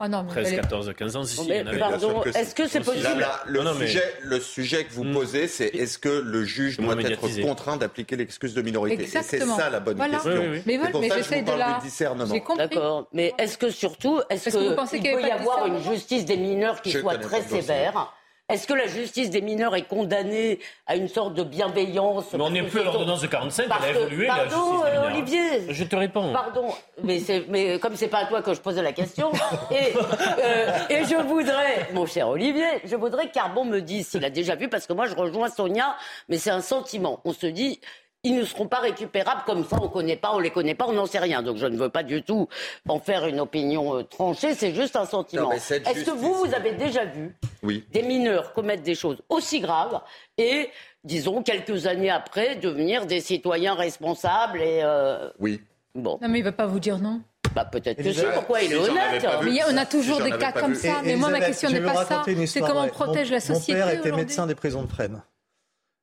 ah 0.00 0.08
non, 0.08 0.24
13, 0.26 0.56
14, 0.56 0.92
15 0.96 1.16
ans. 1.16 1.24
Si, 1.24 1.48
mais, 1.48 1.64
pardon, 1.78 2.22
est-ce 2.24 2.54
que 2.54 2.66
c'est 2.66 2.80
possible 2.80 3.26
le, 3.46 3.62
sujet, 3.74 4.14
le 4.22 4.40
sujet 4.40 4.84
que 4.84 4.92
vous 4.92 5.04
hmm. 5.04 5.12
posez, 5.12 5.48
c'est 5.48 5.66
est-ce 5.66 5.98
que 5.98 6.08
le 6.08 6.44
juge 6.44 6.78
doit 6.78 7.00
être 7.00 7.42
contraint 7.42 7.76
d'appliquer 7.76 8.16
l'excuse 8.16 8.54
de 8.54 8.62
minorité? 8.62 9.06
C'est 9.06 9.40
ça 9.44 9.70
la 9.70 9.80
bonne 9.80 9.98
question. 9.98 10.42
Mais, 10.66 10.76
voilà, 10.76 10.98
mais 10.98 11.10
j'essaie 11.10 11.42
de 11.42 11.52
la... 11.52 11.78
discernement. 11.82 12.34
D'accord. 12.56 13.08
Mais 13.12 13.34
est-ce 13.38 13.58
que 13.58 13.70
surtout, 13.70 14.20
est-ce 14.30 14.50
qu'il 14.50 15.02
peut 15.02 15.22
y 15.22 15.30
avoir 15.30 15.66
une 15.66 15.82
justice 15.82 16.24
des 16.24 16.36
mineurs 16.36 16.80
qui 16.82 16.92
soit 16.92 17.18
très 17.18 17.42
sévère 17.42 18.12
est-ce 18.52 18.66
que 18.66 18.74
la 18.74 18.86
justice 18.86 19.30
des 19.30 19.40
mineurs 19.40 19.74
est 19.74 19.82
condamnée 19.88 20.58
à 20.86 20.96
une 20.96 21.08
sorte 21.08 21.34
de 21.34 21.42
bienveillance 21.42 22.32
Mais 22.32 22.42
on 22.42 22.50
n'est 22.50 22.62
plus 22.62 22.80
à 22.80 22.84
l'ordonnance 22.84 23.22
de 23.22 23.26
45, 23.26 23.64
elle 23.64 23.72
a 23.72 23.90
évolué. 24.00 24.26
Pardon, 24.26 24.84
euh, 24.84 25.10
Olivier. 25.10 25.40
Je 25.72 25.84
te 25.84 25.96
réponds. 25.96 26.32
Pardon, 26.32 26.66
mais, 27.02 27.20
mais 27.48 27.78
comme 27.78 27.96
c'est 27.96 28.08
pas 28.08 28.18
à 28.18 28.26
toi 28.26 28.42
que 28.42 28.54
je 28.54 28.60
posais 28.60 28.82
la 28.82 28.92
question, 28.92 29.32
et, 29.70 29.94
euh, 30.38 30.78
et 30.90 31.04
je 31.04 31.22
voudrais, 31.22 31.88
mon 31.94 32.06
cher 32.06 32.28
Olivier, 32.28 32.66
je 32.84 32.96
voudrais 32.96 33.28
que 33.28 33.32
Carbon 33.32 33.64
me 33.64 33.80
dise 33.80 34.08
s'il 34.08 34.24
a 34.24 34.30
déjà 34.30 34.54
vu, 34.54 34.68
parce 34.68 34.86
que 34.86 34.92
moi 34.92 35.06
je 35.06 35.14
rejoins 35.14 35.48
Sonia, 35.48 35.96
mais 36.28 36.38
c'est 36.38 36.50
un 36.50 36.60
sentiment. 36.60 37.20
On 37.24 37.32
se 37.32 37.46
dit, 37.46 37.80
ils 38.24 38.36
ne 38.36 38.44
seront 38.44 38.68
pas 38.68 38.78
récupérables 38.78 39.42
comme 39.44 39.64
ça, 39.64 39.78
on 39.80 39.84
ne 39.84 39.88
connaît 39.88 40.16
pas, 40.16 40.32
on 40.32 40.38
les 40.38 40.50
connaît 40.50 40.74
pas, 40.74 40.86
on 40.86 40.92
n'en 40.92 41.06
sait 41.06 41.18
rien. 41.18 41.42
Donc 41.42 41.56
je 41.56 41.66
ne 41.66 41.76
veux 41.76 41.88
pas 41.88 42.04
du 42.04 42.22
tout 42.22 42.48
en 42.88 43.00
faire 43.00 43.26
une 43.26 43.40
opinion 43.40 43.96
euh, 43.96 44.02
tranchée, 44.04 44.54
c'est 44.54 44.74
juste 44.74 44.94
un 44.94 45.06
sentiment. 45.06 45.50
Est-ce 45.50 46.04
que 46.04 46.10
vous, 46.10 46.34
vous 46.34 46.54
avez 46.54 46.72
déjà 46.72 47.04
vu 47.04 47.34
des 47.62 48.02
mineurs 48.02 48.52
commettre 48.52 48.82
des 48.82 48.94
choses 48.94 49.22
aussi 49.28 49.60
graves 49.60 50.00
et, 50.38 50.70
disons, 51.02 51.42
quelques 51.42 51.86
années 51.86 52.10
après, 52.10 52.56
devenir 52.56 53.06
des 53.06 53.20
citoyens 53.20 53.74
responsables 53.74 54.60
et... 54.60 54.80
Euh, 54.84 55.30
oui. 55.40 55.60
Bon. 55.94 56.18
Non 56.22 56.28
mais 56.28 56.38
il 56.38 56.42
ne 56.42 56.48
va 56.48 56.52
pas 56.52 56.66
vous 56.66 56.80
dire 56.80 56.98
non. 56.98 57.20
Bah, 57.54 57.66
peut-être 57.66 58.02
que 58.02 58.12
si, 58.12 58.24
pourquoi 58.32 58.62
il 58.62 58.72
est 58.72 58.76
honnête 58.76 59.26
Mais 59.44 59.60
on 59.68 59.76
a 59.76 59.84
toujours 59.84 60.22
des 60.22 60.30
cas 60.30 60.52
comme 60.52 60.74
ça, 60.74 61.02
mais 61.04 61.16
moi 61.16 61.28
ma 61.28 61.40
question 61.40 61.68
n'est 61.68 61.82
pas 61.82 62.06
ça, 62.06 62.22
c'est 62.46 62.60
comment 62.60 62.84
on 62.84 62.88
protège 62.88 63.30
la 63.30 63.40
société. 63.40 63.78
Mon 63.78 63.86
père 63.86 63.94
était 63.98 64.12
médecin 64.12 64.46
des 64.46 64.54
prisons 64.54 64.82
de 64.82 64.88
Fresnes. 64.88 65.22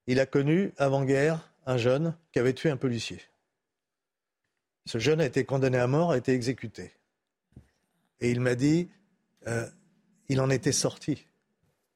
Il 0.05 0.19
a 0.19 0.25
connu, 0.25 0.73
avant-guerre, 0.77 1.48
un 1.65 1.77
jeune 1.77 2.15
qui 2.31 2.39
avait 2.39 2.53
tué 2.53 2.69
un 2.69 2.77
policier. 2.77 3.21
Ce 4.85 4.97
jeune 4.97 5.21
a 5.21 5.25
été 5.25 5.45
condamné 5.45 5.77
à 5.77 5.87
mort, 5.87 6.11
a 6.11 6.17
été 6.17 6.33
exécuté. 6.33 6.91
Et 8.21 8.31
il 8.31 8.41
m'a 8.41 8.55
dit, 8.55 8.89
euh, 9.47 9.67
il 10.29 10.41
en 10.41 10.49
était 10.49 10.71
sorti. 10.71 11.25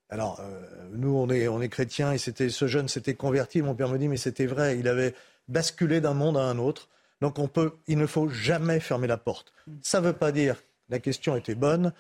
Alors, 0.09 0.39
euh, 0.41 0.61
nous, 0.91 1.15
on 1.15 1.29
est, 1.29 1.47
on 1.47 1.61
est 1.61 1.69
chrétiens, 1.69 2.11
et 2.11 2.17
c'était, 2.17 2.49
ce 2.49 2.67
jeune 2.67 2.87
s'était 2.87 3.15
converti. 3.15 3.61
Mon 3.61 3.73
père 3.73 3.89
me 3.89 3.97
dit, 3.97 4.07
mais 4.07 4.17
c'était 4.17 4.45
vrai, 4.45 4.77
il 4.77 4.87
avait 4.87 5.15
basculé 5.47 6.01
d'un 6.01 6.13
monde 6.13 6.37
à 6.37 6.43
un 6.43 6.59
autre. 6.59 6.89
Donc, 7.21 7.39
on 7.39 7.47
peut, 7.47 7.73
il 7.87 7.97
ne 7.97 8.05
faut 8.05 8.29
jamais 8.29 8.79
fermer 8.79 9.07
la 9.07 9.17
porte. 9.17 9.53
Ça 9.81 9.99
ne 9.99 10.07
veut 10.07 10.13
pas 10.13 10.31
dire, 10.31 10.61
la 10.89 10.99
question 10.99 11.35
était 11.35 11.55
bonne, 11.55 11.93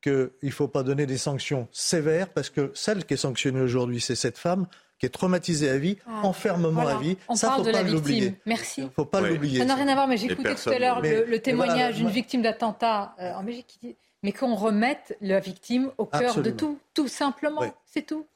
qu'il 0.00 0.30
ne 0.42 0.50
faut 0.50 0.68
pas 0.68 0.82
donner 0.82 1.04
des 1.04 1.18
sanctions 1.18 1.68
sévères, 1.72 2.30
parce 2.30 2.48
que 2.48 2.70
celle 2.74 3.04
qui 3.04 3.14
est 3.14 3.18
sanctionnée 3.18 3.60
aujourd'hui, 3.60 4.00
c'est 4.00 4.14
cette 4.14 4.38
femme 4.38 4.66
qui 4.98 5.06
est 5.06 5.10
traumatisé 5.10 5.68
à 5.70 5.78
vie, 5.78 5.96
ah, 6.06 6.20
enfermement 6.24 6.86
à 6.86 6.98
vie. 6.98 7.16
On 7.28 7.34
ça, 7.34 7.48
parle 7.48 7.60
faut 7.60 7.66
de 7.66 7.72
pas 7.72 7.82
l'oublier. 7.82 8.34
Merci. 8.46 8.88
Faut 8.94 9.04
pas 9.04 9.20
l'oublier. 9.20 9.60
Ça 9.60 9.64
n'a 9.64 9.74
rien 9.74 9.88
à 9.88 9.94
voir, 9.94 10.08
mais 10.08 10.16
j'ai 10.16 10.30
écouté 10.30 10.54
tout 10.54 10.70
à 10.70 10.78
l'heure 10.78 11.00
le, 11.00 11.38
témoignage 11.38 11.96
d'une 11.96 12.08
victime 12.08 12.42
d'attentat 12.42 13.14
euh, 13.20 13.32
en 13.32 13.44
Belgique 13.44 13.66
qui 13.68 13.78
dit 13.88 13.96
mais 14.24 14.32
qu'on 14.32 14.56
remette 14.56 15.16
la 15.20 15.38
victime 15.38 15.92
au 15.96 16.04
cœur 16.04 16.42
de 16.42 16.50
tout, 16.50 16.80
tout 16.92 17.06
simplement. 17.06 17.62
C'est 17.86 18.02
tout. 18.02 18.26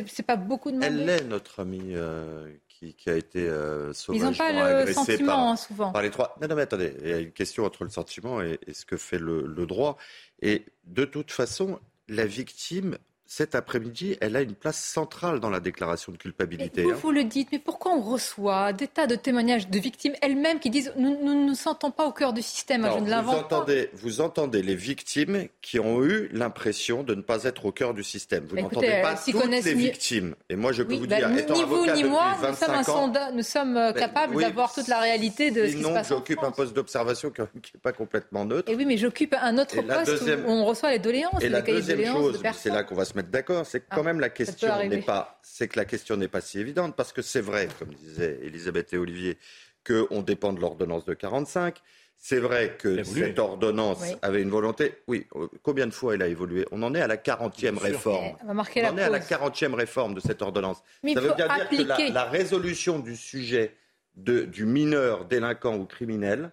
C'est 0.00 0.22
pas 0.22 0.36
beaucoup 0.36 0.70
de 0.70 0.80
Elle 0.80 1.08
est 1.08 1.24
notre 1.24 1.60
amie 1.60 1.94
euh, 1.94 2.48
qui, 2.68 2.94
a 3.06 3.16
été 3.16 3.48
euh, 3.48 3.92
Ils 4.12 4.22
n'ont 4.22 4.32
pas 4.32 4.84
le 4.84 4.92
sentiment, 4.92 5.26
par, 5.26 5.40
hein, 5.40 5.56
souvent. 5.56 5.90
par 5.90 6.02
les 6.02 6.10
trois. 6.10 6.36
Non, 6.40 6.46
non, 6.46 6.54
mais 6.54 6.62
attendez, 6.62 6.94
il 7.02 7.08
y 7.08 7.12
a 7.12 7.18
une 7.18 7.32
question 7.32 7.64
entre 7.64 7.82
le 7.82 7.90
sentiment 7.90 8.40
et, 8.40 8.60
ce 8.72 8.84
que 8.84 8.96
fait 8.96 9.18
le 9.18 9.66
droit. 9.66 9.96
Et 10.40 10.64
de 10.84 11.04
toute 11.04 11.32
façon, 11.32 11.80
la 12.08 12.26
victime 12.26 12.98
cet 13.26 13.54
après-midi, 13.54 14.16
elle 14.20 14.36
a 14.36 14.40
une 14.40 14.54
place 14.54 14.78
centrale 14.78 15.40
dans 15.40 15.50
la 15.50 15.58
déclaration 15.58 16.12
de 16.12 16.16
culpabilité. 16.16 16.84
vous, 16.84 16.90
hein. 16.90 16.98
vous 17.02 17.10
le 17.10 17.24
dites, 17.24 17.48
mais 17.50 17.58
pourquoi 17.58 17.92
on 17.92 18.00
reçoit 18.00 18.72
des 18.72 18.86
tas 18.86 19.06
de 19.06 19.16
témoignages 19.16 19.68
de 19.68 19.78
victimes 19.78 20.14
elles-mêmes 20.22 20.60
qui 20.60 20.70
disent 20.70 20.92
nous 20.96 21.10
ne 21.10 21.46
nous, 21.46 21.54
sentons 21.54 21.90
pas 21.90 22.06
au 22.06 22.12
cœur 22.12 22.32
du 22.32 22.42
système, 22.42 22.88
je 22.92 23.00
ne 23.00 23.10
l'invente 23.10 23.48
pas. 23.48 23.66
Vous 23.94 24.20
entendez 24.20 24.62
les 24.62 24.76
victimes 24.76 25.48
qui 25.60 25.80
ont 25.80 26.04
eu 26.04 26.28
l'impression 26.32 27.02
de 27.02 27.14
ne 27.14 27.20
pas 27.20 27.44
être 27.44 27.66
au 27.66 27.72
cœur 27.72 27.94
du 27.94 28.04
système. 28.04 28.46
Vous 28.48 28.56
n'entendez 28.56 29.00
pas 29.02 29.16
toutes 29.16 29.44
les 29.46 29.74
victimes. 29.74 30.34
Et 30.48 30.56
moi, 30.56 30.72
je 30.72 30.84
peux 30.84 30.94
vous 30.94 31.06
bah, 31.06 31.16
dire, 31.16 31.36
étant 31.36 31.54
ni 31.54 31.64
vous 31.64 31.86
ni 31.86 32.04
moi, 32.04 32.36
nous 32.40 32.84
sommes, 32.84 33.12
nous 33.34 33.42
sommes 33.42 33.76
euh, 33.76 33.92
capables 33.92 34.40
d'avoir 34.40 34.72
toute 34.72 34.88
la 34.88 35.00
réalité 35.00 35.50
de 35.50 35.66
ce 35.66 35.74
qui 35.74 35.82
se 35.82 35.88
passe. 35.88 36.08
j'occupe 36.08 36.42
un 36.42 36.52
poste 36.52 36.74
d'observation 36.74 37.30
qui 37.30 37.40
n'est 37.40 37.80
pas 37.82 37.92
complètement 37.92 38.44
neutre. 38.44 38.70
Et 38.70 38.76
oui, 38.76 38.84
mais 38.84 38.96
j'occupe 38.96 39.34
un 39.40 39.58
autre 39.58 39.82
poste 39.82 40.22
où 40.46 40.50
on 40.50 40.64
reçoit 40.64 40.90
les 40.90 41.00
doléances. 41.00 41.42
Et 41.42 41.48
la 41.48 41.62
deuxième 41.62 42.04
chose, 42.06 42.40
c'est 42.54 42.70
là 42.70 42.84
qu'on 42.84 42.94
va 42.94 43.04
se 43.04 43.15
mettre 43.16 43.30
d'accord, 43.30 43.66
c'est 43.66 43.80
quand 43.80 44.04
même 44.04 44.20
la 44.20 44.28
question 44.28 44.68
n'est 44.86 45.02
pas, 45.02 45.40
c'est 45.42 45.68
que 45.68 45.78
la 45.78 45.84
question 45.84 46.16
n'est 46.16 46.28
pas 46.28 46.40
si 46.40 46.60
évidente 46.60 46.94
parce 46.94 47.12
que 47.12 47.22
c'est 47.22 47.40
vrai, 47.40 47.68
comme 47.78 47.92
disaient 47.94 48.38
Elisabeth 48.42 48.92
et 48.92 48.98
Olivier, 48.98 49.38
qu'on 49.84 50.22
dépend 50.22 50.52
de 50.52 50.60
l'ordonnance 50.60 51.04
de 51.04 51.14
45. 51.14 51.80
C'est 52.18 52.38
vrai 52.38 52.76
que 52.78 53.02
cette 53.04 53.38
ordonnance 53.38 54.02
avait 54.22 54.40
une 54.40 54.50
volonté. 54.50 54.94
Oui, 55.06 55.26
euh, 55.36 55.48
combien 55.62 55.86
de 55.86 55.92
fois 55.92 56.14
elle 56.14 56.22
a 56.22 56.28
évolué? 56.28 56.66
On 56.72 56.82
en 56.82 56.94
est 56.94 57.00
à 57.02 57.06
la 57.06 57.18
40e 57.18 57.76
réforme. 57.76 58.36
On, 58.46 58.58
en 58.58 58.64
est 58.64 59.02
à 59.02 59.10
la 59.10 59.20
40e 59.20 59.74
réforme 59.74 60.14
de 60.14 60.20
cette 60.20 60.40
ordonnance. 60.40 60.82
Ça 61.12 61.20
veut 61.20 61.34
bien 61.34 61.46
dire 61.46 61.68
que 61.68 62.12
la, 62.12 62.24
résolution 62.24 62.98
du 63.00 63.16
sujet 63.16 63.76
de, 64.16 64.42
du 64.42 64.64
mineur 64.64 65.26
délinquant 65.26 65.76
ou 65.76 65.84
criminel 65.84 66.52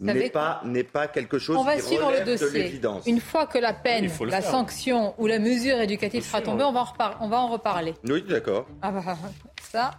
n'est 0.00 0.30
pas, 0.30 0.60
n'est 0.64 0.84
pas 0.84 1.06
quelque 1.06 1.38
chose 1.38 1.56
on 1.56 1.64
va 1.64 1.76
qui 1.76 1.82
suivre 1.82 2.06
relève 2.06 2.26
le 2.26 2.32
dossier. 2.32 2.48
de 2.48 2.52
l'évidence. 2.52 3.06
Une 3.06 3.20
fois 3.20 3.46
que 3.46 3.58
la 3.58 3.72
peine, 3.72 4.10
la 4.26 4.42
sanction 4.42 5.14
ou 5.18 5.26
la 5.26 5.38
mesure 5.38 5.80
éducative 5.80 6.24
sera 6.24 6.40
tombée, 6.40 6.64
on 6.64 6.72
va 6.72 6.80
en, 6.80 6.86
on 7.20 7.28
va 7.28 7.38
en 7.38 7.48
reparler. 7.48 7.94
Oui, 8.04 8.22
d'accord. 8.22 8.66
Ah 8.82 8.90
bah, 8.90 9.16
ça, 9.62 9.92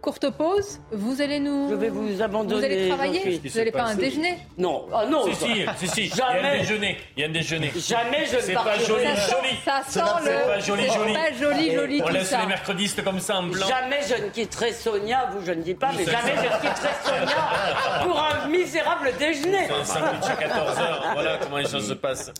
Courte 0.00 0.30
pause, 0.30 0.80
vous 0.92 1.20
allez 1.20 1.40
nous. 1.40 1.68
Je 1.68 1.74
vais 1.74 1.90
vous 1.90 2.22
abandonner. 2.22 2.58
Vous 2.58 2.64
allez 2.64 2.88
travailler 2.88 3.40
Vous 3.44 3.58
n'allez 3.58 3.70
pas 3.70 3.82
un 3.82 3.94
déjeuner 3.94 4.38
Non, 4.56 4.86
ah 4.94 5.04
non. 5.04 5.26
Si, 5.26 5.34
si, 5.34 5.66
si, 5.76 5.88
si. 5.88 6.16
Jamais. 6.16 6.40
Il 6.40 6.42
y 6.42 6.46
a 6.46 6.52
un 6.52 6.58
déjeuner. 6.58 6.96
Il 7.16 7.20
y 7.20 7.24
a 7.24 7.28
un 7.28 7.32
déjeuner. 7.32 7.72
Jamais 7.76 8.26
je 8.26 8.36
ne 8.36 8.40
C'est 8.40 8.54
pas 8.54 8.78
joli, 8.78 9.04
joli. 9.04 9.58
Ça 9.62 9.82
sent 9.86 10.00
le. 10.24 10.30
C'est 10.30 10.46
pas 10.46 10.60
joli, 10.60 10.86
joli. 10.90 11.12
Pas 11.12 11.32
joli, 11.38 11.74
joli. 11.74 12.02
On 12.02 12.08
laisse 12.08 12.30
les 12.30 12.46
mercredistes 12.46 13.04
comme 13.04 13.20
ça 13.20 13.36
en 13.36 13.42
blanc. 13.42 13.66
Jamais 13.68 14.00
je 14.08 14.24
ne 14.24 14.28
quitterai 14.30 14.72
Sonia, 14.72 15.30
vous 15.34 15.44
je 15.44 15.52
ne 15.52 15.62
dis 15.62 15.74
pas, 15.74 15.90
mais 15.94 16.06
jamais 16.06 16.34
je 16.34 16.42
ne 16.42 16.60
quitterai 16.60 16.90
Sonia 17.04 18.02
pour 18.02 18.22
un 18.22 18.48
misérable 18.48 19.12
déjeuner. 19.18 19.68
Un 19.70 19.84
sandwich 19.84 20.30
à 20.30 20.34
14h. 20.34 21.12
Voilà 21.12 21.38
comment 21.42 21.58
les 21.58 21.68
choses 21.68 21.88
se 21.88 21.94
passent. 21.94 22.32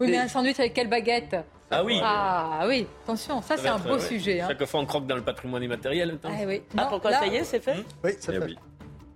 Oui, 0.00 0.08
mais 0.10 0.18
un 0.18 0.28
sandwich 0.28 0.58
avec 0.58 0.74
quelle 0.74 0.88
baguette? 0.88 1.36
Ah 1.70 1.84
oui 1.84 2.00
Ah 2.02 2.64
oui, 2.66 2.86
attention, 3.04 3.42
ça, 3.42 3.56
c'est 3.56 3.68
un 3.68 3.78
beau 3.78 3.98
sujet. 3.98 4.40
Hein. 4.40 4.48
Chaque 4.48 4.64
fois 4.64 4.80
on 4.80 4.86
croque 4.86 5.06
dans 5.06 5.16
le 5.16 5.22
patrimoine 5.22 5.62
immatériel. 5.62 6.18
Ah, 6.24 6.28
oui. 6.46 6.62
ah 6.76 6.86
pourquoi 6.88 7.12
ça 7.12 7.26
y 7.26 7.36
est, 7.36 7.44
c'est 7.44 7.60
fait 7.60 7.74
hmm 7.74 7.84
Oui, 8.04 8.12
ça 8.18 8.32
eh 8.34 8.40
fait. 8.40 8.54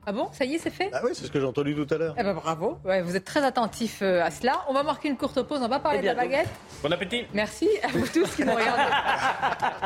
Ah 0.04 0.10
bon, 0.10 0.28
ça 0.32 0.44
y 0.44 0.56
est, 0.56 0.58
c'est 0.58 0.70
fait 0.70 0.90
Ah 0.92 1.00
oui, 1.04 1.10
c'est 1.14 1.26
ce 1.26 1.30
que 1.30 1.38
j'ai 1.38 1.46
entendu 1.46 1.76
tout 1.76 1.94
à 1.94 1.96
l'heure. 1.96 2.14
Eh 2.18 2.24
ben 2.24 2.34
bravo, 2.34 2.78
ouais, 2.84 3.02
vous 3.02 3.14
êtes 3.14 3.24
très 3.24 3.44
attentif 3.44 4.00
euh, 4.02 4.20
à 4.20 4.32
cela. 4.32 4.64
On 4.68 4.74
va 4.74 4.82
marquer 4.82 5.08
une 5.08 5.16
courte 5.16 5.40
pause, 5.42 5.60
on 5.62 5.68
va 5.68 5.78
parler 5.78 6.00
de 6.00 6.06
la 6.06 6.14
baguette. 6.14 6.48
Bon 6.82 6.92
appétit. 6.92 7.24
Merci 7.32 7.68
à 7.84 7.88
vous 7.88 8.06
tous 8.08 8.34
qui 8.34 8.44
nous 8.44 8.52
regardé. 8.52 8.82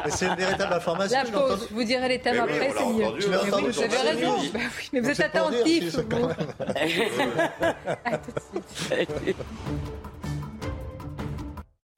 c'est 0.08 0.26
une 0.26 0.34
véritable 0.36 0.72
information. 0.72 1.18
La 1.22 1.30
pause, 1.30 1.66
je 1.68 1.74
vous 1.74 1.84
dirai 1.84 2.08
les 2.08 2.18
thèmes 2.18 2.40
après, 2.40 2.72
c'est 2.74 2.86
mieux. 2.86 3.04
Entendu, 3.04 3.70
vous 3.70 3.82
avez 3.82 3.96
raison. 3.98 4.36
Bah 4.54 4.60
oui, 4.64 4.88
mais 4.94 5.00
vous 5.00 5.10
êtes 5.10 5.20
attentif. 5.20 5.96
vous. 5.96 6.28
à 8.04 8.16
tout 8.16 8.58
de 8.58 8.64
suite. 8.74 9.36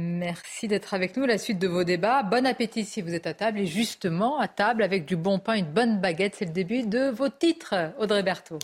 Merci 0.01 0.69
d'être 0.69 0.95
avec 0.95 1.17
nous. 1.17 1.27
La 1.27 1.39
suite 1.39 1.59
de 1.59 1.67
vos 1.67 1.83
débats. 1.83 2.23
Bon 2.23 2.47
appétit 2.47 2.85
si 2.85 3.03
vous 3.03 3.15
êtes 3.15 3.27
à 3.27 3.35
table. 3.35 3.59
Et 3.59 3.67
justement, 3.67 4.39
à 4.39 4.47
table, 4.47 4.85
avec 4.85 5.05
du 5.05 5.17
bon 5.17 5.41
pain, 5.41 5.55
une 5.55 5.73
bonne 5.73 6.01
baguette, 6.01 6.37
c'est 6.37 6.45
le 6.45 6.53
début 6.53 6.85
de 6.85 7.11
vos 7.11 7.29
titres, 7.29 7.75
Audrey 7.99 8.23
Berthaud. 8.23 8.61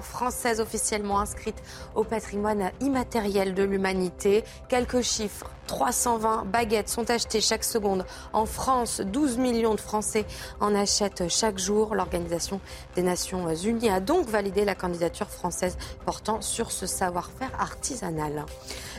Française 0.00 0.60
officiellement 0.60 1.20
inscrite 1.20 1.62
au 1.94 2.04
patrimoine 2.04 2.70
immatériel 2.80 3.54
de 3.54 3.62
l'humanité. 3.62 4.44
Quelques 4.68 5.02
chiffres 5.02 5.50
320 5.66 6.44
baguettes 6.46 6.88
sont 6.88 7.08
achetées 7.10 7.40
chaque 7.40 7.64
seconde 7.64 8.04
en 8.32 8.46
France. 8.46 9.00
12 9.00 9.38
millions 9.38 9.74
de 9.74 9.80
Français 9.80 10.24
en 10.60 10.74
achètent 10.74 11.28
chaque 11.28 11.58
jour. 11.58 11.94
L'Organisation 11.94 12.60
des 12.94 13.02
Nations 13.02 13.48
Unies 13.54 13.90
a 13.90 14.00
donc 14.00 14.28
validé 14.28 14.64
la 14.64 14.74
candidature 14.74 15.28
française 15.28 15.76
portant 16.04 16.40
sur 16.40 16.72
ce 16.72 16.86
savoir-faire 16.86 17.50
artisanal. 17.58 18.44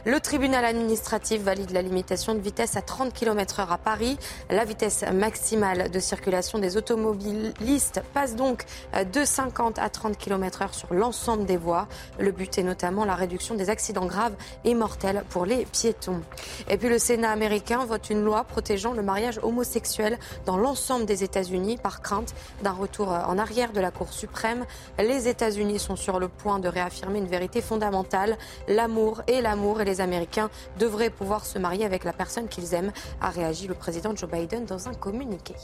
Le 0.06 0.20
tribunal 0.20 0.66
administratif 0.66 1.44
valide 1.44 1.72
la 1.72 1.82
limitation 1.82 2.36
de 2.36 2.40
vitesse 2.42 2.76
à 2.76 2.82
30 2.82 3.14
km/h 3.14 3.72
à 3.72 3.78
Paris. 3.78 4.18
La 4.50 4.66
vitesse 4.66 5.06
maximale 5.14 5.90
de 5.90 6.00
circulation 6.02 6.60
des 6.60 6.76
automobilistes 6.76 8.02
passe 8.14 8.36
donc 8.36 8.66
de 8.94 9.24
50 9.24 9.80
à 9.80 9.88
30 9.88 10.18
km/h 10.18 10.74
sur 10.74 10.94
l'ensemble 10.94 11.46
des 11.46 11.56
voies. 11.56 11.88
Le 12.20 12.32
but 12.32 12.58
est 12.58 12.64
notamment 12.64 13.06
la 13.06 13.16
réduction 13.16 13.56
des 13.56 13.70
accidents 13.70 14.06
graves 14.06 14.34
et 14.66 14.76
mortels 14.76 15.24
pour 15.30 15.46
les 15.46 15.64
piétons. 15.64 16.20
Et 16.68 16.76
puis 16.76 16.90
le 16.90 17.00
Sénat 17.00 17.32
américain 17.32 17.86
vote 17.86 18.10
une 18.10 18.26
loi 18.26 18.44
protégeant 18.44 18.92
le 18.92 19.04
mariage 19.04 19.40
homosexuel 19.42 20.20
dans 20.46 20.58
l'ensemble 20.58 21.06
des 21.06 21.24
États-Unis 21.24 21.78
par 21.78 22.02
crainte 22.02 22.36
d'un 22.62 22.74
retour 22.74 23.08
en 23.08 23.38
arrière 23.38 23.72
de 23.72 23.80
la 23.80 23.92
Cour 23.92 24.12
suprême. 24.12 24.66
Les 25.00 25.30
États-Unis 25.30 25.80
sont 25.80 25.96
sur 25.96 26.20
le 26.20 26.28
point 26.28 26.60
de 26.60 26.68
réaffirmer 26.68 27.20
une 27.20 27.28
vérité 27.28 27.62
fondamentale. 27.62 28.38
L'amour 28.68 29.22
et 29.28 29.40
l'amour 29.40 29.80
et 29.80 29.86
les 29.86 29.93
Américains 30.02 30.50
devraient 30.80 31.10
pouvoir 31.10 31.46
se 31.46 31.60
marier 31.60 31.86
avec 31.86 32.04
la 32.04 32.14
personne 32.14 32.48
qu'ils 32.48 32.74
aiment, 32.74 32.92
a 33.22 33.30
réagi 33.30 33.68
le 33.68 33.74
président 33.74 34.16
Joe 34.16 34.30
Biden 34.30 34.66
dans 34.66 34.88
un 34.88 34.94
communiqué. 34.94 35.56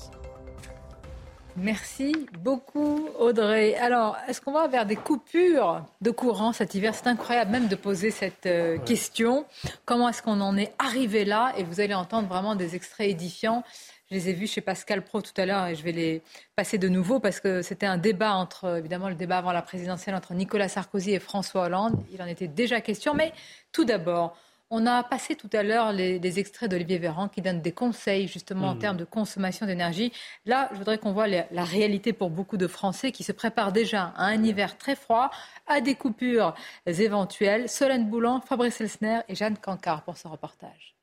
Merci 1.62 2.16
beaucoup 2.40 3.10
Audrey. 3.20 3.76
Alors, 3.76 4.16
est-ce 4.28 4.40
qu'on 4.40 4.54
va 4.54 4.68
vers 4.68 4.86
des 4.86 4.96
coupures 4.96 5.84
de 6.00 6.10
courant 6.10 6.54
cet 6.54 6.74
hiver? 6.74 6.96
C'est 6.96 7.08
incroyable 7.08 7.52
même 7.52 7.68
de 7.68 7.76
poser 7.76 8.12
cette 8.12 8.46
euh, 8.46 8.78
question. 8.78 9.46
Comment 9.84 10.08
est-ce 10.08 10.22
qu'on 10.22 10.40
en 10.40 10.56
est 10.56 10.74
arrivé 10.80 11.26
là? 11.26 11.52
Et 11.58 11.64
vous 11.64 11.82
allez 11.82 11.96
entendre 11.96 12.30
vraiment 12.30 12.56
des 12.56 12.76
extraits 12.76 13.10
édifiants. 13.10 13.64
Je 14.10 14.16
les 14.16 14.30
ai 14.30 14.34
vus 14.34 14.48
chez 14.48 14.62
Pascal 14.62 15.04
Pro 15.04 15.22
tout 15.22 15.34
à 15.38 15.46
l'heure 15.46 15.68
et 15.68 15.76
je 15.76 15.84
vais 15.84 15.92
les 15.92 16.24
passer 16.56 16.78
de 16.78 16.88
nouveau 16.88 17.20
parce 17.20 17.40
que 17.40 17.62
c'était 17.62 17.86
un 17.86 17.98
débat 17.98 18.34
entre, 18.34 18.78
évidemment, 18.78 19.10
le 19.10 19.16
débat 19.16 19.38
avant 19.38 19.52
la 19.52 19.62
présidentielle 19.62 20.16
entre 20.16 20.34
Nicolas 20.34 20.68
Sarkozy 20.68 21.12
et 21.12 21.20
François 21.20 21.66
Hollande. 21.66 22.02
Il 22.12 22.22
en 22.22 22.26
était 22.26 22.48
déjà 22.48 22.82
question. 22.82 23.14
Mais 23.14 23.34
tout 23.72 23.86
d'abord, 23.86 24.36
on 24.72 24.86
a 24.86 25.04
passé 25.04 25.36
tout 25.36 25.50
à 25.54 25.64
l'heure 25.64 25.92
les, 25.92 26.40
extraits 26.40 26.70
d'Olivier 26.70 27.00
Véran 27.00 27.28
qui 27.28 27.42
donne 27.42 27.62
des 27.62 27.72
conseils 27.72 28.28
justement 28.28 28.70
en 28.70 28.76
mmh. 28.76 28.80
termes 28.80 28.98
de 28.98 29.06
consommation 29.06 29.66
d'énergie. 29.66 30.12
Là, 30.46 30.70
je 30.72 30.78
voudrais 30.78 31.00
qu'on 31.00 31.12
voit 31.12 31.28
la, 31.28 31.64
réalité 31.64 32.14
pour 32.14 32.30
beaucoup 32.30 32.58
de 32.58 32.68
Français 32.68 33.12
qui 33.12 33.24
se 33.24 33.32
préparent 33.32 33.72
déjà 33.72 34.14
à 34.16 34.26
un 34.26 34.44
hiver 34.44 34.78
très 34.78 34.96
froid, 34.96 35.32
à 35.66 35.82
des 35.82 35.96
coupures 35.96 36.54
éventuelles. 36.86 37.68
Solène 37.68 38.10
Boulan, 38.10 38.42
Fabrice 38.42 38.80
Elsner 38.80 39.22
et 39.28 39.34
Jeanne 39.34 39.58
Cancard 39.58 40.04
pour 40.04 40.18
ce 40.18 40.28
reportage. 40.28 40.96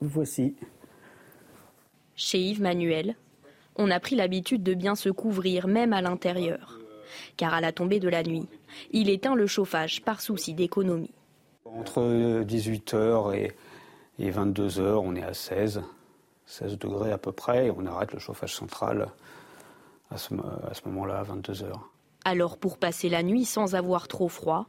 Voici. 0.00 0.54
Chez 2.14 2.38
Yves 2.38 2.62
Manuel, 2.62 3.16
on 3.74 3.90
a 3.90 3.98
pris 3.98 4.14
l'habitude 4.14 4.62
de 4.62 4.74
bien 4.74 4.94
se 4.94 5.08
couvrir, 5.08 5.66
même 5.66 5.92
à 5.92 6.02
l'intérieur. 6.02 6.78
Car 7.36 7.54
à 7.54 7.60
la 7.60 7.72
tombée 7.72 7.98
de 8.00 8.08
la 8.08 8.22
nuit, 8.22 8.46
il 8.92 9.08
éteint 9.08 9.34
le 9.34 9.46
chauffage 9.48 10.02
par 10.02 10.20
souci 10.20 10.54
d'économie. 10.54 11.10
Entre 11.76 12.42
18h 12.44 13.34
et, 14.18 14.30
22h, 14.30 14.80
on 14.80 15.14
est 15.14 15.22
à 15.22 15.34
16, 15.34 15.82
16 16.46 16.78
degrés 16.78 17.12
à 17.12 17.18
peu 17.18 17.32
près, 17.32 17.66
et 17.66 17.70
on 17.70 17.84
arrête 17.86 18.12
le 18.12 18.18
chauffage 18.18 18.54
central 18.54 19.08
à 20.10 20.16
ce, 20.16 20.34
à 20.68 20.74
ce 20.74 20.82
moment-là, 20.86 21.20
à 21.20 21.24
22h. 21.24 21.72
Alors 22.24 22.58
pour 22.58 22.78
passer 22.78 23.08
la 23.08 23.22
nuit 23.22 23.44
sans 23.44 23.74
avoir 23.74 24.08
trop 24.08 24.28
froid, 24.28 24.66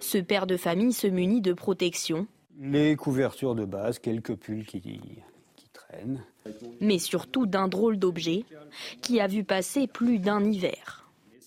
ce 0.00 0.18
père 0.18 0.46
de 0.46 0.56
famille 0.56 0.92
se 0.92 1.06
munit 1.06 1.40
de 1.40 1.52
protection. 1.52 2.26
Les 2.58 2.96
couvertures 2.96 3.54
de 3.54 3.64
base, 3.64 3.98
quelques 3.98 4.34
pulls 4.36 4.66
qui, 4.66 4.80
qui 4.80 5.68
traînent. 5.72 6.22
Mais 6.80 6.98
surtout 6.98 7.46
d'un 7.46 7.68
drôle 7.68 7.98
d'objet 7.98 8.44
qui 9.00 9.20
a 9.20 9.26
vu 9.26 9.44
passer 9.44 9.86
plus 9.86 10.18
d'un 10.18 10.44
hiver. 10.44 11.01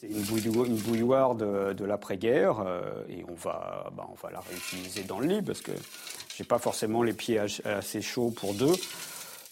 C'est 0.07 0.45
une, 0.45 0.77
bouilloire 0.77 1.35
de, 1.35 1.85
l'après-guerre 1.85 2.59
euh, 2.65 2.81
et 3.09 3.23
on 3.29 3.33
va, 3.33 3.91
bah, 3.95 4.07
on 4.11 4.15
va 4.15 4.31
la 4.31 4.39
réutiliser 4.39 5.03
dans 5.03 5.19
le 5.19 5.27
lit 5.27 5.41
parce 5.41 5.61
que 5.61 5.71
j'ai 6.35 6.43
pas 6.43 6.59
forcément 6.59 7.03
les 7.03 7.13
pieds 7.13 7.39
assez 7.39 8.01
chauds 8.01 8.31
pour 8.31 8.53
deux. 8.53 8.73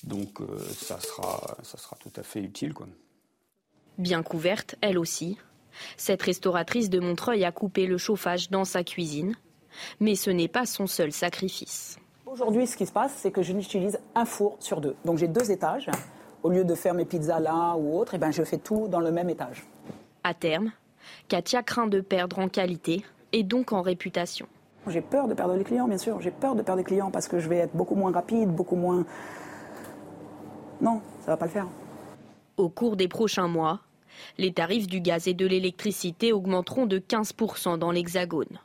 Donc 0.03 0.41
euh, 0.41 0.45
ça, 0.75 0.99
sera, 0.99 1.57
ça 1.63 1.77
sera 1.77 1.95
tout 1.97 2.11
à 2.17 2.23
fait 2.23 2.41
utile. 2.41 2.73
Quoi. 2.73 2.87
Bien 3.97 4.21
couverte, 4.21 4.75
elle 4.81 4.97
aussi, 4.97 5.37
cette 5.97 6.21
restauratrice 6.21 6.89
de 6.89 6.99
Montreuil 6.99 7.45
a 7.45 7.51
coupé 7.51 7.87
le 7.87 7.97
chauffage 7.97 8.49
dans 8.49 8.65
sa 8.65 8.83
cuisine. 8.83 9.35
Mais 9.99 10.15
ce 10.15 10.29
n'est 10.29 10.47
pas 10.47 10.65
son 10.65 10.85
seul 10.85 11.11
sacrifice. 11.11 11.97
Aujourd'hui, 12.27 12.67
ce 12.67 12.77
qui 12.77 12.85
se 12.85 12.91
passe, 12.91 13.13
c'est 13.17 13.31
que 13.31 13.41
je 13.41 13.53
n'utilise 13.53 13.99
un 14.13 14.25
four 14.25 14.57
sur 14.59 14.81
deux. 14.81 14.95
Donc 15.03 15.17
j'ai 15.17 15.27
deux 15.27 15.51
étages. 15.51 15.89
Au 16.43 16.49
lieu 16.49 16.63
de 16.65 16.75
faire 16.75 16.93
mes 16.93 17.05
pizzas 17.05 17.39
là 17.39 17.75
ou 17.75 17.97
autre, 17.97 18.13
et 18.13 18.17
eh 18.17 18.19
ben, 18.19 18.31
je 18.31 18.43
fais 18.43 18.57
tout 18.57 18.87
dans 18.87 18.99
le 18.99 19.11
même 19.11 19.29
étage. 19.29 19.65
À 20.23 20.33
terme, 20.33 20.71
Katia 21.27 21.63
craint 21.63 21.87
de 21.87 22.01
perdre 22.01 22.39
en 22.39 22.47
qualité 22.47 23.03
et 23.33 23.43
donc 23.43 23.73
en 23.73 23.81
réputation. 23.81 24.47
J'ai 24.87 25.01
peur 25.01 25.27
de 25.27 25.33
perdre 25.33 25.55
les 25.55 25.63
clients, 25.63 25.87
bien 25.87 25.97
sûr. 25.97 26.21
J'ai 26.21 26.31
peur 26.31 26.55
de 26.55 26.61
perdre 26.61 26.79
les 26.79 26.83
clients 26.83 27.11
parce 27.11 27.27
que 27.27 27.39
je 27.39 27.47
vais 27.47 27.57
être 27.57 27.75
beaucoup 27.75 27.95
moins 27.95 28.11
rapide, 28.11 28.49
beaucoup 28.49 28.75
moins. 28.75 29.05
Non, 30.81 31.01
ça 31.21 31.31
va 31.31 31.37
pas 31.37 31.45
le 31.45 31.51
faire. 31.51 31.67
Au 32.57 32.69
cours 32.69 32.97
des 32.97 33.07
prochains 33.07 33.47
mois, 33.47 33.79
les 34.37 34.53
tarifs 34.53 34.87
du 34.87 35.01
gaz 35.01 35.27
et 35.27 35.33
de 35.33 35.45
l'électricité 35.45 36.33
augmenteront 36.33 36.85
de 36.85 36.99
15% 36.99 37.77
dans 37.77 37.91
l'Hexagone. 37.91 38.59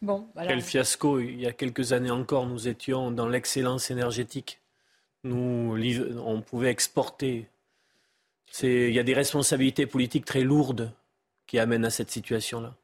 Bon, 0.00 0.28
Quel 0.36 0.62
fiasco. 0.62 1.18
Il 1.18 1.40
y 1.40 1.46
a 1.46 1.52
quelques 1.52 1.92
années 1.92 2.10
encore, 2.10 2.46
nous 2.46 2.68
étions 2.68 3.10
dans 3.10 3.28
l'excellence 3.28 3.90
énergétique. 3.90 4.60
Nous, 5.24 5.76
on 6.24 6.40
pouvait 6.40 6.70
exporter. 6.70 7.48
Il 8.62 8.92
y 8.92 8.98
a 8.98 9.02
des 9.02 9.14
responsabilités 9.14 9.86
politiques 9.86 10.24
très 10.24 10.40
lourdes 10.40 10.92
qui 11.46 11.58
amènent 11.58 11.84
à 11.84 11.90
cette 11.90 12.10
situation-là. 12.10 12.74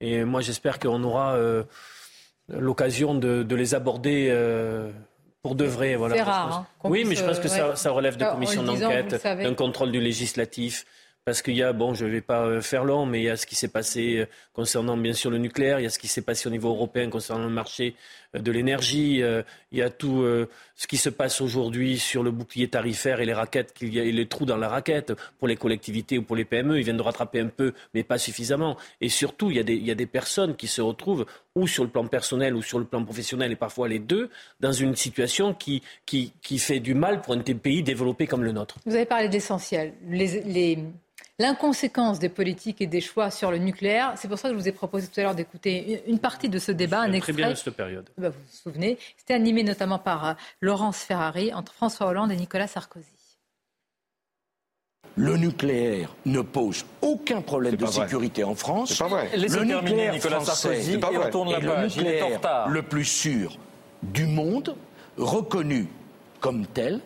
Et 0.00 0.24
moi, 0.24 0.40
j'espère 0.40 0.78
qu'on 0.78 1.02
aura 1.04 1.36
euh, 1.36 1.62
l'occasion 2.48 3.14
de, 3.14 3.54
les 3.54 3.74
aborder 3.74 4.28
euh, 4.30 4.90
pour 5.42 5.54
de 5.54 5.64
vrai. 5.64 5.94
Voilà, 5.94 6.16
C'est 6.16 6.22
rare. 6.22 6.66
Hein, 6.82 6.88
oui, 6.88 7.04
mais 7.06 7.14
je 7.14 7.24
pense 7.24 7.38
que 7.38 7.48
ça, 7.48 7.76
ça, 7.76 7.90
relève 7.90 8.16
de 8.16 8.24
commissions 8.24 8.62
d'enquête, 8.62 9.22
d'un 9.22 9.54
contrôle 9.54 9.92
du 9.92 10.00
législatif. 10.00 10.84
Parce 11.24 11.40
qu'il 11.40 11.54
y 11.54 11.62
a, 11.62 11.72
bon, 11.72 11.94
je 11.94 12.04
ne 12.04 12.10
vais 12.10 12.20
pas 12.20 12.42
euh, 12.42 12.60
faire 12.60 12.84
long, 12.84 13.06
mais 13.06 13.20
il 13.20 13.24
y 13.24 13.30
a 13.30 13.36
ce 13.38 13.46
qui 13.46 13.54
s'est 13.54 13.68
passé 13.68 14.18
euh, 14.18 14.26
concernant 14.52 14.94
bien 14.98 15.14
sûr 15.14 15.30
le 15.30 15.38
nucléaire, 15.38 15.80
il 15.80 15.84
y 15.84 15.86
a 15.86 15.90
ce 15.90 15.98
qui 15.98 16.06
s'est 16.06 16.20
passé 16.20 16.48
au 16.48 16.50
niveau 16.50 16.68
européen 16.68 17.08
concernant 17.08 17.44
le 17.44 17.50
marché 17.50 17.96
euh, 17.96 18.23
de 18.34 18.52
l'énergie, 18.52 19.22
il 19.72 19.78
y 19.78 19.82
a 19.82 19.90
tout 19.90 20.24
ce 20.76 20.86
qui 20.86 20.96
se 20.96 21.08
passe 21.08 21.40
aujourd'hui 21.40 21.98
sur 21.98 22.22
le 22.22 22.30
bouclier 22.30 22.68
tarifaire 22.68 23.20
et 23.20 23.26
les 23.26 23.32
raquettes, 23.32 23.74
les 23.80 24.26
trous 24.26 24.44
dans 24.44 24.56
la 24.56 24.68
raquette 24.68 25.12
pour 25.38 25.48
les 25.48 25.56
collectivités 25.56 26.18
ou 26.18 26.22
pour 26.22 26.36
les 26.36 26.44
PME. 26.44 26.78
Ils 26.78 26.84
viennent 26.84 26.96
de 26.96 27.02
rattraper 27.02 27.40
un 27.40 27.48
peu, 27.48 27.72
mais 27.94 28.02
pas 28.02 28.18
suffisamment. 28.18 28.76
Et 29.00 29.08
surtout, 29.08 29.50
il 29.50 29.56
y 29.56 29.90
a 29.90 29.94
des, 29.94 30.06
personnes 30.06 30.56
qui 30.56 30.66
se 30.66 30.82
retrouvent, 30.82 31.26
ou 31.54 31.66
sur 31.66 31.84
le 31.84 31.90
plan 31.90 32.06
personnel 32.06 32.54
ou 32.54 32.62
sur 32.62 32.78
le 32.78 32.84
plan 32.84 33.04
professionnel, 33.04 33.52
et 33.52 33.56
parfois 33.56 33.88
les 33.88 33.98
deux, 33.98 34.30
dans 34.60 34.72
une 34.72 34.96
situation 34.96 35.54
qui, 35.54 35.82
fait 36.58 36.80
du 36.80 36.94
mal 36.94 37.20
pour 37.20 37.34
un 37.34 37.40
pays 37.40 37.82
développé 37.82 38.26
comme 38.26 38.44
le 38.44 38.52
nôtre. 38.52 38.76
Vous 38.86 38.94
avez 38.94 39.06
parlé 39.06 39.28
d'essentiel. 39.28 39.94
Les, 40.08 40.42
les 40.42 40.78
l'inconséquence 41.38 42.18
des 42.18 42.28
politiques 42.28 42.80
et 42.80 42.86
des 42.86 43.00
choix 43.00 43.30
sur 43.30 43.50
le 43.50 43.58
nucléaire. 43.58 44.14
C'est 44.16 44.28
pour 44.28 44.38
ça 44.38 44.48
que 44.48 44.54
je 44.54 44.60
vous 44.60 44.68
ai 44.68 44.72
proposé 44.72 45.08
tout 45.08 45.20
à 45.20 45.22
l'heure 45.24 45.34
d'écouter 45.34 46.02
une 46.06 46.18
partie 46.18 46.48
de 46.48 46.58
ce 46.58 46.72
débat, 46.72 47.00
un 47.00 47.12
extrait. 47.12 47.32
Très 47.32 47.42
bien 47.42 47.50
de 47.50 47.54
cette 47.54 47.74
période. 47.74 48.08
Bah, 48.16 48.28
vous 48.28 48.38
vous 48.38 48.56
souvenez, 48.56 48.98
c'était 49.16 49.34
animé 49.34 49.62
notamment 49.62 49.98
par 49.98 50.28
euh, 50.28 50.32
Laurence 50.60 50.98
Ferrari 50.98 51.52
entre 51.52 51.72
François 51.72 52.06
Hollande 52.06 52.32
et 52.32 52.36
Nicolas 52.36 52.66
Sarkozy. 52.66 53.08
Le 55.16 55.36
nucléaire 55.36 56.14
ne 56.26 56.40
pose 56.40 56.84
aucun 57.00 57.40
problème 57.40 57.76
de 57.76 57.86
sécurité 57.86 58.42
en 58.42 58.56
France. 58.56 58.90
C'est 58.90 58.98
pas 58.98 59.08
vrai. 59.08 59.30
Le 59.36 59.64
nucléaire 59.64 60.12
Nicolas 60.12 60.40
Sarkozy 60.40 60.98
pas 60.98 61.10
vrai. 61.10 61.28
est 61.28 61.60
le 61.60 61.84
nucléaire 61.84 62.68
le 62.68 62.82
plus 62.82 63.04
sûr 63.04 63.56
du 64.02 64.26
monde, 64.26 64.76
reconnu 65.16 65.88
comme 66.40 66.66
tel. 66.66 67.00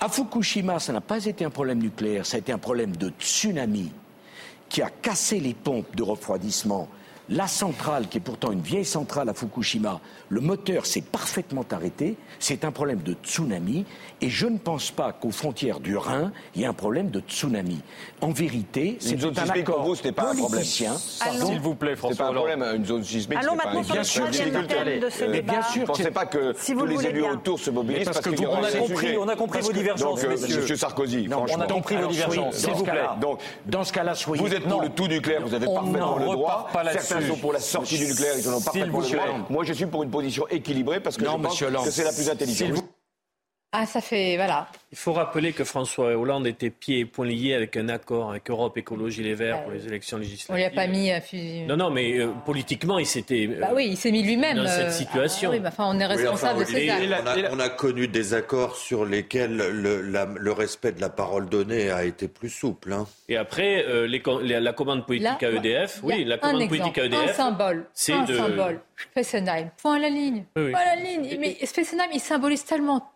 À 0.00 0.08
Fukushima, 0.08 0.78
ça 0.78 0.92
n'a 0.92 1.00
pas 1.00 1.24
été 1.24 1.44
un 1.44 1.50
problème 1.50 1.78
nucléaire, 1.78 2.26
ça 2.26 2.36
a 2.36 2.40
été 2.40 2.52
un 2.52 2.58
problème 2.58 2.96
de 2.96 3.12
tsunami 3.18 3.90
qui 4.68 4.82
a 4.82 4.90
cassé 4.90 5.40
les 5.40 5.54
pompes 5.54 5.94
de 5.94 6.02
refroidissement 6.02 6.88
la 7.28 7.46
centrale, 7.46 8.08
qui 8.08 8.18
est 8.18 8.20
pourtant 8.20 8.52
une 8.52 8.60
vieille 8.60 8.84
centrale 8.84 9.28
à 9.28 9.34
Fukushima, 9.34 10.00
le 10.28 10.40
moteur 10.40 10.86
s'est 10.86 11.00
parfaitement 11.00 11.64
arrêté. 11.70 12.16
C'est 12.38 12.64
un 12.64 12.72
problème 12.72 13.02
de 13.02 13.14
tsunami. 13.22 13.84
Et 14.20 14.28
je 14.28 14.46
ne 14.46 14.58
pense 14.58 14.90
pas 14.90 15.12
qu'aux 15.12 15.30
frontières 15.30 15.80
du 15.80 15.96
Rhin, 15.96 16.32
il 16.54 16.62
y 16.62 16.64
ait 16.64 16.68
un 16.68 16.72
problème 16.72 17.10
de 17.10 17.20
tsunami. 17.20 17.80
En 18.20 18.30
vérité, 18.30 18.96
c'est 19.00 19.22
un 19.22 19.48
accord 19.48 19.76
pour 19.76 19.84
vous, 19.84 19.94
ce 19.96 20.08
pas 20.08 20.30
un 20.30 20.36
problème. 20.36 20.64
S'il 20.64 21.60
vous 21.60 21.74
plaît, 21.74 21.96
François 21.96 22.26
pas 22.26 22.30
un 22.30 22.34
problème, 22.34 22.64
une 22.76 22.84
zone 22.84 23.04
sismique, 23.04 23.38
Allons 23.38 23.56
maintenant 23.56 23.82
pas 23.82 23.92
bien 23.92 24.04
sûr, 24.04 24.30
thème 24.30 25.00
de 25.00 25.10
ce 25.10 25.24
débat. 25.24 25.52
Bien 25.52 25.62
sûr, 25.62 25.82
ne 25.82 25.86
pensez 25.86 26.10
pas 26.10 26.26
que 26.26 26.52
tous 26.52 26.86
les 26.86 27.06
élus 27.06 27.24
autour 27.24 27.58
se 27.58 27.70
mobilisent 27.70 28.04
parce, 28.04 28.20
que 28.20 28.30
on 28.46 28.62
a 28.62 28.70
compris, 28.70 29.18
on 29.18 29.28
a 29.28 29.36
compris 29.36 29.60
vos 29.60 29.72
divergences, 29.72 30.22
donc, 30.22 30.40
Monsieur 30.40 30.76
Sarkozy, 30.76 31.26
franchement. 31.28 31.56
On 31.58 31.62
a 31.62 31.66
compris 31.66 31.96
vos 31.96 32.08
divergences, 32.08 32.56
s'il 32.56 32.72
vous 32.72 32.84
plaît. 32.84 33.02
Donc, 33.20 33.40
dans 33.66 33.84
ce 33.84 33.92
cas-là, 33.92 34.14
soyez. 34.14 34.42
Vous 34.42 34.54
êtes 34.54 34.66
pour 34.68 34.82
le 34.82 34.88
tout 34.90 35.06
nucléaire, 35.06 35.42
vous 35.42 35.54
avez 35.54 35.66
parfaitement 35.66 36.18
le 36.18 36.24
droit. 36.24 36.68
Certains 37.14 37.28
sont 37.34 37.40
pour 37.40 37.52
la 37.52 37.60
sortie 37.60 37.98
du 37.98 38.06
nucléaire, 38.06 38.34
ils 38.38 38.48
en 38.48 38.54
ont 38.54 38.60
parfaitement 38.60 39.00
le 39.00 39.08
droit. 39.08 39.46
Moi, 39.50 39.64
je 39.64 39.72
suis 39.72 39.86
pour 39.86 40.02
une 40.02 40.10
position 40.10 40.46
équilibrée 40.48 41.00
parce 41.00 41.16
que 41.16 41.24
je 41.24 41.30
pense 41.30 41.58
que 41.58 41.90
c'est 41.90 42.04
la 42.04 42.12
plus 42.12 42.28
intelligente. 42.28 42.84
Ah, 43.76 43.86
ça 43.86 44.00
fait. 44.00 44.36
Voilà. 44.36 44.68
Il 44.92 44.96
faut 44.96 45.12
rappeler 45.12 45.52
que 45.52 45.64
François 45.64 46.16
Hollande 46.16 46.46
était 46.46 46.70
pieds 46.70 47.00
et 47.00 47.04
poings 47.04 47.26
liés 47.26 47.54
avec 47.54 47.76
un 47.76 47.88
accord 47.88 48.30
avec 48.30 48.48
Europe 48.48 48.78
Écologie 48.78 49.24
Les 49.24 49.34
Verts 49.34 49.64
pour 49.64 49.72
les 49.72 49.84
élections 49.88 50.16
législatives. 50.16 50.52
On 50.52 50.54
lui 50.54 50.62
a 50.62 50.70
pas 50.70 50.86
mis. 50.86 51.10
un 51.10 51.20
Non, 51.66 51.76
non, 51.76 51.90
mais 51.90 52.20
euh, 52.20 52.28
politiquement, 52.46 53.00
il 53.00 53.06
s'était. 53.06 53.48
bah 53.48 53.70
oui, 53.74 53.88
il 53.90 53.96
s'est 53.96 54.12
mis 54.12 54.22
lui-même. 54.22 54.58
Dans 54.58 54.68
cette 54.68 54.86
euh, 54.86 54.90
situation. 54.92 55.50
Ah, 55.52 55.56
oui, 55.56 55.66
enfin, 55.66 55.86
on 55.88 55.98
est 55.98 56.06
responsable 56.06 56.60
de 56.60 56.64
ces 56.66 56.88
actes. 56.88 57.50
On, 57.50 57.58
a 57.58 57.68
connu 57.68 58.06
des 58.06 58.34
accords 58.34 58.76
sur 58.76 59.04
lesquels 59.04 59.56
le, 59.56 60.00
le, 60.02 60.52
respect 60.52 60.92
de 60.92 61.00
la 61.00 61.08
parole 61.08 61.48
donnée 61.48 61.90
a 61.90 62.04
été 62.04 62.28
plus 62.28 62.50
souple. 62.50 62.92
Hein. 62.92 63.08
Et 63.28 63.36
après, 63.36 63.84
euh, 63.88 64.06
les, 64.06 64.22
la 64.60 64.72
commande 64.72 65.04
politique 65.04 65.42
à 65.42 65.50
EDF, 65.50 65.98
oui, 66.04 66.24
la 66.24 66.38
commande 66.38 66.68
politique 66.68 66.98
à 66.98 67.06
EDF. 67.06 67.30
Un 67.30 67.32
symbole. 67.32 67.86
C'est 67.92 68.12
un 68.12 68.22
de... 68.22 68.36
symbole. 68.36 68.80
Fessenheim. 69.12 69.70
Point 69.82 69.96
à 69.96 69.98
la 69.98 70.10
ligne. 70.10 70.44
Point 70.54 70.72
à 70.72 70.94
la 70.94 71.02
ligne. 71.02 71.36
Mais 71.40 71.54
Fessenheim, 71.54 72.10
il 72.12 72.20
symbolise 72.20 72.64
tellement 72.64 73.10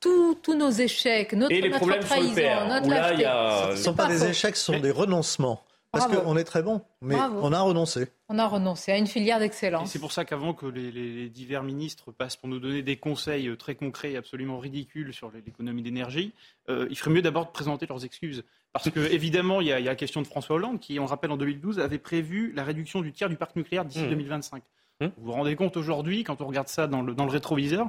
tout, 0.00 0.38
tous 0.42 0.54
nos 0.54 0.70
échecs, 0.70 1.32
notre, 1.32 1.52
et 1.52 1.60
les 1.60 1.68
notre 1.68 1.98
trahison, 1.98 2.68
notre 2.68 2.88
lâcheté. 2.88 3.24
Ce 3.24 3.70
ne 3.72 3.76
sont 3.76 3.94
pas, 3.94 4.06
des 4.06 4.24
échecs, 4.26 4.56
ce 4.56 4.64
sont 4.72 4.80
des 4.80 4.90
renoncements. 4.90 5.62
Parce 5.90 6.06
qu'on 6.06 6.36
est 6.36 6.44
très 6.44 6.62
bon, 6.62 6.82
mais 7.00 7.14
on 7.14 7.52
a 7.52 7.60
renoncé. 7.60 8.08
On 8.28 8.38
a 8.38 8.46
renoncé 8.46 8.92
à 8.92 8.98
une 8.98 9.06
filière 9.06 9.38
d'excellence. 9.38 9.90
C'est 9.90 9.98
pour 9.98 10.12
ça 10.12 10.24
qu'avant 10.24 10.52
que 10.52 10.66
les, 10.66 11.28
divers 11.30 11.62
ministres 11.62 12.12
passent 12.12 12.36
pour 12.36 12.48
nous 12.48 12.58
donner 12.60 12.82
des 12.82 12.96
conseils 12.96 13.56
très 13.56 13.74
concrets 13.74 14.12
et 14.12 14.16
absolument 14.16 14.58
ridicules 14.58 15.14
sur 15.14 15.30
l'économie 15.30 15.82
d'énergie, 15.82 16.32
euh, 16.68 16.86
il 16.90 16.98
ferait 16.98 17.10
mieux 17.10 17.22
d'abord 17.22 17.46
de 17.46 17.50
présenter 17.52 17.86
leurs 17.86 18.04
excuses. 18.04 18.44
Parce 18.72 18.90
que, 18.90 19.00
évidemment, 19.12 19.62
il 19.62 19.68
y, 19.68 19.72
a, 19.72 19.80
la 19.80 19.94
question 19.94 20.20
de 20.20 20.26
François 20.26 20.56
Hollande 20.56 20.78
qui, 20.78 21.00
on 21.00 21.06
rappelle, 21.06 21.30
en 21.30 21.38
2012, 21.38 21.80
avait 21.80 21.98
prévu 21.98 22.52
la 22.54 22.64
réduction 22.64 23.00
du 23.00 23.12
tiers 23.12 23.30
du 23.30 23.36
parc 23.36 23.56
nucléaire 23.56 23.86
d'ici 23.86 24.06
2025. 24.06 24.62
Mmh. 25.00 25.04
Mmh. 25.06 25.10
Vous 25.16 25.24
vous 25.24 25.32
rendez 25.32 25.56
compte 25.56 25.76
aujourd'hui, 25.78 26.22
quand 26.22 26.42
on 26.42 26.46
regarde 26.46 26.68
ça 26.68 26.86
dans 26.86 27.00
le, 27.00 27.14
dans 27.14 27.24
le 27.24 27.30
rétroviseur, 27.30 27.88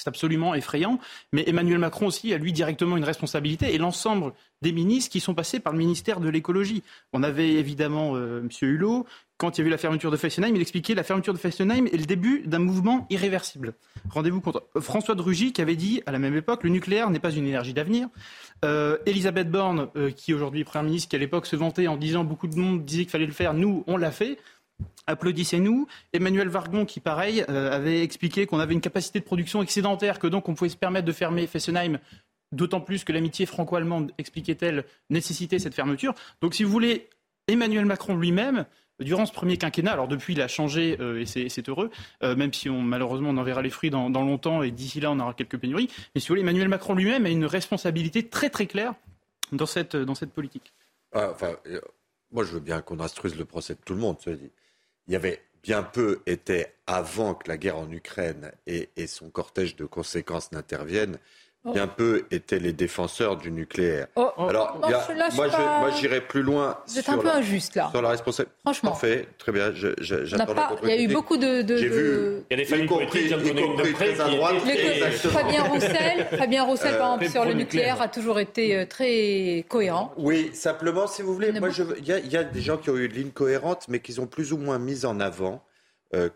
c'est 0.00 0.08
absolument 0.08 0.54
effrayant. 0.54 0.98
Mais 1.32 1.44
Emmanuel 1.46 1.78
Macron 1.78 2.06
aussi 2.06 2.32
a 2.32 2.38
lui 2.38 2.52
directement 2.52 2.96
une 2.96 3.04
responsabilité 3.04 3.74
et 3.74 3.78
l'ensemble 3.78 4.32
des 4.62 4.72
ministres 4.72 5.10
qui 5.10 5.20
sont 5.20 5.34
passés 5.34 5.60
par 5.60 5.74
le 5.74 5.78
ministère 5.78 6.20
de 6.20 6.28
l'écologie. 6.30 6.82
On 7.12 7.22
avait 7.22 7.50
évidemment 7.52 8.16
euh, 8.16 8.40
M. 8.40 8.48
Hulot. 8.62 9.06
Quand 9.36 9.56
il 9.56 9.62
y 9.62 9.64
a 9.64 9.66
eu 9.66 9.70
la 9.70 9.78
fermeture 9.78 10.10
de 10.10 10.16
Fessenheim, 10.16 10.54
il 10.54 10.60
expliquait 10.60 10.94
la 10.94 11.02
fermeture 11.02 11.32
de 11.32 11.38
Fessenheim 11.38 11.86
est 11.86 11.96
le 11.96 12.04
début 12.04 12.42
d'un 12.46 12.58
mouvement 12.58 13.06
irréversible. 13.10 13.74
Rendez-vous 14.10 14.40
compte. 14.40 14.58
Euh, 14.76 14.80
François 14.80 15.14
de 15.14 15.22
qui 15.22 15.60
avait 15.60 15.76
dit 15.76 16.02
à 16.06 16.12
la 16.12 16.18
même 16.18 16.34
époque 16.34 16.64
le 16.64 16.70
nucléaire 16.70 17.10
n'est 17.10 17.20
pas 17.20 17.30
une 17.30 17.46
énergie 17.46 17.74
d'avenir. 17.74 18.08
Euh, 18.64 18.96
Elisabeth 19.04 19.50
Borne, 19.50 19.88
qui 20.16 20.32
aujourd'hui 20.32 20.64
Première 20.64 20.84
ministre, 20.84 21.10
qui 21.10 21.16
à 21.16 21.18
l'époque 21.18 21.44
se 21.44 21.56
vantait 21.56 21.88
en 21.88 21.96
disant 21.96 22.24
beaucoup 22.24 22.48
de 22.48 22.56
monde 22.56 22.84
disait 22.84 23.02
qu'il 23.02 23.10
fallait 23.10 23.26
le 23.26 23.32
faire, 23.32 23.52
nous 23.52 23.84
on 23.86 23.98
l'a 23.98 24.10
fait. 24.10 24.38
Applaudissez-nous. 25.10 25.88
Emmanuel 26.12 26.48
Vargon, 26.48 26.86
qui 26.86 27.00
pareil, 27.00 27.44
euh, 27.48 27.72
avait 27.72 28.02
expliqué 28.02 28.46
qu'on 28.46 28.60
avait 28.60 28.74
une 28.74 28.80
capacité 28.80 29.18
de 29.18 29.24
production 29.24 29.60
excédentaire, 29.60 30.20
que 30.20 30.28
donc 30.28 30.48
on 30.48 30.54
pouvait 30.54 30.70
se 30.70 30.76
permettre 30.76 31.04
de 31.04 31.12
fermer 31.12 31.48
Fessenheim, 31.48 31.98
d'autant 32.52 32.80
plus 32.80 33.02
que 33.02 33.12
l'amitié 33.12 33.44
franco-allemande, 33.44 34.12
expliquait-elle, 34.18 34.84
nécessitait 35.10 35.58
cette 35.58 35.74
fermeture. 35.74 36.14
Donc 36.40 36.54
si 36.54 36.62
vous 36.62 36.70
voulez, 36.70 37.08
Emmanuel 37.48 37.86
Macron 37.86 38.16
lui-même, 38.16 38.66
durant 39.00 39.26
ce 39.26 39.32
premier 39.32 39.56
quinquennat, 39.56 39.92
alors 39.92 40.06
depuis 40.06 40.34
il 40.34 40.42
a 40.42 40.46
changé 40.46 40.96
euh, 41.00 41.20
et 41.20 41.48
c'est 41.48 41.68
heureux, 41.68 41.90
euh, 42.22 42.36
même 42.36 42.52
si 42.52 42.68
malheureusement 42.68 43.30
on 43.30 43.36
en 43.36 43.42
verra 43.42 43.62
les 43.62 43.70
fruits 43.70 43.90
dans, 43.90 44.08
longtemps 44.08 44.62
et 44.62 44.70
d'ici 44.70 45.00
là 45.00 45.10
on 45.10 45.18
aura 45.18 45.34
quelques 45.34 45.58
pénuries, 45.58 45.90
mais 46.14 46.20
si 46.20 46.28
vous 46.28 46.32
voulez, 46.32 46.42
Emmanuel 46.42 46.68
Macron 46.68 46.94
lui-même 46.94 47.26
a 47.26 47.30
une 47.30 47.46
responsabilité 47.46 48.28
très 48.28 48.48
très 48.48 48.66
claire 48.66 48.94
dans 49.50 49.66
cette, 49.66 49.96
dans 49.96 50.14
cette 50.14 50.32
politique. 50.32 50.72
Ah, 51.12 51.30
enfin, 51.32 51.56
moi 52.30 52.44
je 52.44 52.52
veux 52.52 52.60
bien 52.60 52.80
qu'on 52.80 53.00
instruise 53.00 53.36
le 53.36 53.44
procès 53.44 53.74
de 53.74 53.80
tout 53.84 53.94
le 53.94 54.00
monde, 54.00 54.18
cela 54.20 54.36
dit 54.36 54.50
il 55.06 55.12
y 55.12 55.16
avait 55.16 55.42
bien 55.62 55.82
peu 55.82 56.22
été 56.26 56.66
avant 56.86 57.34
que 57.34 57.48
la 57.48 57.56
guerre 57.58 57.78
en 57.78 57.90
Ukraine 57.90 58.52
et, 58.66 58.90
et 58.96 59.06
son 59.06 59.30
cortège 59.30 59.76
de 59.76 59.84
conséquences 59.84 60.52
n'interviennent. 60.52 61.18
Bien 61.64 61.86
peu 61.86 62.24
étaient 62.30 62.58
les 62.58 62.72
défenseurs 62.72 63.36
du 63.36 63.50
nucléaire. 63.50 64.06
Oh, 64.16 64.30
oh. 64.36 64.44
Alors, 64.44 64.80
moi, 65.34 65.90
j'irai 65.98 66.20
plus 66.20 66.42
loin. 66.42 66.78
Vous 66.86 66.98
êtes 66.98 67.08
un 67.08 67.18
peu 67.18 67.28
injuste 67.28 67.76
là. 67.76 67.90
Sur 67.90 68.02
la 68.02 68.10
responsabilité. 68.10 68.56
Franchement. 68.62 68.90
Parfait, 68.90 69.28
très 69.38 69.52
bien. 69.52 69.72
J'attends 69.74 70.76
Il 70.82 70.88
y 70.88 70.92
a 70.92 71.00
eu 71.00 71.08
beaucoup 71.08 71.36
de. 71.36 71.62
de 71.62 71.76
J'ai 71.76 71.88
vu. 71.88 72.44
Il 72.50 72.52
y 72.52 72.54
a 72.54 72.56
des 72.56 72.64
familles 72.64 72.86
politiques 72.86 73.28
qui 73.28 73.34
ont 73.34 73.38
donné 73.38 73.64
une 73.64 73.76
de 73.76 73.92
près. 73.92 74.14
Fabien 74.14 75.62
Roussel, 75.64 76.26
Fabien 76.38 76.64
Roussel, 76.64 76.98
par 76.98 77.14
exemple, 77.14 77.30
sur 77.30 77.44
le 77.44 77.52
nucléaire, 77.54 78.00
a 78.00 78.08
toujours 78.08 78.40
été 78.40 78.76
euh, 78.76 78.86
très 78.86 79.64
cohérent. 79.68 80.12
Oui, 80.16 80.50
simplement, 80.54 81.06
si 81.06 81.22
vous 81.22 81.34
voulez, 81.34 81.52
moi, 81.52 81.68
il 81.98 82.06
y, 82.06 82.36
a 82.36 82.44
des 82.44 82.60
gens 82.60 82.76
qui 82.76 82.90
ont 82.90 82.96
eu 82.96 83.06
une 83.06 83.12
ligne 83.12 83.30
cohérente, 83.30 83.86
mais 83.88 84.00
qu'ils 84.00 84.20
ont 84.20 84.26
plus 84.26 84.52
ou 84.52 84.56
moins 84.56 84.78
mise 84.78 85.04
en 85.04 85.20
avant. 85.20 85.62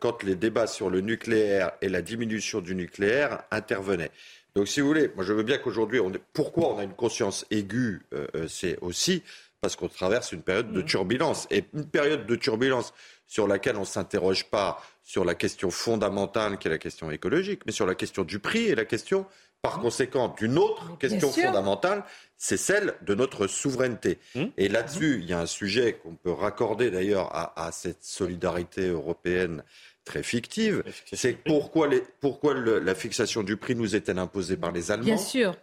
quand 0.01 0.23
les 0.23 0.37
débats 0.37 0.69
sur 0.69 0.89
le 0.89 1.01
nucléaire 1.01 1.73
et 1.81 1.89
la 1.89 2.03
diminution 2.03 2.61
du 2.61 2.75
nucléaire 2.75 3.43
intervenaient. 3.51 4.13
Donc, 4.55 4.68
si 4.68 4.81
vous 4.81 4.86
voulez, 4.86 5.10
moi 5.16 5.24
je 5.24 5.32
veux 5.32 5.43
bien 5.43 5.59
qu'aujourd'hui, 5.59 5.98
on 6.01 6.12
pourquoi 6.32 6.74
on 6.74 6.78
a 6.78 6.85
une 6.85 6.94
conscience 6.94 7.44
aiguë, 7.51 8.02
c'est 8.47 8.78
aussi 8.81 9.22
parce 9.64 9.76
qu'on 9.76 9.89
traverse 9.89 10.32
une 10.32 10.43
période 10.43 10.72
de 10.72 10.82
mmh. 10.82 10.85
turbulence. 10.85 11.47
Et 11.51 11.64
une 11.72 11.86
période 11.86 12.26
de 12.26 12.36
turbulence 12.36 12.93
sur 13.26 13.48
laquelle 13.48 13.76
on 13.76 13.81
ne 13.81 13.86
s'interroge 13.86 14.44
pas 14.51 14.82
sur 15.02 15.24
la 15.24 15.35
question 15.35 15.70
fondamentale 15.70 16.59
qui 16.59 16.68
est 16.68 16.70
la 16.70 16.76
question 16.76 17.10
écologique, 17.10 17.62
mais 17.64 17.72
sur 17.72 17.86
la 17.86 17.94
question 17.94 18.24
du 18.24 18.40
prix 18.40 18.66
et 18.66 18.74
la 18.74 18.85
question, 18.85 19.24
par 19.62 19.78
mmh. 19.78 19.81
conséquent, 19.81 20.35
d'une 20.39 20.59
autre 20.59 20.98
question 20.98 21.32
fondamentale, 21.32 22.05
c'est 22.36 22.59
celle 22.59 22.93
de 23.01 23.14
notre 23.14 23.47
souveraineté. 23.47 24.18
Mmh. 24.35 24.44
Et 24.59 24.68
là-dessus, 24.68 25.20
il 25.22 25.31
y 25.31 25.32
a 25.32 25.40
un 25.40 25.47
sujet 25.47 25.94
qu'on 25.94 26.14
peut 26.14 26.32
raccorder 26.32 26.90
d'ailleurs 26.90 27.31
à, 27.32 27.72
cette 27.72 28.05
solidarité 28.05 28.89
européenne 28.89 29.64
très 30.05 30.22
fictive, 30.22 30.82
c'est 31.12 31.32
pourquoi, 31.32 31.89
pourquoi 32.20 32.55
la 32.55 32.94
fixation 32.94 33.43
du 33.43 33.56
prix 33.56 33.74
nous 33.74 33.97
est-elle 33.97 34.18
imposée 34.18 34.56
par 34.56 34.72
les 34.72 34.90
Allemands? 34.90 35.05
Bien 35.05 35.16
sûr. 35.16 35.56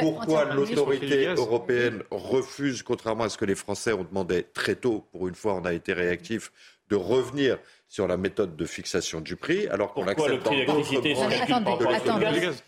Pourquoi 0.00 0.54
l'autorité 0.54 1.26
européenne 1.26 2.02
refuse, 2.10 2.82
contrairement 2.82 3.24
à 3.24 3.28
ce 3.28 3.36
que 3.36 3.44
les 3.44 3.54
Français 3.54 3.92
ont 3.92 4.04
demandé 4.04 4.46
très 4.54 4.74
tôt, 4.74 5.04
pour 5.12 5.28
une 5.28 5.34
fois 5.34 5.54
on 5.54 5.64
a 5.64 5.74
été 5.74 5.92
réactif, 5.92 6.50
de 6.88 6.96
revenir 6.96 7.58
sur 7.88 8.08
la 8.08 8.16
méthode 8.16 8.56
de 8.56 8.64
fixation 8.64 9.20
du 9.20 9.36
prix, 9.36 9.68
alors 9.68 9.94
qu'on 9.94 10.06
accepte 10.08 10.44
dans 10.44 10.50
d'autres 10.64 10.96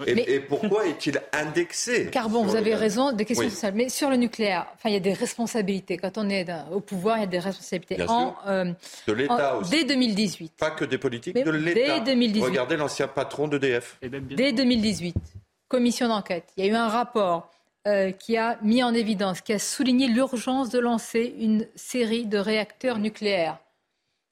et, 0.06 0.34
et, 0.34 0.40
pourquoi 0.40 0.86
est-il 0.86 1.20
indexé 1.32 2.08
Carbon, 2.10 2.44
vous 2.44 2.56
avez 2.56 2.74
raison, 2.74 3.12
des 3.12 3.24
questions 3.24 3.50
sociales. 3.50 3.74
Mais 3.74 3.88
sur 3.88 4.10
le 4.10 4.16
nucléaire, 4.16 4.66
enfin, 4.74 4.90
il 4.90 4.92
y 4.92 4.96
a 4.96 5.00
des 5.00 5.12
responsabilités. 5.12 5.96
Quand 5.96 6.18
on 6.18 6.28
est 6.28 6.46
au 6.70 6.80
pouvoir, 6.80 7.18
il 7.18 7.20
y 7.20 7.24
a 7.24 7.26
des 7.26 7.38
responsabilités. 7.40 7.96
en, 8.08 8.36
euh, 8.46 8.72
de 9.06 9.12
l'État 9.12 9.56
aussi. 9.56 9.70
Dès 9.70 9.84
2018. 9.84 10.52
Pas 10.58 10.70
que 10.70 10.84
des 10.84 10.98
politiques, 10.98 11.34
de 11.34 11.50
l'État. 11.50 11.98
Dès 11.98 12.12
2018. 12.12 12.44
Regardez 12.44 12.76
l'ancien 12.76 13.08
patron 13.08 13.48
d'EDF. 13.48 13.98
Dès 14.02 14.52
2018 14.52 15.16
commission 15.68 16.08
d'enquête. 16.08 16.44
Il 16.56 16.64
y 16.64 16.68
a 16.68 16.72
eu 16.72 16.74
un 16.74 16.88
rapport 16.88 17.50
euh, 17.86 18.10
qui 18.10 18.36
a 18.36 18.58
mis 18.62 18.82
en 18.82 18.94
évidence, 18.94 19.40
qui 19.40 19.52
a 19.52 19.58
souligné 19.58 20.08
l'urgence 20.08 20.70
de 20.70 20.78
lancer 20.78 21.34
une 21.38 21.66
série 21.76 22.26
de 22.26 22.38
réacteurs 22.38 22.98
nucléaires. 22.98 23.58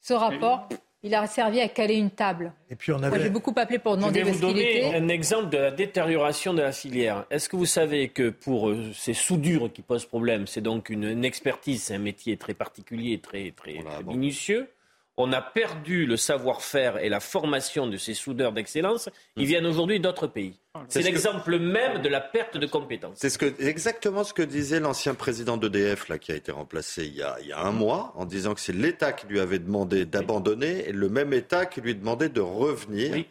Ce 0.06 0.14
rapport, 0.14 0.68
il 1.02 1.16
a 1.16 1.26
servi 1.26 1.60
à 1.60 1.68
caler 1.68 1.96
une 1.96 2.12
table. 2.12 2.52
Et 2.70 2.76
puis 2.76 2.92
on 2.92 2.98
avait... 2.98 3.08
Moi, 3.08 3.18
j'ai 3.18 3.28
beaucoup 3.28 3.52
appelé 3.56 3.80
pour 3.80 3.96
demander 3.96 4.20
Je 4.20 4.24
vais 4.24 4.30
vous 4.30 4.38
donner 4.38 4.94
un 4.94 5.08
exemple 5.08 5.48
de 5.48 5.58
la 5.58 5.72
détérioration 5.72 6.54
de 6.54 6.62
la 6.62 6.70
filière. 6.70 7.24
Est-ce 7.28 7.48
que 7.48 7.56
vous 7.56 7.66
savez 7.66 8.10
que 8.10 8.30
pour 8.30 8.68
euh, 8.68 8.92
ces 8.94 9.14
soudures 9.14 9.72
qui 9.72 9.82
posent 9.82 10.06
problème, 10.06 10.46
c'est 10.46 10.60
donc 10.60 10.90
une, 10.90 11.24
expertise, 11.24 11.82
c'est 11.82 11.96
un 11.96 11.98
métier 11.98 12.36
très 12.36 12.54
particulier, 12.54 13.18
très, 13.18 13.50
très, 13.50 13.82
très 13.82 14.04
minutieux 14.04 14.68
on 15.16 15.32
a 15.32 15.40
perdu 15.40 16.04
le 16.04 16.16
savoir-faire 16.16 16.98
et 16.98 17.08
la 17.08 17.20
formation 17.20 17.86
de 17.86 17.96
ces 17.96 18.14
soudeurs 18.14 18.52
d'excellence. 18.52 19.08
Ils 19.36 19.44
hmm. 19.44 19.46
viennent 19.46 19.66
aujourd'hui 19.66 19.98
d'autres 19.98 20.26
pays. 20.26 20.54
Ah, 20.74 20.84
c'est 20.88 21.02
l'exemple 21.02 21.58
même 21.58 22.02
de 22.02 22.08
la 22.08 22.20
perte 22.20 22.58
de 22.58 22.66
compétences. 22.66 23.16
C'est 23.16 23.30
ce 23.30 23.62
exactement 23.62 24.24
ce 24.24 24.34
que 24.34 24.42
disait 24.42 24.78
l'ancien 24.78 25.14
président 25.14 25.56
d'EDF, 25.56 26.08
là, 26.08 26.18
qui 26.18 26.32
a 26.32 26.34
été 26.34 26.52
remplacé 26.52 27.06
il 27.06 27.16
y 27.16 27.22
a, 27.22 27.38
un 27.58 27.72
mois, 27.72 28.12
en 28.16 28.26
disant 28.26 28.54
que 28.54 28.60
c'est 28.60 28.74
l'État 28.74 29.12
qui 29.12 29.26
lui 29.26 29.40
avait 29.40 29.58
demandé 29.58 30.04
d'abandonner 30.04 30.88
et 30.88 30.92
le 30.92 31.08
même 31.08 31.32
État 31.32 31.64
qui 31.64 31.80
lui 31.80 31.94
demandait 31.94 32.28
de 32.28 32.42
revenir. 32.42 33.24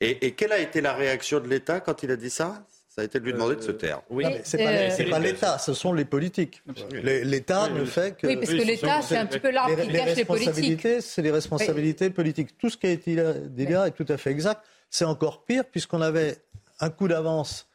et, 0.00 0.32
quelle 0.32 0.52
a 0.52 0.58
été 0.58 0.82
la 0.82 0.92
réaction 0.92 1.40
de 1.40 1.48
l'État 1.48 1.80
quand 1.80 2.02
il 2.02 2.10
a 2.10 2.16
dit 2.16 2.30
ça? 2.30 2.66
Ça 3.00 3.04
a 3.04 3.06
été 3.06 3.18
de 3.18 3.24
lui 3.24 3.32
demander 3.32 3.56
de 3.56 3.62
se 3.62 3.70
taire. 3.70 4.02
Oui, 4.10 4.26
c'est 4.44 4.58
pas, 4.58 5.10
pas 5.10 5.18
l'État, 5.18 5.56
ce 5.56 5.72
sont 5.72 5.94
les 5.94 6.04
politiques. 6.04 6.62
L'État 6.92 7.70
ne 7.70 7.86
fait 7.86 8.14
que. 8.14 8.26
Oui, 8.26 8.36
parce 8.36 8.50
que 8.50 8.62
l'État, 8.62 9.00
c'est 9.00 9.16
un 9.16 9.24
petit 9.24 9.38
peu 9.38 9.50
l'arbre 9.50 9.80
qui 9.80 9.88
cache 9.88 10.16
les 10.16 10.24
politiques. 10.26 10.86
C'est 11.00 11.22
les 11.22 11.30
responsabilités 11.30 12.10
politiques. 12.10 12.58
Tout 12.58 12.68
ce 12.68 12.76
qui 12.76 12.88
a 12.88 12.90
été 12.90 13.16
dit 13.48 13.66
là 13.66 13.86
est 13.86 13.92
tout 13.92 14.04
à 14.06 14.18
fait 14.18 14.30
exact. 14.30 14.60
C'est 14.90 15.06
encore 15.06 15.44
pire 15.44 15.64
puisqu'on 15.64 16.02
avait 16.02 16.36
un 16.80 16.90
coup 16.90 17.08
d'avance 17.08 17.69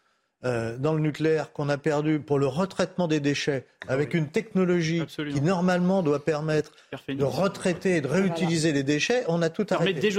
euh, 0.45 0.77
dans 0.77 0.93
le 0.93 0.99
nucléaire 0.99 1.51
qu'on 1.51 1.69
a 1.69 1.77
perdu 1.77 2.19
pour 2.19 2.37
le 2.37 2.45
retraitement 2.45 3.07
des 3.07 3.19
déchets, 3.19 3.65
avec 3.87 4.13
une 4.13 4.27
technologie 4.27 5.03
qui 5.07 5.41
normalement 5.41 6.03
doit 6.03 6.23
permettre 6.23 6.71
de 7.07 7.23
retraiter 7.23 7.95
et 7.95 8.01
de 8.01 8.07
réutiliser 8.07 8.71
les 8.71 8.83
déchets, 8.83 9.23
on 9.27 9.41
a 9.41 9.49
tout 9.49 9.65
arrêté. 9.71 9.99
Des 9.99 10.15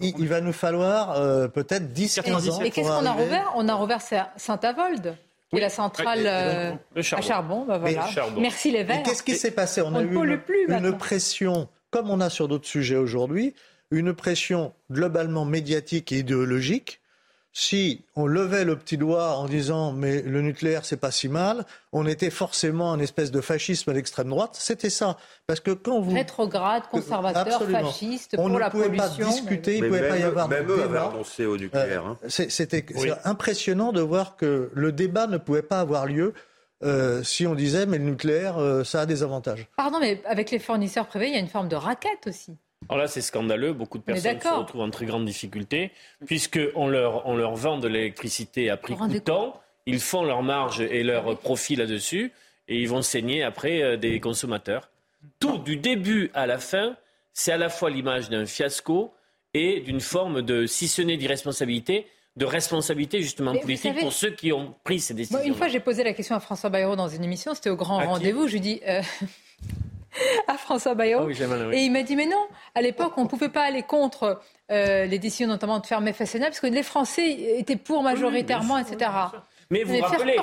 il, 0.00 0.14
il, 0.18 0.28
va 0.28 0.42
nous 0.42 0.52
falloir 0.52 1.12
euh, 1.12 1.48
peut-être 1.48 1.94
10-15 1.94 2.50
ans. 2.50 2.58
Mais 2.60 2.70
qu'est-ce 2.70 2.88
qu'on 2.88 3.06
a 3.06 3.12
rouvert? 3.12 3.52
On 3.56 3.68
a 3.68 3.74
rouvert 3.74 4.00
Saint-Avold. 4.36 5.16
qui 5.48 5.56
est 5.56 5.60
la 5.60 5.70
centrale 5.70 6.26
euh, 6.26 6.72
à 6.94 7.20
charbon. 7.22 7.64
Bah 7.64 7.78
voilà. 7.78 8.06
Merci 8.38 8.72
les 8.72 8.84
Verts. 8.84 9.02
Qu'est-ce 9.02 9.22
qui 9.22 9.34
s'est 9.34 9.50
passé? 9.50 9.80
On, 9.80 9.94
a 9.94 10.02
eu 10.02 10.14
une, 10.14 10.40
une 10.68 10.98
pression, 10.98 11.68
comme 11.90 12.10
on 12.10 12.20
a 12.20 12.28
sur 12.28 12.48
d'autres 12.48 12.68
sujets 12.68 12.96
aujourd'hui, 12.96 13.54
une 13.90 14.12
pression 14.12 14.74
globalement 14.90 15.46
médiatique 15.46 16.12
et 16.12 16.18
idéologique 16.18 17.00
si 17.52 18.04
on 18.14 18.26
levait 18.26 18.64
le 18.64 18.76
petit 18.76 18.96
doigt 18.96 19.36
en 19.36 19.46
disant 19.46 19.92
mais 19.92 20.22
le 20.22 20.40
nucléaire 20.40 20.84
c'est 20.84 20.96
pas 20.96 21.10
si 21.10 21.28
mal, 21.28 21.64
on 21.92 22.06
était 22.06 22.30
forcément 22.30 22.92
un 22.92 23.00
espèce 23.00 23.30
de 23.30 23.40
fascisme 23.40 23.90
à 23.90 23.92
l'extrême 23.92 24.28
droite. 24.28 24.56
C'était 24.58 24.90
ça, 24.90 25.16
parce 25.46 25.60
que 25.60 25.72
quand 25.72 26.00
vous 26.00 26.14
rétrograde, 26.14 26.84
conservateur, 26.90 27.62
fasciste 27.62 28.36
pour 28.36 28.48
la 28.48 28.70
pollution. 28.70 28.86
On 28.86 28.88
ne 28.88 28.88
pouvait 28.88 28.96
pas 28.96 29.08
discuter, 29.08 29.76
il 29.78 29.82
ne 29.82 29.88
pouvait 29.88 30.08
pas 30.08 30.18
y 30.18 30.22
avoir 30.22 30.48
même 30.48 30.66
de 30.66 30.72
eux 30.72 30.82
débat. 30.82 31.12
Avaient 31.12 31.46
au 31.46 31.56
nucléaire. 31.56 32.06
Hein. 32.06 32.18
Euh, 32.24 32.28
c'était 32.28 32.86
impressionnant 33.24 33.92
de 33.92 34.00
voir 34.00 34.36
que 34.36 34.70
le 34.72 34.92
débat 34.92 35.26
ne 35.26 35.38
pouvait 35.38 35.62
pas 35.62 35.80
avoir 35.80 36.06
lieu. 36.06 36.34
Euh, 36.82 37.22
si 37.22 37.46
on 37.46 37.54
disait 37.54 37.84
mais 37.84 37.98
le 37.98 38.04
nucléaire, 38.04 38.58
euh, 38.58 38.84
ça 38.84 39.02
a 39.02 39.06
des 39.06 39.22
avantages. 39.22 39.66
Pardon, 39.76 39.98
mais 40.00 40.22
avec 40.24 40.50
les 40.50 40.58
fournisseurs 40.58 41.06
privés, 41.06 41.28
il 41.28 41.34
y 41.34 41.36
a 41.36 41.40
une 41.40 41.48
forme 41.48 41.68
de 41.68 41.76
raquette 41.76 42.26
aussi. 42.26 42.56
Alors 42.90 42.98
là, 42.98 43.06
c'est 43.06 43.20
scandaleux. 43.20 43.72
Beaucoup 43.72 43.98
de 43.98 44.02
personnes 44.02 44.40
se 44.40 44.48
retrouvent 44.48 44.80
en 44.80 44.90
très 44.90 45.06
grande 45.06 45.24
difficulté, 45.24 45.92
puisqu'on 46.26 46.88
leur, 46.88 47.24
on 47.24 47.36
leur 47.36 47.54
vend 47.54 47.78
de 47.78 47.86
l'électricité 47.86 48.68
à 48.68 48.76
prix 48.76 48.96
coûtant. 48.96 49.60
Ils 49.86 50.00
font 50.00 50.24
leur 50.24 50.42
marge 50.42 50.80
et 50.80 51.04
leur 51.04 51.38
profit 51.38 51.76
là-dessus, 51.76 52.32
et 52.66 52.80
ils 52.80 52.88
vont 52.88 53.00
saigner 53.00 53.44
après 53.44 53.80
euh, 53.80 53.96
des 53.96 54.18
consommateurs. 54.18 54.90
Tout, 55.38 55.58
du 55.58 55.76
début 55.76 56.32
à 56.34 56.48
la 56.48 56.58
fin, 56.58 56.96
c'est 57.32 57.52
à 57.52 57.56
la 57.56 57.68
fois 57.68 57.90
l'image 57.90 58.28
d'un 58.28 58.44
fiasco 58.44 59.14
et 59.54 59.78
d'une 59.80 60.00
forme 60.00 60.42
de, 60.42 60.66
si 60.66 60.88
ce 60.88 61.00
n'est 61.00 61.16
d'irresponsabilité, 61.16 62.08
de 62.36 62.44
responsabilité 62.44 63.22
justement 63.22 63.56
politique 63.56 64.00
pour 64.00 64.12
ceux 64.12 64.30
qui 64.30 64.52
ont 64.52 64.74
pris 64.82 64.98
ces 64.98 65.14
décisions. 65.14 65.40
une 65.44 65.54
fois, 65.54 65.68
j'ai 65.68 65.80
posé 65.80 66.02
la 66.02 66.12
question 66.12 66.34
à 66.34 66.40
François 66.40 66.70
Bayrou 66.70 66.96
dans 66.96 67.08
une 67.08 67.22
émission, 67.22 67.54
c'était 67.54 67.70
au 67.70 67.76
grand 67.76 67.98
rendez-vous. 68.04 68.48
Je 68.48 68.54
lui 68.54 68.60
dis, 68.60 68.80
euh, 68.88 69.00
à 70.48 70.56
François 70.56 70.94
Bayrou. 70.94 71.28
Ah 71.28 71.74
Et 71.74 71.80
il 71.84 71.92
m'a 71.92 72.02
dit, 72.02 72.16
mais 72.16 72.26
non, 72.26 72.46
à 72.74 72.82
l'époque, 72.82 73.12
on 73.16 73.24
ne 73.24 73.28
pouvait 73.28 73.48
pas 73.48 73.62
aller 73.62 73.82
contre 73.82 74.40
euh, 74.70 75.06
les 75.06 75.18
décisions 75.18 75.48
notamment 75.48 75.78
de 75.78 75.86
fermer 75.86 76.12
Fessenheim, 76.12 76.48
parce 76.48 76.60
que 76.60 76.66
les 76.66 76.82
Français 76.82 77.30
étaient 77.58 77.76
pour 77.76 78.02
majoritairement, 78.02 78.78
etc. 78.78 79.10
Mais 79.70 79.84
vous 79.84 79.94
vous 79.94 80.02
rappelez, 80.02 80.36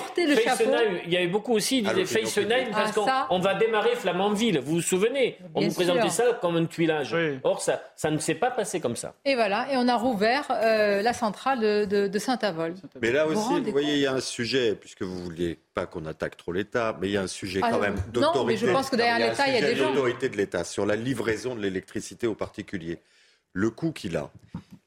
il 1.05 1.11
y 1.11 1.17
avait 1.17 1.27
beaucoup 1.27 1.53
aussi, 1.53 1.79
ils 1.79 1.83
disaient 1.83 2.05
Fessenheim 2.05 2.71
parce 2.71 2.97
ah, 3.05 3.25
qu'on 3.27 3.39
va 3.39 3.55
démarrer 3.55 3.95
Flamanville. 3.95 4.59
Vous 4.59 4.75
vous 4.75 4.81
souvenez? 4.81 5.37
On 5.53 5.61
nous 5.61 5.73
présentait 5.73 6.09
ça 6.09 6.23
comme 6.39 6.55
un 6.55 6.65
tuilage. 6.65 7.13
Or, 7.43 7.61
ça, 7.61 7.83
ça 7.97 8.09
ne 8.09 8.19
s'est 8.19 8.35
pas 8.35 8.51
passé 8.51 8.79
comme 8.79 8.95
ça. 8.95 9.13
Et 9.25 9.35
voilà, 9.35 9.67
et 9.71 9.75
on 9.75 9.87
a 9.89 9.95
rouvert 9.95 10.47
euh, 10.49 11.01
la 11.01 11.11
centrale 11.11 11.87
de, 11.87 12.07
de, 12.07 12.19
Saint-Avold. 12.19 12.77
Mais 13.01 13.11
là 13.11 13.27
aussi, 13.27 13.59
vous, 13.59 13.71
voyez, 13.71 13.95
il 13.95 13.99
y 13.99 14.07
a 14.07 14.13
un 14.13 14.21
sujet, 14.21 14.75
puisque 14.75 15.01
vous 15.01 15.17
ne 15.17 15.23
vouliez 15.23 15.59
pas 15.73 15.85
qu'on 15.85 16.05
attaque 16.05 16.37
trop 16.37 16.53
l'État, 16.53 16.97
mais 17.01 17.09
il 17.09 17.13
y 17.13 17.17
a 17.17 17.21
un 17.21 17.27
sujet 17.27 17.59
ah, 17.61 17.69
quand 17.69 17.79
même 17.79 17.95
d'autorité. 18.13 18.39
Non, 18.39 18.45
mais 18.45 18.57
je 18.57 18.65
pense 18.67 18.89
que 18.89 18.95
derrière 18.95 19.19
l'État, 19.19 19.47
il 19.47 19.55
y 19.55 19.57
a 19.57 19.61
des 19.61 19.75
gens. 19.75 19.89
L'autorité 19.89 20.29
de 20.29 20.37
l'État 20.37 20.63
sur 20.63 20.85
la 20.85 20.95
livraison 20.95 21.53
de 21.53 21.61
l'électricité 21.61 22.27
aux 22.27 22.35
particuliers 22.35 22.99
le 23.53 23.71
coût 23.71 23.91
qu'il 23.91 24.15
a. 24.15 24.29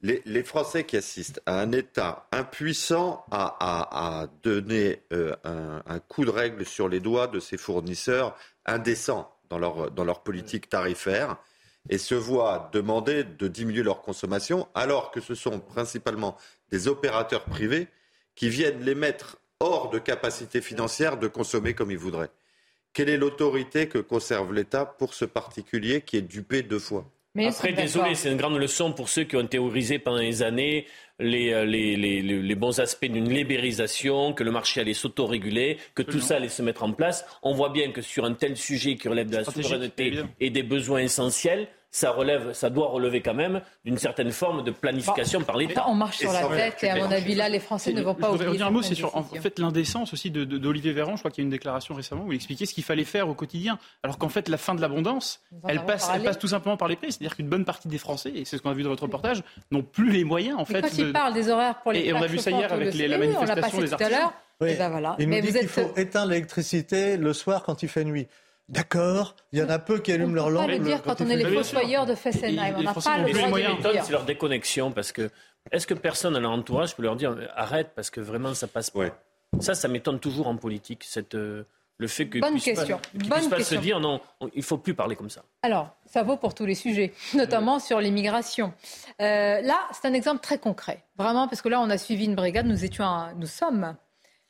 Les, 0.03 0.43
Français 0.45 0.85
qui 0.85 0.97
assistent 0.97 1.43
à 1.45 1.61
un 1.61 1.73
État 1.73 2.27
impuissant 2.33 3.27
à, 3.31 4.29
donner 4.43 5.03
euh, 5.13 5.37
un, 5.45 5.99
coup 5.99 6.25
de 6.25 6.31
règle 6.31 6.65
sur 6.65 6.89
les 6.89 7.01
doigts 7.01 7.27
de 7.27 7.39
ses 7.39 7.59
fournisseurs 7.59 8.35
indécents 8.65 9.31
dans 9.51 9.59
leur, 9.59 9.91
dans 9.91 10.05
leur 10.05 10.23
politique 10.23 10.71
tarifaire 10.71 11.37
et 11.91 11.99
se 11.99 12.15
voient 12.15 12.71
demander 12.73 13.25
de 13.25 13.47
diminuer 13.47 13.83
leur 13.83 14.01
consommation 14.01 14.69
alors 14.75 15.11
que 15.11 15.21
ce 15.21 15.35
sont 15.35 15.61
principalement 15.61 16.37
des 16.71 16.89
opérateurs 16.89 17.45
privés 17.45 17.89
qui 18.35 18.49
viennent 18.49 18.83
les 18.83 18.95
mettre 18.95 19.39
hors 19.61 19.91
de 19.91 19.99
capacité 19.99 20.63
financière 20.63 21.19
de 21.19 21.29
consommer 21.29 21.75
comme 21.75 21.91
ils 21.91 21.99
voudraient. 21.99 22.31
Quelle 22.95 23.11
est 23.11 23.19
l'autorité 23.19 23.87
que 23.87 23.99
conserve 23.99 24.55
l'État 24.55 24.87
pour 24.87 25.13
ce 25.13 25.27
particulier 25.27 26.01
qui 26.01 26.17
est 26.17 26.23
dupé 26.23 26.63
deux 26.63 26.79
fois? 26.79 27.05
Après, 27.39 27.73
désolé, 27.73 28.15
c'est 28.15 28.31
une 28.31 28.37
grande 28.37 28.59
leçon 28.59 28.93
pour 28.93 29.09
ceux 29.09 29.25
qui 29.25 29.37
ont 29.37 29.47
théorisé 29.47 29.99
pendant 29.99 30.19
des 30.19 30.43
années 30.43 30.87
les, 31.21 31.53
euh, 31.53 31.65
les, 31.65 31.97
les, 31.97 32.23
les 32.23 32.55
bons 32.55 32.81
aspects 32.81 33.07
d'une 33.07 33.29
libéralisation, 33.29 34.33
que 34.33 34.43
le 34.43 34.51
marché 34.51 34.81
allait 34.81 34.95
s'autoréguler, 34.95 35.79
que 35.95 36.03
tout 36.03 36.21
ça 36.21 36.37
allait 36.37 36.49
se 36.49 36.63
mettre 36.63 36.83
en 36.83 36.93
place. 36.93 37.25
On 37.43 37.55
voit 37.55 37.69
bien 37.69 37.93
que 37.93 38.03
sur 38.03 38.25
un 38.25 38.35
tel 38.35 38.57
sujet 38.57 38.97
qui 38.97 39.09
relève 39.09 39.29
de 39.31 39.37
la 39.37 39.45
souveraineté 39.45 40.15
et 40.41 40.51
des 40.51 40.63
besoins 40.63 41.01
essentiels, 41.01 41.69
ça 41.91 42.13
relève, 42.13 42.53
ça 42.53 42.71
doit 42.71 42.89
relever 42.89 43.21
quand 43.21 43.35
même 43.35 43.61
d'une 43.85 43.99
certaine 43.99 44.31
forme 44.31 44.63
de 44.63 44.71
planification 44.71 45.43
par 45.43 45.57
l'État. 45.57 45.85
On 45.89 45.95
marche 45.95 46.19
sur 46.19 46.33
la 46.33 46.47
tête 46.47 46.83
et 46.85 46.91
à 46.91 46.97
mon 46.97 47.11
avis 47.11 47.35
là, 47.35 47.49
les 47.49 47.59
Français 47.59 47.93
ne 47.93 48.03
vont 48.03 48.15
pas 48.15 48.31
oublier. 48.31 48.53
dire 48.53 48.67
un 48.67 48.71
mot, 48.71 48.83
c'est 48.83 48.95
sur 48.95 49.17
en 49.17 49.25
fait 49.25 49.59
l'indécence 49.59 50.13
aussi 50.13 50.31
d'Olivier 50.31 50.93
Véran. 50.93 51.17
Je 51.17 51.21
crois 51.21 51.31
qu'il 51.31 51.43
y 51.43 51.45
a 51.45 51.47
une 51.47 51.51
déclaration 51.51 51.95
récemment 51.95 52.25
où 52.25 52.33
il 52.33 52.37
expliquait 52.37 52.67
ce 52.67 52.75
qu'il 52.75 52.85
fallait 52.85 53.05
faire 53.05 53.29
au 53.29 53.35
quotidien, 53.35 53.79
alors 54.03 54.19
qu'en 54.19 54.29
fait 54.29 54.49
la 54.49 54.57
fin 54.57 54.75
de 54.75 54.81
l'abondance, 54.81 55.41
elle 55.67 55.85
passe, 55.85 56.09
elle 56.15 56.23
passe 56.23 56.39
tout 56.39 56.49
simplement 56.49 56.77
par 56.77 56.89
les 56.89 56.97
prix. 56.97 57.13
C'est-à-dire 57.13 57.37
qu'une 57.37 57.49
bonne 57.49 57.65
partie 57.65 57.89
des 57.89 57.99
Français, 57.99 58.33
et 58.35 58.45
c'est 58.45 58.57
ce 58.57 58.63
qu'on 58.63 58.71
a 58.71 58.75
vu 58.75 58.83
dans 58.83 58.91
votre 58.91 59.03
reportage, 59.03 59.43
n'ont 59.71 59.83
plus 59.83 60.11
les 60.11 60.25
moyens 60.25 60.59
en 60.59 60.65
fait. 60.65 60.83
Quand 60.83 60.99
il 60.99 61.13
parle 61.13 61.35
des 61.35 61.49
horaires 61.49 61.81
pour 61.83 61.93
les 61.93 62.01
et 62.01 62.13
on 62.13 62.23
a 62.23 62.27
vu 62.27 62.39
ça 62.39 62.51
hier 62.51 62.73
avec 62.73 62.95
la 62.95 63.19
manifestation 63.19 63.81
des 63.81 63.93
artisans. 63.93 64.31
Oui. 64.61 64.77
Ben 64.77 64.91
voilà. 64.91 65.17
Il 65.19 65.29
nous 65.29 65.41
dit 65.41 65.53
qu'il 65.53 65.69
faut 65.69 65.91
éteindre 65.97 66.31
l'électricité 66.31 67.17
le 67.17 67.33
soir 67.33 67.63
quand 67.63 67.83
il 67.83 67.89
fait 67.89 68.05
nuit. 68.05 68.29
D'accord, 68.71 69.35
il 69.53 69.59
y 69.59 69.63
en 69.63 69.69
a 69.69 69.81
peu 69.81 69.99
qui 69.99 70.13
allument 70.13 70.35
leur 70.35 70.49
lampe. 70.49 70.65
On 70.65 70.67
peut 70.69 70.79
le 70.79 70.85
dire 70.85 71.03
quand 71.03 71.21
on 71.21 71.29
est 71.29 71.37
les 71.37 71.45
fossoyeurs 71.45 72.07
de 72.07 72.15
Fessenheim. 72.15 72.77
On 72.79 72.83
n'a 72.83 72.95
pas 72.95 73.19
le 73.19 73.33
droit 73.33 73.49
de 73.49 73.87
le 73.87 73.93
dire. 73.93 74.05
C'est 74.05 74.13
leur 74.13 74.25
déconnexion 74.25 74.93
parce 74.93 75.11
que 75.11 75.29
est-ce 75.73 75.87
que 75.87 75.95
personne 75.95 76.37
à 76.37 76.41
leur 76.41 76.53
entourage 76.53 76.95
peut 76.95 77.03
leur 77.03 77.17
dire 77.17 77.37
arrête 77.57 77.91
parce 77.97 78.11
que 78.11 78.21
vraiment 78.21 78.55
ça 78.55 78.69
passe 78.69 78.91
pas. 78.91 79.07
Ça, 79.59 79.75
ça 79.75 79.89
m'étonne 79.89 80.21
toujours 80.21 80.47
en 80.47 80.57
politique 80.57 81.03
cette 81.03 81.35
euh, 81.35 81.67
le 82.01 82.07
fait 82.07 82.29
que 82.29 82.39
Bonne 82.39 82.61
question. 82.61 82.99
Pas, 82.99 83.41
Bonne 83.41 83.51
pas 83.51 83.63
se 83.63 83.75
dire 83.75 83.99
non, 83.99 84.21
il 84.55 84.63
faut 84.63 84.79
plus 84.79 84.95
parler 84.95 85.17
comme 85.17 85.29
ça. 85.29 85.43
Alors, 85.63 85.91
ça 86.07 86.23
vaut 86.23 86.37
pour 86.37 86.55
tous 86.55 86.65
les 86.65 86.77
sujets, 86.77 87.13
notamment 87.35 87.79
sur 87.79 88.01
l'immigration. 88.01 88.73
Euh, 89.21 89.61
là, 89.61 89.81
c'est 89.93 90.07
un 90.07 90.15
exemple 90.15 90.41
très 90.41 90.59
concret, 90.59 91.05
vraiment, 91.19 91.47
parce 91.47 91.61
que 91.61 91.69
là, 91.69 91.81
on 91.81 91.91
a 91.91 91.99
suivi 91.99 92.25
une 92.25 92.37
brigade. 92.37 92.67
Nous 92.67 92.85
étions, 92.85 93.05
nous 93.37 93.47
sommes 93.47 93.97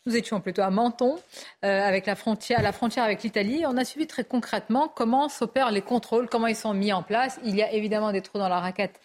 nous 0.07 0.17
étions 0.17 0.41
plutôt 0.41 0.63
à 0.63 0.71
Menton, 0.71 1.17
euh, 1.65 1.83
avec 1.83 2.07
la 2.07 2.17
frontière, 2.17 2.63
la 2.63 2.73
frontière 2.73 3.05
avec 3.05 3.23
l'Italie. 3.23 3.65
On 3.67 3.77
a 3.77 3.85
suivi 3.85 4.07
très 4.07 4.25
concrètement 4.25 4.89
comment 4.89 5.29
s'opèrent 5.29 5.71
les 5.71 5.83
contrôles, 5.83 6.29
comment 6.29 6.47
ils 6.47 6.57
sont 6.57 6.73
mis 6.73 6.93
en 6.93 7.03
place. 7.03 7.39
Il 7.45 7.55
y 7.55 7.63
a 7.63 7.73
évidemment 7.73 8.13
des 8.13 8.23
trous 8.23 8.39
dans 8.39 8.49
la 8.49 8.61
raquette. 8.61 9.01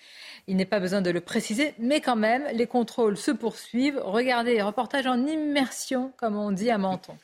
Il 0.47 0.55
n'est 0.55 0.65
pas 0.65 0.79
besoin 0.79 1.01
de 1.01 1.09
le 1.09 1.21
préciser, 1.21 1.73
mais 1.79 1.99
quand 1.99 2.15
même, 2.15 2.43
les 2.53 2.67
contrôles 2.67 3.17
se 3.17 3.31
poursuivent. 3.31 3.99
Regardez, 4.03 4.61
reportage 4.61 5.07
en 5.07 5.25
immersion, 5.25 6.13
comme 6.17 6.37
on 6.37 6.51
dit 6.51 6.69
à 6.69 6.77
Menton. 6.77 7.17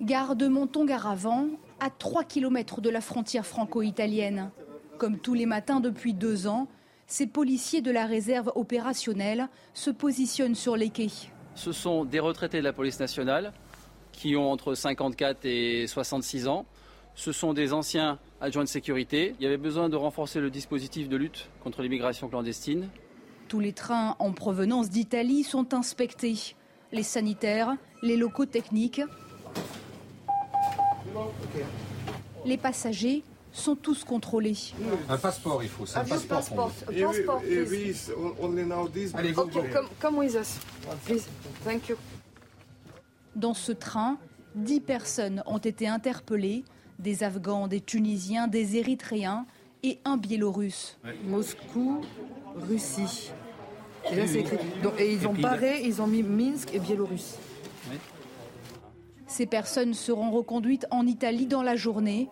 Gare 0.00 0.34
de 0.34 0.48
Menton-Garavant, 0.48 1.46
à 1.78 1.88
3 1.88 2.24
km 2.24 2.80
de 2.80 2.90
la 2.90 3.00
frontière 3.00 3.46
franco-italienne. 3.46 4.50
Comme 4.98 5.18
tous 5.18 5.34
les 5.34 5.46
matins 5.46 5.80
depuis 5.80 6.12
deux 6.12 6.48
ans, 6.48 6.66
ces 7.06 7.26
policiers 7.26 7.82
de 7.82 7.90
la 7.90 8.06
réserve 8.06 8.52
opérationnelle 8.54 9.48
se 9.74 9.90
positionnent 9.90 10.54
sur 10.54 10.76
les 10.76 10.90
quais. 10.90 11.10
Ce 11.54 11.72
sont 11.72 12.04
des 12.04 12.20
retraités 12.20 12.58
de 12.58 12.64
la 12.64 12.72
police 12.72 13.00
nationale 13.00 13.52
qui 14.12 14.36
ont 14.36 14.50
entre 14.50 14.74
54 14.74 15.44
et 15.44 15.86
66 15.86 16.48
ans. 16.48 16.66
Ce 17.14 17.32
sont 17.32 17.52
des 17.52 17.72
anciens 17.72 18.18
adjoints 18.40 18.64
de 18.64 18.68
sécurité. 18.68 19.34
Il 19.38 19.44
y 19.44 19.46
avait 19.46 19.58
besoin 19.58 19.88
de 19.88 19.96
renforcer 19.96 20.40
le 20.40 20.50
dispositif 20.50 21.08
de 21.08 21.16
lutte 21.16 21.48
contre 21.62 21.82
l'immigration 21.82 22.28
clandestine. 22.28 22.88
Tous 23.48 23.60
les 23.60 23.72
trains 23.72 24.16
en 24.18 24.32
provenance 24.32 24.88
d'Italie 24.88 25.44
sont 25.44 25.74
inspectés. 25.74 26.54
Les 26.90 27.02
sanitaires, 27.02 27.76
les 28.02 28.16
locaux 28.16 28.46
techniques. 28.46 29.02
Les 32.46 32.56
passagers 32.56 33.22
sont 33.52 33.76
tous 33.76 34.04
contrôlés. 34.04 34.56
Un 35.08 35.18
passeport, 35.18 35.62
il 35.62 35.68
faut. 35.68 35.84
Un, 35.94 36.04
passeport. 36.04 36.38
passport, 36.38 36.72
passport 36.72 37.42
Allez, 39.14 39.32
go, 39.32 39.48
come, 40.00 40.16
with 40.16 40.34
us, 40.34 40.58
please. 41.04 41.28
Thank 41.64 41.88
you. 41.88 41.96
Dans 43.36 43.54
ce 43.54 43.72
train, 43.72 44.18
dix 44.54 44.80
personnes 44.80 45.42
ont 45.46 45.58
été 45.58 45.88
interpellées 45.88 46.64
des 46.98 47.22
Afghans, 47.24 47.68
des 47.68 47.80
Tunisiens, 47.80 48.48
des 48.48 48.76
Érythréens 48.76 49.46
et 49.82 49.98
un 50.04 50.16
Biélorusse. 50.16 50.98
Moscou, 51.24 52.02
Russie. 52.68 53.32
Et 54.10 54.16
là, 54.16 54.26
c'est 54.26 54.40
écrit. 54.40 54.58
et 54.98 55.12
ils 55.12 55.26
ont 55.26 55.32
barré, 55.32 55.82
ils 55.84 56.02
ont 56.02 56.06
mis 56.06 56.22
Minsk 56.22 56.74
et 56.74 56.78
Biélorusse. 56.78 57.36
Ces 59.26 59.46
personnes 59.46 59.94
seront 59.94 60.30
reconduites 60.30 60.86
en 60.90 61.06
Italie 61.06 61.46
dans 61.46 61.62
la 61.62 61.74
journée. 61.74 62.28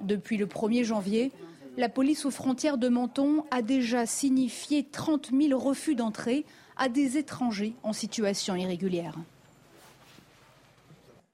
Depuis 0.00 0.36
le 0.36 0.46
1er 0.46 0.84
janvier, 0.84 1.32
la 1.76 1.88
police 1.88 2.24
aux 2.24 2.30
frontières 2.30 2.78
de 2.78 2.88
Menton 2.88 3.44
a 3.50 3.62
déjà 3.62 4.06
signifié 4.06 4.84
30 4.84 5.30
000 5.30 5.58
refus 5.58 5.94
d'entrée 5.94 6.44
à 6.76 6.88
des 6.88 7.16
étrangers 7.16 7.74
en 7.82 7.92
situation 7.92 8.54
irrégulière. 8.56 9.14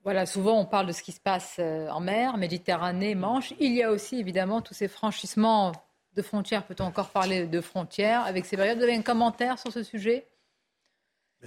Voilà, 0.04 0.26
souvent 0.26 0.58
on 0.58 0.64
parle 0.64 0.86
de 0.86 0.92
ce 0.92 1.02
qui 1.02 1.12
se 1.12 1.20
passe 1.20 1.56
euh, 1.60 1.88
en 1.90 2.00
mer, 2.00 2.36
Méditerranée, 2.36 3.14
Manche. 3.14 3.54
Il 3.60 3.72
y 3.72 3.84
a 3.84 3.90
aussi 3.92 4.18
évidemment 4.18 4.60
tous 4.60 4.74
ces 4.74 4.88
franchissements 4.88 5.72
de 6.16 6.22
frontières. 6.22 6.64
Peut-on 6.66 6.84
encore 6.84 7.10
parler 7.10 7.46
de 7.46 7.60
frontières 7.60 8.24
avec 8.26 8.44
ces 8.44 8.56
périodes? 8.56 8.78
Vous 8.78 8.82
avez 8.82 8.96
un 8.96 9.02
commentaire 9.02 9.60
sur 9.60 9.72
ce 9.72 9.84
sujet? 9.84 10.26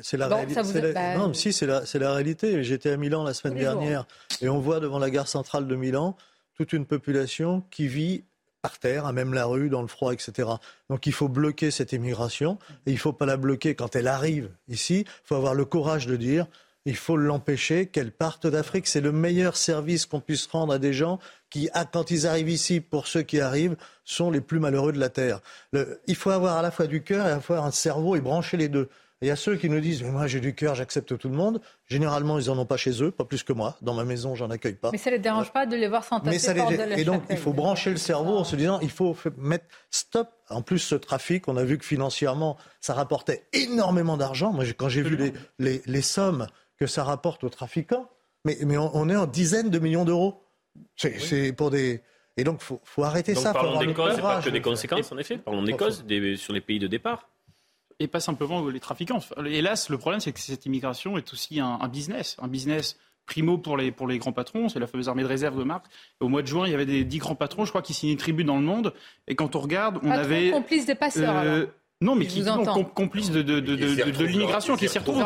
C'est 0.01 0.17
la, 0.17 0.27
réalité. 0.27 0.91
Bah, 0.93 1.17
non, 1.17 1.33
si, 1.33 1.53
c'est 1.53 1.65
la, 1.65 1.83
la, 1.93 2.13
réalité. 2.13 2.63
J'étais 2.63 2.91
à 2.91 2.97
Milan 2.97 3.23
la 3.23 3.33
semaine 3.33 3.57
dernière 3.57 4.05
et 4.41 4.49
on 4.49 4.59
voit 4.59 4.81
devant 4.81 4.99
la 4.99 5.09
gare 5.09 5.27
centrale 5.27 5.67
de 5.67 5.75
Milan 5.75 6.17
toute 6.55 6.73
une 6.73 6.85
population 6.85 7.63
qui 7.69 7.87
vit 7.87 8.23
par 8.61 8.79
terre, 8.79 9.05
à 9.05 9.13
même 9.13 9.33
la 9.33 9.45
rue, 9.45 9.69
dans 9.69 9.81
le 9.83 9.87
froid, 9.87 10.11
etc. 10.11 10.49
Donc 10.89 11.05
il 11.05 11.13
faut 11.13 11.27
bloquer 11.27 11.69
cette 11.69 11.93
immigration 11.93 12.57
et 12.87 12.91
il 12.91 12.95
ne 12.95 12.99
faut 12.99 13.13
pas 13.13 13.27
la 13.27 13.37
bloquer 13.37 13.75
quand 13.75 13.95
elle 13.95 14.07
arrive 14.07 14.49
ici. 14.67 15.05
Il 15.05 15.27
faut 15.27 15.35
avoir 15.35 15.53
le 15.53 15.65
courage 15.65 16.07
de 16.07 16.15
dire 16.15 16.47
il 16.85 16.95
faut 16.95 17.17
l'empêcher 17.17 17.87
qu'elle 17.87 18.11
parte 18.11 18.45
d'Afrique. 18.45 18.87
C'est 18.87 19.01
le 19.01 19.11
meilleur 19.11 19.57
service 19.57 20.05
qu'on 20.05 20.19
puisse 20.19 20.45
rendre 20.45 20.73
à 20.73 20.79
des 20.79 20.93
gens 20.93 21.19
qui, 21.49 21.69
quand 21.91 22.11
ils 22.11 22.27
arrivent 22.27 22.49
ici, 22.49 22.79
pour 22.79 23.07
ceux 23.07 23.23
qui 23.23 23.39
arrivent, 23.39 23.75
sont 24.03 24.29
les 24.29 24.41
plus 24.41 24.59
malheureux 24.59 24.91
de 24.91 24.99
la 24.99 25.09
terre. 25.09 25.41
il 26.07 26.15
faut 26.15 26.29
avoir 26.29 26.57
à 26.57 26.61
la 26.61 26.71
fois 26.71 26.87
du 26.87 27.01
cœur 27.01 27.25
et 27.25 27.31
à 27.31 27.35
la 27.35 27.41
fois 27.41 27.59
un 27.59 27.71
cerveau 27.71 28.15
et 28.15 28.21
brancher 28.21 28.57
les 28.57 28.69
deux. 28.69 28.89
Il 29.25 29.29
y 29.29 29.31
a 29.31 29.35
ceux 29.35 29.55
qui 29.55 29.71
nous 29.71 29.79
disent, 29.79 30.03
mais 30.03 30.11
moi 30.11 30.27
j'ai 30.27 30.39
du 30.39 30.53
cœur, 30.53 30.75
j'accepte 30.75 31.17
tout 31.17 31.29
le 31.29 31.35
monde. 31.35 31.59
Généralement, 31.87 32.37
ils 32.37 32.45
n'en 32.45 32.59
ont 32.59 32.67
pas 32.67 32.77
chez 32.77 33.01
eux, 33.01 33.09
pas 33.09 33.25
plus 33.25 33.41
que 33.41 33.53
moi. 33.53 33.75
Dans 33.81 33.95
ma 33.95 34.03
maison, 34.03 34.35
j'en 34.35 34.51
accueille 34.51 34.75
pas. 34.75 34.91
Mais 34.91 34.99
ça 34.99 35.09
ne 35.09 35.15
les 35.15 35.19
dérange 35.19 35.51
pas 35.51 35.65
de 35.65 35.75
les 35.75 35.87
voir 35.87 36.03
s'entasser 36.03 36.53
les... 36.53 37.01
Et 37.01 37.05
donc, 37.05 37.23
il 37.31 37.37
faut 37.37 37.51
brancher 37.51 37.89
le 37.89 37.97
cerveau 37.97 38.37
en 38.37 38.43
se 38.43 38.55
disant, 38.55 38.79
il 38.81 38.91
faut 38.91 39.17
mettre 39.37 39.65
stop. 39.89 40.29
En 40.51 40.61
plus, 40.61 40.77
ce 40.77 40.93
trafic, 40.93 41.47
on 41.47 41.57
a 41.57 41.63
vu 41.63 41.79
que 41.79 41.85
financièrement, 41.85 42.55
ça 42.81 42.93
rapportait 42.93 43.47
énormément 43.51 44.15
d'argent. 44.15 44.53
Moi, 44.53 44.63
quand 44.77 44.89
j'ai 44.89 45.01
vu 45.01 45.33
les, 45.57 45.81
les, 45.83 46.01
sommes 46.03 46.45
que 46.77 46.85
ça 46.85 47.03
rapporte 47.03 47.43
aux 47.43 47.49
trafiquants, 47.49 48.07
mais, 48.43 48.59
mais 48.61 48.77
on, 48.77 49.09
est 49.09 49.15
en 49.15 49.25
dizaines 49.25 49.71
de 49.71 49.79
millions 49.79 50.05
d'euros. 50.05 50.43
C'est 50.97 51.51
pour 51.51 51.71
des... 51.71 52.03
Et 52.37 52.43
donc, 52.43 52.59
il 52.61 52.65
faut, 52.65 52.79
faut, 52.83 53.03
arrêter 53.03 53.33
ça. 53.33 53.53
Parlons 53.53 53.79
des 53.79 53.91
causes, 53.91 54.19
et 54.19 54.21
pas 54.21 54.39
que 54.43 54.51
des 54.51 54.61
conséquences, 54.61 55.11
en 55.11 55.17
effet. 55.17 55.39
Parlons 55.39 55.63
des 55.63 55.73
causes 55.73 56.05
sur 56.37 56.53
les 56.53 56.61
pays 56.61 56.77
de 56.77 56.85
départ 56.85 57.27
et 57.99 58.07
pas 58.07 58.19
simplement 58.19 58.67
les 58.67 58.79
trafiquants. 58.79 59.19
Hélas, 59.45 59.89
le 59.89 59.97
problème, 59.97 60.19
c'est 60.19 60.31
que 60.31 60.39
cette 60.39 60.65
immigration 60.65 61.17
est 61.17 61.33
aussi 61.33 61.59
un, 61.59 61.87
business, 61.87 62.37
un 62.41 62.47
business 62.47 62.97
primo 63.25 63.57
pour 63.57 63.77
les, 63.77 63.91
pour 63.91 64.07
les 64.07 64.19
grands 64.19 64.33
patrons, 64.33 64.69
c'est 64.69 64.79
la 64.79 64.87
fameuse 64.87 65.09
armée 65.09 65.23
de 65.23 65.27
réserve 65.27 65.57
de 65.57 65.63
marque. 65.63 65.85
Au 66.19 66.27
mois 66.27 66.41
de 66.41 66.47
juin, 66.47 66.67
il 66.67 66.71
y 66.71 66.75
avait 66.75 66.85
des 66.85 67.03
dix 67.03 67.17
grands 67.17 67.35
patrons, 67.35 67.65
je 67.65 67.71
crois, 67.71 67.81
qui 67.81 67.93
signaient 67.93 68.11
une 68.13 68.19
tribune 68.19 68.47
dans 68.47 68.57
le 68.57 68.63
monde. 68.63 68.93
Et 69.27 69.35
quand 69.35 69.55
on 69.55 69.59
regarde, 69.59 69.99
on 70.03 70.11
avait... 70.11 70.51
complices 70.51 70.85
des 70.85 70.95
passeurs, 70.95 71.37
euh, 71.37 71.65
non, 72.01 72.13
mais 72.15 72.25
qui 72.25 72.43
sont 72.43 72.83
complices 72.83 73.31
de, 73.31 73.41
de, 73.41 73.61
de, 73.61 73.75
de 73.75 74.25
l'immigration, 74.25 74.75
qui 74.75 74.89
s'y 74.89 74.99
retrouvent. 74.99 75.25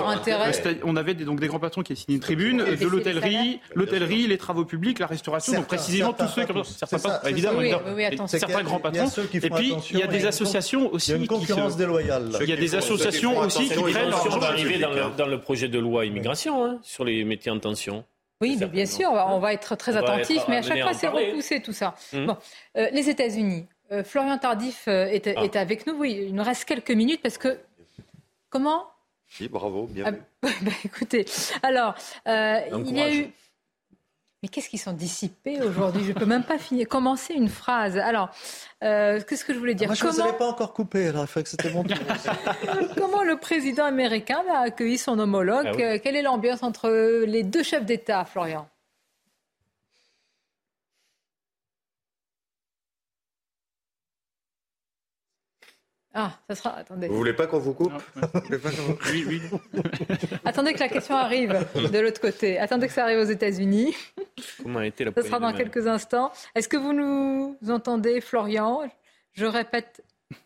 On 0.84 0.96
avait 0.96 1.16
des, 1.16 1.26
donc 1.26 1.40
des 1.40 1.48
grands 1.48 1.60
patrons 1.60 1.82
qui 1.82 1.96
signé 1.96 2.16
une 2.16 2.22
tribune, 2.22 2.58
de 2.64 2.86
l'hôtellerie, 2.86 3.60
l'hôtellerie, 3.74 4.28
les 4.28 4.38
travaux 4.38 4.66
publics, 4.66 5.00
la 5.00 5.08
restauration, 5.08 5.54
donc 5.54 5.68
précisément 5.68 6.14
tous 6.14 6.28
ceux, 6.28 6.46
certains 6.64 7.00
pas, 7.00 7.22
évidemment, 7.28 7.62
certains 8.28 8.64
grands 8.64 8.80
patrons. 8.80 9.10
Et 9.34 9.50
puis 9.50 9.74
il 9.92 10.00
y 10.00 10.04
a 10.04 10.08
des 10.08 10.26
associations 10.26 10.94
aussi. 10.94 11.10
Il 11.10 11.14
y 11.16 11.18
a 11.18 11.22
une 11.22 11.28
concurrence 11.28 11.76
déloyale. 11.76 12.32
Il 12.42 12.50
y 12.50 12.54
a 12.54 12.58
des 12.58 12.76
associations 12.76 13.40
aussi 13.40 13.68
qui 13.68 13.74
prennent. 13.74 14.12
Va 14.40 14.48
arriver 14.48 14.80
dans 15.18 15.28
le 15.28 15.42
projet 15.42 15.68
de 15.68 15.80
loi 15.80 16.06
immigration 16.06 16.64
hein, 16.64 16.80
sur 16.84 17.04
les 17.04 17.24
métiers 17.24 17.52
en 17.52 17.60
tension. 17.60 18.06
Oui, 18.42 18.56
mais 18.60 18.68
bien 18.68 18.86
sûr, 18.86 19.10
on 19.12 19.40
va 19.40 19.54
être 19.54 19.76
très 19.76 19.98
attentif, 19.98 20.44
mais 20.48 20.58
à 20.58 20.62
chaque 20.62 20.82
fois 20.82 20.94
c'est 20.94 21.08
repoussé 21.08 21.62
tout 21.62 21.74
ça. 21.74 21.96
Bon, 22.14 22.38
euh, 22.78 22.88
les 22.94 23.10
États-Unis. 23.10 23.66
Euh, 23.92 24.04
Florian 24.04 24.38
Tardif 24.38 24.88
euh, 24.88 25.06
est, 25.06 25.28
ah. 25.28 25.44
est, 25.44 25.56
avec 25.56 25.88
nous. 25.88 25.94
Oui, 25.94 26.26
il 26.28 26.36
nous 26.36 26.44
reste 26.44 26.66
quelques 26.66 26.92
minutes 26.92 27.22
parce 27.22 27.38
que. 27.38 27.58
Comment 28.50 28.86
Oui, 29.40 29.48
bravo, 29.48 29.88
bien 29.88 30.06
ah, 30.08 30.12
bah, 30.62 30.72
Écoutez, 30.84 31.26
alors, 31.62 31.96
euh, 32.28 32.60
il 32.86 32.98
y 32.98 33.02
a 33.02 33.14
eu. 33.14 33.32
Mais 34.42 34.48
qu'est-ce 34.48 34.70
qu'ils 34.70 34.80
sont 34.80 34.94
dissipés 34.94 35.62
aujourd'hui? 35.62 36.04
Je 36.06 36.10
ne 36.10 36.14
peux 36.14 36.26
même 36.26 36.46
pas 36.46 36.58
finir, 36.58 36.88
commencer 36.88 37.34
une 37.34 37.50
phrase. 37.50 37.98
Alors, 37.98 38.30
qu'est-ce 38.80 39.44
que 39.44 39.54
je 39.54 39.60
voulais 39.60 39.74
dire 39.74 39.88
Moi, 39.88 39.96
je 39.96 40.06
ne 40.06 40.12
Comment... 40.12 40.34
pas 40.34 40.48
encore 40.48 40.74
coupé, 40.74 41.08
alors 41.10 41.26
il 41.26 41.28
faut 41.28 41.44
que 41.44 41.50
c'était 41.50 41.70
bon. 41.70 41.84
Comment 42.98 43.24
le 43.24 43.36
président 43.36 43.84
américain 43.84 44.42
a 44.50 44.60
accueilli 44.60 44.98
son 44.98 45.20
homologue? 45.20 45.68
Ah 45.68 46.00
Quelle 46.00 46.16
est 46.16 46.22
l'ambiance 46.22 46.64
entre 46.64 46.90
les 47.26 47.44
deux 47.44 47.64
chefs 47.64 47.86
d'État, 47.86 48.24
Florian? 48.24 48.70
Ah, 56.14 56.32
ça 56.50 56.56
sera. 56.56 56.76
Attendez. 56.78 57.08
Vous 57.08 57.16
voulez 57.18 57.34
pas 57.34 57.46
qu'on 57.46 57.60
vous 57.60 57.74
coupe 57.74 57.94
Oui, 59.12 59.26
oui. 59.28 59.42
Attendez 60.46 60.74
que 60.74 60.80
la 60.80 60.90
question 60.90 61.16
arrive 61.16 61.50
de 61.76 62.00
l'autre 62.00 62.20
côté. 62.20 62.58
Attendez 62.58 62.88
que 62.88 62.94
ça 62.94 63.04
arrive 63.04 63.20
aux 63.20 63.32
États-Unis. 63.32 63.96
Comment 64.64 64.80
a 64.80 64.88
été 64.88 65.04
la 65.04 65.12
Ce 65.16 65.22
sera 65.22 65.40
dans 65.40 65.54
quelques 65.54 65.86
instants. 65.88 66.32
Est-ce 66.56 66.68
que 66.68 66.78
vous 66.78 66.94
nous 66.94 67.58
entendez, 67.70 68.22
Florian? 68.22 68.82
Je 69.34 69.46
répète. 69.46 70.04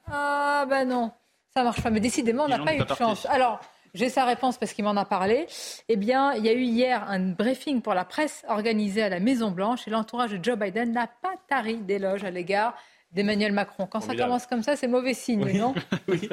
Ah, 0.08 0.66
ben 0.70 0.86
non, 0.86 1.12
ça 1.54 1.64
marche 1.64 1.82
pas. 1.82 1.90
Mais 1.90 2.02
décidément, 2.02 2.44
on 2.46 2.50
n'a 2.50 2.60
pas 2.60 2.76
eu 2.76 2.80
de 2.80 2.96
chance. 2.96 3.26
Alors. 3.30 3.60
J'ai 3.96 4.10
sa 4.10 4.26
réponse 4.26 4.58
parce 4.58 4.74
qu'il 4.74 4.84
m'en 4.84 4.98
a 4.98 5.06
parlé. 5.06 5.46
Eh 5.88 5.98
bien, 5.98 6.34
il 6.34 6.44
y 6.44 6.50
a 6.50 6.54
eu 6.54 6.64
hier 6.64 7.08
un 7.08 7.20
briefing 7.20 7.80
pour 7.84 7.94
la 7.94 8.06
presse 8.06 8.44
organisé 8.48 9.04
à 9.04 9.10
la 9.10 9.20
Maison-Blanche 9.20 9.88
et 9.88 9.92
l'entourage 9.92 10.32
de 10.32 10.44
Joe 10.44 10.58
Biden 10.58 10.94
n'a 10.94 11.06
pas 11.06 11.36
tari 11.48 11.78
d'éloges 11.78 12.24
à 12.24 12.32
l'égard 12.32 12.76
d'Emmanuel 13.14 13.52
Macron. 13.52 13.86
Quand 13.88 14.02
ça 14.02 14.16
commence 14.16 14.46
comme 14.48 14.64
ça, 14.64 14.76
c'est 14.76 14.88
mauvais 14.88 15.14
signe, 15.14 15.58
non 15.58 15.74
Oui. 16.08 16.30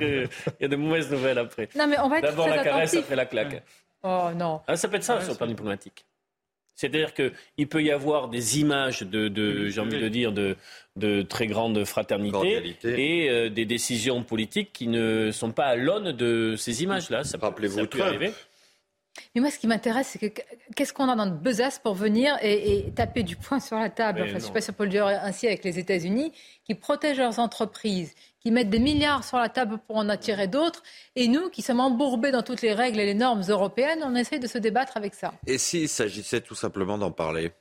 il 0.00 0.28
y 0.60 0.64
a 0.64 0.68
de 0.68 0.76
mauvaises 0.76 1.10
nouvelles 1.10 1.38
après. 1.38 1.68
Non, 1.76 1.86
mais 1.86 1.98
on 2.00 2.08
va 2.08 2.18
être 2.18 2.24
D'abord 2.24 2.46
très 2.46 2.56
la 2.56 2.64
caresse, 2.64 2.90
attentif. 2.90 3.04
après 3.04 3.16
la 3.16 3.26
claque. 3.26 3.62
Oh 4.02 4.28
non. 4.34 4.60
Ah, 4.66 4.76
ça 4.76 4.88
peut 4.88 4.96
être 4.96 5.04
ça 5.04 5.20
sur 5.20 5.32
le 5.32 5.38
plan 5.38 5.46
diplomatique. 5.46 6.04
C'est-à-dire 6.74 7.12
qu'il 7.14 7.68
peut 7.68 7.82
y 7.82 7.90
avoir 7.90 8.28
des 8.28 8.58
images 8.58 9.02
de, 9.02 9.28
de 9.28 9.68
j'ai 9.68 9.80
envie 9.80 10.00
de 10.00 10.08
dire, 10.08 10.32
de, 10.32 10.56
de 10.96 11.22
très 11.22 11.46
grande 11.46 11.84
fraternité 11.84 12.32
Cordialité. 12.32 13.24
et 13.24 13.30
euh, 13.30 13.48
des 13.50 13.66
décisions 13.66 14.22
politiques 14.24 14.72
qui 14.72 14.88
ne 14.88 15.30
sont 15.32 15.52
pas 15.52 15.66
à 15.66 15.76
l'aune 15.76 16.12
de 16.12 16.54
ces 16.56 16.82
images-là. 16.82 17.24
Ça, 17.24 17.36
Rappelez-vous 17.40 17.76
ça 17.76 17.86
peut 17.86 17.98
Trump. 17.98 18.08
arriver. 18.08 18.32
Mais 19.34 19.40
moi, 19.42 19.50
ce 19.50 19.58
qui 19.58 19.66
m'intéresse, 19.66 20.08
c'est 20.18 20.30
que 20.30 20.40
qu'est-ce 20.74 20.92
qu'on 20.92 21.08
a 21.08 21.14
dans 21.16 21.26
notre 21.26 21.38
besace 21.40 21.78
pour 21.78 21.94
venir 21.94 22.36
et, 22.40 22.78
et 22.86 22.90
taper 22.92 23.22
du 23.22 23.36
poing 23.36 23.60
sur 23.60 23.76
la 23.78 23.90
table, 23.90 24.20
enfin, 24.22 24.30
je 24.30 24.34
ne 24.36 24.40
sais 24.40 24.46
non. 24.48 24.52
pas 24.54 24.60
si 24.62 24.70
on 24.70 24.72
peut 24.72 24.84
le 24.84 24.90
dire 24.90 25.06
ainsi 25.06 25.46
avec 25.46 25.64
les 25.64 25.78
États-Unis, 25.78 26.32
qui 26.64 26.74
protègent 26.74 27.18
leurs 27.18 27.38
entreprises, 27.38 28.14
qui 28.40 28.50
mettent 28.50 28.70
des 28.70 28.78
milliards 28.78 29.22
sur 29.22 29.36
la 29.36 29.48
table 29.50 29.78
pour 29.86 29.96
en 29.96 30.08
attirer 30.08 30.48
d'autres, 30.48 30.82
et 31.14 31.28
nous, 31.28 31.50
qui 31.50 31.60
sommes 31.62 31.80
embourbés 31.80 32.30
dans 32.30 32.42
toutes 32.42 32.62
les 32.62 32.72
règles 32.72 33.00
et 33.00 33.04
les 33.06 33.14
normes 33.14 33.42
européennes, 33.48 34.00
on 34.02 34.14
essaye 34.14 34.40
de 34.40 34.46
se 34.46 34.56
débattre 34.58 34.96
avec 34.96 35.14
ça. 35.14 35.34
Et 35.46 35.58
s'il 35.58 35.88
s'agissait 35.90 36.40
tout 36.40 36.54
simplement 36.54 36.96
d'en 36.96 37.10
parler? 37.12 37.52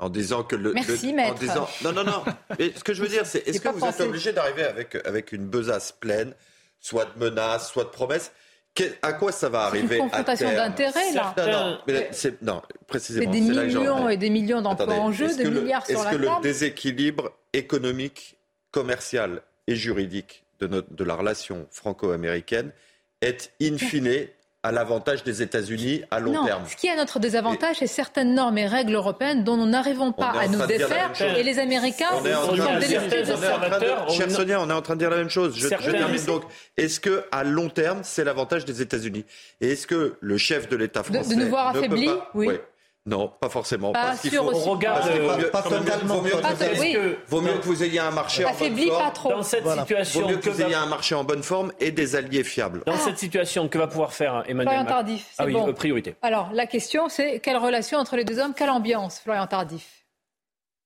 En 0.00 0.08
disant 0.10 0.42
que 0.42 0.56
le, 0.56 0.72
Merci, 0.74 1.06
le- 1.06 1.12
en 1.12 1.16
maître. 1.16 1.34
disant 1.38 1.68
non 1.84 1.92
non 1.92 2.02
non 2.02 2.24
mais 2.58 2.72
ce 2.76 2.82
que 2.82 2.92
je 2.92 3.00
veux 3.00 3.08
dire 3.08 3.24
c'est 3.24 3.38
est-ce 3.48 3.60
que 3.60 3.68
vous 3.68 3.78
pensé. 3.78 4.02
êtes 4.02 4.08
obligé 4.08 4.32
d'arriver 4.32 4.64
avec 4.64 4.96
avec 5.06 5.30
une 5.30 5.46
besace 5.46 5.92
pleine 5.92 6.34
soit 6.80 7.04
de 7.04 7.18
menaces 7.24 7.70
soit 7.70 7.84
de 7.84 7.90
promesses? 7.90 8.32
À 9.02 9.12
quoi 9.12 9.30
ça 9.32 9.48
va 9.48 9.68
C'est 9.70 9.78
une 9.78 9.84
arriver 9.84 9.98
confrontation 9.98 10.52
d'intérêts, 10.52 11.12
là. 11.12 11.34
non 11.36 11.78
mais 11.86 12.08
c'est 12.12 12.42
non 12.42 12.60
C'est 12.70 12.86
précisément 12.86 13.30
des 13.30 13.40
c'est 13.40 13.70
j'en 13.70 13.80
millions 13.80 14.08
et 14.08 14.16
des 14.16 14.30
millions 14.30 14.60
d'emplois 14.62 14.86
Attendez, 14.86 15.00
en 15.00 15.12
jeu, 15.12 15.26
est-ce 15.26 15.36
des 15.36 15.44
que 15.44 15.48
le- 15.48 15.60
milliards 15.60 15.86
sur 15.86 15.94
Est-ce 15.96 16.04
la 16.04 16.10
que 16.10 16.16
le 16.16 16.26
table. 16.26 16.42
déséquilibre 16.42 17.32
économique, 17.52 18.36
commercial 18.72 19.42
et 19.68 19.76
juridique 19.76 20.44
de, 20.60 20.66
notre, 20.66 20.92
de 20.92 21.04
la 21.04 21.14
relation 21.14 21.66
franco-américaine 21.70 22.72
est 23.20 23.52
in 23.62 23.78
fine 23.78 24.26
à 24.64 24.72
l'avantage 24.72 25.22
des 25.22 25.42
États-Unis 25.42 26.02
à 26.10 26.18
long 26.20 26.32
non, 26.32 26.44
terme 26.46 26.62
ce 26.68 26.74
qui 26.74 26.86
est 26.86 26.90
à 26.90 26.96
notre 26.96 27.18
désavantage, 27.20 27.76
c'est 27.78 27.86
certaines 27.86 28.34
normes 28.34 28.56
et 28.58 28.66
règles 28.66 28.94
européennes 28.94 29.44
dont 29.44 29.56
nous 29.56 29.66
n'arrivons 29.66 30.10
pas 30.12 30.30
à 30.30 30.48
nous 30.48 30.58
de 30.58 30.66
défaire. 30.66 31.12
Et 31.36 31.42
les 31.42 31.58
Américains 31.58 32.06
On 32.14 32.24
est 32.24 32.34
en 32.34 32.46
sont 32.46 32.56
train 32.56 32.74
de 32.76 32.80
dire- 32.80 33.00
délestés 33.02 33.22
de 33.22 33.26
on 33.26 33.42
est 33.42 33.46
en 33.46 33.60
ça. 33.62 33.68
train 33.68 33.78
de- 33.78 34.10
Cher 34.12 34.30
Sonia, 34.30 34.60
on 34.60 34.70
est 34.70 34.72
en 34.72 34.82
train 34.82 34.94
de 34.94 35.00
dire 35.00 35.10
la 35.10 35.18
même 35.18 35.28
chose. 35.28 35.54
Je, 35.56 35.68
termine 35.68 36.24
donc. 36.26 36.42
Est-ce 36.76 36.98
que 36.98 37.24
à 37.30 37.44
long 37.44 37.68
terme, 37.68 38.00
c'est 38.02 38.24
l'avantage 38.24 38.64
des 38.64 38.80
États-Unis? 38.82 39.24
Et 39.60 39.72
est-ce 39.72 39.86
que 39.86 40.14
le 40.20 40.38
chef 40.38 40.68
de 40.68 40.76
l'État 40.76 41.00
de 41.02 41.06
français 41.06 41.36
nous 41.36 41.48
voir 41.48 41.68
affaiblis? 41.68 42.06
pas- 42.06 42.30
Oui. 42.34 42.46
Ouais. 42.48 42.62
Non, 43.06 43.30
pas 43.38 43.50
forcément. 43.50 43.92
Pas 43.92 44.02
parce 44.06 44.20
qu'il 44.22 44.30
sûr 44.30 44.42
faut, 44.44 44.50
aussi. 44.52 44.66
On 44.66 44.72
regarde, 44.72 45.02
vaut 45.02 45.10
euh, 45.10 45.50
pas 45.50 45.60
vaut 45.60 45.70
mieux- 45.70 45.84
totalement, 45.84 46.14
vaut 46.14 46.22
mieux 46.22 46.30
pas 46.40 46.52
que 46.54 46.74
vous 46.74 46.82
ayez- 46.82 47.18
vaut 47.28 47.40
mieux 47.42 47.52
que 47.52 47.64
vous 47.66 47.82
ayez 47.82 47.98
un 47.98 48.10
marché 48.10 48.44
en 48.46 48.48
bonne 48.48 48.58
pas 48.58 48.94
forme. 48.94 49.12
trop. 49.12 49.28
Dans 49.30 49.42
cette 49.42 49.62
Voilà. 49.62 49.82
Vaut 49.82 49.86
situation, 49.88 50.28
mieux 50.28 50.36
que 50.36 50.44
que 50.46 50.50
vous 50.50 50.62
ayez 50.62 50.74
un 50.74 50.86
marché 50.86 51.14
en 51.14 51.22
bonne 51.22 51.42
forme 51.42 51.70
et 51.80 51.90
des 51.90 52.16
alliés 52.16 52.44
fiables. 52.44 52.82
dans 52.86 52.96
cette 52.96 53.18
situation, 53.18 53.68
que 53.68 53.76
va 53.76 53.88
pouvoir 53.88 54.14
faire 54.14 54.42
Emmanuel 54.46 54.62
Florian 54.64 54.78
Macron 54.84 54.94
Tardif, 54.94 55.26
c'est 55.36 55.42
Ah 55.42 55.44
oui, 55.44 55.52
bon. 55.52 55.68
euh, 55.68 55.72
priorité. 55.74 56.16
Alors, 56.22 56.48
la 56.54 56.66
question, 56.66 57.10
c'est 57.10 57.40
quelle 57.40 57.58
relation 57.58 57.98
entre 57.98 58.16
les 58.16 58.24
deux 58.24 58.38
hommes? 58.38 58.54
Quelle 58.56 58.70
ambiance, 58.70 59.20
Florian 59.22 59.46
Tardif? 59.46 60.03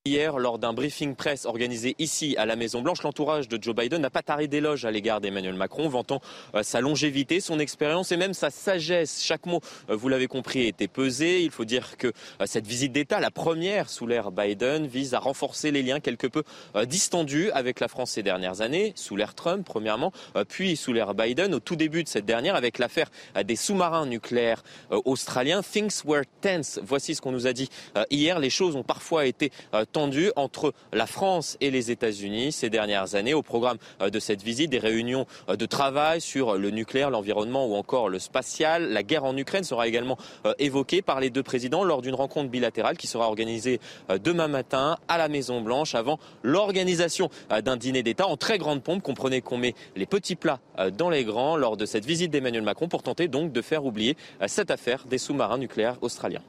Hier, 0.05 0.39
lors 0.39 0.59
d'un 0.59 0.73
briefing 0.73 1.15
presse 1.15 1.45
organisé 1.45 1.95
ici 1.99 2.35
à 2.39 2.47
la 2.47 2.57
Maison-Blanche, 2.57 3.03
l'entourage 3.03 3.47
de 3.47 3.63
Joe 3.63 3.75
Biden 3.75 4.01
n'a 4.01 4.09
pas 4.09 4.23
taré 4.23 4.49
d'éloges 4.49 4.87
à 4.87 4.91
l'égard 4.91 5.21
d'Emmanuel 5.21 5.53
Macron, 5.53 5.87
vantant 5.91 6.23
euh, 6.55 6.63
sa 6.63 6.81
longévité, 6.81 7.41
son 7.41 7.59
expérience 7.59 8.11
et 8.11 8.17
même 8.17 8.33
sa 8.33 8.49
sagesse. 8.49 9.21
Chaque 9.23 9.45
mot, 9.45 9.61
euh, 9.91 9.97
vous 9.97 10.09
l'avez 10.09 10.27
compris, 10.27 10.63
était 10.63 10.89
pesé. 10.89 11.43
Il 11.43 11.51
faut 11.51 11.67
dire 11.67 11.99
que 11.99 12.07
euh, 12.07 12.47
cette 12.47 12.67
visite 12.67 12.93
d'État, 12.93 13.21
la 13.21 13.31
première 13.31 13.91
sous 13.91 14.07
l'ère 14.07 14.31
Biden, 14.31 14.87
vise 14.87 15.13
à 15.13 15.19
renforcer 15.19 15.73
les 15.73 15.83
liens 15.83 16.01
quelque 16.01 16.27
peu 16.27 16.43
distendus 16.87 17.51
avec 17.51 17.79
la 17.81 17.89
France 17.89 18.13
ces 18.13 18.23
dernières 18.23 18.63
années, 18.63 18.93
sous 18.95 19.17
l'ère 19.17 19.35
Trump 19.35 19.67
premièrement, 19.67 20.13
puis 20.49 20.77
sous 20.77 20.93
l'ère 20.93 21.15
Biden, 21.15 21.55
au 21.55 21.61
tout 21.61 21.77
début 21.77 22.05
de 22.05 22.09
cette 22.09 22.25
dernière, 22.25 22.55
avec 22.55 22.79
l'affaire 22.79 23.11
des 23.45 23.57
sous-marins 23.57 24.07
nucléaires 24.07 24.63
australiens. 24.91 25.63
Things 25.63 26.03
were 26.05 26.23
tense. 26.41 26.81
Voici 26.83 27.15
ce 27.15 27.21
qu'on 27.21 27.33
nous 27.33 27.47
a 27.47 27.53
dit 27.53 27.69
hier. 28.11 28.39
Les 28.39 28.51
choses 28.51 28.77
ont 28.77 28.83
parfois 28.83 29.27
été 29.27 29.51
tendues 29.93 30.33
entre 30.37 30.73
la 30.93 31.07
France 31.07 31.57
et 31.61 31.71
les 31.71 31.91
États-Unis 31.91 32.53
ces 32.53 32.71
dernières 32.71 33.15
années. 33.15 33.35
Au 33.35 33.43
programme 33.43 33.79
euh, 34.01 34.11
de 34.11 34.19
cette 34.19 34.43
visite, 34.43 34.71
des 34.71 34.79
réunions 34.79 35.27
euh, 35.49 35.57
de 35.57 35.67
travail 35.67 36.21
sur 36.21 36.57
le 36.57 36.71
nucléaire, 36.71 37.11
l'environnement 37.11 37.67
ou 37.67 37.75
encore 37.75 38.09
le 38.09 38.19
spatial. 38.19 38.91
La 38.91 39.03
guerre 39.03 39.25
en 39.25 39.37
Ukraine 39.37 39.65
sera 39.65 39.89
également 39.89 40.19
euh, 40.47 40.55
évoquée 40.59 41.03
par 41.03 41.21
les 41.21 41.31
deux 41.31 41.43
présidents 41.43 41.85
lors 41.85 42.03
d'une 42.03 42.15
rencontre 42.15 42.51
bilatérale 42.51 42.97
qui 42.97 43.07
sera 43.07 43.27
organisée 43.27 43.81
demain 44.23 44.49
matin 44.49 44.99
à 45.09 45.19
la 45.19 45.29
Maison 45.29 45.61
Blanche 45.61 45.95
avant 45.95 46.19
l'organisation 46.43 47.31
d'un 47.65 47.77
dîner 47.77 48.03
d'État 48.03 48.27
en 48.27 48.37
très 48.37 48.59
grande 48.59 48.83
pompe. 48.83 49.03
Comprenez 49.03 49.41
qu'on 49.41 49.59
met 49.59 49.75
les 49.97 50.07
petits 50.07 50.37
plats 50.37 50.61
dans 50.97 51.11
les 51.11 51.25
grands 51.25 51.57
lors 51.57 51.77
de 51.77 51.87
cette 51.87 52.05
visite 52.05 52.31
d'Emmanuel 52.31 52.63
Macron 52.63 52.89
pour 52.89 53.03
tenter 53.03 53.29
donc 53.29 53.53
de 53.53 53.63
faire 53.63 53.85
oublier 53.85 54.17
cette 54.47 54.71
affaire 54.71 55.05
des 55.07 55.19
sous-marins 55.19 55.59
nucléaires 55.59 55.97
australiens. 56.03 56.43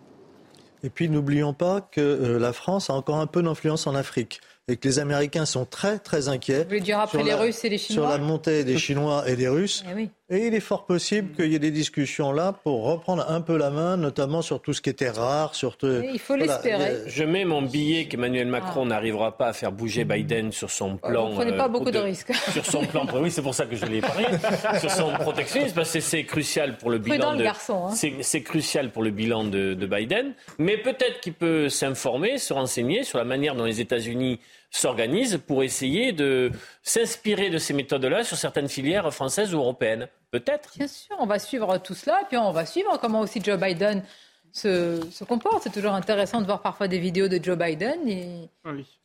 Et 0.84 0.90
puis 0.90 1.10
n'oublions 1.10 1.54
pas 1.54 1.82
que 1.82 2.00
euh, 2.02 2.40
la 2.40 2.54
France 2.54 2.90
a 2.90 2.94
encore 2.94 3.18
un 3.18 3.28
peu 3.28 3.42
d'influence 3.44 3.86
en 3.88 3.96
Afrique 3.96 4.40
et 4.68 4.78
que 4.78 4.88
les 4.88 5.00
Américains 5.00 5.46
sont 5.46 5.66
très 5.66 6.00
très 6.00 6.30
inquiets. 6.30 6.64
Vous 6.64 6.70
voulez 6.70 6.80
dire 6.80 7.00
après 7.00 7.18
sur 7.18 7.26
les 7.26 7.32
la- 7.32 7.38
Russes 7.38 7.64
et 7.66 7.70
les 7.70 7.78
Sur 7.78 7.96
Chinois? 7.96 8.10
la 8.10 8.18
montée 8.20 8.64
des 8.64 8.78
Chinois 8.78 9.24
et 9.30 9.36
des 9.36 9.48
Russes. 9.50 9.84
Eh 9.90 9.94
oui. 9.94 10.10
Et 10.32 10.46
il 10.46 10.54
est 10.54 10.60
fort 10.60 10.86
possible 10.86 11.34
qu'il 11.36 11.52
y 11.52 11.56
ait 11.56 11.60
des 11.60 11.72
discussions 11.72 12.32
là 12.32 12.54
pour 12.54 12.84
reprendre 12.84 13.26
un 13.32 13.42
peu 13.42 13.58
la 13.58 13.72
main, 13.72 13.98
notamment 13.98 14.44
sur 14.44 14.62
tout 14.62 14.74
ce 14.74 14.82
qui 14.82 14.92
était 14.92 15.10
rare, 15.10 15.56
sur 15.56 15.76
tout- 15.76 16.04
il 16.04 16.20
faut 16.20 16.36
l'espérer. 16.36 16.98
Je 17.08 17.24
mets 17.24 17.46
mon 17.46 17.64
billet 17.64 18.06
qu'Emmanuel 18.06 18.46
Macron 18.48 18.86
n'arrivera 18.86 19.36
pas 19.38 19.48
à 19.48 19.54
faire 19.54 19.72
bouger 19.72 20.04
Biden 20.06 20.52
sur 20.52 20.70
son 20.70 20.98
plan. 20.98 21.30
Vous 21.30 21.36
prenez 21.36 21.58
pas 21.58 21.66
euh, 21.66 21.68
beaucoup 21.68 21.90
de 21.90 21.98
risques. 21.98 22.32
Sur 22.54 22.64
son 22.66 22.86
plan, 22.86 23.08
oui, 23.16 23.32
c'est 23.32 23.42
pour 23.42 23.56
ça 23.56 23.66
que 23.66 23.76
je 23.76 23.86
l'ai 23.88 24.02
parié. 24.02 24.28
sur 24.80 24.92
son 24.92 25.12
protectionnisme, 25.14 25.74
parce 25.76 25.92
que 25.94 26.00
c'est 26.00 26.24
crucial 26.26 26.78
pour 26.78 26.92
le 26.92 27.00
bilan 27.00 27.36
de. 27.36 27.46
hein. 27.46 27.90
C'est 27.96 28.14
c'est 28.22 28.42
crucial 28.44 28.92
pour 28.92 29.02
le 29.02 29.10
bilan 29.10 29.46
de, 29.46 29.74
de 29.74 29.86
Biden. 29.88 30.34
Mais 30.60 30.78
peut-être 30.78 31.22
qu'il 31.22 31.34
peut 31.34 31.70
s'informer, 31.70 32.38
se 32.38 32.54
renseigner 32.54 33.04
sur 33.04 33.18
la 33.18 33.24
manière 33.26 33.56
dont 33.56 33.66
les 33.66 33.82
États-Unis 33.82 34.40
s'organisent 34.72 35.40
pour 35.46 35.64
essayer 35.64 36.12
de 36.12 36.52
s'inspirer 36.84 37.50
de 37.50 37.58
ces 37.58 37.74
méthodes-là 37.74 38.24
sur 38.24 38.38
certaines 38.38 38.70
filières 38.70 39.12
françaises 39.14 39.54
ou 39.54 39.58
européennes. 39.58 40.08
Peut-être. 40.32 40.78
Bien 40.78 40.88
sûr, 40.88 41.16
on 41.20 41.26
va 41.26 41.40
suivre 41.40 41.78
tout 41.80 41.96
cela, 41.96 42.22
puis 42.28 42.38
on 42.38 42.52
va 42.52 42.66
suivre 42.66 42.98
comment 43.02 43.22
aussi 43.22 43.42
Joe 43.44 43.60
Biden 43.60 44.04
se, 44.52 45.02
se 45.12 45.24
comporte. 45.24 45.64
C'est 45.64 45.72
toujours 45.72 45.94
intéressant 45.94 46.42
de 46.42 46.46
voir 46.46 46.62
parfois 46.62 46.88
des 46.88 47.00
vidéos 47.00 47.28
de 47.28 47.40
Joe 47.44 47.58
Biden. 47.58 48.08
Et... 48.08 48.50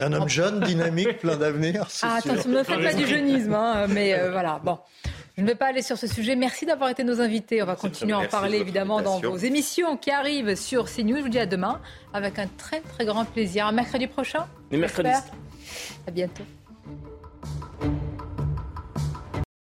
un 0.00 0.12
homme 0.12 0.28
jeune, 0.28 0.60
dynamique, 0.60 1.18
plein 1.18 1.36
d'avenir. 1.36 1.86
Ah, 2.02 2.20
sûr. 2.20 2.32
attention, 2.32 2.50
ne 2.50 2.62
faites 2.62 2.82
pas 2.82 2.94
du 2.94 3.06
jeunisme, 3.06 3.54
hein, 3.54 3.86
mais 3.88 4.14
euh, 4.14 4.30
voilà, 4.30 4.60
bon. 4.62 4.78
Je 5.36 5.42
ne 5.42 5.48
vais 5.48 5.56
pas 5.56 5.66
aller 5.66 5.82
sur 5.82 5.98
ce 5.98 6.06
sujet. 6.06 6.36
Merci 6.36 6.64
d'avoir 6.64 6.90
été 6.90 7.02
nos 7.02 7.20
invités. 7.20 7.60
On 7.60 7.66
va 7.66 7.74
continuer 7.74 8.12
à 8.12 8.20
en 8.20 8.26
parler 8.26 8.58
évidemment 8.58 9.02
dans 9.02 9.18
vos 9.18 9.36
émissions 9.36 9.96
qui 9.96 10.12
arrivent 10.12 10.54
sur 10.54 10.84
CNews. 10.84 11.16
Je 11.16 11.22
vous 11.22 11.28
dis 11.28 11.40
à 11.40 11.46
demain 11.46 11.80
avec 12.12 12.38
un 12.38 12.46
très 12.46 12.80
très 12.80 13.04
grand 13.04 13.24
plaisir. 13.24 13.66
À 13.66 13.72
mercredi 13.72 14.06
prochain. 14.06 14.46
Les 14.70 14.78
mercredis. 14.78 15.10
À 16.06 16.10
bientôt. 16.10 16.44